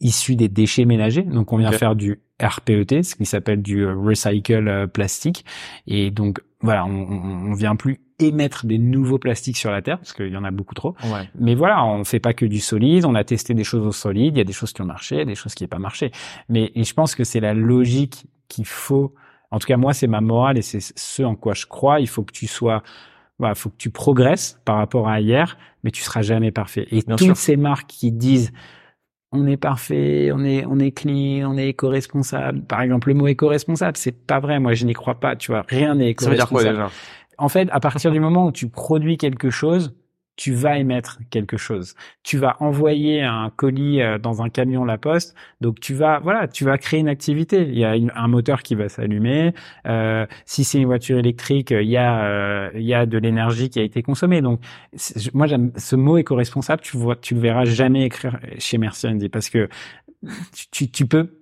issue 0.00 0.36
des 0.36 0.48
déchets 0.48 0.84
ménagers. 0.84 1.22
Donc 1.22 1.52
on 1.52 1.56
vient 1.56 1.72
faire 1.72 1.96
du 1.96 2.20
RPET, 2.42 3.02
ce 3.02 3.14
qui 3.14 3.26
s'appelle 3.26 3.62
du 3.62 3.82
euh, 3.82 3.94
recycle 3.94 4.68
euh, 4.68 4.86
plastique. 4.86 5.44
Et 5.86 6.10
donc 6.10 6.40
voilà, 6.60 6.84
on, 6.84 6.90
on, 6.90 7.54
vient 7.54 7.76
plus 7.76 8.00
émettre 8.18 8.66
des 8.66 8.78
nouveaux 8.78 9.18
plastiques 9.18 9.56
sur 9.56 9.70
la 9.70 9.82
terre 9.82 9.98
parce 9.98 10.12
qu'il 10.12 10.28
y 10.28 10.36
en 10.36 10.44
a 10.44 10.50
beaucoup 10.50 10.74
trop. 10.74 10.94
Mais 11.38 11.54
voilà, 11.54 11.84
on 11.84 12.04
fait 12.04 12.20
pas 12.20 12.32
que 12.32 12.46
du 12.46 12.60
solide. 12.60 13.04
On 13.04 13.14
a 13.14 13.24
testé 13.24 13.54
des 13.54 13.64
choses 13.64 13.86
au 13.86 13.92
solide. 13.92 14.36
Il 14.36 14.38
y 14.38 14.40
a 14.40 14.44
des 14.44 14.52
choses 14.52 14.72
qui 14.72 14.82
ont 14.82 14.86
marché, 14.86 15.24
des 15.24 15.34
choses 15.34 15.54
qui 15.54 15.64
n'ont 15.64 15.68
pas 15.68 15.78
marché. 15.78 16.10
Mais 16.48 16.72
je 16.74 16.92
pense 16.94 17.14
que 17.14 17.24
c'est 17.24 17.40
la 17.40 17.54
logique 17.54 18.26
qu'il 18.48 18.66
faut. 18.66 19.14
En 19.50 19.58
tout 19.58 19.66
cas, 19.66 19.76
moi, 19.76 19.92
c'est 19.92 20.06
ma 20.06 20.20
morale 20.20 20.58
et 20.58 20.62
c'est 20.62 20.80
ce 20.80 21.22
en 21.22 21.34
quoi 21.34 21.54
je 21.54 21.66
crois. 21.66 22.00
Il 22.00 22.08
faut 22.08 22.22
que 22.22 22.32
tu 22.32 22.46
sois 22.46 22.82
voilà, 23.38 23.54
faut 23.54 23.70
que 23.70 23.76
tu 23.76 23.90
progresses 23.90 24.60
par 24.64 24.76
rapport 24.76 25.08
à 25.08 25.20
hier, 25.20 25.58
mais 25.82 25.90
tu 25.90 26.02
seras 26.02 26.22
jamais 26.22 26.52
parfait. 26.52 26.86
Et 26.90 27.02
toutes 27.02 27.36
ces 27.36 27.56
marques 27.56 27.88
qui 27.88 28.12
disent 28.12 28.52
on 29.34 29.46
est 29.46 29.56
parfait, 29.56 30.30
on 30.32 30.44
est 30.44 30.64
on 30.64 30.78
est 30.78 30.92
clean, 30.92 31.50
on 31.50 31.58
est 31.58 31.68
éco-responsable. 31.68 32.62
Par 32.62 32.80
exemple, 32.80 33.08
le 33.08 33.14
mot 33.14 33.26
éco-responsable, 33.26 33.96
c'est 33.96 34.12
pas 34.26 34.40
vrai. 34.40 34.60
Moi, 34.60 34.74
je 34.74 34.86
n'y 34.86 34.94
crois 34.94 35.16
pas. 35.16 35.36
Tu 35.36 35.50
vois, 35.50 35.64
rien 35.68 35.94
n'est 35.96 36.10
éco-responsable. 36.10 36.86
En 37.36 37.48
fait, 37.48 37.68
à 37.72 37.80
partir 37.80 38.12
du 38.12 38.20
moment 38.20 38.46
où 38.46 38.52
tu 38.52 38.68
produis 38.68 39.18
quelque 39.18 39.50
chose, 39.50 39.94
tu 40.36 40.52
vas 40.52 40.78
émettre 40.78 41.18
quelque 41.30 41.56
chose. 41.56 41.94
Tu 42.22 42.38
vas 42.38 42.56
envoyer 42.60 43.22
un 43.22 43.50
colis 43.54 44.02
euh, 44.02 44.18
dans 44.18 44.42
un 44.42 44.48
camion 44.48 44.84
La 44.84 44.98
Poste, 44.98 45.34
donc 45.60 45.80
tu 45.80 45.94
vas 45.94 46.18
voilà, 46.18 46.48
tu 46.48 46.64
vas 46.64 46.78
créer 46.78 47.00
une 47.00 47.08
activité. 47.08 47.62
Il 47.62 47.78
y 47.78 47.84
a 47.84 47.94
un 48.14 48.28
moteur 48.28 48.62
qui 48.62 48.74
va 48.74 48.88
s'allumer. 48.88 49.54
Euh, 49.86 50.26
si 50.44 50.64
c'est 50.64 50.78
une 50.78 50.86
voiture 50.86 51.18
électrique, 51.18 51.70
il 51.70 51.88
y 51.88 51.96
a 51.96 52.24
euh, 52.24 52.70
il 52.74 52.82
y 52.82 52.94
a 52.94 53.06
de 53.06 53.18
l'énergie 53.18 53.70
qui 53.70 53.78
a 53.78 53.82
été 53.82 54.02
consommée. 54.02 54.40
Donc 54.42 54.60
moi 55.32 55.46
j'aime 55.46 55.72
ce 55.76 55.96
mot 55.96 56.18
éco-responsable. 56.18 56.82
Tu 56.82 56.96
vois, 56.96 57.16
tu 57.16 57.34
le 57.34 57.40
verras 57.40 57.64
jamais 57.64 58.04
écrire 58.04 58.38
chez 58.58 58.78
Merci 58.78 59.06
Andy 59.06 59.28
parce 59.28 59.50
que 59.50 59.68
tu, 60.72 60.90
tu 60.90 61.06
peux 61.06 61.40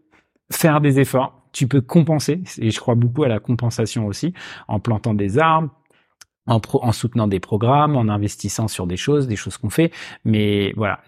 faire 0.50 0.80
des 0.80 1.00
efforts. 1.00 1.38
Tu 1.52 1.68
peux 1.68 1.82
compenser, 1.82 2.42
et 2.58 2.70
je 2.70 2.80
crois 2.80 2.94
beaucoup 2.94 3.24
à 3.24 3.28
la 3.28 3.38
compensation 3.38 4.06
aussi, 4.06 4.32
en 4.68 4.80
plantant 4.80 5.12
des 5.12 5.38
arbres, 5.38 5.68
en, 6.46 6.60
en 6.72 6.92
soutenant 6.92 7.26
des 7.26 7.40
programmes, 7.40 7.96
en 7.96 8.08
investissant 8.08 8.68
sur 8.68 8.86
des 8.86 8.96
choses, 8.96 9.26
des 9.28 9.36
choses 9.36 9.56
qu'on 9.56 9.70
fait. 9.70 9.92
Mais 10.24 10.72
voilà, 10.76 11.00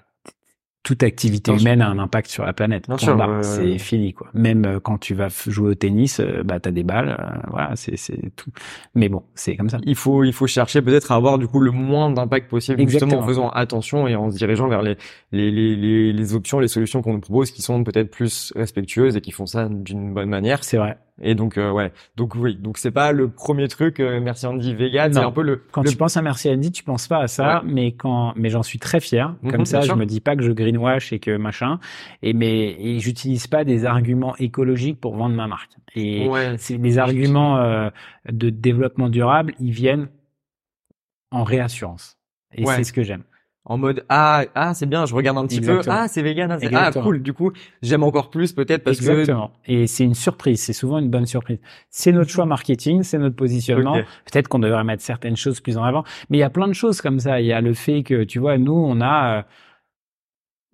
toute 0.84 1.02
activité 1.02 1.50
humaine 1.50 1.80
a 1.80 1.88
un 1.88 1.98
impact 1.98 2.30
sur 2.30 2.44
la 2.44 2.52
planète. 2.52 2.86
c'est 3.42 3.78
fini 3.78 4.12
quoi. 4.12 4.28
Même 4.34 4.64
euh, 4.66 4.80
quand 4.80 4.98
tu 4.98 5.14
vas 5.14 5.28
jouer 5.46 5.70
au 5.70 5.74
tennis, 5.74 6.20
euh, 6.20 6.42
bah 6.44 6.60
t'as 6.60 6.70
des 6.70 6.82
balles, 6.82 7.16
euh, 7.18 7.48
voilà, 7.50 7.74
c'est 7.74 7.96
c'est 7.96 8.30
tout. 8.36 8.50
Mais 8.94 9.08
bon, 9.08 9.22
c'est 9.34 9.56
comme 9.56 9.70
ça. 9.70 9.78
Il 9.84 9.96
faut 9.96 10.24
il 10.24 10.34
faut 10.34 10.46
chercher 10.46 10.82
peut-être 10.82 11.10
à 11.10 11.16
avoir 11.16 11.38
du 11.38 11.48
coup 11.48 11.58
le 11.58 11.70
moins 11.70 12.10
d'impact 12.10 12.50
possible, 12.50 12.86
justement 12.86 13.20
en 13.20 13.26
faisant 13.26 13.48
attention 13.48 14.06
et 14.06 14.14
en 14.14 14.30
se 14.30 14.36
dirigeant 14.36 14.68
vers 14.68 14.82
les 14.82 14.96
les 15.32 15.50
les 15.50 16.12
les, 16.12 16.34
options, 16.34 16.60
les 16.60 16.68
solutions 16.68 17.00
qu'on 17.00 17.14
nous 17.14 17.20
propose 17.20 17.50
qui 17.50 17.62
sont 17.62 17.82
peut-être 17.82 18.10
plus 18.10 18.52
respectueuses 18.54 19.16
et 19.16 19.22
qui 19.22 19.32
font 19.32 19.46
ça 19.46 19.68
d'une 19.70 20.12
bonne 20.12 20.28
manière. 20.28 20.62
C'est 20.64 20.76
vrai. 20.76 20.98
Et 21.22 21.36
donc 21.36 21.58
euh, 21.58 21.70
ouais, 21.70 21.92
donc 22.16 22.34
oui, 22.34 22.56
donc 22.56 22.76
c'est 22.76 22.90
pas 22.90 23.12
le 23.12 23.28
premier 23.28 23.68
truc 23.68 24.00
euh, 24.00 24.18
Merci 24.20 24.46
Andy 24.46 24.74
vegan, 24.74 25.12
c'est 25.12 25.20
un 25.20 25.30
peu 25.30 25.42
le. 25.42 25.62
Quand 25.70 25.84
tu 25.84 25.96
penses 25.96 26.16
à 26.16 26.22
Merci 26.22 26.50
Andy, 26.50 26.72
tu 26.72 26.82
penses 26.82 27.06
pas 27.06 27.18
à 27.18 27.28
ça, 27.28 27.62
mais 27.64 27.92
quand, 27.92 28.32
mais 28.34 28.50
j'en 28.50 28.64
suis 28.64 28.80
très 28.80 28.98
fier. 28.98 29.36
Mhm, 29.42 29.52
Comme 29.52 29.64
ça, 29.64 29.82
je 29.82 29.92
me 29.92 30.06
dis 30.06 30.20
pas 30.20 30.34
que 30.34 30.42
je 30.42 30.50
greenwash 30.50 31.12
et 31.12 31.20
que 31.20 31.36
machin. 31.36 31.78
Et 32.22 32.32
mais 32.32 32.74
et 32.80 32.98
j'utilise 32.98 33.46
pas 33.46 33.64
des 33.64 33.84
arguments 33.84 34.34
écologiques 34.36 35.00
pour 35.00 35.14
vendre 35.14 35.36
ma 35.36 35.46
marque. 35.46 35.70
Et 35.94 36.28
c'est 36.58 36.78
les 36.78 36.98
arguments 36.98 37.58
euh, 37.58 37.90
de 38.30 38.50
développement 38.50 39.08
durable, 39.08 39.54
ils 39.60 39.70
viennent 39.70 40.08
en 41.30 41.44
réassurance. 41.44 42.18
Et 42.52 42.66
c'est 42.66 42.84
ce 42.84 42.92
que 42.92 43.04
j'aime 43.04 43.22
en 43.66 43.78
mode 43.78 44.04
ah 44.10 44.44
ah 44.54 44.74
c'est 44.74 44.86
bien 44.86 45.06
je 45.06 45.14
regarde 45.14 45.38
un 45.38 45.46
petit 45.46 45.60
peu. 45.60 45.80
Ah 45.88 46.06
c'est 46.06 46.22
vegan 46.22 46.50
ah, 46.50 46.58
ah 46.74 46.92
cool 46.92 47.22
du 47.22 47.32
coup 47.32 47.52
j'aime 47.82 48.02
encore 48.02 48.28
plus 48.30 48.52
peut-être 48.52 48.84
parce 48.84 48.98
Exactement. 48.98 49.52
et 49.66 49.86
c'est 49.86 50.04
une 50.04 50.14
surprise 50.14 50.62
c'est 50.62 50.74
souvent 50.74 50.98
une 50.98 51.08
bonne 51.08 51.26
surprise. 51.26 51.58
C'est 51.88 52.12
notre 52.12 52.30
choix 52.30 52.44
marketing 52.44 53.02
c'est 53.02 53.18
notre 53.18 53.36
positionnement. 53.36 53.94
Peut-être 54.30 54.48
qu'on 54.48 54.58
devrait 54.58 54.84
mettre 54.84 55.02
certaines 55.02 55.36
choses 55.36 55.60
plus 55.60 55.78
en 55.78 55.84
avant. 55.84 56.04
Mais 56.28 56.36
il 56.36 56.40
y 56.40 56.44
a 56.44 56.50
plein 56.50 56.68
de 56.68 56.74
choses 56.74 57.00
comme 57.00 57.20
ça. 57.20 57.40
Il 57.40 57.46
y 57.46 57.52
a 57.52 57.60
le 57.60 57.72
fait 57.72 58.02
que 58.02 58.24
tu 58.24 58.38
vois 58.38 58.58
nous 58.58 58.74
on 58.74 59.00
a 59.00 59.38
euh, 59.38 59.42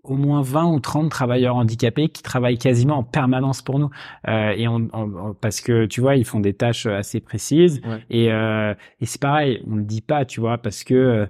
au 0.03 0.17
moins 0.17 0.43
20 0.43 0.73
ou 0.73 0.81
30 0.81 1.11
travailleurs 1.11 1.57
handicapés 1.57 2.09
qui 2.09 2.23
travaillent 2.23 2.59
quasiment 2.59 2.99
en 2.99 3.03
permanence 3.05 3.63
pour 3.63 3.79
nous. 3.79 3.91
Euh, 4.29 4.51
et 4.57 4.67
on, 4.67 4.89
parce 5.41 5.61
que 5.61 5.87
tu 5.87 6.01
vois 6.01 6.17
ils 6.17 6.25
font 6.25 6.41
des 6.41 6.55
tâches 6.55 6.87
assez 6.87 7.21
précises. 7.21 7.81
Et 8.11 8.33
euh, 8.33 8.75
et 9.01 9.07
c'est 9.07 9.21
pareil 9.21 9.63
on 9.71 9.77
le 9.77 9.85
dit 9.85 10.01
pas 10.01 10.25
tu 10.25 10.41
vois 10.41 10.59
parce 10.59 10.83
que 10.83 10.95
euh, 10.95 11.27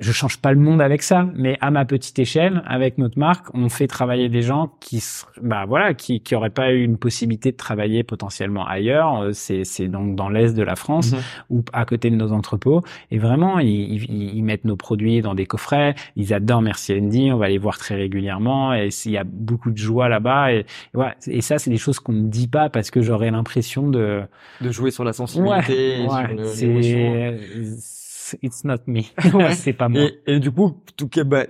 je 0.00 0.12
change 0.12 0.38
pas 0.38 0.52
le 0.52 0.58
monde 0.58 0.80
avec 0.80 1.02
ça, 1.02 1.28
mais 1.34 1.56
à 1.60 1.70
ma 1.70 1.84
petite 1.84 2.18
échelle, 2.18 2.62
avec 2.66 2.98
notre 2.98 3.18
marque, 3.18 3.46
on 3.54 3.68
fait 3.68 3.86
travailler 3.86 4.28
des 4.28 4.42
gens 4.42 4.72
qui, 4.80 5.02
bah 5.40 5.64
voilà, 5.66 5.94
qui 5.94 6.20
qui 6.20 6.34
auraient 6.34 6.50
pas 6.50 6.72
eu 6.72 6.82
une 6.82 6.98
possibilité 6.98 7.52
de 7.52 7.56
travailler 7.56 8.02
potentiellement 8.02 8.66
ailleurs. 8.66 9.22
Euh, 9.22 9.30
c'est 9.32 9.64
c'est 9.64 9.88
donc 9.88 10.16
dans 10.16 10.28
l'est 10.28 10.54
de 10.54 10.62
la 10.62 10.76
France 10.76 11.12
mhm. 11.12 11.18
ou 11.50 11.64
à 11.72 11.84
côté 11.84 12.10
de 12.10 12.16
nos 12.16 12.32
entrepôts. 12.32 12.82
Et 13.10 13.18
vraiment, 13.18 13.58
ils, 13.60 14.04
ils, 14.10 14.42
mettent 14.42 14.64
nos 14.64 14.76
produits 14.76 15.22
dans 15.22 15.34
des 15.34 15.46
coffrets. 15.46 15.94
Ils 16.16 16.34
adorent 16.34 16.62
Merci 16.62 16.94
Andy. 16.98 17.30
On 17.32 17.38
va 17.38 17.48
les 17.48 17.58
voir 17.58 17.78
très 17.78 17.94
régulièrement 17.94 18.74
et 18.74 18.88
il 19.04 19.12
y 19.12 19.18
a 19.18 19.24
beaucoup 19.24 19.70
de 19.70 19.78
joie 19.78 20.08
là-bas. 20.08 20.52
Et, 20.52 20.66
voilà. 20.92 21.14
Et 21.26 21.40
ça, 21.40 21.58
c'est 21.58 21.70
des 21.70 21.76
choses 21.76 22.00
qu'on 22.00 22.12
ne 22.12 22.28
dit 22.28 22.48
pas 22.48 22.68
parce 22.68 22.90
que 22.90 23.00
j'aurais 23.00 23.30
l'impression 23.30 23.88
de 23.88 24.22
de 24.60 24.70
jouer 24.70 24.90
sur 24.90 25.04
la 25.04 25.12
sensibilité, 25.12 26.06
ouais, 26.06 26.36
c'est 26.44 28.03
it's 28.42 28.64
not 28.64 28.78
me. 28.86 29.02
c'est 29.54 29.72
pas 29.72 29.88
moi. 29.88 30.08
Et, 30.26 30.40
du 30.40 30.50
coup, 30.50 30.82
tout, 30.96 31.08
bah, 31.24 31.46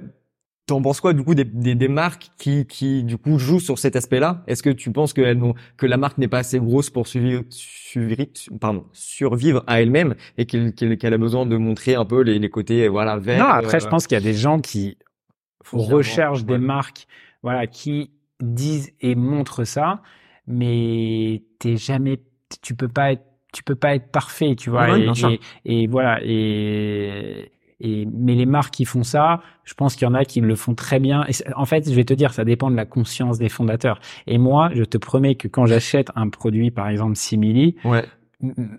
T'en 0.67 0.81
penses 0.81 1.03
quoi 1.03 1.13
du 1.13 1.23
coup 1.23 1.35
des, 1.35 1.45
des, 1.45 1.75
des, 1.75 1.89
marques 1.89 2.31
qui, 2.39 2.65
qui 2.65 3.05
du 3.05 3.19
coup 3.19 3.39
jouent 3.39 3.61
sur 3.61 3.79
cet 3.79 3.97
aspect-là? 3.97 4.43
Est-ce 4.47 4.63
que 4.63 4.71
tu 4.71 4.91
penses 4.91 5.13
que, 5.13 5.21
elles 5.21 5.39
que 5.77 5.85
la 5.85 5.99
marque 5.99 6.17
n'est 6.17 6.29
pas 6.29 6.39
assez 6.39 6.59
grosse 6.59 6.89
pour 6.89 7.07
survivre, 7.07 7.45
pardon, 8.59 8.87
survivre 8.95 9.63
à 9.67 9.83
elle-même 9.83 10.15
et 10.39 10.47
qu'elle 10.47 10.73
qu'elle 10.73 11.13
a 11.13 11.19
besoin 11.19 11.45
de 11.45 11.59
montrer 11.59 11.97
un 11.97 12.07
peu 12.07 12.23
les, 12.23 12.39
les 12.39 12.49
côtés 12.49 12.89
voilà 12.89 13.19
verts 13.19 13.41
Non, 13.41 13.51
après 13.51 13.79
je 13.79 13.85
euh, 13.85 13.91
pense 13.91 14.07
qu'il 14.07 14.15
y 14.15 14.21
a 14.21 14.25
des 14.25 14.33
gens 14.33 14.59
qui 14.59 14.97
recherchent 15.71 16.47
des 16.47 16.57
marques 16.57 17.09
voilà 17.43 17.67
qui 17.67 18.11
disent 18.41 18.93
et 19.03 19.15
montrent 19.15 19.65
ça, 19.65 20.03
mais 20.47 21.43
t'es 21.59 21.77
jamais, 21.77 22.21
tu 22.63 22.75
peux 22.75 22.89
pas 22.89 23.13
être 23.13 23.25
tu 23.55 23.63
peux 23.63 23.75
pas 23.75 23.95
être 23.95 24.11
parfait, 24.11 24.55
tu 24.57 24.71
vois. 24.71 24.89
et, 25.65 25.87
voilà. 25.87 26.21
Et, 26.23 27.51
et, 27.81 28.07
mais 28.13 28.35
les 28.35 28.47
marques 28.47 28.75
qui 28.75 28.85
font 28.85 29.05
ça, 29.05 29.41
je 29.65 29.75
pense 29.75 29.95
qu'il 29.95 30.07
y 30.07 30.11
en 30.11 30.15
a 30.15 30.25
qui 30.25 30.41
le 30.41 30.57
font 30.57 30.75
très 30.75 31.01
bien. 31.01 31.25
Et 31.29 31.33
en 31.57 31.65
fait, 31.65 31.89
je 31.89 31.95
vais 31.95 32.05
te 32.05 32.15
dire, 32.15 32.33
ça 32.33 32.45
dépend 32.45 32.71
de 32.71 32.77
la 32.77 32.85
conscience 32.85 33.39
des 33.39 33.49
fondateurs. 33.49 34.01
Et 34.27 34.39
moi, 34.39 34.71
je 34.75 34.85
te 34.85 34.99
promets 34.99 35.37
que 35.37 35.49
quand 35.49 35.67
j'achète 35.67 36.09
un 36.17 36.29
produit, 36.29 36.71
par 36.71 36.89
exemple 36.89 37.17
Simili, 37.17 37.77
ouais. 37.85 38.05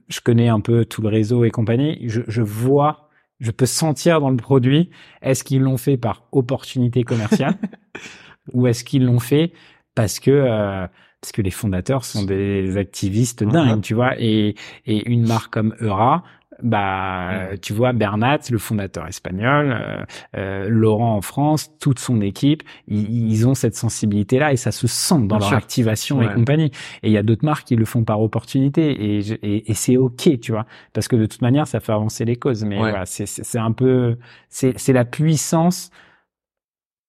je 0.08 0.20
connais 0.22 0.50
un 0.50 0.60
peu 0.60 0.86
tout 0.86 1.02
le 1.02 1.10
réseau 1.10 1.46
et 1.46 1.52
compagnie, 1.52 2.00
je, 2.08 2.22
je 2.28 2.42
vois, 2.42 3.10
je 3.40 3.52
peux 3.52 3.66
sentir 3.66 4.20
dans 4.20 4.30
le 4.30 4.38
produit, 4.38 4.90
est-ce 5.22 5.44
qu'ils 5.44 5.62
l'ont 5.62 5.78
fait 5.78 5.98
par 5.98 6.28
opportunité 6.32 7.04
commerciale 7.04 7.56
ou 8.54 8.68
est-ce 8.68 8.84
qu'ils 8.84 9.06
l'ont 9.06 9.20
fait 9.20 9.54
parce 9.96 10.20
que 10.20 10.32
euh, 10.32 10.88
parce 11.26 11.32
que 11.32 11.42
les 11.42 11.50
fondateurs 11.50 12.06
sont 12.06 12.24
des 12.24 12.78
activistes 12.78 13.44
dingues, 13.44 13.82
tu 13.82 13.96
vois. 13.96 14.14
Et, 14.20 14.54
et 14.86 15.10
une 15.10 15.26
marque 15.26 15.52
comme 15.52 15.74
Eura, 15.82 16.24
bah, 16.62 17.48
tu 17.64 17.74
vois, 17.74 17.94
Bernat, 17.94 18.42
le 18.52 18.60
fondateur 18.60 19.08
espagnol, 19.08 19.72
euh, 19.72 20.06
euh, 20.38 20.70
Laurent 20.70 21.16
en 21.16 21.22
France, 21.22 21.72
toute 21.80 21.98
son 21.98 22.22
équipe, 22.22 22.62
ils, 22.88 23.48
ont 23.48 23.56
cette 23.56 23.76
sensibilité-là 23.76 24.54
et 24.54 24.56
ça 24.56 24.72
se 24.72 24.86
sent 24.86 25.22
dans 25.24 25.40
leur 25.40 25.54
activation 25.54 26.22
et 26.22 26.32
compagnie. 26.32 26.72
Et 27.02 27.08
il 27.08 27.12
y 27.12 27.18
a 27.18 27.24
d'autres 27.24 27.44
marques 27.44 27.66
qui 27.66 27.76
le 27.76 27.86
font 27.86 28.04
par 28.04 28.22
opportunité 28.22 28.92
et, 28.92 29.20
et, 29.42 29.72
et 29.72 29.74
c'est 29.74 29.98
ok, 29.98 30.40
tu 30.40 30.52
vois, 30.52 30.68
parce 30.94 31.08
que 31.08 31.16
de 31.16 31.26
toute 31.26 31.42
manière, 31.42 31.66
ça 31.66 31.80
fait 31.80 31.92
avancer 31.92 32.24
les 32.24 32.36
causes. 32.36 32.64
Mais 32.66 32.78
voilà, 32.78 33.08
c'est 33.08 33.58
un 33.58 33.72
peu, 33.72 34.18
c'est 34.50 34.94
la 34.94 35.06
puissance 35.06 35.90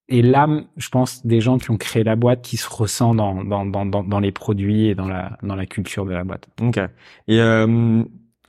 et 0.09 0.23
l'âme, 0.23 0.67
je 0.77 0.89
pense, 0.89 1.27
des 1.27 1.41
gens 1.41 1.59
qui 1.59 1.71
ont 1.71 1.77
créé 1.77 2.05
la 2.05 2.15
boîte 2.15 2.43
qui 2.43 2.57
se 2.57 2.69
ressent 2.69 3.15
dans, 3.15 3.43
dans, 3.43 3.67
dans, 3.67 3.85
dans, 3.85 4.21
les 4.21 4.31
produits 4.31 4.87
et 4.87 4.95
dans 4.95 5.09
la, 5.09 5.37
dans 5.43 5.57
la 5.57 5.67
culture 5.67 6.05
de 6.07 6.13
la 6.13 6.23
boîte. 6.23 6.49
Ok. 6.61 6.79
Et 7.27 7.41
euh, 7.41 8.05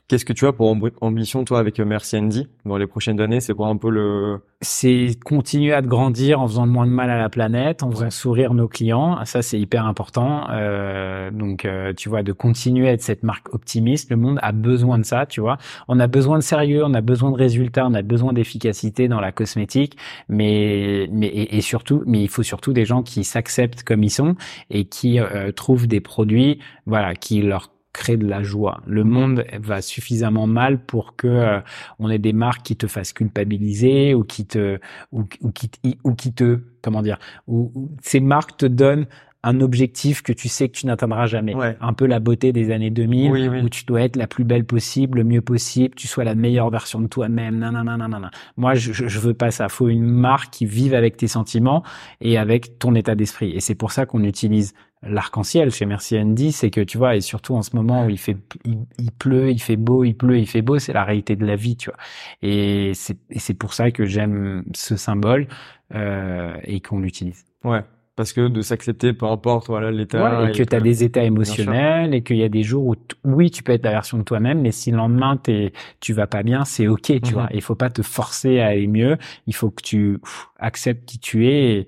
Qu'est-ce 0.07 0.23
que 0.23 0.31
tu 0.31 0.47
as 0.47 0.53
pour 0.53 0.73
ambition, 1.01 1.43
toi, 1.43 1.59
avec 1.59 1.81
euh, 1.81 1.85
Merci 1.85 2.15
Andy 2.15 2.47
dans 2.63 2.77
les 2.77 2.87
prochaines 2.87 3.19
années? 3.19 3.41
C'est 3.41 3.53
quoi 3.53 3.67
un 3.67 3.75
peu 3.75 3.89
le... 3.89 4.39
C'est 4.61 5.09
continuer 5.25 5.73
à 5.73 5.81
grandir 5.81 6.39
en 6.39 6.47
faisant 6.47 6.65
le 6.65 6.71
moins 6.71 6.85
de 6.85 6.91
mal 6.91 7.09
à 7.09 7.17
la 7.17 7.27
planète, 7.27 7.83
en 7.83 7.91
faisant 7.91 8.09
sourire 8.09 8.53
nos 8.53 8.69
clients. 8.69 9.19
Ça, 9.25 9.41
c'est 9.41 9.59
hyper 9.59 9.85
important. 9.85 10.47
Euh, 10.49 11.29
donc, 11.29 11.65
euh, 11.65 11.91
tu 11.91 12.07
vois, 12.07 12.23
de 12.23 12.31
continuer 12.31 12.87
à 12.87 12.93
être 12.93 13.01
cette 13.01 13.23
marque 13.23 13.53
optimiste. 13.53 14.09
Le 14.09 14.15
monde 14.15 14.39
a 14.41 14.53
besoin 14.53 14.97
de 14.97 15.03
ça, 15.03 15.25
tu 15.25 15.41
vois. 15.41 15.57
On 15.89 15.99
a 15.99 16.07
besoin 16.07 16.37
de 16.37 16.43
sérieux, 16.43 16.85
on 16.85 16.93
a 16.93 17.01
besoin 17.01 17.31
de 17.31 17.37
résultats, 17.37 17.85
on 17.85 17.93
a 17.93 18.01
besoin 18.01 18.31
d'efficacité 18.31 19.09
dans 19.09 19.19
la 19.19 19.33
cosmétique, 19.33 19.97
mais, 20.29 21.09
mais 21.11 21.27
et, 21.27 21.59
surtout, 21.59 22.03
mais 22.05 22.21
il 22.21 22.29
faut 22.29 22.43
surtout 22.43 22.71
des 22.71 22.85
gens 22.85 23.03
qui 23.03 23.25
s'acceptent 23.25 23.83
comme 23.83 24.05
ils 24.05 24.09
sont 24.09 24.37
et 24.69 24.85
qui 24.85 25.19
euh, 25.19 25.51
trouvent 25.51 25.85
des 25.85 25.99
produits, 25.99 26.59
voilà, 26.85 27.13
qui 27.13 27.41
leur 27.41 27.71
créer 27.97 28.15
de 28.15 28.27
la 28.27 28.43
joie. 28.43 28.81
Le 28.85 29.03
monde 29.03 29.43
va 29.59 29.81
suffisamment 29.81 30.45
mal 30.45 30.77
pour 30.79 31.15
que 31.15 31.27
euh, 31.27 31.59
on 31.97 32.09
ait 32.09 32.19
des 32.19 32.31
marques 32.31 32.61
qui 32.61 32.75
te 32.77 32.85
fassent 32.85 33.11
culpabiliser 33.11 34.13
ou 34.13 34.23
qui 34.23 34.45
te 34.45 34.79
ou, 35.11 35.23
qui 35.23 35.71
ou 36.03 36.13
qui 36.13 36.31
te 36.31 36.59
comment 36.83 37.01
dire 37.01 37.17
ou, 37.47 37.71
ces 38.01 38.19
marques 38.19 38.55
te 38.57 38.67
donnent 38.67 39.07
un 39.43 39.61
objectif 39.61 40.21
que 40.21 40.33
tu 40.33 40.49
sais 40.49 40.67
que 40.67 40.77
tu 40.77 40.85
n'atteindras 40.87 41.27
jamais. 41.27 41.53
Un 41.79 41.93
peu 41.93 42.05
la 42.05 42.19
beauté 42.19 42.51
des 42.51 42.71
années 42.71 42.89
2000 42.89 43.63
où 43.63 43.69
tu 43.69 43.85
dois 43.85 44.01
être 44.01 44.15
la 44.15 44.27
plus 44.27 44.43
belle 44.43 44.65
possible, 44.65 45.19
le 45.19 45.23
mieux 45.23 45.41
possible, 45.41 45.95
tu 45.95 46.07
sois 46.07 46.23
la 46.23 46.35
meilleure 46.35 46.69
version 46.69 46.99
de 46.99 47.07
toi-même. 47.07 47.59
Nanana, 47.59 48.31
Moi, 48.57 48.75
je, 48.75 48.91
je 48.91 49.19
veux 49.19 49.33
pas 49.33 49.51
ça. 49.51 49.69
Faut 49.69 49.89
une 49.89 50.05
marque 50.05 50.51
qui 50.51 50.65
vive 50.65 50.93
avec 50.93 51.17
tes 51.17 51.27
sentiments 51.27 51.83
et 52.21 52.37
avec 52.37 52.79
ton 52.79 52.95
état 52.95 53.15
d'esprit. 53.15 53.51
Et 53.51 53.59
c'est 53.59 53.75
pour 53.75 53.91
ça 53.91 54.05
qu'on 54.05 54.23
utilise 54.23 54.73
l'arc-en-ciel 55.03 55.71
chez 55.71 55.85
Merci 55.85 56.17
Andy, 56.17 56.51
c'est 56.51 56.71
que 56.71 56.81
tu 56.81 56.97
vois, 56.97 57.15
et 57.15 57.21
surtout 57.21 57.55
en 57.55 57.61
ce 57.61 57.75
moment 57.75 58.05
où 58.05 58.09
il 58.09 58.17
fait, 58.17 58.37
il, 58.65 59.11
pleut, 59.11 59.51
il 59.51 59.61
fait 59.61 59.75
beau, 59.75 60.03
il 60.03 60.15
pleut, 60.15 60.39
il 60.39 60.47
fait 60.47 60.61
beau, 60.61 60.79
c'est 60.79 60.93
la 60.93 61.03
réalité 61.03 61.35
de 61.35 61.45
la 61.45 61.55
vie, 61.55 61.77
tu 61.77 61.89
vois. 61.89 61.99
Et 62.41 62.93
c'est, 62.95 63.17
et 63.29 63.39
c'est 63.39 63.53
pour 63.53 63.73
ça 63.73 63.91
que 63.91 64.05
j'aime 64.05 64.63
ce 64.73 64.95
symbole 64.95 65.47
euh, 65.93 66.55
et 66.63 66.81
qu'on 66.81 66.99
l'utilise. 66.99 67.45
Ouais. 67.63 67.83
Parce 68.17 68.33
que 68.33 68.49
de 68.49 68.61
s'accepter 68.61 69.13
peu 69.13 69.27
importe 69.27 69.67
voilà 69.67 69.91
l'état 69.91 70.41
ouais, 70.41 70.49
et, 70.49 70.51
que 70.51 70.63
tu 70.63 70.75
as 70.75 70.81
des 70.81 71.05
états 71.05 71.23
émotionnels 71.23 72.13
et 72.13 72.23
qu'il 72.23 72.35
y 72.35 72.43
a 72.43 72.49
des 72.49 72.63
jours 72.63 72.85
où 72.85 72.95
oui 73.23 73.49
tu 73.49 73.63
peux 73.63 73.71
être 73.71 73.85
la 73.85 73.91
version 73.91 74.17
de 74.17 74.23
toi-même 74.23 74.59
mais 74.61 74.71
si 74.71 74.91
le 74.91 74.97
lendemain 74.97 75.37
t'es 75.37 75.71
tu 76.01 76.13
vas 76.13 76.27
pas 76.27 76.43
bien 76.43 76.65
c'est 76.65 76.87
ok 76.87 77.03
tu 77.03 77.19
mhm. 77.21 77.31
vois 77.31 77.47
il 77.53 77.61
faut 77.61 77.75
pas 77.75 77.91
te 77.91 78.01
forcer 78.01 78.59
à 78.59 78.67
aller 78.67 78.87
mieux 78.87 79.17
il 79.45 79.55
faut 79.55 79.69
que 79.69 79.83
tu 79.83 80.19
acceptes 80.57 81.05
qui 81.05 81.19
tu 81.19 81.47
es 81.47 81.71
et, 81.71 81.87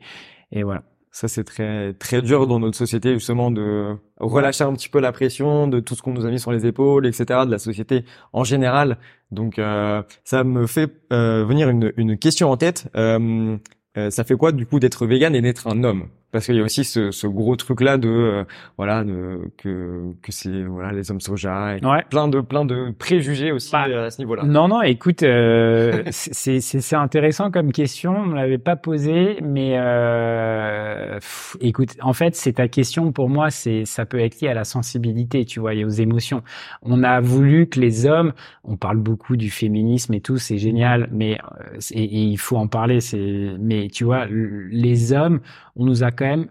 et 0.52 0.64
voilà 0.64 0.84
ça, 1.20 1.28
c'est 1.28 1.44
très 1.44 1.94
très 1.94 2.22
dur 2.22 2.48
dans 2.48 2.62
notre 2.62 2.78
société 2.78 3.14
justement 3.14 3.52
de 3.52 3.98
relâcher 4.22 4.64
un 4.64 4.72
petit 4.74 4.88
peu 4.88 5.02
la 5.02 5.12
pression 5.12 5.68
de 5.68 5.82
tout 5.82 5.94
ce 5.94 6.02
qu'on 6.02 6.14
nous 6.14 6.26
a 6.26 6.30
mis 6.30 6.40
sur 6.40 6.54
les 6.54 6.66
épaules, 6.66 7.06
etc. 7.06 7.42
De 7.46 7.52
la 7.52 7.60
société 7.60 8.06
en 8.32 8.46
général. 8.46 9.00
Donc, 9.30 9.60
euh, 9.60 10.02
ça 10.24 10.46
me 10.46 10.66
fait 10.66 10.90
euh, 11.12 11.44
venir 11.44 11.68
une, 11.70 11.92
une 11.98 12.18
question 12.18 12.50
en 12.52 12.56
tête. 12.56 12.90
Euh, 12.96 13.58
euh 13.98 14.10
ça 14.12 14.24
fait 14.24 14.36
quoi 14.36 14.54
du 14.54 14.66
coup 14.66 14.80
d'être 14.80 15.06
vegan 15.08 15.36
et 15.36 15.42
d'être 15.42 15.68
un 15.68 15.84
homme? 15.84 16.08
Parce 16.32 16.46
qu'il 16.46 16.56
y 16.56 16.60
a 16.60 16.64
aussi 16.64 16.84
ce, 16.84 17.12
ce 17.12 17.28
gros 17.28 17.56
truc 17.56 17.82
là 17.82 17.98
de 17.98 18.10
euh, 18.10 18.44
voilà 18.78 19.04
de, 19.04 19.52
que 19.58 20.14
que 20.22 20.32
c'est 20.32 20.64
voilà 20.64 20.92
les 20.92 21.12
hommes 21.12 21.22
soja 21.22 21.76
et 21.76 21.82
plein 22.10 22.28
de 22.28 22.42
plein 22.42 22.66
de 22.66 22.92
préjugés 22.98 23.52
aussi 23.52 23.72
bah, 23.72 23.84
à 23.84 24.10
ce 24.10 24.20
niveau-là. 24.22 24.44
Non 24.44 24.68
non, 24.68 24.82
écoute, 24.82 25.24
euh, 25.24 26.04
c'est 26.12 26.60
c'est 26.62 26.96
intéressant 26.96 27.52
comme 27.52 27.72
question, 27.72 28.16
on 28.18 28.26
me 28.26 28.36
l'avait 28.36 28.58
pas 28.58 28.76
posé, 28.76 29.40
mais 29.42 29.74
euh, 29.78 31.20
écoute, 31.62 31.90
en 32.02 32.14
fait, 32.14 32.36
c'est 32.36 32.54
ta 32.54 32.68
question 32.68 33.12
pour 33.12 33.30
moi, 33.30 33.50
c'est 33.50 33.86
ça 33.86 34.06
peut 34.06 34.20
être 34.20 34.42
lié 34.42 34.50
à 34.50 34.54
la 34.54 34.64
sensibilité, 34.64 35.46
tu 35.46 35.60
vois, 35.60 35.74
et 35.74 35.86
aux 35.86 35.90
émotions. 35.90 36.44
On 36.82 37.04
a 37.04 37.20
voulu 37.20 37.68
que 37.68 37.80
les 37.80 38.06
hommes, 38.06 38.34
on 38.64 38.78
parle 38.78 38.98
beaucoup 38.98 39.36
du 39.36 39.50
féminisme 39.50 40.14
et 40.14 40.22
tout, 40.22 40.38
c'est 40.38 40.58
génial, 40.58 41.10
mais 41.12 41.40
euh, 41.40 41.80
et, 41.92 42.04
et 42.04 42.24
il 42.24 42.38
faut 42.38 42.58
en 42.58 42.68
parler, 42.68 43.00
c'est 43.02 43.54
mais 43.60 43.88
tu 43.90 44.04
vois, 44.04 44.26
les 44.28 45.14
hommes, 45.14 45.40
on 45.80 45.86
nous 45.86 46.04
a 46.04 46.12
quand 46.12 46.26
même 46.26 46.48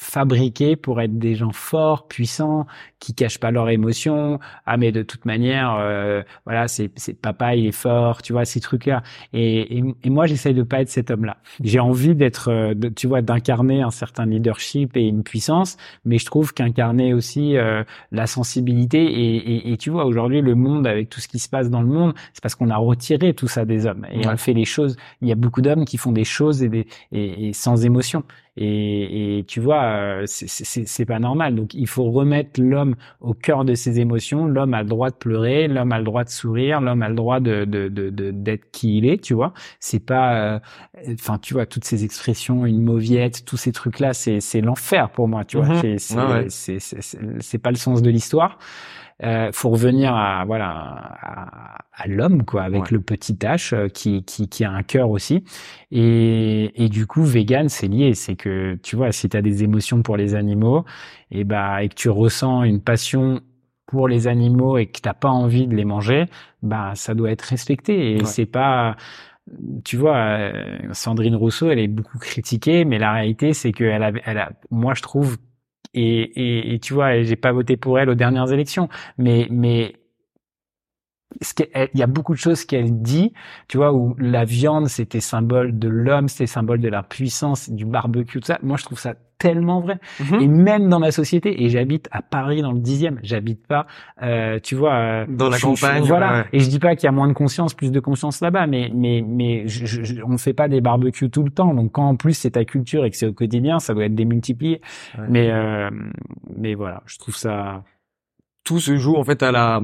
fabriqués 0.00 0.76
pour 0.76 1.00
être 1.00 1.18
des 1.18 1.34
gens 1.34 1.52
forts, 1.52 2.08
puissants, 2.08 2.66
qui 3.00 3.14
cachent 3.14 3.38
pas 3.38 3.50
leurs 3.50 3.68
émotions. 3.68 4.38
Ah 4.64 4.76
mais 4.76 4.92
de 4.92 5.02
toute 5.02 5.26
manière, 5.26 5.76
euh, 5.78 6.22
voilà, 6.46 6.68
c'est 6.68 6.88
papa, 7.20 7.54
il 7.54 7.66
est 7.66 7.72
fort, 7.72 8.22
tu 8.22 8.32
vois 8.32 8.44
ces 8.46 8.60
trucs-là. 8.60 9.02
Et, 9.32 9.78
et, 9.78 9.84
et 10.02 10.10
moi, 10.10 10.26
j'essaye 10.26 10.54
de 10.54 10.62
pas 10.62 10.80
être 10.80 10.88
cet 10.88 11.10
homme-là. 11.10 11.36
J'ai 11.62 11.80
envie 11.80 12.14
d'être, 12.14 12.50
euh, 12.50 12.74
tu 12.96 13.06
vois, 13.06 13.20
d'incarner 13.20 13.82
un 13.82 13.90
certain 13.90 14.24
leadership 14.24 14.96
et 14.96 15.06
une 15.06 15.22
puissance, 15.22 15.76
mais 16.04 16.18
je 16.18 16.24
trouve 16.24 16.54
qu'incarner 16.54 17.12
aussi 17.12 17.56
euh, 17.56 17.84
la 18.10 18.26
sensibilité 18.26 19.04
et, 19.04 19.72
et, 19.72 19.76
tu 19.76 19.90
vois 19.90 20.04
aujourd'hui 20.04 20.40
le 20.40 20.54
monde 20.54 20.86
avec 20.86 21.10
tout 21.10 21.20
ce 21.20 21.28
qui 21.28 21.38
se 21.38 21.48
passe 21.48 21.70
dans 21.70 21.80
le 21.80 21.86
monde, 21.86 22.14
c'est 22.32 22.42
parce 22.42 22.54
qu'on 22.54 22.70
a 22.70 22.76
retiré 22.76 23.34
tout 23.34 23.48
ça 23.48 23.64
des 23.64 23.86
hommes 23.86 24.06
et 24.10 24.26
on 24.26 24.36
fait 24.36 24.52
les 24.52 24.64
choses. 24.64 24.96
Il 25.20 25.28
y 25.28 25.32
a 25.32 25.34
beaucoup 25.34 25.60
d'hommes 25.60 25.84
qui 25.84 25.96
font 25.96 26.12
des 26.12 26.24
choses 26.24 26.62
et, 26.62 26.68
des, 26.68 26.86
et, 27.12 27.52
sans 27.52 27.84
émotion. 27.84 28.24
Et, 28.62 29.38
et, 29.38 29.44
tu 29.44 29.58
vois, 29.58 29.82
euh, 29.84 30.24
c'est 30.26 31.06
pas 31.06 31.18
normal. 31.18 31.54
Donc, 31.54 31.72
il 31.72 31.86
faut 31.86 32.10
remettre 32.10 32.60
l'homme 32.60 32.94
au 33.22 33.32
cœur 33.32 33.64
de 33.64 33.74
ses 33.74 34.00
émotions. 34.00 34.46
L'homme 34.46 34.74
a 34.74 34.82
le 34.82 34.88
droit 34.88 35.08
de 35.08 35.14
pleurer, 35.14 35.66
l'homme 35.66 35.92
a 35.92 35.98
le 35.98 36.04
droit 36.04 36.24
de 36.24 36.28
sourire, 36.28 36.82
l'homme 36.82 37.00
a 37.00 37.08
le 37.08 37.14
droit 37.14 37.40
de 37.40 37.64
d'être 37.64 37.94
de, 37.94 38.30
de, 38.30 38.60
qui 38.70 38.98
il 38.98 39.06
est. 39.06 39.22
Tu 39.22 39.32
vois, 39.32 39.54
c'est 39.80 40.04
pas, 40.04 40.34
euh, 40.34 40.58
enfin, 41.14 41.38
tu 41.38 41.54
vois, 41.54 41.64
toutes 41.64 41.84
ces 41.84 42.04
expressions, 42.04 42.66
une 42.66 42.82
mauviette, 42.82 43.46
tous 43.46 43.56
ces 43.56 43.72
trucs-là, 43.72 44.12
c'est 44.12 44.40
c'est 44.40 44.60
l'enfer 44.60 45.08
pour 45.08 45.26
moi. 45.26 45.46
Tu 45.46 45.56
vois, 45.56 45.66
mhm. 45.66 46.48
c'est 46.50 46.78
c'est 46.78 47.58
pas 47.58 47.70
le 47.70 47.76
sens 47.76 48.02
de 48.02 48.10
l'histoire 48.10 48.58
euh, 49.22 49.50
faut 49.52 49.70
revenir 49.70 50.14
à 50.14 50.44
voilà 50.44 50.68
à, 50.68 51.78
à 51.92 52.06
l'homme 52.06 52.44
quoi 52.44 52.62
avec 52.62 52.90
le 52.90 53.00
petit 53.00 53.34
H 53.34 53.74
euh, 53.74 53.88
qui, 53.88 54.24
qui 54.24 54.48
qui 54.48 54.64
a 54.64 54.70
un 54.70 54.82
cœur 54.82 55.10
aussi. 55.10 55.44
Et 55.90 56.84
et 56.84 56.88
du 56.88 57.06
coup 57.06 57.24
vegan 57.24 57.68
c'est 57.68 57.88
lié. 57.88 58.14
C'est 58.14 58.36
que 58.36 58.76
tu 58.82 58.96
vois 58.96 59.12
si 59.12 59.28
tu 59.28 59.36
as 59.36 59.42
des 59.42 59.62
émotions 59.64 60.02
pour 60.02 60.16
les 60.16 60.34
animaux 60.34 60.84
et 61.30 61.44
bah 61.44 61.82
et 61.82 61.88
que 61.88 61.94
tu 61.94 62.08
ressens 62.08 62.62
une 62.64 62.80
passion 62.80 63.40
pour 63.86 64.08
les 64.08 64.28
animaux 64.28 64.78
et 64.78 64.86
que 64.86 65.00
t'as 65.00 65.14
pas 65.14 65.30
envie 65.30 65.66
de 65.66 65.74
les 65.74 65.84
manger 65.84 66.26
bah 66.62 66.92
ça 66.94 67.14
doit 67.14 67.30
être 67.30 67.42
respecté. 67.42 68.16
Et 68.16 68.24
c'est 68.24 68.46
pas 68.46 68.96
tu 69.84 69.96
vois, 69.96 70.16
euh, 70.16 70.52
Sandrine 70.92 71.34
Rousseau, 71.34 71.70
elle 71.70 71.78
est 71.78 71.88
beaucoup 71.88 72.18
critiquée, 72.18 72.84
mais 72.84 72.98
la 72.98 73.12
réalité, 73.12 73.52
c'est 73.52 73.72
qu'elle 73.72 74.02
a, 74.02 74.12
elle 74.24 74.38
a, 74.38 74.52
moi, 74.70 74.94
je 74.94 75.02
trouve 75.02 75.38
et, 75.94 76.74
et, 76.74 76.78
tu 76.80 76.94
vois, 76.94 77.22
j'ai 77.22 77.36
pas 77.36 77.52
voté 77.52 77.76
pour 77.76 77.98
elle 77.98 78.10
aux 78.10 78.14
dernières 78.14 78.52
élections, 78.52 78.88
mais 79.18 79.48
mais 79.50 79.99
il 81.40 81.98
y 81.98 82.02
a 82.02 82.06
beaucoup 82.06 82.32
de 82.32 82.38
choses 82.38 82.64
qu'elle 82.64 83.02
dit, 83.02 83.32
tu 83.68 83.76
vois, 83.76 83.92
où 83.92 84.14
la 84.18 84.44
viande 84.44 84.88
c'était 84.88 85.20
symbole 85.20 85.78
de 85.78 85.88
l'homme, 85.88 86.28
c'était 86.28 86.46
symbole 86.46 86.80
de 86.80 86.88
la 86.88 87.02
puissance, 87.02 87.70
du 87.70 87.84
barbecue, 87.84 88.40
tout 88.40 88.46
ça. 88.46 88.58
Moi, 88.62 88.76
je 88.76 88.84
trouve 88.84 88.98
ça 88.98 89.14
tellement 89.38 89.80
vrai. 89.80 89.98
Mhm. 90.20 90.40
Et 90.40 90.46
même 90.46 90.88
dans 90.88 91.00
ma 91.00 91.10
société, 91.10 91.64
et 91.64 91.70
j'habite 91.70 92.08
à 92.12 92.20
Paris 92.20 92.62
dans 92.62 92.72
le 92.72 92.78
dixième, 92.78 93.18
j'habite 93.22 93.66
pas, 93.66 93.86
euh, 94.22 94.60
tu 94.62 94.74
vois, 94.74 94.94
euh, 94.94 95.26
dans 95.28 95.48
la 95.48 95.58
campagne. 95.58 96.02
voilà. 96.02 96.44
Et 96.52 96.60
je 96.60 96.68
dis 96.68 96.78
pas 96.78 96.94
qu'il 96.94 97.06
y 97.06 97.08
a 97.08 97.12
moins 97.12 97.26
de 97.26 97.32
conscience, 97.32 97.74
plus 97.74 97.90
de 97.90 98.00
conscience 98.00 98.40
là-bas, 98.42 98.66
mais 98.66 98.92
mais 98.94 99.24
mais 99.26 99.66
je, 99.66 100.22
on 100.24 100.36
fait 100.36 100.52
pas 100.52 100.68
des 100.68 100.80
barbecues 100.82 101.30
tout 101.30 101.42
le 101.42 101.50
temps. 101.50 101.74
Donc 101.74 101.92
quand 101.92 102.06
en 102.06 102.16
plus 102.16 102.34
c'est 102.34 102.52
ta 102.52 102.64
culture 102.64 103.04
et 103.04 103.10
que 103.10 103.16
c'est 103.16 103.26
au 103.26 103.32
quotidien, 103.32 103.78
ça 103.78 103.94
doit 103.94 104.04
être 104.04 104.14
démultiplié. 104.14 104.82
Mais 105.28 105.50
euh, 105.50 105.90
mais 106.54 106.74
voilà, 106.74 107.02
je 107.06 107.18
trouve 107.18 107.36
ça 107.36 107.82
tout 108.64 108.78
se 108.78 108.96
joue 108.96 109.16
en 109.16 109.24
fait 109.24 109.42
à 109.42 109.52
la 109.52 109.80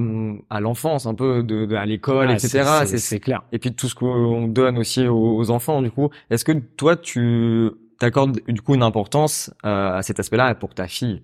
à 0.49 0.59
l'enfance 0.59 1.05
un 1.05 1.15
peu 1.15 1.43
de, 1.43 1.73
à 1.75 1.85
l'école 1.85 2.31
etc 2.31 2.85
c'est 2.85 3.19
clair. 3.19 3.43
et 3.51 3.59
puis 3.59 3.73
tout 3.73 3.87
ce 3.87 3.95
qu'on 3.95 4.47
donne 4.47 4.77
aussi 4.77 5.07
aux, 5.07 5.49
enfants 5.49 5.81
du 5.81 5.91
coup. 5.91 6.09
Est-ce 6.29 6.45
que 6.45 6.51
toi 6.51 6.95
tu 6.95 7.71
t'accordes 7.99 8.39
du 8.47 8.61
coup 8.61 8.75
une 8.75 8.83
importance 8.83 9.53
euh, 9.65 9.97
à 9.97 10.01
cet 10.01 10.19
aspect-là 10.19 10.53
pour 10.55 10.73
ta 10.73 10.87
fille? 10.87 11.21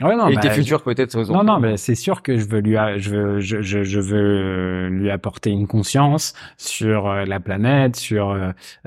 Ouais, 0.00 0.14
non, 0.14 0.28
et 0.28 0.36
tes 0.36 0.50
futurs 0.50 0.84
peut-être 0.84 1.18
Non, 1.32 1.42
non, 1.42 1.58
mais 1.58 1.76
c'est 1.76 1.96
sûr 1.96 2.22
que 2.22 2.38
je 2.38 2.46
veux 2.48 2.60
lui, 2.60 2.76
je 2.98 3.10
veux, 3.10 3.40
je, 3.40 3.62
je, 3.62 3.82
je 3.82 3.98
veux 3.98 4.86
lui 4.90 5.10
apporter 5.10 5.50
une 5.50 5.66
conscience 5.66 6.34
sur 6.56 7.08
euh, 7.08 7.24
la 7.24 7.40
planète, 7.40 7.96
sur 7.96 8.30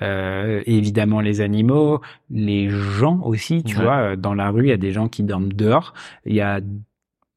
euh, 0.02 0.62
évidemment 0.66 1.20
les 1.20 1.42
animaux, 1.42 2.00
les 2.30 2.70
gens 2.70 3.20
aussi. 3.24 3.62
Tu 3.64 3.76
vois, 3.76 4.16
dans 4.16 4.34
la 4.34 4.52
rue, 4.52 4.68
il 4.68 4.70
y 4.70 4.74
a 4.74 4.78
des 4.78 4.94
gens 4.94 5.10
qui 5.10 5.24
dorment 5.24 5.52
dehors. 5.52 5.94
Il 6.26 6.34
y 6.34 6.42
a 6.42 6.62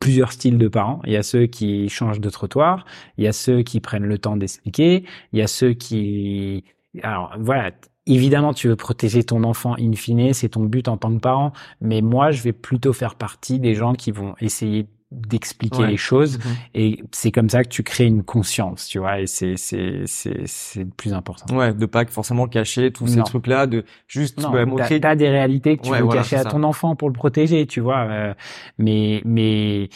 plusieurs 0.04 0.32
styles 0.32 0.58
de 0.58 0.68
parents. 0.68 1.00
Il 1.06 1.14
y 1.14 1.16
a 1.16 1.22
ceux 1.22 1.46
qui 1.46 1.88
changent 1.88 2.20
de 2.20 2.28
trottoir, 2.28 2.84
il 3.16 3.24
y 3.24 3.26
a 3.26 3.32
ceux 3.32 3.62
qui 3.62 3.80
prennent 3.80 4.04
le 4.04 4.18
temps 4.18 4.36
d'expliquer, 4.36 5.06
il 5.32 5.38
y 5.38 5.42
a 5.42 5.46
ceux 5.46 5.72
qui... 5.72 6.62
Alors 7.02 7.34
voilà, 7.40 7.70
évidemment 8.04 8.52
tu 8.52 8.68
veux 8.68 8.76
protéger 8.76 9.24
ton 9.24 9.44
enfant 9.44 9.76
in 9.80 9.94
fine, 9.94 10.34
c'est 10.34 10.50
ton 10.50 10.64
but 10.64 10.88
en 10.88 10.98
tant 10.98 11.10
que 11.10 11.20
parent, 11.20 11.54
mais 11.80 12.02
moi 12.02 12.32
je 12.32 12.42
vais 12.42 12.52
plutôt 12.52 12.92
faire 12.92 13.14
partie 13.14 13.58
des 13.58 13.74
gens 13.74 13.94
qui 13.94 14.10
vont 14.10 14.34
essayer 14.42 14.86
d'expliquer 15.14 15.86
les 15.86 15.96
choses. 15.96 16.38
Mhm. 16.38 16.44
et 16.74 17.02
c'est 17.12 17.30
comme 17.30 17.48
ça 17.48 17.62
que 17.64 17.68
tu 17.68 17.82
crées 17.82 18.06
une 18.06 18.22
conscience 18.22 18.86
tu 18.86 18.98
vois 18.98 19.20
et 19.20 19.26
c'est 19.26 19.56
c'est 19.56 20.02
c'est 20.06 20.46
c'est 20.46 20.84
le 20.84 20.90
plus 20.90 21.12
important. 21.12 21.54
Ouais 21.56 21.72
de 21.72 21.86
pas 21.86 22.04
forcément 22.06 22.46
cacher 22.46 22.90
tous 22.90 23.06
ces 23.06 23.22
trucs 23.22 23.46
là 23.46 23.66
de 23.66 23.84
juste 24.08 24.40
non, 24.40 24.50
bah, 24.50 24.66
montrer 24.66 25.00
t'as, 25.00 25.14
des 25.14 25.28
réalités 25.28 25.76
que 25.76 25.82
tu 25.82 25.90
veux 25.90 26.08
cacher 26.08 26.36
à 26.36 26.44
ton 26.44 26.62
enfant 26.62 26.96
pour 26.96 27.08
le 27.08 27.14
protéger 27.14 27.66
tu 27.66 27.80
vois 27.80 28.06
euh, 28.08 28.34
mais 28.78 29.22
mais 29.24 29.88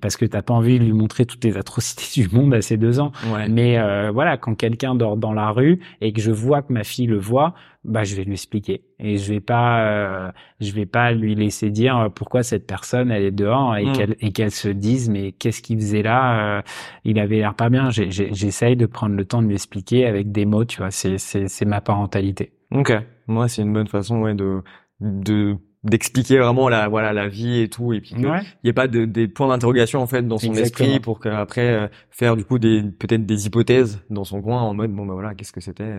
parce 0.00 0.16
que 0.16 0.26
t'as 0.26 0.42
pas 0.42 0.52
envie 0.52 0.78
de 0.78 0.84
lui 0.84 0.92
montrer 0.92 1.24
toutes 1.24 1.44
les 1.44 1.56
atrocités 1.56 2.22
du 2.22 2.34
monde 2.34 2.52
à 2.54 2.60
ses 2.60 2.76
deux 2.76 3.00
ans. 3.00 3.12
Mais 3.48 3.78
euh, 3.78 4.10
voilà 4.10 4.36
quand 4.36 4.54
quelqu'un 4.54 4.94
dort 4.94 5.16
dans 5.16 5.32
la 5.32 5.50
rue 5.50 5.80
et 6.00 6.12
que 6.12 6.20
je 6.20 6.30
vois 6.30 6.62
que 6.62 6.72
ma 6.72 6.84
fille 6.84 7.06
le 7.06 7.18
voit 7.18 7.54
bah 7.84 8.04
je 8.04 8.14
vais 8.14 8.22
lui 8.22 8.34
expliquer. 8.34 8.84
Et 9.00 9.16
je 9.16 9.32
vais 9.32 9.40
pas 9.40 9.84
euh, 9.86 10.30
je 10.60 10.70
vais 10.72 10.86
pas 10.86 11.10
lui 11.12 11.34
laisser 11.34 11.70
dire 11.70 12.10
pourquoi 12.14 12.42
cette 12.42 12.66
personne 12.66 13.10
elle 13.10 13.24
est 13.24 13.32
dehors 13.32 13.76
et 13.76 13.86
mm. 13.86 13.92
qu'elle 13.92 14.16
et 14.20 14.32
qu'elle 14.32 14.50
se 14.50 14.68
dise 14.68 15.10
mais 15.10 15.32
qu'est-ce 15.32 15.62
qu'il 15.62 15.78
faisait 15.78 16.02
là 16.02 16.58
euh, 16.58 16.62
il 17.04 17.18
avait 17.18 17.38
l'air 17.38 17.54
pas 17.54 17.70
bien. 17.70 17.88
J'essaye 17.90 18.76
de 18.76 18.86
prendre 18.86 19.16
le 19.16 19.24
temps 19.24 19.42
de 19.42 19.48
lui 19.48 19.54
expliquer 19.54 20.06
avec 20.06 20.30
des 20.30 20.44
mots 20.44 20.64
tu 20.64 20.78
vois. 20.78 20.90
C'est 20.90 21.18
c'est 21.18 21.48
c'est 21.48 21.64
ma 21.64 21.80
parentalité. 21.80 22.52
Ok. 22.70 22.92
Moi 23.26 23.48
c'est 23.48 23.62
une 23.62 23.72
bonne 23.72 23.88
façon 23.88 24.20
ouais 24.20 24.34
de 24.34 24.62
de 25.00 25.56
d'expliquer 25.84 26.38
vraiment 26.38 26.68
la 26.68 26.88
voilà 26.88 27.12
la 27.12 27.28
vie 27.28 27.60
et 27.60 27.68
tout 27.68 27.92
et 27.92 28.00
puis 28.00 28.14
il 28.16 28.66
y 28.66 28.70
a 28.70 28.72
pas 28.72 28.86
de, 28.86 29.04
des 29.04 29.26
points 29.26 29.48
d'interrogation 29.48 30.00
en 30.00 30.06
fait 30.06 30.26
dans 30.26 30.38
son 30.38 30.54
esprit 30.54 31.00
pour 31.00 31.18
qu'après 31.18 31.68
euh, 31.72 31.88
faire 32.10 32.36
du 32.36 32.44
coup 32.44 32.58
des 32.58 32.82
peut-être 32.82 33.26
des 33.26 33.46
hypothèses 33.46 34.00
dans 34.08 34.24
son 34.24 34.40
coin 34.40 34.60
en 34.60 34.74
mode 34.74 34.92
bon 34.92 35.06
bah 35.06 35.14
voilà 35.14 35.34
qu'est-ce 35.34 35.52
que 35.52 35.60
c'était 35.60 35.92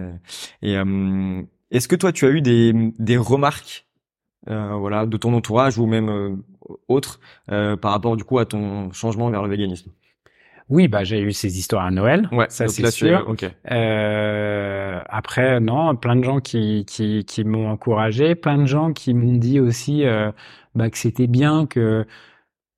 et 0.61 0.75
est-ce 1.71 1.87
que 1.87 1.95
toi, 1.95 2.11
tu 2.11 2.27
as 2.27 2.29
eu 2.29 2.41
des, 2.41 2.71
des 2.99 3.17
remarques 3.17 3.87
voilà, 4.45 5.05
de 5.07 5.17
ton 5.17 5.33
entourage 5.33 5.79
ou 5.79 5.87
même 5.87 6.43
autre, 6.87 7.19
par 7.47 7.91
rapport 7.91 8.15
du 8.15 8.23
coup 8.23 8.37
à 8.37 8.45
ton 8.45 8.91
changement 8.91 9.29
vers 9.31 9.41
le 9.41 9.49
véganisme? 9.49 9.91
Oui, 10.69 10.87
bah 10.87 11.03
j'ai 11.03 11.19
eu 11.19 11.31
ces 11.31 11.59
histoires 11.59 11.85
à 11.85 11.91
Noël, 11.91 12.29
ouais, 12.31 12.45
ça 12.49 12.67
c'est 12.67 12.89
sûr. 12.91 13.25
Okay. 13.27 13.49
Euh, 13.71 14.99
après, 15.09 15.59
non, 15.59 15.95
plein 15.95 16.15
de 16.15 16.23
gens 16.23 16.39
qui 16.39 16.85
qui, 16.85 17.25
qui 17.25 17.43
m'ont 17.43 17.69
encouragé, 17.69 18.35
plein 18.35 18.57
de 18.57 18.65
gens 18.65 18.93
qui 18.93 19.13
m'ont 19.13 19.37
dit 19.37 19.59
aussi 19.59 20.05
euh, 20.05 20.31
bah, 20.75 20.89
que 20.89 20.97
c'était 20.97 21.27
bien 21.27 21.65
que 21.65 22.05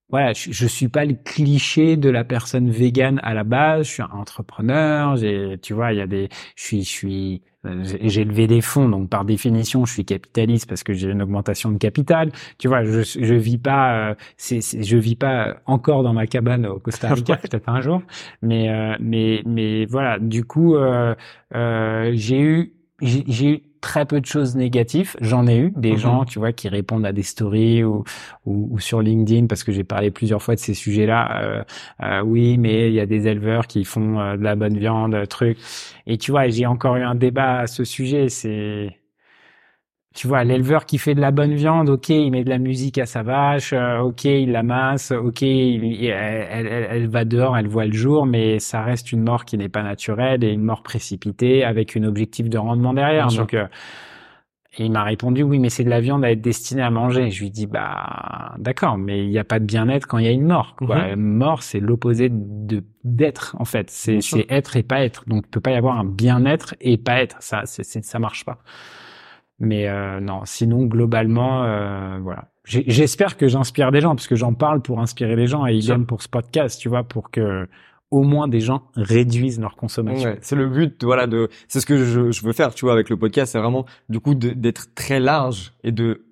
voilà, 0.10 0.34
je, 0.34 0.52
je, 0.52 0.68
suis 0.68 0.88
pas 0.88 1.04
le 1.04 1.16
cliché 1.16 1.98
de 1.98 2.10
la 2.10 2.24
personne 2.24 2.70
végane 2.70 3.20
à 3.24 3.34
la 3.34 3.44
base. 3.44 3.88
Je 3.88 3.92
suis 3.94 4.04
un 4.04 4.12
entrepreneur. 4.12 5.16
J'ai, 5.18 5.58
tu 5.62 5.74
vois, 5.74 5.94
il 5.94 5.98
y 5.98 6.02
a 6.02 6.08
des, 6.08 6.30
je 6.56 6.64
suis, 6.64 6.84
je 6.84 6.90
suis, 6.90 7.42
euh, 7.66 7.84
j'ai 8.02 8.24
levé 8.24 8.46
des 8.46 8.62
fonds, 8.62 8.88
donc 8.88 9.10
par 9.10 9.26
définition, 9.26 9.84
je 9.86 9.94
suis 9.94 10.06
capitaliste 10.06 10.70
parce 10.70 10.84
que 10.84 10.94
j'ai 10.94 11.10
une 11.10 11.24
augmentation 11.24 11.72
de 11.72 11.78
capital. 11.80 12.32
Tu 12.60 12.68
vois, 12.68 12.84
je, 12.84 13.02
je 13.02 13.34
vis 13.34 13.58
pas, 13.58 14.12
euh, 14.12 14.16
c'est, 14.38 14.62
je 14.62 14.98
vis 14.98 15.16
pas 15.16 15.58
encore 15.66 16.04
dans 16.04 16.14
ma 16.14 16.28
cabane 16.28 16.68
au 16.68 16.80
Costa 16.80 17.14
Rica, 17.14 17.36
peut-être 17.42 17.68
un 17.68 17.82
jour, 17.82 18.04
mais, 18.44 18.70
euh, 18.70 18.96
mais, 19.00 19.42
mais 19.46 19.86
voilà. 19.86 20.20
Du 20.20 20.44
coup, 20.46 20.76
euh, 20.76 21.16
euh 21.56 22.12
j'ai 22.14 22.40
eu, 22.40 22.74
j'ai 23.02 23.50
eu 23.50 23.62
très 23.86 24.08
peu 24.08 24.20
de 24.20 24.26
choses 24.26 24.56
négatives. 24.56 25.16
J'en 25.22 25.46
ai 25.46 25.58
eu 25.58 25.72
des 25.76 25.92
mhm. 25.92 25.98
gens, 25.98 26.26
tu 26.26 26.40
vois, 26.40 26.52
qui 26.52 26.70
répondent 26.70 27.06
à 27.06 27.14
des 27.14 27.22
stories 27.22 27.84
ou, 27.84 28.04
ou, 28.48 28.80
sur 28.80 29.00
LinkedIn 29.00 29.46
parce 29.46 29.64
que 29.64 29.72
j'ai 29.72 29.84
parlé 29.84 30.10
plusieurs 30.10 30.42
fois 30.42 30.56
de 30.56 30.60
ces 30.60 30.74
sujets-là. 30.74 31.44
Euh, 31.44 31.64
euh, 32.02 32.22
oui, 32.24 32.58
mais 32.58 32.88
il 32.88 32.96
y 32.96 33.00
a 33.00 33.06
des 33.06 33.28
éleveurs 33.28 33.68
qui 33.68 33.84
font 33.84 34.20
euh, 34.20 34.38
de 34.38 34.44
la 34.44 34.56
bonne 34.56 34.76
viande, 34.80 35.16
truc. 35.28 35.60
Et 36.08 36.18
tu 36.18 36.32
vois, 36.32 36.48
j'ai 36.48 36.66
encore 36.66 36.96
eu 36.96 37.04
un 37.04 37.14
débat 37.14 37.60
à 37.60 37.68
ce 37.68 37.84
sujet. 37.84 38.28
C'est 38.28 38.90
tu 40.16 40.28
vois, 40.28 40.46
l'éleveur 40.46 40.86
qui 40.86 40.98
fait 40.98 41.14
de 41.14 41.20
la 41.20 41.32
bonne 41.32 41.54
viande, 41.54 41.90
ok, 41.90 42.08
il 42.10 42.32
met 42.32 42.46
de 42.46 42.50
la 42.50 42.58
musique 42.58 42.98
à 42.98 43.06
sa 43.06 43.22
vache, 43.22 43.74
euh, 43.74 44.00
ok, 44.00 44.24
il 44.24 44.52
la 44.52 44.64
masse, 44.64 45.12
ok, 45.12 45.42
il, 45.42 46.06
elle, 46.06 46.68
elle, 46.68 46.88
elle, 46.90 47.08
va 47.10 47.26
dehors, 47.26 47.58
elle 47.58 47.68
voit 47.68 47.86
le 47.86 47.92
jour, 47.92 48.26
mais 48.26 48.60
ça 48.60 48.82
reste 48.82 49.12
une 49.12 49.22
mort 49.22 49.44
qui 49.44 49.58
n'est 49.58 49.70
pas 49.70 49.84
naturelle 49.84 50.44
et 50.46 50.52
une 50.52 50.64
mort 50.64 50.84
précipitée 50.84 51.66
avec 51.66 51.98
un 51.98 52.04
objectif 52.04 52.50
de 52.50 52.58
rendement 52.58 52.94
derrière. 52.94 53.28
Donc, 53.28 53.54
euh, 53.54 53.68
il 54.78 54.92
m'a 54.92 55.04
répondu, 55.04 55.44
oui, 55.44 55.60
mais 55.60 55.70
c'est 55.70 55.84
de 55.84 55.90
la 55.90 56.00
viande 56.00 56.24
à 56.24 56.32
être 56.32 56.42
destinée 56.42 56.82
à 56.82 56.90
manger. 56.90 57.30
Je 57.30 57.44
lui 57.44 57.50
dis, 57.50 57.66
bah, 57.66 58.56
d'accord, 58.58 58.98
mais 58.98 59.24
il 59.24 59.30
n'y 59.30 59.38
a 59.38 59.44
pas 59.44 59.60
de 59.60 59.66
bien-être 59.66 60.08
quand 60.08 60.18
il 60.18 60.26
y 60.26 60.30
a 60.30 60.32
une 60.32 60.46
mort. 60.46 60.76
Quoi. 60.78 61.16
Mhm. 61.16 61.38
Mort, 61.38 61.64
c'est 61.64 61.80
l'opposé 61.80 62.30
de 62.32 62.84
d'être, 63.04 63.56
en 63.60 63.66
fait. 63.66 63.90
C'est 63.90 64.20
être 64.50 64.78
et 64.78 64.84
pas 64.84 65.04
être. 65.04 65.24
Donc, 65.28 65.44
il 65.46 65.50
peut 65.50 65.60
pas 65.60 65.72
y 65.72 65.76
avoir 65.76 66.00
un 66.00 66.06
bien-être 66.06 66.76
et 66.82 66.98
pas 66.98 67.22
être. 67.22 67.38
Ça, 67.40 67.62
c'est 67.66 67.84
ça 67.84 68.20
marche 68.20 68.46
pas. 68.46 68.60
Mais 69.60 69.88
euh, 69.88 70.20
non, 70.20 70.42
sinon 70.46 70.86
globalement, 70.86 71.64
euh, 71.64 72.18
voilà. 72.22 72.50
J'espère 72.66 73.38
que 73.38 73.48
j'inspire 73.48 73.92
des 73.92 74.02
gens 74.02 74.16
parce 74.16 74.28
que 74.28 74.36
j'en 74.36 74.54
parle 74.54 74.82
pour 74.82 75.00
inspirer 75.00 75.36
les 75.36 75.46
gens 75.46 75.68
et 75.68 75.76
ils 75.76 75.82
viennent 75.82 76.08
pour 76.08 76.24
ce 76.24 76.28
podcast, 76.28 76.80
tu 76.80 76.90
vois, 76.90 77.04
pour 77.04 77.30
que 77.30 77.68
au 78.10 78.24
moins 78.24 78.48
des 78.48 78.60
gens 78.60 78.84
réduisent 78.96 79.60
leur 79.60 79.76
consommation. 79.76 80.36
c'est 80.42 80.56
le 80.56 80.68
but, 80.68 81.04
voilà, 81.04 81.28
de, 81.28 81.50
c'est 81.68 81.80
ce 81.80 81.86
que 81.86 81.98
je, 81.98 82.32
je, 82.32 82.46
veux 82.46 82.54
faire, 82.54 82.74
tu 82.74 82.86
vois, 82.86 82.94
avec 82.94 83.10
le 83.10 83.18
podcast, 83.18 83.52
c'est 83.52 83.60
vraiment 83.60 83.86
du 84.10 84.20
coup 84.20 84.34
d'être 84.34 84.94
très 84.96 85.20
large 85.20 85.74
et 85.84 85.92
de 85.92 86.26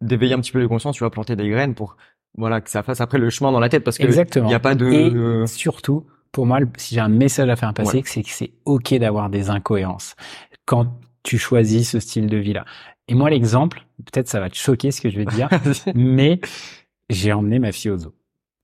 d'éveiller 0.00 0.34
un 0.34 0.40
petit 0.40 0.52
peu 0.52 0.60
les 0.60 0.68
consciences, 0.68 0.96
tu 0.96 1.00
vois, 1.00 1.10
planter 1.10 1.36
des 1.36 1.48
graines 1.48 1.74
pour 1.74 1.96
voilà 2.36 2.60
que 2.60 2.70
ça 2.70 2.82
fasse 2.82 3.00
après 3.00 3.18
le 3.18 3.30
chemin 3.30 3.50
dans 3.50 3.60
la 3.60 3.68
tête 3.68 3.82
parce 3.82 3.98
que 3.98 4.04
il 4.04 4.44
n'y 4.44 4.54
a 4.54 4.60
pas 4.60 4.74
de 4.74 4.86
et 4.86 5.46
surtout 5.46 6.06
pour 6.32 6.46
moi, 6.46 6.58
si 6.76 6.94
j'ai 6.94 7.00
un 7.00 7.08
message 7.08 7.48
à 7.48 7.56
faire 7.56 7.72
passer, 7.72 8.02
c'est 8.04 8.22
que 8.22 8.30
c'est 8.30 8.52
ok 8.64 8.94
d'avoir 8.94 9.30
des 9.30 9.50
incohérences. 9.50 10.14
Quand 10.66 11.00
tu 11.28 11.36
choisis 11.36 11.90
ce 11.90 12.00
style 12.00 12.26
de 12.26 12.38
vie-là. 12.38 12.64
Et 13.06 13.14
moi, 13.14 13.28
l'exemple, 13.28 13.84
peut-être 14.06 14.28
ça 14.28 14.40
va 14.40 14.48
te 14.48 14.56
choquer 14.56 14.90
ce 14.90 15.02
que 15.02 15.10
je 15.10 15.18
vais 15.18 15.26
te 15.26 15.34
dire, 15.34 15.50
mais 15.94 16.40
j'ai 17.10 17.34
emmené 17.34 17.58
ma 17.58 17.70
fille 17.70 17.90
au 17.90 17.98
zoo. 17.98 18.14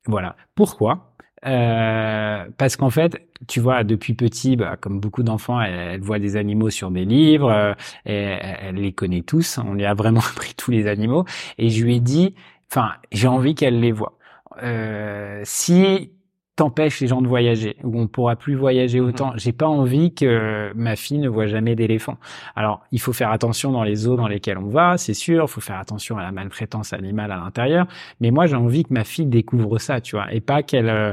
Voilà. 0.07 0.35
Pourquoi? 0.55 1.15
Euh, 1.45 2.47
parce 2.57 2.77
qu'en 2.77 2.89
fait, 2.89 3.21
tu 3.49 3.61
vois, 3.61 3.85
depuis 3.85 4.15
petit, 4.15 4.57
bah, 4.57 4.79
comme 4.81 4.99
beaucoup 4.99 5.23
d'enfants, 5.23 5.61
elle, 5.61 6.01
voit 6.01 6.19
des 6.19 6.37
animaux 6.37 6.71
sur 6.71 6.91
des 6.91 7.05
livres, 7.05 7.51
euh, 7.51 7.75
et 8.07 8.39
elle, 8.63 8.77
les 8.77 8.93
connaît 8.93 9.21
tous. 9.21 9.59
On 9.59 9.75
lui 9.75 9.85
a 9.85 9.93
vraiment 9.93 10.21
appris 10.31 10.55
tous 10.55 10.71
les 10.71 10.87
animaux, 10.87 11.27
et 11.59 11.69
je 11.69 11.85
lui 11.85 11.97
ai 11.97 12.01
dit, 12.01 12.35
enfin, 12.71 12.93
j'ai 13.13 13.29
envie 13.29 13.55
qu'elle 13.55 13.79
les 13.79 13.93
voit. 13.93 14.17
Euh, 14.63 15.43
si 15.45 16.14
t'empêche 16.57 17.01
les 17.01 17.09
gens 17.09 17.21
de 17.21 17.27
voyager, 17.27 17.77
où 17.83 17.99
on 18.01 18.07
pourra 18.07 18.37
plus 18.37 18.55
voyager 18.55 19.01
mhm. 19.01 19.09
autant. 19.09 19.33
J'ai 19.37 19.53
pas 19.53 19.67
envie 19.67 20.15
que 20.15 20.73
ma 20.75 20.95
fille 20.95 21.19
ne 21.19 21.29
voit 21.29 21.47
jamais 21.47 21.75
d'éléphants. 21.75 22.19
Alors, 22.55 22.83
il 22.93 23.01
faut 23.01 23.13
faire 23.13 23.31
attention 23.33 23.73
dans 23.73 23.83
les 23.83 24.07
eaux 24.07 24.17
dans 24.17 24.29
lesquelles 24.29 24.59
on 24.59 24.69
va, 24.69 24.97
c'est 24.97 25.15
sûr. 25.15 25.45
Il 25.45 25.49
faut 25.49 25.61
faire 25.61 25.79
attention 25.79 26.17
à 26.17 26.23
la 26.23 26.31
maltraitance 26.31 26.93
animale 26.93 27.33
à 27.33 27.37
l'intérieur. 27.37 27.87
Mais 28.21 28.31
moi, 28.31 28.47
j'ai 28.47 28.57
envie 28.57 28.85
que 28.85 28.95
ma 28.95 29.05
fille 29.05 29.27
découvre 29.27 29.79
ça, 29.79 30.01
tu 30.01 30.15
vois, 30.17 30.33
et 30.33 30.41
pas 30.41 30.63
qu'elle, 30.63 30.89
euh, 30.89 31.13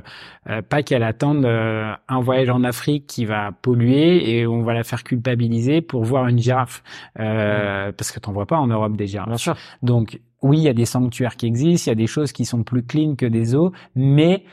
euh, 0.49 0.61
pas 0.61 0.83
qu'elle 0.83 1.03
attende 1.03 1.45
euh, 1.45 1.91
un 2.07 2.19
voyage 2.21 2.49
en 2.49 2.63
Afrique 2.63 3.07
qui 3.07 3.25
va 3.25 3.51
polluer 3.51 4.37
et 4.37 4.45
on 4.45 4.61
va 4.61 4.73
la 4.73 4.83
faire 4.83 5.03
culpabiliser 5.03 5.81
pour 5.81 6.03
voir 6.03 6.27
une 6.27 6.37
girafe, 6.37 6.83
mhm. 7.17 7.93
parce 7.97 8.11
que 8.11 8.19
t'en 8.19 8.31
vois 8.31 8.45
pas 8.45 8.57
en 8.57 8.67
Europe 8.67 8.95
des 8.95 9.07
girafes. 9.07 9.27
Bien 9.27 9.37
sûr. 9.37 9.55
Donc 9.81 10.19
oui, 10.43 10.59
il 10.59 10.63
y 10.63 10.69
a 10.69 10.73
des 10.73 10.85
sanctuaires 10.85 11.35
qui 11.35 11.45
existent, 11.47 11.89
il 11.89 11.95
y 11.95 11.97
a 11.97 12.03
des 12.03 12.07
choses 12.07 12.31
qui 12.31 12.45
sont 12.45 12.63
plus 12.63 12.83
clean 12.83 13.15
que 13.15 13.25
des 13.25 13.55
eaux, 13.55 13.71
mais 13.95 14.43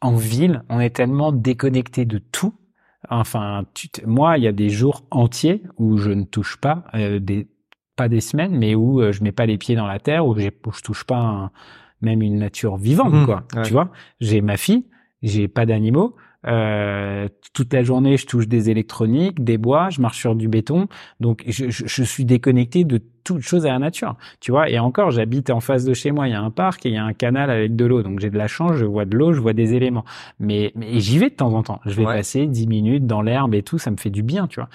en 0.00 0.16
ville, 0.16 0.62
on 0.68 0.80
est 0.80 0.90
tellement 0.90 1.32
déconnecté 1.32 2.04
de 2.04 2.18
tout. 2.18 2.54
Enfin, 3.10 3.64
tu 3.74 3.88
moi, 4.06 4.38
il 4.38 4.44
y 4.44 4.46
a 4.46 4.52
des 4.52 4.70
jours 4.70 5.02
entiers 5.10 5.62
où 5.76 5.96
je 5.96 6.10
ne 6.10 6.24
touche 6.24 6.56
pas, 6.56 6.84
euh, 6.94 7.18
des, 7.18 7.48
pas 7.96 8.08
des 8.08 8.20
semaines, 8.20 8.56
mais 8.56 8.74
où 8.74 9.00
euh, 9.00 9.12
je 9.12 9.22
mets 9.24 9.32
pas 9.32 9.46
les 9.46 9.58
pieds 9.58 9.74
dans 9.74 9.86
la 9.86 9.98
terre, 9.98 10.26
où, 10.26 10.34
où 10.34 10.38
je 10.38 10.82
touche 10.82 11.04
pas 11.04 11.50
même 12.00 12.22
une 12.22 12.38
nature 12.38 12.76
vivante, 12.76 13.12
mmh, 13.12 13.24
quoi. 13.24 13.44
Tu 13.64 13.72
vois, 13.72 13.90
j'ai 14.20 14.40
ma 14.40 14.56
fille, 14.56 14.86
j'ai 15.22 15.48
pas 15.48 15.66
d'animaux. 15.66 16.16
Euh, 16.46 17.28
toute 17.52 17.72
la 17.72 17.84
journée, 17.84 18.16
je 18.16 18.26
touche 18.26 18.48
des 18.48 18.70
électroniques, 18.70 19.42
des 19.42 19.58
bois, 19.58 19.90
je 19.90 20.00
marche 20.00 20.18
sur 20.18 20.34
du 20.34 20.48
béton, 20.48 20.88
donc 21.20 21.44
je, 21.46 21.70
je, 21.70 21.86
je 21.86 22.02
suis 22.02 22.24
déconnecté 22.24 22.82
de 22.82 23.00
toute 23.24 23.42
chose 23.42 23.66
à 23.66 23.70
la 23.70 23.78
nature, 23.78 24.16
tu 24.40 24.50
vois. 24.52 24.68
Et 24.68 24.78
encore, 24.78 25.10
j'habite 25.10 25.50
en 25.50 25.60
face 25.60 25.84
de 25.84 25.94
chez 25.94 26.10
moi, 26.10 26.28
il 26.28 26.32
y 26.32 26.34
a 26.34 26.40
un 26.40 26.50
parc 26.50 26.86
et 26.86 26.90
il 26.90 26.94
y 26.94 26.98
a 26.98 27.04
un 27.04 27.12
canal 27.12 27.50
avec 27.50 27.76
de 27.76 27.84
l'eau, 27.84 28.02
donc 28.02 28.20
j'ai 28.20 28.30
de 28.30 28.38
la 28.38 28.48
chance, 28.48 28.76
je 28.76 28.84
vois 28.84 29.04
de 29.04 29.16
l'eau, 29.16 29.32
je 29.32 29.40
vois 29.40 29.52
des 29.52 29.74
éléments. 29.74 30.04
Mais, 30.40 30.72
mais 30.74 31.00
j'y 31.00 31.18
vais 31.18 31.30
de 31.30 31.34
temps 31.34 31.54
en 31.54 31.62
temps. 31.62 31.80
Je 31.86 31.94
vais 31.94 32.04
passer 32.04 32.46
dix 32.46 32.66
minutes 32.66 33.06
dans 33.06 33.22
l'herbe 33.22 33.54
et 33.54 33.62
tout, 33.62 33.78
ça 33.78 33.90
me 33.90 33.96
fait 33.96 34.10
du 34.10 34.22
bien, 34.22 34.46
tu 34.46 34.60
vois. 34.60 34.68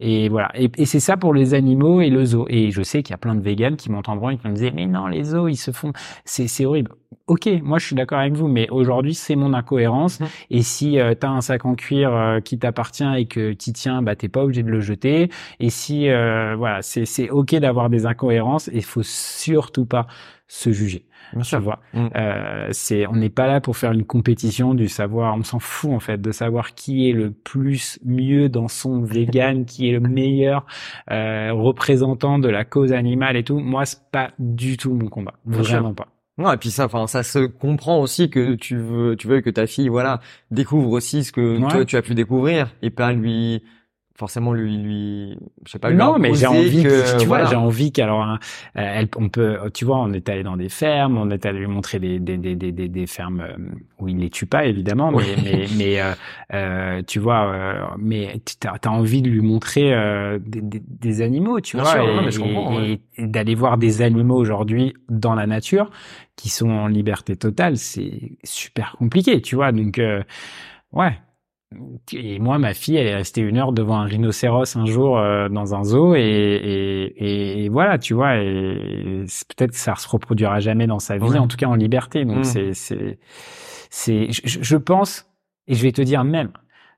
Et 0.00 0.28
voilà. 0.28 0.50
Et, 0.54 0.70
et 0.76 0.86
c'est 0.86 1.00
ça 1.00 1.16
pour 1.16 1.34
les 1.34 1.54
animaux 1.54 2.00
et 2.00 2.10
le 2.10 2.24
zoo. 2.24 2.46
Et 2.48 2.70
je 2.70 2.82
sais 2.82 3.02
qu'il 3.02 3.12
y 3.12 3.14
a 3.14 3.18
plein 3.18 3.34
de 3.34 3.40
véganes 3.40 3.76
qui 3.76 3.90
m'entendront 3.90 4.30
et 4.30 4.36
qui 4.36 4.48
me 4.48 4.54
disent 4.54 4.72
mais 4.74 4.86
non, 4.86 5.06
les 5.06 5.24
zoos, 5.24 5.48
ils 5.48 5.56
se 5.56 5.70
font, 5.70 5.92
c'est 6.24 6.48
c'est 6.48 6.66
horrible. 6.66 6.92
Ok, 7.26 7.48
moi 7.62 7.78
je 7.78 7.86
suis 7.86 7.96
d'accord 7.96 8.18
avec 8.18 8.34
vous, 8.34 8.48
mais 8.48 8.68
aujourd'hui 8.70 9.14
c'est 9.14 9.36
mon 9.36 9.54
incohérence. 9.54 10.20
Mmh. 10.20 10.24
Et 10.50 10.62
si 10.62 10.98
euh, 10.98 11.14
tu 11.18 11.26
as 11.26 11.30
un 11.30 11.40
sac 11.40 11.64
en 11.64 11.74
cuir 11.74 12.14
euh, 12.14 12.40
qui 12.40 12.58
t'appartient 12.58 13.04
et 13.16 13.26
que 13.26 13.52
tu 13.52 13.72
tiens, 13.72 14.02
bah 14.02 14.14
t'es 14.16 14.28
pas 14.28 14.44
obligé 14.44 14.62
de 14.62 14.70
le 14.70 14.80
jeter. 14.80 15.30
Et 15.60 15.70
si 15.70 16.08
euh, 16.08 16.54
voilà, 16.56 16.82
c'est 16.82 17.06
c'est 17.06 17.30
ok 17.30 17.54
d'avoir 17.56 17.88
des 17.94 18.06
incohérences 18.06 18.68
et 18.68 18.76
il 18.76 18.84
faut 18.84 19.02
surtout 19.02 19.86
pas 19.86 20.06
se 20.48 20.72
juger. 20.72 21.06
Bien 21.32 21.42
sûr. 21.42 21.60
Vois. 21.60 21.80
Mm. 21.92 22.06
Euh, 22.14 22.68
c'est, 22.70 23.06
on 23.06 23.16
n'est 23.16 23.30
pas 23.30 23.46
là 23.46 23.60
pour 23.60 23.76
faire 23.76 23.92
une 23.92 24.04
compétition 24.04 24.74
du 24.74 24.88
savoir. 24.88 25.36
On 25.36 25.42
s'en 25.42 25.58
fout 25.58 25.90
en 25.92 26.00
fait 26.00 26.20
de 26.20 26.32
savoir 26.32 26.74
qui 26.74 27.08
est 27.08 27.12
le 27.12 27.30
plus 27.32 27.98
mieux 28.04 28.48
dans 28.48 28.68
son 28.68 29.02
vegan, 29.04 29.64
qui 29.64 29.88
est 29.88 29.92
le 29.92 30.00
meilleur 30.00 30.66
euh, 31.10 31.52
représentant 31.52 32.38
de 32.38 32.48
la 32.48 32.64
cause 32.64 32.92
animale 32.92 33.36
et 33.36 33.44
tout. 33.44 33.58
Moi, 33.58 33.84
c'est 33.86 34.10
pas 34.10 34.30
du 34.38 34.76
tout 34.76 34.94
mon 34.94 35.08
combat. 35.08 35.34
Vraiment 35.44 35.94
pas. 35.94 36.08
Non, 36.36 36.52
et 36.52 36.56
puis 36.56 36.70
ça, 36.70 36.86
enfin, 36.86 37.06
ça 37.06 37.22
se 37.22 37.46
comprend 37.46 38.00
aussi 38.00 38.28
que 38.28 38.56
tu 38.56 38.76
veux, 38.76 39.14
tu 39.14 39.28
veux 39.28 39.40
que 39.40 39.50
ta 39.50 39.68
fille, 39.68 39.88
voilà, 39.88 40.20
découvre 40.50 40.90
aussi 40.90 41.22
ce 41.22 41.30
que 41.30 41.60
toi 41.70 41.84
tu 41.84 41.96
as 41.96 42.02
pu 42.02 42.16
découvrir 42.16 42.74
et 42.82 42.90
pas 42.90 43.12
lui 43.12 43.62
forcément 44.16 44.52
lui 44.52 44.76
lui 44.76 45.38
je 45.66 45.72
sais 45.72 45.78
pas 45.78 45.90
lui 45.90 45.96
non 45.96 46.18
mais 46.18 46.34
j'ai 46.34 46.46
envie 46.46 46.84
que, 46.84 47.18
tu 47.18 47.26
vois 47.26 47.46
j'ai 47.46 47.56
envie 47.56 47.90
qu'alors 47.90 48.22
hein, 48.22 48.38
elle 48.74 49.08
on 49.16 49.28
peut 49.28 49.58
tu 49.72 49.84
vois 49.84 49.98
on 49.98 50.12
est 50.12 50.28
allé 50.28 50.44
dans 50.44 50.56
des 50.56 50.68
fermes 50.68 51.18
on 51.18 51.30
est 51.30 51.44
allé 51.46 51.58
lui 51.58 51.66
montrer 51.66 51.98
des 51.98 52.20
des 52.20 52.36
des 52.36 52.54
des, 52.54 52.88
des, 52.88 53.06
fermes 53.06 53.40
euh, 53.40 53.56
où 53.98 54.08
il 54.08 54.18
les 54.18 54.30
tue 54.30 54.46
pas 54.46 54.66
évidemment 54.66 55.10
mais 55.10 55.36
mais 55.42 55.66
mais 55.76 56.00
euh, 56.00 56.12
euh, 56.52 57.02
tu 57.06 57.18
vois 57.18 57.46
euh, 57.46 57.86
mais 57.98 58.40
t'as 58.60 58.76
as 58.84 58.88
envie 58.88 59.22
de 59.22 59.28
lui 59.28 59.40
montrer 59.40 59.92
euh, 59.92 60.38
des, 60.40 60.60
des, 60.62 61.20
animaux 61.22 61.60
tu 61.60 61.76
vois 61.76 61.96
et, 61.98 63.00
et 63.16 63.26
d'aller 63.26 63.54
voir 63.54 63.78
des 63.78 64.02
animaux 64.02 64.36
aujourd'hui 64.36 64.94
dans 65.08 65.34
la 65.34 65.46
nature 65.46 65.90
qui 66.36 66.48
sont 66.50 66.70
en 66.70 66.86
liberté 66.86 67.36
totale 67.36 67.76
c'est 67.76 68.38
super 68.44 68.94
compliqué 68.98 69.40
tu 69.42 69.56
vois 69.56 69.72
donc 69.72 70.00
ouais 70.92 71.18
et 72.12 72.38
moi, 72.38 72.58
ma 72.58 72.74
fille, 72.74 72.96
elle 72.96 73.06
est 73.06 73.14
restée 73.14 73.40
une 73.40 73.58
heure 73.58 73.72
devant 73.72 73.98
un 73.98 74.04
rhinocéros 74.04 74.76
un 74.76 74.86
jour 74.86 75.18
euh, 75.18 75.48
dans 75.48 75.74
un 75.74 75.84
zoo 75.84 76.14
et, 76.14 76.20
et, 76.20 77.64
et, 77.64 77.68
voilà, 77.68 77.98
tu 77.98 78.14
vois. 78.14 78.36
Et 78.36 79.24
peut-être 79.56 79.72
que 79.72 79.76
ça 79.76 79.94
se 79.94 80.08
reproduira 80.08 80.60
jamais 80.60 80.86
dans 80.86 80.98
sa 80.98 81.16
vie, 81.16 81.38
en 81.38 81.48
tout 81.48 81.56
cas 81.56 81.66
en 81.66 81.74
liberté. 81.74 82.24
Donc 82.24 82.38
mmh. 82.38 82.44
c'est 82.44 82.74
c'est 82.74 83.18
c'est 83.90 84.32
je, 84.32 84.62
je, 84.62 84.76
pense 84.76 85.26
et 85.66 85.74
je 85.74 85.82
vais 85.82 85.92
te 85.92 86.02
dire 86.02 86.24
même 86.24 86.50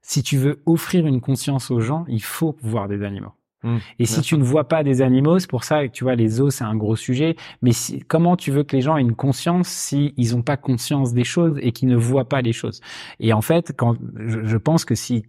si 0.02 0.22
tu 0.22 0.36
veux 0.36 0.62
offrir 0.66 1.06
une 1.06 1.20
conscience 1.20 1.70
aux 1.70 1.80
gens, 1.80 2.04
il 2.08 2.22
faut 2.22 2.56
voir 2.62 2.88
des 2.88 3.02
animaux. 3.02 3.32
Mmh, 3.62 3.78
et 3.98 4.06
si 4.06 4.20
tu 4.20 4.36
ne 4.38 4.44
vois 4.44 4.68
pas 4.68 4.84
des 4.84 5.02
animaux, 5.02 5.38
c'est 5.38 5.50
pour 5.50 5.64
ça 5.64 5.86
que 5.88 5.92
tu 5.92 6.04
vois 6.04 6.14
les 6.14 6.28
zoos 6.28 6.50
c'est 6.50 6.64
un 6.64 6.76
gros 6.76 6.96
sujet. 6.96 7.36
Mais 7.62 7.72
si, 7.72 8.00
comment 8.00 8.36
tu 8.36 8.50
veux 8.50 8.64
que 8.64 8.76
les 8.76 8.82
gens 8.82 8.96
aient 8.96 9.02
une 9.02 9.14
conscience 9.16 9.68
si 9.68 10.14
ils 10.16 10.34
n'ont 10.34 10.42
pas 10.42 10.56
conscience 10.56 11.12
des 11.14 11.24
choses 11.24 11.58
et 11.62 11.72
qu'ils 11.72 11.88
ne 11.88 11.96
voient 11.96 12.28
pas 12.28 12.42
les 12.42 12.52
choses? 12.52 12.80
Et 13.20 13.32
en 13.32 13.42
fait, 13.42 13.72
quand 13.76 13.96
je, 14.16 14.44
je 14.44 14.56
pense 14.56 14.84
que 14.84 14.94
si 14.94 15.24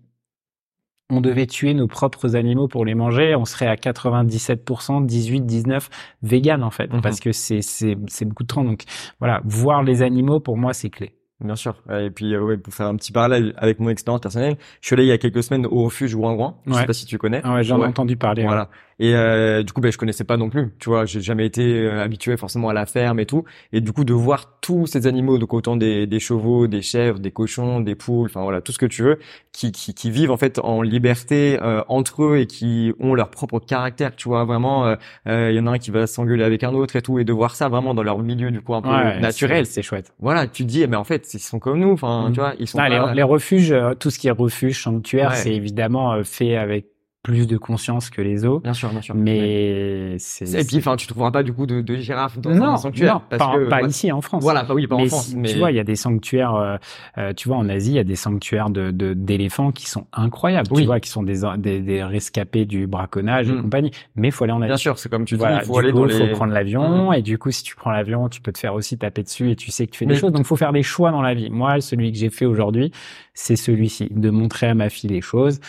on 1.09 1.21
devait 1.21 1.47
tuer 1.47 1.73
nos 1.73 1.87
propres 1.87 2.35
animaux 2.35 2.67
pour 2.67 2.83
les 2.85 2.95
manger, 2.95 3.35
on 3.35 3.45
serait 3.45 3.67
à 3.67 3.75
97%, 3.77 5.05
18, 5.05 5.41
19 5.45 5.89
vegan 6.21 6.63
en 6.63 6.71
fait, 6.71 6.93
mmh 6.93 7.01
parce 7.01 7.19
que 7.19 7.31
c'est 7.31 7.61
c'est 7.61 7.97
c'est 8.07 8.25
beaucoup 8.25 8.43
de 8.43 8.47
temps. 8.47 8.63
Donc 8.63 8.83
voilà, 9.19 9.41
voir 9.45 9.83
les 9.83 10.01
animaux 10.01 10.39
pour 10.41 10.57
moi 10.57 10.73
c'est 10.73 10.89
clé. 10.89 11.16
Bien 11.39 11.55
sûr. 11.55 11.75
Et 11.91 12.09
puis, 12.09 12.33
euh, 12.33 12.41
ouais, 12.41 12.57
pour 12.57 12.73
faire 12.73 12.87
un 12.87 12.95
petit 12.95 13.11
parallèle 13.11 13.53
avec 13.57 13.79
mon 13.79 13.89
expérience 13.89 14.21
personnelle, 14.21 14.57
je 14.81 14.87
suis 14.87 14.95
allé 14.95 15.03
il 15.03 15.09
y 15.09 15.11
a 15.11 15.19
quelques 15.19 15.43
semaines 15.43 15.67
au 15.67 15.83
refuge 15.83 16.15
Ouangouan. 16.15 16.59
Je 16.65 16.73
sais 16.73 16.85
pas 16.85 16.93
si 16.93 17.05
tu 17.05 17.17
connais. 17.17 17.45
Ouais, 17.45 17.63
j'en 17.63 17.81
ai 17.81 17.85
entendu 17.85 18.17
parler. 18.17 18.43
Voilà. 18.43 18.69
Et 18.99 19.13
euh, 19.13 19.61
du 19.61 19.73
coup, 19.73 19.81
ben, 19.81 19.91
je 19.91 19.97
connaissais 19.97 20.23
pas 20.23 20.37
non 20.37 20.49
plus. 20.49 20.73
Tu 20.79 20.89
vois, 20.89 21.05
j'ai 21.05 21.21
jamais 21.21 21.45
été 21.45 21.61
euh, 21.61 22.01
habitué 22.01 22.35
forcément 22.35 22.69
à 22.69 22.73
la 22.73 22.85
ferme 22.85 23.19
et 23.19 23.27
tout. 23.27 23.43
Et 23.71 23.79
du 23.79 23.91
coup, 23.91 24.03
de 24.03 24.13
voir 24.13 24.59
tous 24.59 24.87
ces 24.87 25.05
animaux, 25.05 25.37
donc 25.37 25.53
autant 25.53 25.75
des, 25.75 26.07
des 26.07 26.19
chevaux, 26.19 26.67
des 26.67 26.81
chèvres, 26.81 27.19
des 27.19 27.31
cochons, 27.31 27.79
des 27.79 27.93
poules, 27.93 28.27
enfin 28.27 28.41
voilà, 28.41 28.61
tout 28.61 28.71
ce 28.71 28.79
que 28.79 28.87
tu 28.87 29.03
veux, 29.03 29.19
qui, 29.51 29.71
qui, 29.71 29.93
qui 29.93 30.09
vivent 30.09 30.31
en 30.31 30.37
fait 30.37 30.59
en 30.59 30.81
liberté 30.81 31.59
euh, 31.61 31.83
entre 31.87 32.23
eux 32.23 32.37
et 32.39 32.47
qui 32.47 32.91
ont 32.99 33.13
leur 33.13 33.29
propre 33.29 33.59
caractère. 33.59 34.15
Tu 34.15 34.29
vois, 34.29 34.45
vraiment, 34.45 34.95
il 35.27 35.51
y 35.51 35.59
en 35.59 35.67
a 35.67 35.71
un 35.71 35.77
qui 35.77 35.91
va 35.91 36.07
s'engueuler 36.07 36.43
avec 36.43 36.63
un 36.63 36.73
autre 36.73 36.95
et 36.95 37.01
tout, 37.01 37.19
et 37.19 37.23
de 37.23 37.33
voir 37.33 37.55
ça 37.55 37.69
vraiment 37.69 37.93
dans 37.93 38.03
leur 38.03 38.17
milieu 38.19 38.49
du 38.49 38.61
coup 38.61 38.73
un 38.73 38.81
peu 38.81 38.89
naturel, 39.19 39.65
c'est 39.65 39.83
chouette. 39.83 40.13
Voilà, 40.19 40.47
tu 40.47 40.63
te 40.63 40.69
dis, 40.69 40.85
mais 40.87 40.95
en 40.95 41.03
fait, 41.03 41.33
ils 41.33 41.39
sont 41.39 41.59
comme 41.59 41.79
nous. 41.79 41.91
Enfin, 41.91 42.29
mmh. 42.29 42.33
tu 42.33 42.39
vois, 42.39 42.53
ils 42.59 42.67
sont. 42.67 42.81
les, 42.81 43.13
les, 43.13 43.23
refuges, 43.23 43.75
tout 43.99 44.09
ce 44.09 44.17
qui 44.17 44.27
est 44.27 44.31
refuge, 44.31 44.81
sanctuaire, 44.81 45.35
c'est 45.35 45.53
évidemment 45.53 46.23
fait 46.23 46.55
avec 46.55 46.87
plus 47.27 47.45
de 47.45 47.57
conscience 47.57 48.09
que 48.09 48.21
les 48.21 48.45
os. 48.45 48.63
Bien 48.63 48.73
sûr, 48.73 48.89
bien 48.89 49.01
sûr. 49.01 49.13
Mais 49.13 50.15
c'est. 50.17 50.49
Et 50.61 50.63
puis, 50.63 50.77
enfin, 50.77 50.95
tu 50.95 51.07
trouveras 51.07 51.29
pas 51.29 51.43
du 51.43 51.51
coup 51.51 51.65
de, 51.65 51.81
de 51.81 51.95
girafes 51.97 52.39
dans 52.39 52.51
un 52.51 52.77
sanctuaire. 52.77 53.15
Non, 53.15 53.21
parce 53.29 53.51
pas, 53.51 53.57
que, 53.57 53.65
pas 53.67 53.81
ici 53.81 54.13
en 54.13 54.21
France. 54.21 54.41
Voilà, 54.41 54.63
pas 54.63 54.73
oui, 54.73 54.87
pas 54.87 54.95
en 54.95 55.05
France. 55.07 55.33
mais 55.35 55.49
tu 55.49 55.57
vois, 55.57 55.71
il 55.71 55.75
y 55.75 55.79
a 55.81 55.83
des 55.83 55.97
sanctuaires. 55.97 56.55
Euh, 56.55 56.77
euh, 57.17 57.33
tu 57.33 57.49
vois, 57.49 57.57
en 57.57 57.67
Asie, 57.67 57.91
il 57.91 57.95
y 57.95 57.99
a 57.99 58.05
des 58.05 58.15
sanctuaires 58.15 58.69
de 58.69 58.91
d'éléphants 58.91 59.73
qui 59.73 59.89
sont 59.89 60.05
incroyables. 60.13 60.69
Tu 60.73 60.85
vois, 60.85 61.01
qui 61.01 61.09
sont 61.09 61.21
des 61.21 61.41
des, 61.57 61.81
des 61.81 62.01
rescapés 62.01 62.65
du 62.65 62.87
braconnage 62.87 63.49
et 63.49 63.51
mm. 63.51 63.61
compagnie. 63.61 63.91
Mais 64.15 64.31
faut 64.31 64.45
aller 64.45 64.53
en 64.53 64.61
Asie. 64.61 64.69
Bien 64.69 64.77
sûr, 64.77 64.97
c'est 64.97 65.09
comme 65.09 65.25
tu 65.25 65.35
dis, 65.35 65.43
il 65.43 65.65
faut 65.65 65.77
aller 65.77 65.91
dans 65.91 66.05
les. 66.05 66.13
faut 66.13 66.33
prendre 66.33 66.53
l'avion. 66.53 67.11
Mm. 67.11 67.15
Et 67.15 67.21
du 67.23 67.37
coup, 67.37 67.51
si 67.51 67.63
tu 67.63 67.75
prends 67.75 67.91
l'avion, 67.91 68.29
tu 68.29 68.39
peux 68.39 68.53
te 68.53 68.57
faire 68.57 68.73
aussi 68.73 68.97
taper 68.97 69.23
dessus 69.23 69.51
et 69.51 69.57
tu 69.57 69.69
sais 69.69 69.85
que 69.85 69.91
tu 69.91 69.97
fais 69.97 70.05
des 70.05 70.15
choses. 70.15 70.31
Donc, 70.31 70.45
faut 70.45 70.55
faire 70.55 70.71
des 70.71 70.83
choix 70.83 71.11
dans 71.11 71.21
la 71.21 71.33
vie. 71.33 71.49
Moi, 71.49 71.81
celui 71.81 72.13
que 72.13 72.17
j'ai 72.17 72.29
fait 72.29 72.45
aujourd'hui, 72.45 72.93
c'est 73.37 73.55
celui-ci, 73.55 74.07
de 74.09 74.31
montrer 74.31 74.65
à 74.65 74.73
ma 74.73 74.89
fille 74.89 75.11
les 75.11 75.21
choses. 75.21 75.59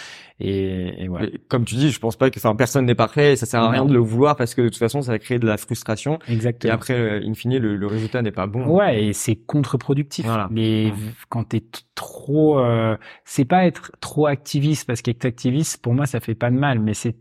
Et, 0.40 1.04
et 1.04 1.08
ouais. 1.10 1.32
comme 1.48 1.66
tu 1.66 1.74
dis, 1.74 1.90
je 1.90 1.98
pense 1.98 2.16
pas 2.16 2.30
que, 2.30 2.38
enfin, 2.38 2.56
personne 2.56 2.86
n'est 2.86 2.94
parfait. 2.94 3.34
Et 3.34 3.36
ça 3.36 3.44
sert 3.44 3.60
à 3.60 3.68
rien 3.68 3.84
de 3.84 3.92
le 3.92 3.98
vouloir 3.98 4.36
parce 4.36 4.54
que 4.54 4.62
de 4.62 4.68
toute 4.68 4.78
façon, 4.78 5.02
ça 5.02 5.12
va 5.12 5.18
créer 5.18 5.38
de 5.38 5.46
la 5.46 5.58
frustration. 5.58 6.18
Exactement. 6.28 6.70
Et 6.70 6.74
après, 6.74 6.94
euh, 6.94 7.20
in 7.22 7.34
fine, 7.34 7.58
le, 7.58 7.76
le 7.76 7.86
résultat 7.86 8.22
n'est 8.22 8.32
pas 8.32 8.46
bon. 8.46 8.64
Ouais, 8.66 9.04
et 9.04 9.12
c'est 9.12 9.36
contre-productif. 9.36 10.24
Voilà. 10.24 10.48
Mais 10.50 10.94
quand 11.28 11.44
t'es 11.44 11.62
trop, 11.94 12.58
euh, 12.58 12.96
c'est 13.26 13.44
pas 13.44 13.66
être 13.66 13.92
trop 14.00 14.26
activiste 14.26 14.86
parce 14.86 15.02
qu'être 15.02 15.26
activiste, 15.26 15.82
pour 15.82 15.92
moi, 15.92 16.06
ça 16.06 16.20
fait 16.20 16.34
pas 16.34 16.50
de 16.50 16.56
mal, 16.56 16.80
mais 16.80 16.94
c'est 16.94 17.16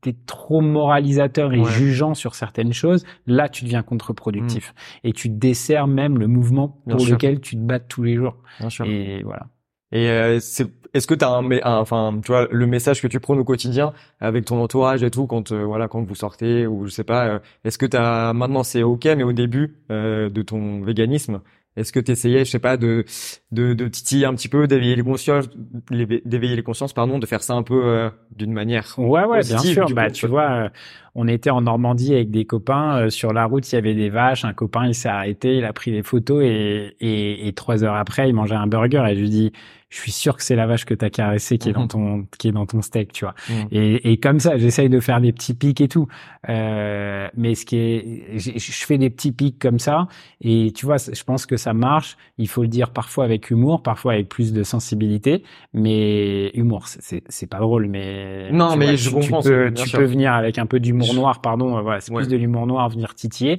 t'es 0.00 0.16
trop 0.26 0.60
moralisateur 0.60 1.52
et 1.52 1.62
jugeant 1.62 2.14
sur 2.14 2.34
certaines 2.34 2.72
choses, 2.72 3.06
là 3.28 3.48
tu 3.48 3.64
deviens 3.64 3.84
contre-productif 3.84 4.74
mm. 4.74 5.06
et 5.06 5.12
tu 5.12 5.28
desserres 5.28 5.86
même 5.86 6.18
le 6.18 6.26
mouvement 6.26 6.82
pour 6.90 7.06
lequel 7.06 7.40
tu 7.40 7.54
te 7.54 7.60
bats 7.60 7.78
tous 7.78 8.02
les 8.02 8.16
jours. 8.16 8.36
Bien 8.58 8.68
sûr. 8.68 8.84
Et 8.84 9.22
voilà. 9.22 9.46
Et 9.92 10.08
euh, 10.08 10.40
c'est 10.40 10.66
est-ce 10.94 11.06
que 11.06 11.14
tu 11.14 11.24
as 11.24 11.30
un, 11.30 11.62
enfin 11.64 12.18
tu 12.22 12.32
vois 12.32 12.48
le 12.50 12.66
message 12.66 13.00
que 13.00 13.06
tu 13.06 13.18
prônes 13.18 13.38
au 13.38 13.44
quotidien 13.44 13.92
avec 14.20 14.44
ton 14.44 14.62
entourage 14.62 15.02
et 15.02 15.10
tout 15.10 15.26
quand 15.26 15.52
euh, 15.52 15.64
voilà 15.64 15.88
quand 15.88 16.02
vous 16.02 16.14
sortez 16.14 16.66
ou 16.66 16.84
je 16.86 16.90
sais 16.90 17.04
pas 17.04 17.26
euh, 17.26 17.38
est-ce 17.64 17.78
que 17.78 17.86
tu 17.86 17.96
as 17.96 18.34
maintenant 18.34 18.62
c'est 18.62 18.82
OK 18.82 19.06
mais 19.06 19.22
au 19.22 19.32
début 19.32 19.74
de 19.88 20.42
ton 20.42 20.82
véganisme 20.82 21.40
est-ce 21.74 21.92
que 21.92 22.00
tu 22.00 22.12
essayais, 22.12 22.44
je 22.44 22.50
sais 22.50 22.58
pas, 22.58 22.76
de, 22.76 23.04
de, 23.50 23.72
de 23.72 23.88
titiller 23.88 24.26
un 24.26 24.34
petit 24.34 24.48
peu, 24.48 24.66
d'éveiller 24.66 24.94
les 24.94 25.02
consciences, 25.02 25.48
d'éveiller 25.90 26.54
les 26.56 26.62
consciences, 26.62 26.92
pardon, 26.92 27.18
de 27.18 27.24
faire 27.24 27.42
ça 27.42 27.54
un 27.54 27.62
peu 27.62 27.82
euh, 27.82 28.10
d'une 28.36 28.52
manière 28.52 28.94
Ouais, 28.98 29.24
ouais, 29.24 29.40
bien 29.40 29.58
sûr. 29.58 29.86
Bah, 29.94 30.10
tu 30.10 30.26
vois, 30.26 30.50
euh, 30.50 30.68
on 31.14 31.28
était 31.28 31.50
en 31.50 31.60
Normandie 31.62 32.14
avec 32.14 32.30
des 32.30 32.44
copains. 32.44 32.98
Euh, 32.98 33.10
sur 33.10 33.32
la 33.32 33.44
route, 33.44 33.70
il 33.70 33.74
y 33.74 33.78
avait 33.78 33.94
des 33.94 34.08
vaches. 34.08 34.44
Un 34.44 34.54
copain, 34.54 34.86
il 34.86 34.94
s'est 34.94 35.08
arrêté, 35.08 35.56
il 35.58 35.64
a 35.64 35.72
pris 35.72 35.90
des 35.90 36.02
photos 36.02 36.42
et, 36.42 36.96
et, 37.00 37.48
et, 37.48 37.52
trois 37.52 37.84
heures 37.84 37.96
après, 37.96 38.28
il 38.28 38.34
mangeait 38.34 38.54
un 38.54 38.66
burger. 38.66 39.04
Et 39.08 39.14
je 39.14 39.20
lui 39.20 39.30
dis, 39.30 39.52
je 39.92 39.98
suis 39.98 40.12
sûr 40.12 40.38
que 40.38 40.42
c'est 40.42 40.56
la 40.56 40.66
vache 40.66 40.86
que 40.86 40.94
t'as 40.94 41.10
caressée 41.10 41.58
qui 41.58 41.68
est 41.68 41.72
dans 41.72 41.82
mhm. 41.82 41.88
ton 41.88 42.26
qui 42.38 42.48
est 42.48 42.52
dans 42.52 42.64
ton 42.64 42.80
steak, 42.80 43.12
tu 43.12 43.26
vois. 43.26 43.34
Mhm. 43.50 43.68
Et, 43.72 44.12
et 44.12 44.16
comme 44.16 44.40
ça, 44.40 44.56
j'essaye 44.56 44.88
de 44.88 45.00
faire 45.00 45.20
des 45.20 45.32
petits 45.32 45.52
pics 45.52 45.82
et 45.82 45.88
tout. 45.88 46.08
Euh, 46.48 47.28
mais 47.36 47.54
ce 47.54 47.66
qui 47.66 47.76
est, 47.76 48.38
je 48.38 48.84
fais 48.86 48.96
des 48.96 49.10
petits 49.10 49.32
pics 49.32 49.58
comme 49.58 49.78
ça. 49.78 50.08
Et 50.40 50.72
tu 50.74 50.86
vois, 50.86 50.96
je 50.96 51.22
pense 51.24 51.44
que 51.44 51.58
ça 51.58 51.74
marche. 51.74 52.16
Il 52.38 52.48
faut 52.48 52.62
le 52.62 52.68
dire 52.68 52.88
parfois 52.90 53.24
avec 53.24 53.50
humour, 53.50 53.82
parfois 53.82 54.14
avec 54.14 54.30
plus 54.30 54.54
de 54.54 54.62
sensibilité. 54.62 55.42
Mais 55.74 56.48
humour, 56.54 56.88
c'est 56.88 57.22
c'est 57.28 57.46
pas 57.46 57.58
drôle, 57.58 57.86
mais 57.86 58.50
non, 58.50 58.76
mais 58.76 58.96
je 58.96 59.10
comprends. 59.10 59.42
Tu 59.42 59.50
peux, 59.50 59.74
tu 59.74 59.90
peux 59.94 60.04
venir 60.04 60.32
avec 60.32 60.58
un 60.58 60.64
peu 60.64 60.80
d'humour 60.80 61.01
noir, 61.14 61.40
pardon. 61.40 61.80
Voilà, 61.82 62.00
c'est 62.00 62.12
plus 62.14 62.28
de 62.28 62.36
l'humour 62.36 62.66
noir, 62.66 62.88
venir 62.88 63.14
titiller. 63.14 63.58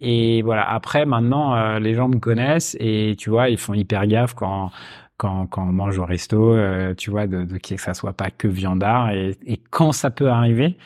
Et 0.00 0.42
voilà. 0.42 0.68
Après, 0.68 1.06
maintenant, 1.06 1.54
euh, 1.54 1.78
les 1.78 1.94
gens 1.94 2.08
me 2.08 2.18
connaissent 2.18 2.76
et 2.80 3.14
tu 3.18 3.30
vois, 3.30 3.48
ils 3.48 3.58
font 3.58 3.74
hyper 3.74 4.06
gaffe 4.06 4.34
quand 4.34 4.70
quand, 5.16 5.46
quand 5.46 5.62
on 5.62 5.72
mange 5.72 5.98
au 5.98 6.04
resto, 6.04 6.54
euh, 6.54 6.94
tu 6.94 7.10
vois, 7.10 7.26
de, 7.26 7.42
de, 7.42 7.58
que 7.58 7.76
ça 7.76 7.92
soit 7.92 8.12
pas 8.12 8.30
que 8.30 8.46
viandard. 8.46 9.10
Et, 9.10 9.36
et 9.46 9.56
quand 9.56 9.90
ça 9.90 10.10
peut 10.10 10.28
arriver, 10.28 10.76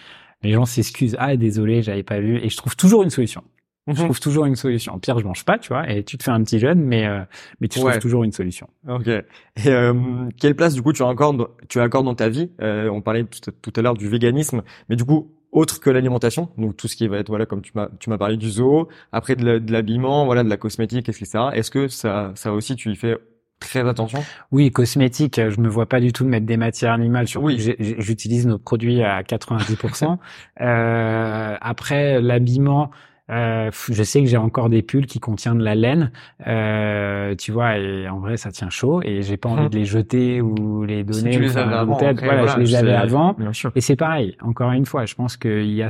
les 0.42 0.52
gens 0.52 0.64
s'excusent. 0.64 1.16
Ah, 1.18 1.36
désolé, 1.36 1.82
j'avais 1.82 2.02
pas 2.02 2.18
vu. 2.18 2.38
Et 2.38 2.48
je 2.48 2.56
trouve 2.56 2.74
toujours 2.74 3.02
une 3.02 3.10
solution. 3.10 3.44
Je 3.88 3.92
mhm. 3.92 3.98
trouve 3.98 4.20
toujours 4.20 4.46
une 4.46 4.54
solution. 4.54 4.98
Pire, 5.00 5.18
je 5.18 5.24
mange 5.24 5.44
pas, 5.44 5.58
tu 5.58 5.68
vois, 5.68 5.90
et 5.90 6.04
tu 6.04 6.16
te 6.16 6.22
fais 6.22 6.30
un 6.30 6.42
petit 6.44 6.60
jeûne, 6.60 6.80
mais 6.80 7.04
euh, 7.06 7.22
mais 7.60 7.66
tu 7.66 7.80
trouves 7.80 7.98
toujours 7.98 8.22
une 8.22 8.30
solution. 8.30 8.68
Ok. 8.88 9.08
Et 9.08 9.24
euh, 9.66 9.94
quelle 10.38 10.54
place 10.54 10.74
du 10.74 10.82
coup 10.82 10.92
tu 10.92 11.02
as 11.02 11.06
encore 11.06 11.50
tu 11.68 11.80
as 11.80 11.84
encore 11.84 12.04
dans 12.04 12.14
ta 12.14 12.28
vie 12.28 12.50
euh, 12.60 12.88
On 12.88 13.00
parlait 13.00 13.24
tout 13.24 13.72
à 13.74 13.82
l'heure 13.82 13.94
du 13.94 14.08
véganisme, 14.08 14.62
mais 14.88 14.94
du 14.94 15.04
coup 15.04 15.32
autre 15.52 15.80
que 15.80 15.90
l'alimentation, 15.90 16.48
donc 16.58 16.76
tout 16.76 16.88
ce 16.88 16.96
qui 16.96 17.06
va 17.06 17.18
être 17.18 17.28
voilà 17.28 17.46
comme 17.46 17.62
tu 17.62 17.72
m'as 17.74 17.88
tu 18.00 18.10
m'as 18.10 18.18
parlé 18.18 18.36
du 18.36 18.50
zoo, 18.50 18.88
après 19.12 19.36
de 19.36 19.70
l'habillement, 19.70 20.24
voilà 20.24 20.42
de 20.42 20.48
la 20.48 20.56
cosmétique, 20.56 21.08
etc. 21.08 21.28
Est-ce 21.52 21.70
que 21.70 21.88
ça 21.88 22.32
ça 22.34 22.52
aussi 22.52 22.74
tu 22.74 22.90
y 22.90 22.96
fais 22.96 23.18
très 23.60 23.86
attention? 23.88 24.24
Oui, 24.50 24.70
cosmétique, 24.72 25.40
je 25.48 25.60
me 25.60 25.68
vois 25.68 25.86
pas 25.86 26.00
du 26.00 26.12
tout 26.12 26.24
mettre 26.24 26.46
des 26.46 26.56
matières 26.56 26.92
animales. 26.92 27.28
Sur... 27.28 27.42
Oui. 27.42 27.74
J'utilise 27.78 28.46
nos 28.46 28.58
produits 28.58 29.02
à 29.02 29.22
90%. 29.22 30.16
euh, 30.60 31.56
après, 31.60 32.20
l'habillement, 32.20 32.90
euh, 33.32 33.70
je 33.90 34.02
sais 34.02 34.20
que 34.20 34.28
j'ai 34.28 34.36
encore 34.36 34.68
des 34.68 34.82
pulls 34.82 35.06
qui 35.06 35.18
contiennent 35.18 35.58
de 35.58 35.64
la 35.64 35.74
laine, 35.74 36.12
euh, 36.46 37.34
tu 37.34 37.50
vois, 37.50 37.78
et 37.78 38.08
en 38.08 38.20
vrai 38.20 38.36
ça 38.36 38.50
tient 38.52 38.70
chaud 38.70 39.00
et 39.02 39.22
j'ai 39.22 39.36
pas 39.36 39.48
envie 39.48 39.68
de 39.68 39.76
les 39.76 39.84
jeter 39.96 40.40
ou 40.40 40.84
les 40.84 41.02
donner. 41.02 41.32
Si 41.32 41.38
tu 41.38 41.42
les 41.42 41.56
avais 41.56 41.74
avant, 41.74 41.96
voilà, 41.96 42.46
je 42.46 42.58
les 42.60 42.74
avais 42.74 42.94
avant. 42.94 43.36
Et 43.74 43.80
c'est 43.80 43.96
pareil. 43.96 44.36
Encore 44.42 44.72
une 44.72 44.86
fois, 44.86 45.06
je 45.06 45.14
pense 45.14 45.36
qu'il 45.36 45.72
y 45.72 45.82
a 45.82 45.88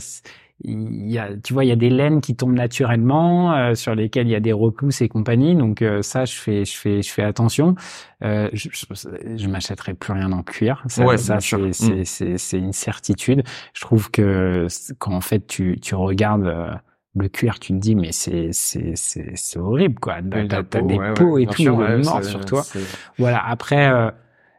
il 0.64 1.10
y 1.10 1.18
a, 1.18 1.28
tu 1.42 1.52
vois, 1.52 1.64
il 1.64 1.68
y 1.68 1.72
a 1.72 1.76
des 1.76 1.90
laines 1.90 2.20
qui 2.20 2.36
tombent 2.36 2.54
naturellement, 2.54 3.52
euh, 3.54 3.74
sur 3.74 3.94
lesquelles 3.94 4.28
il 4.28 4.32
y 4.32 4.36
a 4.36 4.40
des 4.40 4.52
repousses 4.52 5.00
et 5.00 5.08
compagnie. 5.08 5.56
Donc 5.56 5.82
euh, 5.82 6.02
ça, 6.02 6.24
je 6.24 6.34
fais, 6.34 6.64
je 6.64 6.76
fais, 6.76 7.02
je 7.02 7.10
fais 7.10 7.22
attention. 7.22 7.74
Euh, 8.22 8.48
je, 8.52 8.68
je, 8.70 8.86
je 9.36 9.48
m'achèterai 9.48 9.94
plus 9.94 10.12
rien 10.12 10.30
en 10.32 10.42
cuir. 10.42 10.82
Ça, 10.86 11.04
ouais, 11.04 11.16
ça 11.16 11.38
c'est, 11.40 12.04
c'est, 12.38 12.58
une 12.58 12.72
certitude. 12.72 13.42
Je 13.74 13.80
trouve 13.80 14.10
que 14.10 14.66
quand 14.98 15.14
en 15.14 15.20
fait 15.20 15.46
tu, 15.46 15.78
tu 15.80 15.94
regardes 15.94 16.46
euh, 16.46 16.70
le 17.14 17.28
cuir, 17.28 17.58
tu 17.58 17.72
te 17.72 17.78
dis 17.78 17.94
mais 17.94 18.12
c'est, 18.12 18.48
c'est, 18.52 18.92
c'est, 18.96 19.32
c'est 19.34 19.58
horrible 19.58 20.00
quoi. 20.00 20.16
T'as, 20.22 20.62
t'as 20.62 20.80
des 20.82 20.98
peaux 21.14 21.38
et 21.38 21.46
tout, 21.46 21.76
mort 21.76 22.24
sur 22.24 22.44
toi. 22.44 22.62
Voilà. 23.18 23.44
Après 23.46 23.90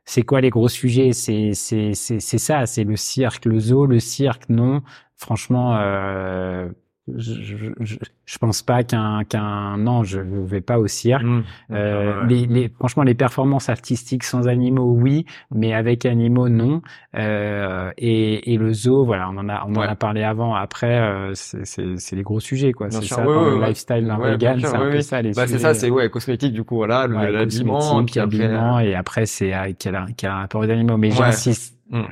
c'est 0.05 0.23
quoi 0.23 0.41
les 0.41 0.49
gros 0.49 0.67
sujets? 0.67 1.13
C'est 1.13 1.53
c'est 1.53 1.93
c'est 1.93 2.19
c'est 2.19 2.37
ça, 2.37 2.65
c'est 2.65 2.83
le 2.83 2.95
cirque, 2.95 3.45
le 3.45 3.59
zoo, 3.59 3.85
le 3.85 3.99
cirque, 3.99 4.49
non. 4.49 4.81
Franchement, 5.15 5.77
euh, 5.77 6.69
je, 7.07 7.33
je, 7.79 7.97
je, 8.25 8.37
pense 8.37 8.61
pas 8.61 8.83
qu'un 8.83 9.25
qu'un 9.25 9.77
non, 9.77 10.03
je 10.03 10.21
vais 10.21 10.61
pas 10.61 10.79
au 10.79 10.87
cirque. 10.87 11.23
Mmh. 11.23 11.43
Euh, 11.71 12.25
les, 12.27 12.45
les, 12.47 12.69
franchement, 12.69 13.03
les 13.03 13.13
performances 13.13 13.67
artistiques 13.67 14.23
sans 14.23 14.47
animaux, 14.47 14.89
oui, 14.89 15.25
mais 15.51 15.73
avec 15.73 16.05
animaux, 16.05 16.47
non. 16.47 16.81
Euh, 17.15 17.91
et, 17.97 18.53
et 18.53 18.57
le 18.57 18.71
zoo, 18.71 19.03
voilà, 19.03 19.29
on 19.29 19.37
en 19.37 19.49
a 19.49 19.65
on 19.67 19.75
en 19.75 19.81
a 19.81 19.95
parlé 19.95 20.23
avant. 20.23 20.55
Après, 20.55 20.97
euh, 20.97 21.33
c'est 21.33 22.15
les 22.15 22.23
gros 22.23 22.39
sujets, 22.39 22.71
quoi. 22.71 22.89
C'est 22.89 23.03
ça, 23.03 23.23
le 23.25 23.59
lifestyle 23.59 24.07
d'un 24.07 24.17
vegan, 24.17 24.59
c'est 24.61 24.75
un 24.75 24.89
peu 24.89 25.01
ça 25.01 25.21
les 25.21 25.33
bah, 25.33 25.45
C'est 25.45 25.59
ça, 25.59 25.73
c'est 25.73 25.89
ouais, 25.89 26.09
cosmétique 26.09 26.53
du 26.53 26.63
coup, 26.63 26.75
voilà, 26.75 27.05
l'habillement, 27.07 27.99
euh, 27.99 28.79
et 28.79 28.95
après 28.95 29.25
c'est 29.25 29.51
quel 29.77 29.95
a 29.95 30.05
quel 30.15 30.29
a 30.29 30.35
un 30.35 30.39
rapport 30.41 30.61
aux 30.61 30.69
animaux. 30.69 30.97
Mais 30.97 31.11
j'insiste. 31.11 31.77
Mmh. 31.89 31.97
Euh, 31.99 32.03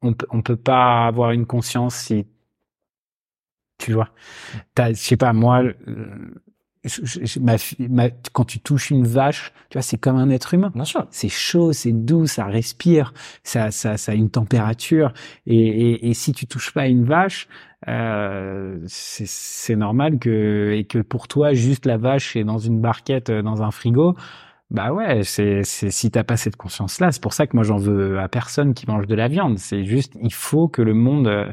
on, 0.00 0.14
on 0.30 0.42
peut 0.42 0.56
pas 0.56 1.06
avoir 1.06 1.32
une 1.32 1.44
conscience 1.44 1.94
si 1.94 2.26
tu 3.78 3.92
vois. 3.92 4.10
je 4.76 4.92
sais 4.94 5.16
pas, 5.16 5.32
moi, 5.32 5.62
ma, 7.40 8.10
quand 8.32 8.44
tu 8.44 8.60
touches 8.60 8.90
une 8.90 9.06
vache, 9.06 9.52
tu 9.70 9.78
vois, 9.78 9.82
c'est 9.82 9.98
comme 9.98 10.16
un 10.16 10.30
être 10.30 10.54
humain. 10.54 10.70
Bien 10.74 10.84
sûr. 10.84 11.06
C'est 11.10 11.28
chaud, 11.28 11.72
c'est 11.72 11.92
doux, 11.92 12.26
ça 12.26 12.44
respire, 12.46 13.12
ça, 13.42 13.70
ça, 13.70 13.96
ça 13.96 14.12
a 14.12 14.14
une 14.14 14.30
température. 14.30 15.12
Et, 15.46 15.56
et, 15.56 16.08
et 16.10 16.14
si 16.14 16.32
tu 16.32 16.46
touches 16.46 16.72
pas 16.72 16.86
une 16.86 17.04
vache, 17.04 17.48
euh, 17.86 18.78
c'est 18.86 19.76
normal 19.76 20.18
que 20.18 20.72
et 20.76 20.84
que 20.84 20.98
pour 20.98 21.28
toi, 21.28 21.52
juste 21.54 21.86
la 21.86 21.96
vache 21.96 22.36
est 22.36 22.44
dans 22.44 22.58
une 22.58 22.80
barquette, 22.80 23.30
euh, 23.30 23.42
dans 23.42 23.62
un 23.62 23.70
frigo. 23.70 24.16
Bah 24.70 24.92
ouais, 24.92 25.22
c'est 25.24 25.62
si 25.64 26.10
t'as 26.10 26.24
pas 26.24 26.36
cette 26.36 26.56
conscience-là, 26.56 27.10
c'est 27.10 27.22
pour 27.22 27.32
ça 27.32 27.46
que 27.46 27.56
moi 27.56 27.64
j'en 27.64 27.78
veux 27.78 28.18
à 28.20 28.28
personne 28.28 28.74
qui 28.74 28.86
mange 28.86 29.06
de 29.06 29.14
la 29.14 29.28
viande. 29.28 29.58
C'est 29.58 29.84
juste, 29.86 30.14
il 30.22 30.32
faut 30.32 30.68
que 30.68 30.82
le 30.82 30.92
monde 30.92 31.26
euh, 31.28 31.50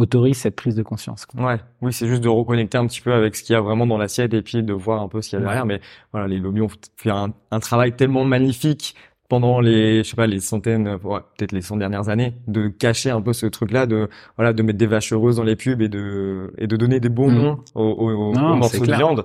autorise 0.00 0.36
cette 0.38 0.56
prise 0.56 0.74
de 0.74 0.82
conscience. 0.82 1.26
Quoi. 1.26 1.44
Ouais, 1.44 1.60
oui, 1.82 1.92
c'est 1.92 2.06
juste 2.06 2.22
de 2.22 2.28
reconnecter 2.28 2.78
un 2.78 2.86
petit 2.86 3.00
peu 3.00 3.12
avec 3.12 3.36
ce 3.36 3.42
qu'il 3.42 3.52
y 3.52 3.56
a 3.56 3.60
vraiment 3.60 3.86
dans 3.86 3.98
l'assiette 3.98 4.34
et 4.34 4.42
puis 4.42 4.62
de 4.62 4.72
voir 4.72 5.02
un 5.02 5.08
peu 5.08 5.22
ce 5.22 5.30
qu'il 5.30 5.38
y 5.38 5.42
a 5.42 5.44
derrière. 5.44 5.66
Mais 5.66 5.80
voilà, 6.12 6.28
les 6.28 6.38
lobbies 6.38 6.62
ont 6.62 6.68
fait 6.96 7.10
un, 7.10 7.32
un 7.50 7.60
travail 7.60 7.94
tellement 7.94 8.24
magnifique 8.24 8.94
pendant 9.30 9.60
les, 9.60 10.02
je 10.02 10.10
sais 10.10 10.16
pas, 10.16 10.26
les 10.26 10.40
centaines, 10.40 10.98
ouais, 11.04 11.20
peut-être 11.38 11.52
les 11.52 11.62
100 11.62 11.76
dernières 11.76 12.08
années, 12.08 12.34
de 12.48 12.66
cacher 12.66 13.10
un 13.10 13.22
peu 13.22 13.32
ce 13.32 13.46
truc-là, 13.46 13.86
de 13.86 14.08
voilà, 14.36 14.52
de 14.52 14.62
mettre 14.62 14.78
des 14.78 14.86
vaches 14.86 15.12
heureuses 15.12 15.36
dans 15.36 15.44
les 15.44 15.54
pubs 15.54 15.80
et 15.80 15.88
de 15.88 16.52
et 16.58 16.66
de 16.66 16.76
donner 16.76 16.98
des 16.98 17.08
bons 17.08 17.30
mmh. 17.30 17.34
noms 17.34 17.58
aux, 17.76 17.82
aux, 17.82 18.34
aux 18.34 18.56
morceaux 18.56 18.84
de 18.84 18.92
viande, 18.92 19.24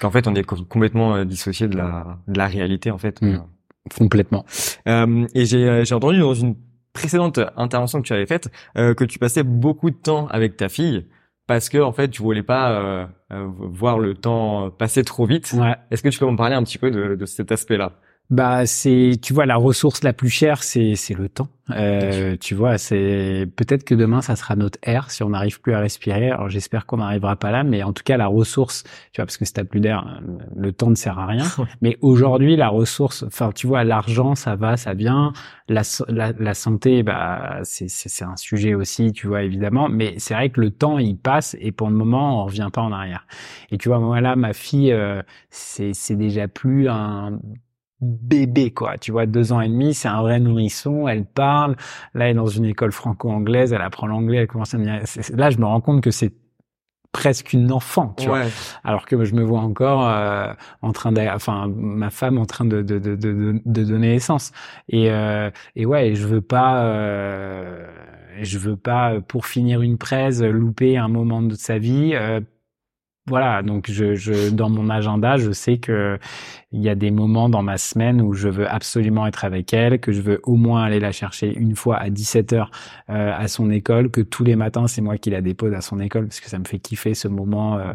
qu'en 0.00 0.10
fait 0.10 0.26
on 0.26 0.34
est 0.34 0.42
complètement 0.42 1.14
euh, 1.14 1.24
dissocié 1.24 1.68
de 1.68 1.76
la 1.76 2.18
de 2.26 2.36
la 2.36 2.48
réalité 2.48 2.90
en 2.90 2.98
fait. 2.98 3.22
Mmh. 3.22 3.38
Complètement. 3.96 4.44
Euh, 4.88 5.26
et 5.34 5.44
j'ai 5.44 5.68
euh, 5.68 5.84
j'ai 5.84 5.94
entendu 5.94 6.18
dans 6.18 6.34
une 6.34 6.56
précédente 6.94 7.38
intervention 7.56 8.00
que 8.00 8.06
tu 8.06 8.14
avais 8.14 8.24
faite 8.24 8.50
euh, 8.78 8.94
que 8.94 9.04
tu 9.04 9.18
passais 9.18 9.42
beaucoup 9.42 9.90
de 9.90 9.96
temps 9.96 10.26
avec 10.28 10.56
ta 10.56 10.70
fille 10.70 11.06
parce 11.46 11.68
que 11.68 11.76
en 11.76 11.92
fait 11.92 12.08
tu 12.08 12.22
voulais 12.22 12.42
pas 12.42 12.70
euh, 12.70 13.06
voir 13.30 13.98
le 13.98 14.14
temps 14.14 14.70
passer 14.70 15.04
trop 15.04 15.26
vite. 15.26 15.52
Ouais. 15.52 15.76
Est-ce 15.90 16.02
que 16.02 16.08
tu 16.08 16.18
peux 16.18 16.30
me 16.30 16.36
parler 16.36 16.54
un 16.54 16.62
petit 16.62 16.78
peu 16.78 16.90
de, 16.90 17.14
de 17.16 17.26
cet 17.26 17.52
aspect-là? 17.52 17.92
Bah 18.30 18.64
c'est 18.64 19.12
tu 19.20 19.34
vois 19.34 19.44
la 19.44 19.56
ressource 19.56 20.02
la 20.02 20.14
plus 20.14 20.30
chère 20.30 20.62
c'est 20.62 20.94
c'est 20.96 21.14
le 21.14 21.28
temps. 21.28 21.48
Euh, 21.70 22.36
tu 22.38 22.54
vois 22.54 22.76
c'est 22.76 23.46
peut-être 23.56 23.84
que 23.84 23.94
demain 23.94 24.20
ça 24.20 24.36
sera 24.36 24.54
notre 24.54 24.78
air 24.82 25.10
si 25.10 25.22
on 25.22 25.30
n'arrive 25.30 25.60
plus 25.60 25.74
à 25.74 25.80
respirer. 25.80 26.30
Alors 26.30 26.48
j'espère 26.48 26.86
qu'on 26.86 26.98
n'arrivera 26.98 27.36
pas 27.36 27.50
là 27.50 27.64
mais 27.64 27.82
en 27.82 27.92
tout 27.92 28.02
cas 28.02 28.16
la 28.16 28.26
ressource 28.26 28.82
tu 29.12 29.20
vois 29.20 29.26
parce 29.26 29.36
que 29.36 29.44
si 29.44 29.52
t'as 29.52 29.64
plus 29.64 29.80
d'air 29.80 30.20
le 30.56 30.72
temps 30.72 30.88
ne 30.88 30.94
sert 30.94 31.18
à 31.18 31.26
rien. 31.26 31.44
mais 31.82 31.98
aujourd'hui 32.00 32.56
la 32.56 32.68
ressource 32.68 33.24
enfin 33.24 33.50
tu 33.54 33.66
vois 33.66 33.84
l'argent 33.84 34.34
ça 34.34 34.56
va 34.56 34.78
ça 34.78 34.94
vient 34.94 35.34
la 35.68 35.82
la, 36.08 36.32
la 36.32 36.54
santé 36.54 37.02
bah 37.02 37.60
c'est 37.62 37.88
c'est 37.88 38.24
un 38.24 38.36
sujet 38.36 38.74
aussi 38.74 39.12
tu 39.12 39.26
vois 39.26 39.42
évidemment 39.42 39.88
mais 39.88 40.14
c'est 40.18 40.34
vrai 40.34 40.48
que 40.48 40.62
le 40.62 40.70
temps 40.70 40.98
il 40.98 41.16
passe 41.18 41.56
et 41.60 41.72
pour 41.72 41.88
le 41.88 41.94
moment 41.94 42.42
on 42.42 42.46
revient 42.46 42.68
pas 42.72 42.82
en 42.82 42.92
arrière. 42.92 43.26
Et 43.70 43.76
tu 43.76 43.88
vois 43.90 43.98
moi 44.00 44.20
là 44.22 44.34
ma 44.34 44.54
fille 44.54 44.92
euh, 44.92 45.22
c'est 45.50 45.92
c'est 45.92 46.16
déjà 46.16 46.48
plus 46.48 46.88
un 46.88 47.38
bébé 48.00 48.70
quoi. 48.70 48.98
Tu 48.98 49.12
vois 49.12 49.26
deux 49.26 49.52
ans 49.52 49.60
et 49.60 49.68
demi 49.68 49.94
c'est 49.94 50.08
un 50.08 50.20
vrai 50.22 50.40
nourrisson 50.40 51.08
elle 51.08 51.24
parle. 51.24 51.76
Là 52.14 52.26
elle 52.26 52.32
est 52.32 52.34
dans 52.34 52.46
une 52.46 52.64
école 52.66 52.92
franco-anglaise 52.92 53.72
elle 53.72 53.82
apprend 53.82 54.06
l'anglais 54.06 54.38
elle 54.38 54.46
commence 54.46 54.74
à 54.74 54.78
me 54.78 54.84
dire 54.84 55.02
là 55.36 55.50
je 55.50 55.58
me 55.58 55.64
rends 55.64 55.80
compte 55.80 56.02
que 56.02 56.10
c'est 56.10 56.32
presque 57.12 57.52
une 57.52 57.70
enfant 57.70 58.12
tu 58.18 58.26
vois. 58.26 58.42
Alors 58.82 59.06
que 59.06 59.24
je 59.24 59.34
me 59.34 59.42
vois 59.44 59.60
encore 59.60 60.06
euh, 60.06 60.52
en 60.82 60.92
train 60.92 61.12
de 61.12 61.20
enfin 61.20 61.68
ma 61.68 62.10
femme 62.10 62.38
en 62.38 62.44
train 62.44 62.64
de 62.64 62.82
de 62.82 62.98
de 62.98 63.14
de, 63.14 63.62
de 63.64 63.84
donner 63.84 64.08
naissance. 64.08 64.50
Et 64.88 65.10
euh, 65.10 65.50
et 65.76 65.86
ouais 65.86 66.14
je 66.16 66.26
veux 66.26 66.40
pas 66.42 66.84
euh, 66.84 67.86
je 68.42 68.58
veux 68.58 68.76
pas 68.76 69.20
pour 69.20 69.46
finir 69.46 69.80
une 69.80 69.96
presse 69.96 70.42
louper 70.42 70.96
un 70.96 71.08
moment 71.08 71.40
de 71.40 71.54
sa 71.54 71.78
vie 71.78 72.10
euh, 72.14 72.40
voilà, 73.26 73.62
donc 73.62 73.90
je, 73.90 74.14
je, 74.14 74.50
dans 74.50 74.68
mon 74.68 74.90
agenda, 74.90 75.38
je 75.38 75.50
sais 75.50 75.78
que 75.78 76.18
il 76.72 76.82
y 76.82 76.90
a 76.90 76.94
des 76.94 77.10
moments 77.10 77.48
dans 77.48 77.62
ma 77.62 77.78
semaine 77.78 78.20
où 78.20 78.34
je 78.34 78.48
veux 78.48 78.68
absolument 78.68 79.26
être 79.26 79.46
avec 79.46 79.72
elle, 79.72 79.98
que 79.98 80.12
je 80.12 80.20
veux 80.20 80.40
au 80.42 80.56
moins 80.56 80.82
aller 80.82 81.00
la 81.00 81.10
chercher 81.10 81.56
une 81.56 81.74
fois 81.74 81.96
à 81.96 82.10
17 82.10 82.52
heures 82.52 82.70
euh, 83.08 83.32
à 83.34 83.48
son 83.48 83.70
école, 83.70 84.10
que 84.10 84.20
tous 84.20 84.44
les 84.44 84.56
matins 84.56 84.86
c'est 84.88 85.00
moi 85.00 85.16
qui 85.16 85.30
la 85.30 85.40
dépose 85.40 85.72
à 85.72 85.80
son 85.80 86.00
école 86.00 86.26
parce 86.26 86.40
que 86.40 86.50
ça 86.50 86.58
me 86.58 86.64
fait 86.64 86.78
kiffer 86.78 87.14
ce 87.14 87.28
moment 87.28 87.78
euh, 87.78 87.92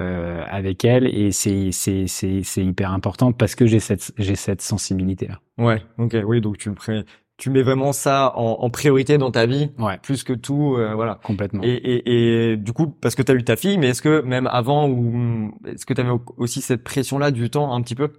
euh, 0.00 0.44
avec 0.50 0.84
elle 0.84 1.06
et 1.06 1.32
c'est 1.32 1.70
c'est 1.72 2.06
c'est 2.06 2.42
c'est 2.42 2.64
hyper 2.64 2.92
important 2.92 3.32
parce 3.32 3.54
que 3.54 3.66
j'ai 3.66 3.80
cette 3.80 4.12
j'ai 4.18 4.36
cette 4.36 4.60
sensibilité 4.60 5.28
là. 5.28 5.40
Ouais, 5.56 5.82
ok, 5.96 6.16
oui, 6.26 6.42
donc 6.42 6.58
tu 6.58 6.68
me 6.68 6.74
pré 6.74 7.02
tu 7.36 7.50
mets 7.50 7.62
vraiment 7.62 7.92
ça 7.92 8.32
en, 8.36 8.58
en 8.60 8.70
priorité 8.70 9.18
dans 9.18 9.30
ta 9.30 9.46
vie, 9.46 9.70
ouais. 9.78 9.98
plus 10.02 10.24
que 10.24 10.32
tout, 10.32 10.76
euh, 10.76 10.94
voilà. 10.94 11.20
Complètement. 11.22 11.62
Et, 11.62 11.68
et, 11.68 12.52
et, 12.52 12.56
du 12.56 12.72
coup, 12.72 12.86
parce 12.86 13.14
que 13.14 13.22
tu 13.22 13.30
as 13.30 13.34
eu 13.34 13.44
ta 13.44 13.56
fille, 13.56 13.76
mais 13.78 13.88
est-ce 13.88 14.02
que 14.02 14.22
même 14.22 14.46
avant, 14.46 14.88
ou 14.88 15.52
est-ce 15.66 15.84
que 15.84 15.92
tu 15.92 16.00
avais 16.00 16.12
aussi 16.38 16.62
cette 16.62 16.82
pression-là 16.82 17.30
du 17.30 17.50
temps 17.50 17.74
un 17.74 17.82
petit 17.82 17.94
peu? 17.94 18.10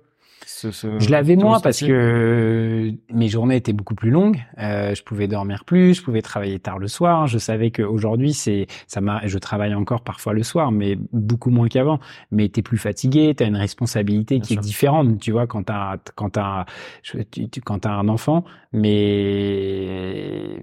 Je 0.63 1.09
l'avais 1.09 1.35
moins 1.35 1.59
parce 1.59 1.79
que 1.79 2.91
mes 3.13 3.27
journées 3.27 3.57
étaient 3.57 3.73
beaucoup 3.73 3.95
plus 3.95 4.09
longues. 4.09 4.43
Euh, 4.57 4.95
je 4.95 5.03
pouvais 5.03 5.27
dormir 5.27 5.65
plus, 5.65 5.95
je 5.95 6.03
pouvais 6.03 6.21
travailler 6.21 6.59
tard 6.59 6.79
le 6.79 6.87
soir. 6.87 7.27
Je 7.27 7.37
savais 7.37 7.71
qu'aujourd'hui, 7.71 8.33
c'est 8.33 8.67
ça 8.87 9.01
m'a. 9.01 9.21
Je 9.25 9.37
travaille 9.37 9.73
encore 9.73 10.01
parfois 10.01 10.33
le 10.33 10.43
soir, 10.43 10.71
mais 10.71 10.97
beaucoup 11.13 11.49
moins 11.49 11.67
qu'avant. 11.67 11.99
Mais 12.31 12.49
t'es 12.49 12.61
plus 12.61 12.77
fatigué, 12.77 13.33
t'as 13.35 13.47
une 13.47 13.55
responsabilité 13.55 14.39
qui 14.39 14.53
est 14.53 14.57
différente. 14.57 15.19
Tu 15.19 15.31
vois, 15.31 15.47
quand 15.47 15.63
t'as 15.63 15.97
quand 16.15 16.31
t'as 16.31 16.65
quand 17.65 17.79
t'as 17.79 17.91
un 17.91 18.07
enfant, 18.07 18.43
mais 18.73 20.59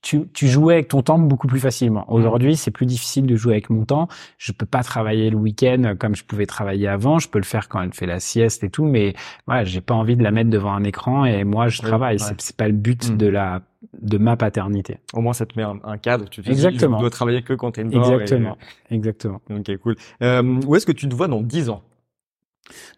tu, 0.00 0.28
tu 0.32 0.46
jouais 0.46 0.74
avec 0.74 0.88
ton 0.88 1.02
temps 1.02 1.18
beaucoup 1.18 1.46
plus 1.46 1.60
facilement. 1.60 2.04
Mmh. 2.08 2.12
Aujourd'hui, 2.12 2.56
c'est 2.56 2.70
plus 2.70 2.86
difficile 2.86 3.26
de 3.26 3.36
jouer 3.36 3.54
avec 3.54 3.70
mon 3.70 3.84
temps. 3.84 4.08
Je 4.38 4.52
peux 4.52 4.66
pas 4.66 4.82
travailler 4.82 5.30
le 5.30 5.36
week-end 5.36 5.94
comme 5.98 6.14
je 6.14 6.24
pouvais 6.24 6.46
travailler 6.46 6.88
avant. 6.88 7.18
Je 7.18 7.28
peux 7.28 7.38
le 7.38 7.44
faire 7.44 7.68
quand 7.68 7.82
elle 7.82 7.92
fait 7.92 8.06
la 8.06 8.20
sieste 8.20 8.62
et 8.64 8.70
tout, 8.70 8.84
mais 8.84 9.14
voilà, 9.46 9.64
j'ai 9.64 9.80
pas 9.80 9.94
envie 9.94 10.16
de 10.16 10.22
la 10.22 10.30
mettre 10.30 10.50
devant 10.50 10.72
un 10.72 10.84
écran 10.84 11.24
et 11.24 11.44
moi 11.44 11.68
je 11.68 11.82
travaille. 11.82 12.18
C'est 12.18 12.56
pas 12.56 12.68
le 12.68 12.74
but 12.74 13.10
mmh. 13.10 13.16
de 13.16 13.26
la 13.26 13.62
de 14.00 14.18
ma 14.18 14.36
paternité. 14.36 14.98
Au 15.12 15.20
moins, 15.20 15.32
ça 15.32 15.46
te 15.46 15.58
met 15.58 15.64
un, 15.64 15.98
cadre. 15.98 16.28
Tu 16.28 16.42
te 16.42 16.50
Exactement. 16.50 16.96
Dis, 16.96 17.02
dois 17.02 17.10
travailler 17.10 17.42
que 17.42 17.52
quand 17.52 17.72
t'es 17.72 17.82
une 17.82 17.94
Exactement. 17.94 18.58
Exactement. 18.90 19.40
Ok, 19.50 19.76
cool. 19.78 19.96
Euh, 20.22 20.60
où 20.66 20.74
est-ce 20.74 20.86
que 20.86 20.92
tu 20.92 21.08
te 21.08 21.14
vois 21.14 21.28
dans 21.28 21.40
10 21.40 21.70
ans? 21.70 21.82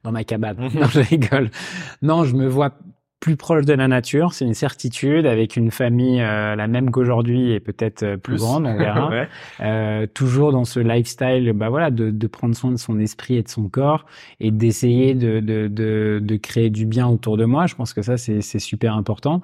Dans 0.03 0.13
ma 0.13 0.25
cabane. 0.25 0.57
non, 0.75 0.87
je 0.87 1.01
rigole. 1.01 1.51
Non, 2.03 2.25
je 2.25 2.35
me 2.35 2.47
vois 2.47 2.73
plus 3.21 3.37
proche 3.37 3.67
de 3.67 3.75
la 3.75 3.87
nature, 3.87 4.33
c'est 4.33 4.47
une 4.47 4.55
certitude, 4.55 5.27
avec 5.27 5.57
une 5.57 5.71
famille 5.71 6.23
euh, 6.23 6.57
la 6.57 6.67
même 6.67 6.91
qu'aujourd'hui 6.91 7.53
et 7.53 7.61
peut-être 7.61 8.03
euh, 8.03 8.17
plus, 8.17 8.39
grande, 8.39 8.65
on 8.67 8.79
verra. 8.79 9.11
euh, 9.61 10.07
toujours 10.07 10.53
dans 10.53 10.65
ce 10.65 10.81
lifestyle, 10.81 11.53
bah 11.53 11.69
voilà, 11.69 11.91
de, 11.91 12.11
de, 12.11 12.27
prendre 12.27 12.57
soin 12.57 12.71
de 12.71 12.79
son 12.79 12.99
esprit 12.99 13.37
et 13.37 13.43
de 13.43 13.49
son 13.49 13.69
corps 13.69 14.07
et 14.41 14.51
d'essayer 14.51 15.15
de, 15.15 15.41
de, 15.41 15.69
de, 15.69 16.19
de 16.23 16.37
créer 16.37 16.71
du 16.71 16.87
bien 16.87 17.07
autour 17.09 17.37
de 17.37 17.45
moi. 17.45 17.67
Je 17.67 17.75
pense 17.75 17.93
que 17.93 18.01
ça, 18.01 18.17
c'est 18.17 18.41
super 18.41 18.95
important. 18.95 19.43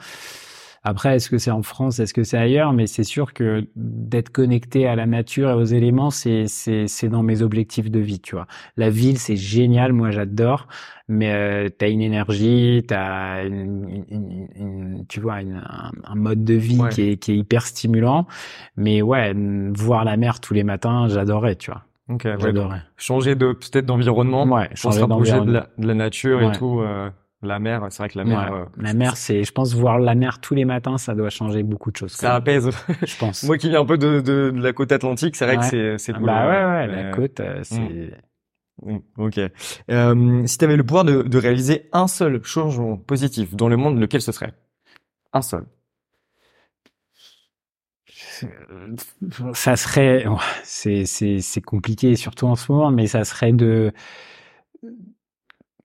Après, 0.89 1.17
est-ce 1.17 1.29
que 1.29 1.39
c'est 1.39 1.51
en 1.51 1.65
France, 1.65 1.99
est-ce 1.99 2.15
que 2.15 2.23
c'est 2.23 2.39
ailleurs? 2.39 2.73
Mais 2.73 2.87
c'est 2.87 3.03
sûr 3.03 3.35
que 3.35 3.67
d'être 3.75 4.31
connecté 4.31 4.87
à 4.87 4.95
la 4.95 5.05
nature 5.05 5.51
et 5.51 5.53
aux 5.53 5.65
éléments, 5.65 6.11
c'est 6.11 6.47
c'est 6.47 7.09
dans 7.09 7.25
mes 7.25 7.43
objectifs 7.43 7.91
de 7.91 7.99
vie, 7.99 8.21
tu 8.21 8.37
vois. 8.37 8.47
La 8.77 8.89
ville, 8.89 9.19
c'est 9.19 9.35
génial, 9.35 9.93
moi 9.93 10.13
j'adore, 10.13 10.69
mais 11.09 11.33
euh, 11.33 11.69
t'as 11.77 11.91
une 11.91 12.03
énergie, 12.03 12.85
t'as 12.87 13.45
une, 13.45 14.05
une, 14.09 14.49
une, 14.55 15.07
tu 15.09 15.19
vois 15.19 15.39
un, 15.39 15.91
un, 16.05 16.15
mode 16.15 16.45
de 16.45 16.55
vie 16.55 16.81
qui, 16.93 17.03
est, 17.03 17.17
qui 17.17 17.33
est 17.33 17.37
hyper 17.37 17.67
stimulant. 17.67 18.29
Mais 18.77 19.03
ouais, 19.03 19.35
voir 19.75 20.05
la 20.05 20.17
mer 20.17 20.39
tous 20.39 20.55
les 20.55 20.63
matins, 20.63 21.09
j'adorais, 21.09 21.57
tu 21.57 21.73
vois. 21.73 21.83
Ok, 22.09 22.29
j'adorais. 22.39 22.83
changer 22.97 23.35
de 23.35 23.55
peut-être 23.55 23.87
d'environnement, 23.87 24.45
ouais, 24.45 24.69
changer 24.75 25.01
de 25.01 25.51
la, 25.51 25.69
de 25.79 25.87
la 25.89 25.95
nature 25.95 26.43
et 26.43 26.57
tout. 26.57 26.79
Euh 26.81 27.11
la 27.47 27.59
mer, 27.59 27.87
c'est 27.91 27.99
vrai 28.03 28.09
que 28.09 28.19
la 28.19 28.25
mer. 28.25 28.53
Euh, 28.53 28.65
la 28.77 28.95
mer, 28.95 29.17
c'est, 29.17 29.45
je 29.45 29.53
pense, 29.53 29.75
voir 29.75 29.99
la 29.99 30.15
mer 30.15 30.41
tous 30.41 30.55
les 30.55 30.65
matins, 30.65 30.99
ça 30.99 31.15
doit 31.15 31.31
changer 31.31 31.63
beaucoup 31.63 31.91
de 31.91 31.97
choses. 31.97 32.13
Ça 32.13 32.35
apaise. 32.35 32.71
je 33.03 33.17
pense. 33.17 33.43
Moi 33.45 33.59
qui 33.59 33.69
viens 33.71 33.81
un 33.81 33.87
peu 33.87 33.99
de, 33.99 34.21
de, 34.21 34.51
de 34.51 34.61
la 34.61 34.73
côte 34.73 34.93
atlantique, 34.93 35.37
c'est 35.37 35.47
vrai 35.47 35.57
que 35.57 35.65
c'est, 35.65 35.99
c'est 35.99 36.13
cool. 36.13 36.27
Bah 36.27 36.47
ouais, 36.49 36.65
ouais, 36.65 36.87
la 36.87 37.11
côte, 37.11 37.41
euh, 37.41 37.61
c'est. 37.63 37.79
Mm. 37.79 38.11
Mm, 38.83 38.99
ok. 39.17 39.41
Euh, 39.91 40.47
si 40.47 40.59
tu 40.59 40.65
avais 40.65 40.77
le 40.77 40.85
pouvoir 40.85 41.05
de, 41.05 41.23
de 41.23 41.39
réaliser 41.39 41.89
un 41.93 42.07
seul 42.09 42.43
changement 42.45 42.97
positif 42.97 43.55
dans 43.57 43.69
le 43.69 43.77
monde, 43.77 43.99
lequel 43.99 44.21
ce 44.21 44.33
serait? 44.33 44.53
Un 45.33 45.43
seul. 45.43 45.65
Ça 49.55 49.77
serait, 49.77 50.27
c'est 50.63 51.07
c'est 51.07 51.41
c'est 51.41 51.63
compliqué 51.63 52.17
surtout 52.17 52.47
en 52.47 52.55
ce 52.55 52.71
moment, 52.71 52.91
mais 52.91 53.07
ça 53.07 53.25
serait 53.25 53.53
de 53.53 53.93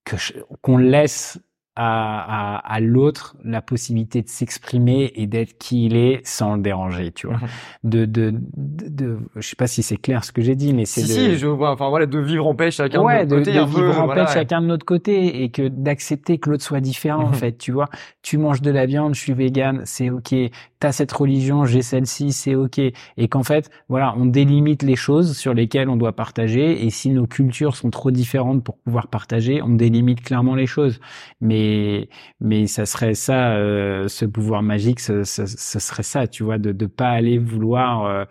que 0.03 0.15
qu'on 0.61 0.77
laisse 0.77 1.39
à, 1.75 2.57
à, 2.57 2.73
à 2.73 2.79
l'autre 2.81 3.37
la 3.45 3.61
possibilité 3.61 4.21
de 4.21 4.27
s'exprimer 4.27 5.13
et 5.15 5.25
d'être 5.25 5.57
qui 5.57 5.85
il 5.85 5.95
est 5.95 6.19
sans 6.25 6.55
le 6.55 6.61
déranger, 6.61 7.11
tu 7.13 7.27
vois. 7.27 7.37
Mhm. 7.37 7.47
De, 7.83 8.05
de, 8.05 8.33
de, 8.57 9.19
je 9.37 9.47
sais 9.47 9.55
pas 9.55 9.67
si 9.67 9.81
c'est 9.81 9.97
clair 9.97 10.25
ce 10.25 10.33
que 10.33 10.41
j'ai 10.41 10.55
dit, 10.55 10.73
mais 10.73 10.85
c'est 10.85 11.01
si, 11.01 11.07
de... 11.07 11.13
si, 11.13 11.37
je 11.37 11.47
vois, 11.47 11.71
enfin 11.71 11.87
voilà, 11.89 12.07
de 12.07 12.19
vivre 12.19 12.45
en 12.45 12.55
paix 12.55 12.71
chacun 12.71 13.01
ouais, 13.01 13.25
de 13.25 13.35
notre 13.35 13.45
côté, 13.45 13.57
de, 13.57 13.65
vivre 13.65 13.99
en 13.99 14.07
paix 14.09 14.25
chacun 14.33 14.61
de 14.61 14.67
notre 14.67 14.85
côté 14.85 15.43
et 15.43 15.49
que 15.49 15.69
d'accepter 15.69 16.39
que 16.39 16.49
l'autre 16.49 16.63
soit 16.63 16.81
différent, 16.81 17.23
en 17.23 17.29
mhm. 17.29 17.35
fait, 17.35 17.57
tu 17.57 17.71
vois. 17.71 17.87
Tu 18.21 18.37
manges 18.37 18.61
de 18.61 18.71
la 18.71 18.85
viande, 18.85 19.15
je 19.15 19.21
suis 19.21 19.33
vegan, 19.33 19.81
c'est 19.85 20.09
ok. 20.09 20.35
T'as 20.81 20.91
cette 20.91 21.11
religion, 21.11 21.63
j'ai 21.65 21.83
celle-ci, 21.83 22.31
c'est 22.31 22.55
ok, 22.55 22.79
et 22.79 23.27
qu'en 23.29 23.43
fait, 23.43 23.69
voilà, 23.87 24.15
on 24.17 24.25
délimite 24.25 24.81
les 24.81 24.95
choses 24.95 25.37
sur 25.37 25.53
lesquelles 25.53 25.89
on 25.89 25.95
doit 25.95 26.13
partager, 26.13 26.83
et 26.83 26.89
si 26.89 27.11
nos 27.11 27.27
cultures 27.27 27.75
sont 27.75 27.91
trop 27.91 28.09
différentes 28.09 28.63
pour 28.63 28.79
pouvoir 28.79 29.07
partager, 29.07 29.61
on 29.61 29.69
délimite 29.69 30.23
clairement 30.23 30.55
les 30.55 30.65
choses. 30.65 30.99
Mais 31.39 32.09
mais 32.39 32.65
ça 32.65 32.87
serait 32.87 33.13
ça, 33.13 33.51
euh, 33.51 34.07
ce 34.07 34.25
pouvoir 34.25 34.63
magique, 34.63 34.99
ce, 34.99 35.23
ce, 35.23 35.45
serait 35.45 36.01
ça, 36.01 36.25
tu 36.25 36.43
vois, 36.43 36.57
de 36.57 36.71
de 36.71 36.87
pas 36.87 37.09
aller 37.09 37.37
vouloir 37.37 38.05
euh, 38.05 38.25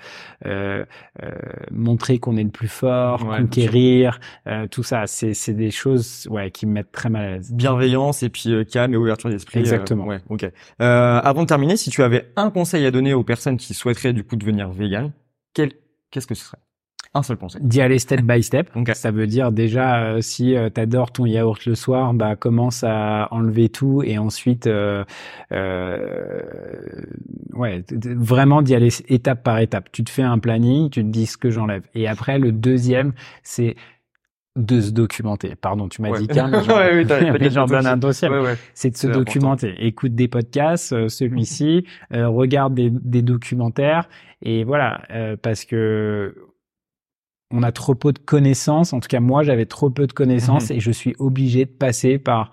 euh, 0.44 0.84
euh 1.22 1.30
montrer 1.70 2.18
qu'on 2.18 2.36
est 2.36 2.42
le 2.42 2.50
plus 2.50 2.66
fort, 2.66 3.24
conquérir, 3.24 4.18
euh, 4.48 4.66
tout 4.66 4.82
ça, 4.82 5.06
c'est 5.06 5.34
c'est 5.34 5.54
des 5.54 5.70
choses, 5.70 6.26
ouais, 6.28 6.50
qui 6.50 6.66
me 6.66 6.72
mettent 6.72 6.90
très 6.90 7.10
mal 7.10 7.24
à 7.24 7.30
l'aise. 7.36 7.52
Bienveillance 7.52 8.24
et 8.24 8.28
puis 8.28 8.66
calme 8.66 8.92
et 8.92 8.96
ouverture 8.96 9.30
d'esprit. 9.30 9.60
Exactement. 9.60 10.06
ouais, 10.06 10.18
ok. 10.28 10.50
avant 10.80 11.42
de 11.42 11.46
terminer, 11.46 11.76
si 11.76 11.90
tu 11.90 12.02
avais 12.02 12.32
un 12.40 12.50
conseil 12.50 12.86
à 12.86 12.90
donner 12.90 13.14
aux 13.14 13.24
personnes 13.24 13.56
qui 13.56 13.74
souhaiteraient 13.74 14.12
du 14.12 14.24
coup 14.24 14.36
devenir 14.36 14.70
vegan, 14.70 15.12
quel, 15.54 15.72
qu'est-ce 16.10 16.26
que 16.26 16.34
ce 16.34 16.44
serait? 16.44 16.58
Un 17.12 17.24
seul 17.24 17.38
conseil. 17.38 17.60
D'y 17.64 17.80
aller 17.80 17.98
step 17.98 18.20
by 18.20 18.40
step. 18.40 18.70
Ça 18.94 19.10
veut 19.10 19.26
dire 19.26 19.50
déjà 19.50 20.00
euh, 20.04 20.20
si 20.20 20.54
euh, 20.54 20.70
tu 20.72 20.80
adores 20.80 21.10
ton 21.10 21.26
yaourt 21.26 21.66
le 21.66 21.74
soir, 21.74 22.14
bah 22.14 22.36
commence 22.36 22.84
à 22.84 23.26
enlever 23.32 23.68
tout 23.68 24.04
et 24.04 24.16
ensuite 24.16 24.68
euh, 24.68 25.04
euh 25.50 26.40
ouais, 27.54 27.84
vraiment 27.90 28.62
d'y 28.62 28.76
aller 28.76 28.90
étape 29.08 29.42
par 29.42 29.58
étape. 29.58 29.90
Tu 29.90 30.04
te 30.04 30.10
fais 30.10 30.22
un 30.22 30.38
planning, 30.38 30.88
tu 30.88 31.02
te 31.02 31.08
dis 31.08 31.26
ce 31.26 31.36
que 31.36 31.50
j'enlève. 31.50 31.82
Et 31.94 32.06
après 32.06 32.38
le 32.38 32.52
deuxième, 32.52 33.12
c'est 33.42 33.74
de 34.56 34.80
se 34.80 34.90
documenter. 34.90 35.54
Pardon, 35.54 35.88
tu 35.88 36.02
m'as 36.02 36.18
dit 36.18 36.26
qu'un, 36.26 36.48
mais 36.48 36.60
j'en 37.50 37.66
donne 37.66 37.86
un 37.86 37.96
dossier. 37.96 38.28
c'est 38.74 38.90
de 38.90 38.96
se 38.96 39.06
documenter. 39.06 39.74
Écoute 39.78 40.14
des 40.14 40.28
podcasts, 40.28 40.92
euh, 40.92 41.08
celui-ci, 41.08 41.86
euh, 42.12 42.28
regarde 42.28 42.74
des, 42.74 42.90
des, 42.90 43.22
documentaires, 43.22 44.08
et 44.42 44.64
voilà, 44.64 45.02
euh, 45.10 45.36
parce 45.40 45.64
que 45.64 46.34
on 47.52 47.62
a 47.62 47.72
trop 47.72 47.94
peu 47.94 48.12
de 48.12 48.18
connaissances. 48.18 48.92
En 48.92 49.00
tout 49.00 49.08
cas, 49.08 49.20
moi, 49.20 49.42
j'avais 49.42 49.66
trop 49.66 49.90
peu 49.90 50.06
de 50.06 50.12
connaissances, 50.12 50.70
mhm. 50.70 50.76
et 50.76 50.80
je 50.80 50.90
suis 50.90 51.14
obligé 51.18 51.64
de 51.64 51.70
passer 51.70 52.18
par 52.18 52.50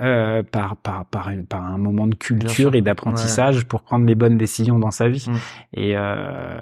euh, 0.00 0.42
par, 0.42 0.76
par, 0.76 1.04
par, 1.06 1.30
par, 1.48 1.64
un 1.64 1.78
moment 1.78 2.06
de 2.06 2.14
culture 2.14 2.74
et 2.74 2.80
d'apprentissage 2.80 3.66
pour 3.66 3.82
prendre 3.82 4.06
les 4.06 4.14
bonnes 4.14 4.38
décisions 4.38 4.78
dans 4.78 4.90
sa 4.90 5.08
vie. 5.08 5.26
Mm. 5.28 5.34
Et 5.74 5.96
euh, 5.96 6.60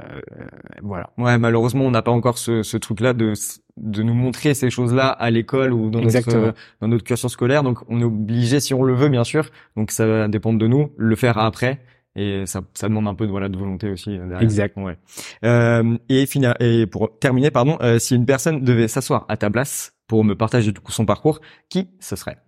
voilà. 0.83 1.11
Ouais, 1.19 1.39
malheureusement, 1.39 1.85
on 1.85 1.91
n'a 1.91 2.03
pas 2.03 2.11
encore 2.11 2.39
ce, 2.39 2.63
ce 2.63 2.77
truc-là 2.77 3.13
de, 3.13 3.35
de 3.77 4.03
nous 4.03 4.15
montrer 4.15 4.55
ces 4.55 4.71
choses-là 4.71 5.09
à 5.09 5.31
l'école 5.31 5.73
ou 5.73 5.91
dans 5.91 6.01
notre, 6.01 6.55
dans 6.81 6.89
notre 6.89 7.05
cursus 7.05 7.31
scolaire. 7.31 7.63
Donc, 7.63 7.79
on 7.89 8.01
est 8.01 8.05
obligé, 8.05 8.61
si 8.61 8.75
on 8.75 8.83
le 8.83 8.95
veut, 8.95 9.09
bien 9.09 9.25
sûr. 9.25 9.47
Donc, 9.77 9.91
ça 9.91 10.07
va 10.07 10.29
dépendre 10.29 10.59
de 10.59 10.67
nous, 10.67 10.93
le 10.97 11.17
faire 11.17 11.39
après. 11.39 11.81
Et 12.17 12.47
ça, 12.47 12.63
ça 12.75 12.89
demande 12.89 13.07
un 13.07 13.15
peu 13.15 13.27
de 13.27 13.31
voilà 13.31 13.49
de 13.49 13.57
volonté 13.57 13.89
aussi 13.91 14.11
euh, 14.11 14.27
derrière. 14.27 14.43
Exact. 14.43 14.77
Ouais. 14.77 14.97
Euh, 15.45 15.97
et, 16.09 16.25
et 16.59 16.87
pour 16.87 17.17
terminer, 17.21 17.53
pardon, 17.53 17.79
euh, 17.81 18.01
si 18.01 18.17
une 18.17 18.27
personne 18.27 18.65
devait 18.65 18.89
s'asseoir 18.89 19.25
à 19.29 19.37
ta 19.37 19.51
place 19.51 19.95
pour 20.09 20.25
me 20.25 20.35
partager 20.35 20.73
du 20.73 20.81
coup 20.81 20.91
son 20.91 21.07
parcours, 21.07 21.41
qui 21.69 21.91
ce 22.01 22.17
serait? 22.17 22.39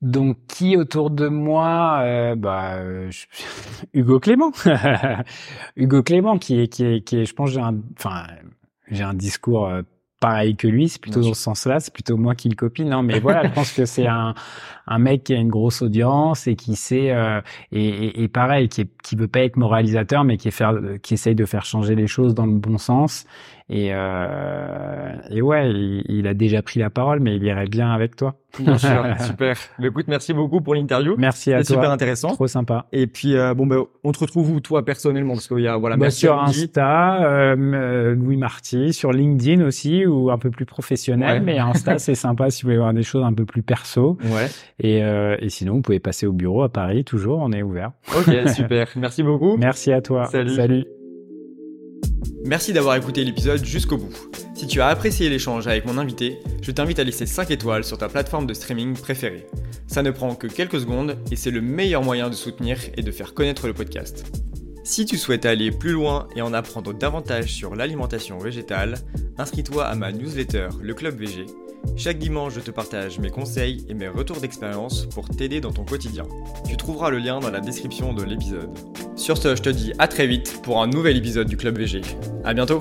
Donc 0.00 0.36
qui 0.46 0.76
autour 0.76 1.10
de 1.10 1.28
moi 1.28 2.00
euh, 2.02 2.36
bah 2.36 2.78
Hugo 3.94 4.20
Clément. 4.20 4.52
Hugo 5.76 6.02
Clément 6.02 6.38
qui 6.38 6.60
est 6.60 6.68
qui 6.68 6.84
est 6.84 7.00
qui 7.00 7.18
est 7.18 7.24
je 7.24 7.34
pense 7.34 7.50
j'ai 7.50 7.60
un 7.60 7.76
enfin 7.98 8.24
j'ai 8.90 9.02
un 9.02 9.14
discours 9.14 9.66
euh, 9.66 9.82
pareil 10.20 10.56
que 10.56 10.68
lui. 10.68 10.88
C'est 10.88 11.00
plutôt 11.00 11.20
dans 11.20 11.34
ce 11.34 11.42
sens-là. 11.42 11.80
C'est 11.80 11.92
plutôt 11.92 12.16
moi 12.16 12.34
qui 12.34 12.48
le 12.48 12.54
copie 12.54 12.84
non 12.84 13.02
mais 13.02 13.18
voilà 13.18 13.48
je 13.48 13.52
pense 13.52 13.72
que 13.72 13.84
c'est 13.86 14.06
un 14.06 14.34
un 14.86 14.98
mec 14.98 15.24
qui 15.24 15.34
a 15.34 15.36
une 15.36 15.50
grosse 15.50 15.82
audience 15.82 16.46
et 16.46 16.54
qui 16.54 16.76
sait 16.76 17.10
euh, 17.10 17.40
et, 17.72 18.22
et, 18.22 18.28
pareil 18.28 18.68
qui 18.68 18.82
est, 18.82 18.90
qui 19.02 19.16
veut 19.16 19.28
pas 19.28 19.40
être 19.40 19.56
moralisateur 19.56 20.24
mais 20.24 20.36
qui 20.36 20.48
est 20.48 20.52
faire 20.52 20.74
qui 21.02 21.14
essaye 21.14 21.34
de 21.34 21.44
faire 21.44 21.64
changer 21.64 21.94
les 21.94 22.06
choses 22.06 22.34
dans 22.34 22.46
le 22.46 22.54
bon 22.54 22.78
sens 22.78 23.26
et, 23.70 23.90
euh, 23.92 25.12
et 25.30 25.42
ouais, 25.42 25.70
il, 26.08 26.26
a 26.26 26.32
déjà 26.32 26.62
pris 26.62 26.80
la 26.80 26.88
parole, 26.88 27.20
mais 27.20 27.36
il 27.36 27.44
irait 27.44 27.66
bien 27.66 27.90
avec 27.90 28.16
toi. 28.16 28.36
Bien 28.58 28.78
sûr, 28.78 29.04
super. 29.26 29.56
Mais 29.78 29.88
écoute, 29.88 30.06
merci 30.08 30.32
beaucoup 30.32 30.62
pour 30.62 30.74
l'interview. 30.74 31.16
Merci 31.18 31.52
à 31.52 31.58
toi. 31.58 31.76
super 31.76 31.90
intéressant. 31.90 32.28
Trop 32.28 32.46
sympa. 32.46 32.86
Et 32.92 33.06
puis 33.06 33.36
euh, 33.36 33.52
bon 33.52 33.66
ben, 33.66 33.84
on 34.04 34.12
te 34.12 34.20
retrouve 34.20 34.50
où 34.52 34.60
toi 34.60 34.86
personnellement 34.86 35.34
parce 35.34 35.48
qu'il 35.48 35.60
y 35.60 35.68
a 35.68 35.76
voilà. 35.76 35.98
Bah, 35.98 36.08
sur 36.08 36.40
Insta, 36.42 37.22
euh, 37.22 37.56
euh, 37.58 38.14
Louis 38.14 38.38
Marty, 38.38 38.94
sur 38.94 39.12
LinkedIn 39.12 39.62
aussi 39.62 40.06
ou 40.06 40.30
un 40.30 40.38
peu 40.38 40.50
plus 40.50 40.64
professionnel, 40.64 41.42
mais 41.42 41.58
Insta 41.58 41.98
c'est 41.98 42.14
sympa 42.14 42.50
si 42.50 42.62
vous 42.62 42.68
voulez 42.68 42.78
voir 42.78 42.94
des 42.94 43.02
choses 43.02 43.24
un 43.24 43.34
peu 43.34 43.44
plus 43.44 43.62
perso. 43.62 44.16
Ouais. 44.24 44.48
Et, 44.80 45.04
euh, 45.04 45.36
et 45.40 45.50
sinon 45.50 45.74
vous 45.74 45.82
pouvez 45.82 46.00
passer 46.00 46.26
au 46.26 46.32
bureau 46.32 46.62
à 46.62 46.70
Paris 46.70 47.04
toujours, 47.04 47.40
on 47.40 47.52
est 47.52 47.62
ouvert. 47.62 47.92
Ok, 48.16 48.34
super. 48.54 48.88
Merci 48.96 49.22
beaucoup. 49.22 49.58
Merci 49.58 49.92
à 49.92 50.00
toi. 50.00 50.24
Salut. 50.24 50.54
Salut. 50.54 50.86
Merci 52.44 52.72
d'avoir 52.72 52.96
écouté 52.96 53.24
l'épisode 53.24 53.64
jusqu'au 53.64 53.96
bout. 53.96 54.14
Si 54.54 54.66
tu 54.66 54.80
as 54.80 54.88
apprécié 54.88 55.28
l'échange 55.28 55.66
avec 55.66 55.84
mon 55.84 55.98
invité, 55.98 56.38
je 56.62 56.70
t'invite 56.70 56.98
à 56.98 57.04
laisser 57.04 57.26
5 57.26 57.50
étoiles 57.50 57.84
sur 57.84 57.98
ta 57.98 58.08
plateforme 58.08 58.46
de 58.46 58.54
streaming 58.54 58.94
préférée. 58.94 59.46
Ça 59.86 60.02
ne 60.02 60.10
prend 60.10 60.34
que 60.34 60.46
quelques 60.46 60.80
secondes 60.80 61.16
et 61.30 61.36
c'est 61.36 61.50
le 61.50 61.60
meilleur 61.60 62.02
moyen 62.02 62.28
de 62.28 62.34
soutenir 62.34 62.78
et 62.96 63.02
de 63.02 63.10
faire 63.10 63.34
connaître 63.34 63.66
le 63.66 63.74
podcast. 63.74 64.26
Si 64.84 65.04
tu 65.04 65.18
souhaites 65.18 65.46
aller 65.46 65.70
plus 65.70 65.92
loin 65.92 66.28
et 66.34 66.42
en 66.42 66.54
apprendre 66.54 66.94
davantage 66.94 67.52
sur 67.52 67.76
l'alimentation 67.76 68.38
végétale, 68.38 68.96
inscris-toi 69.36 69.84
à 69.84 69.94
ma 69.94 70.12
newsletter 70.12 70.68
Le 70.80 70.94
Club 70.94 71.18
VG 71.18 71.46
chaque 71.96 72.18
dimanche, 72.18 72.54
je 72.54 72.60
te 72.60 72.70
partage 72.70 73.18
mes 73.18 73.30
conseils 73.30 73.84
et 73.88 73.94
mes 73.94 74.08
retours 74.08 74.40
d'expérience 74.40 75.06
pour 75.06 75.28
t'aider 75.28 75.60
dans 75.60 75.72
ton 75.72 75.84
quotidien. 75.84 76.24
Tu 76.68 76.76
trouveras 76.76 77.10
le 77.10 77.18
lien 77.18 77.40
dans 77.40 77.50
la 77.50 77.60
description 77.60 78.12
de 78.12 78.22
l'épisode. 78.22 78.70
Sur 79.16 79.36
ce, 79.36 79.56
je 79.56 79.62
te 79.62 79.68
dis 79.68 79.92
à 79.98 80.06
très 80.06 80.26
vite 80.26 80.62
pour 80.62 80.80
un 80.80 80.86
nouvel 80.86 81.16
épisode 81.16 81.48
du 81.48 81.56
Club 81.56 81.78
VG. 81.78 82.02
À 82.44 82.54
bientôt 82.54 82.78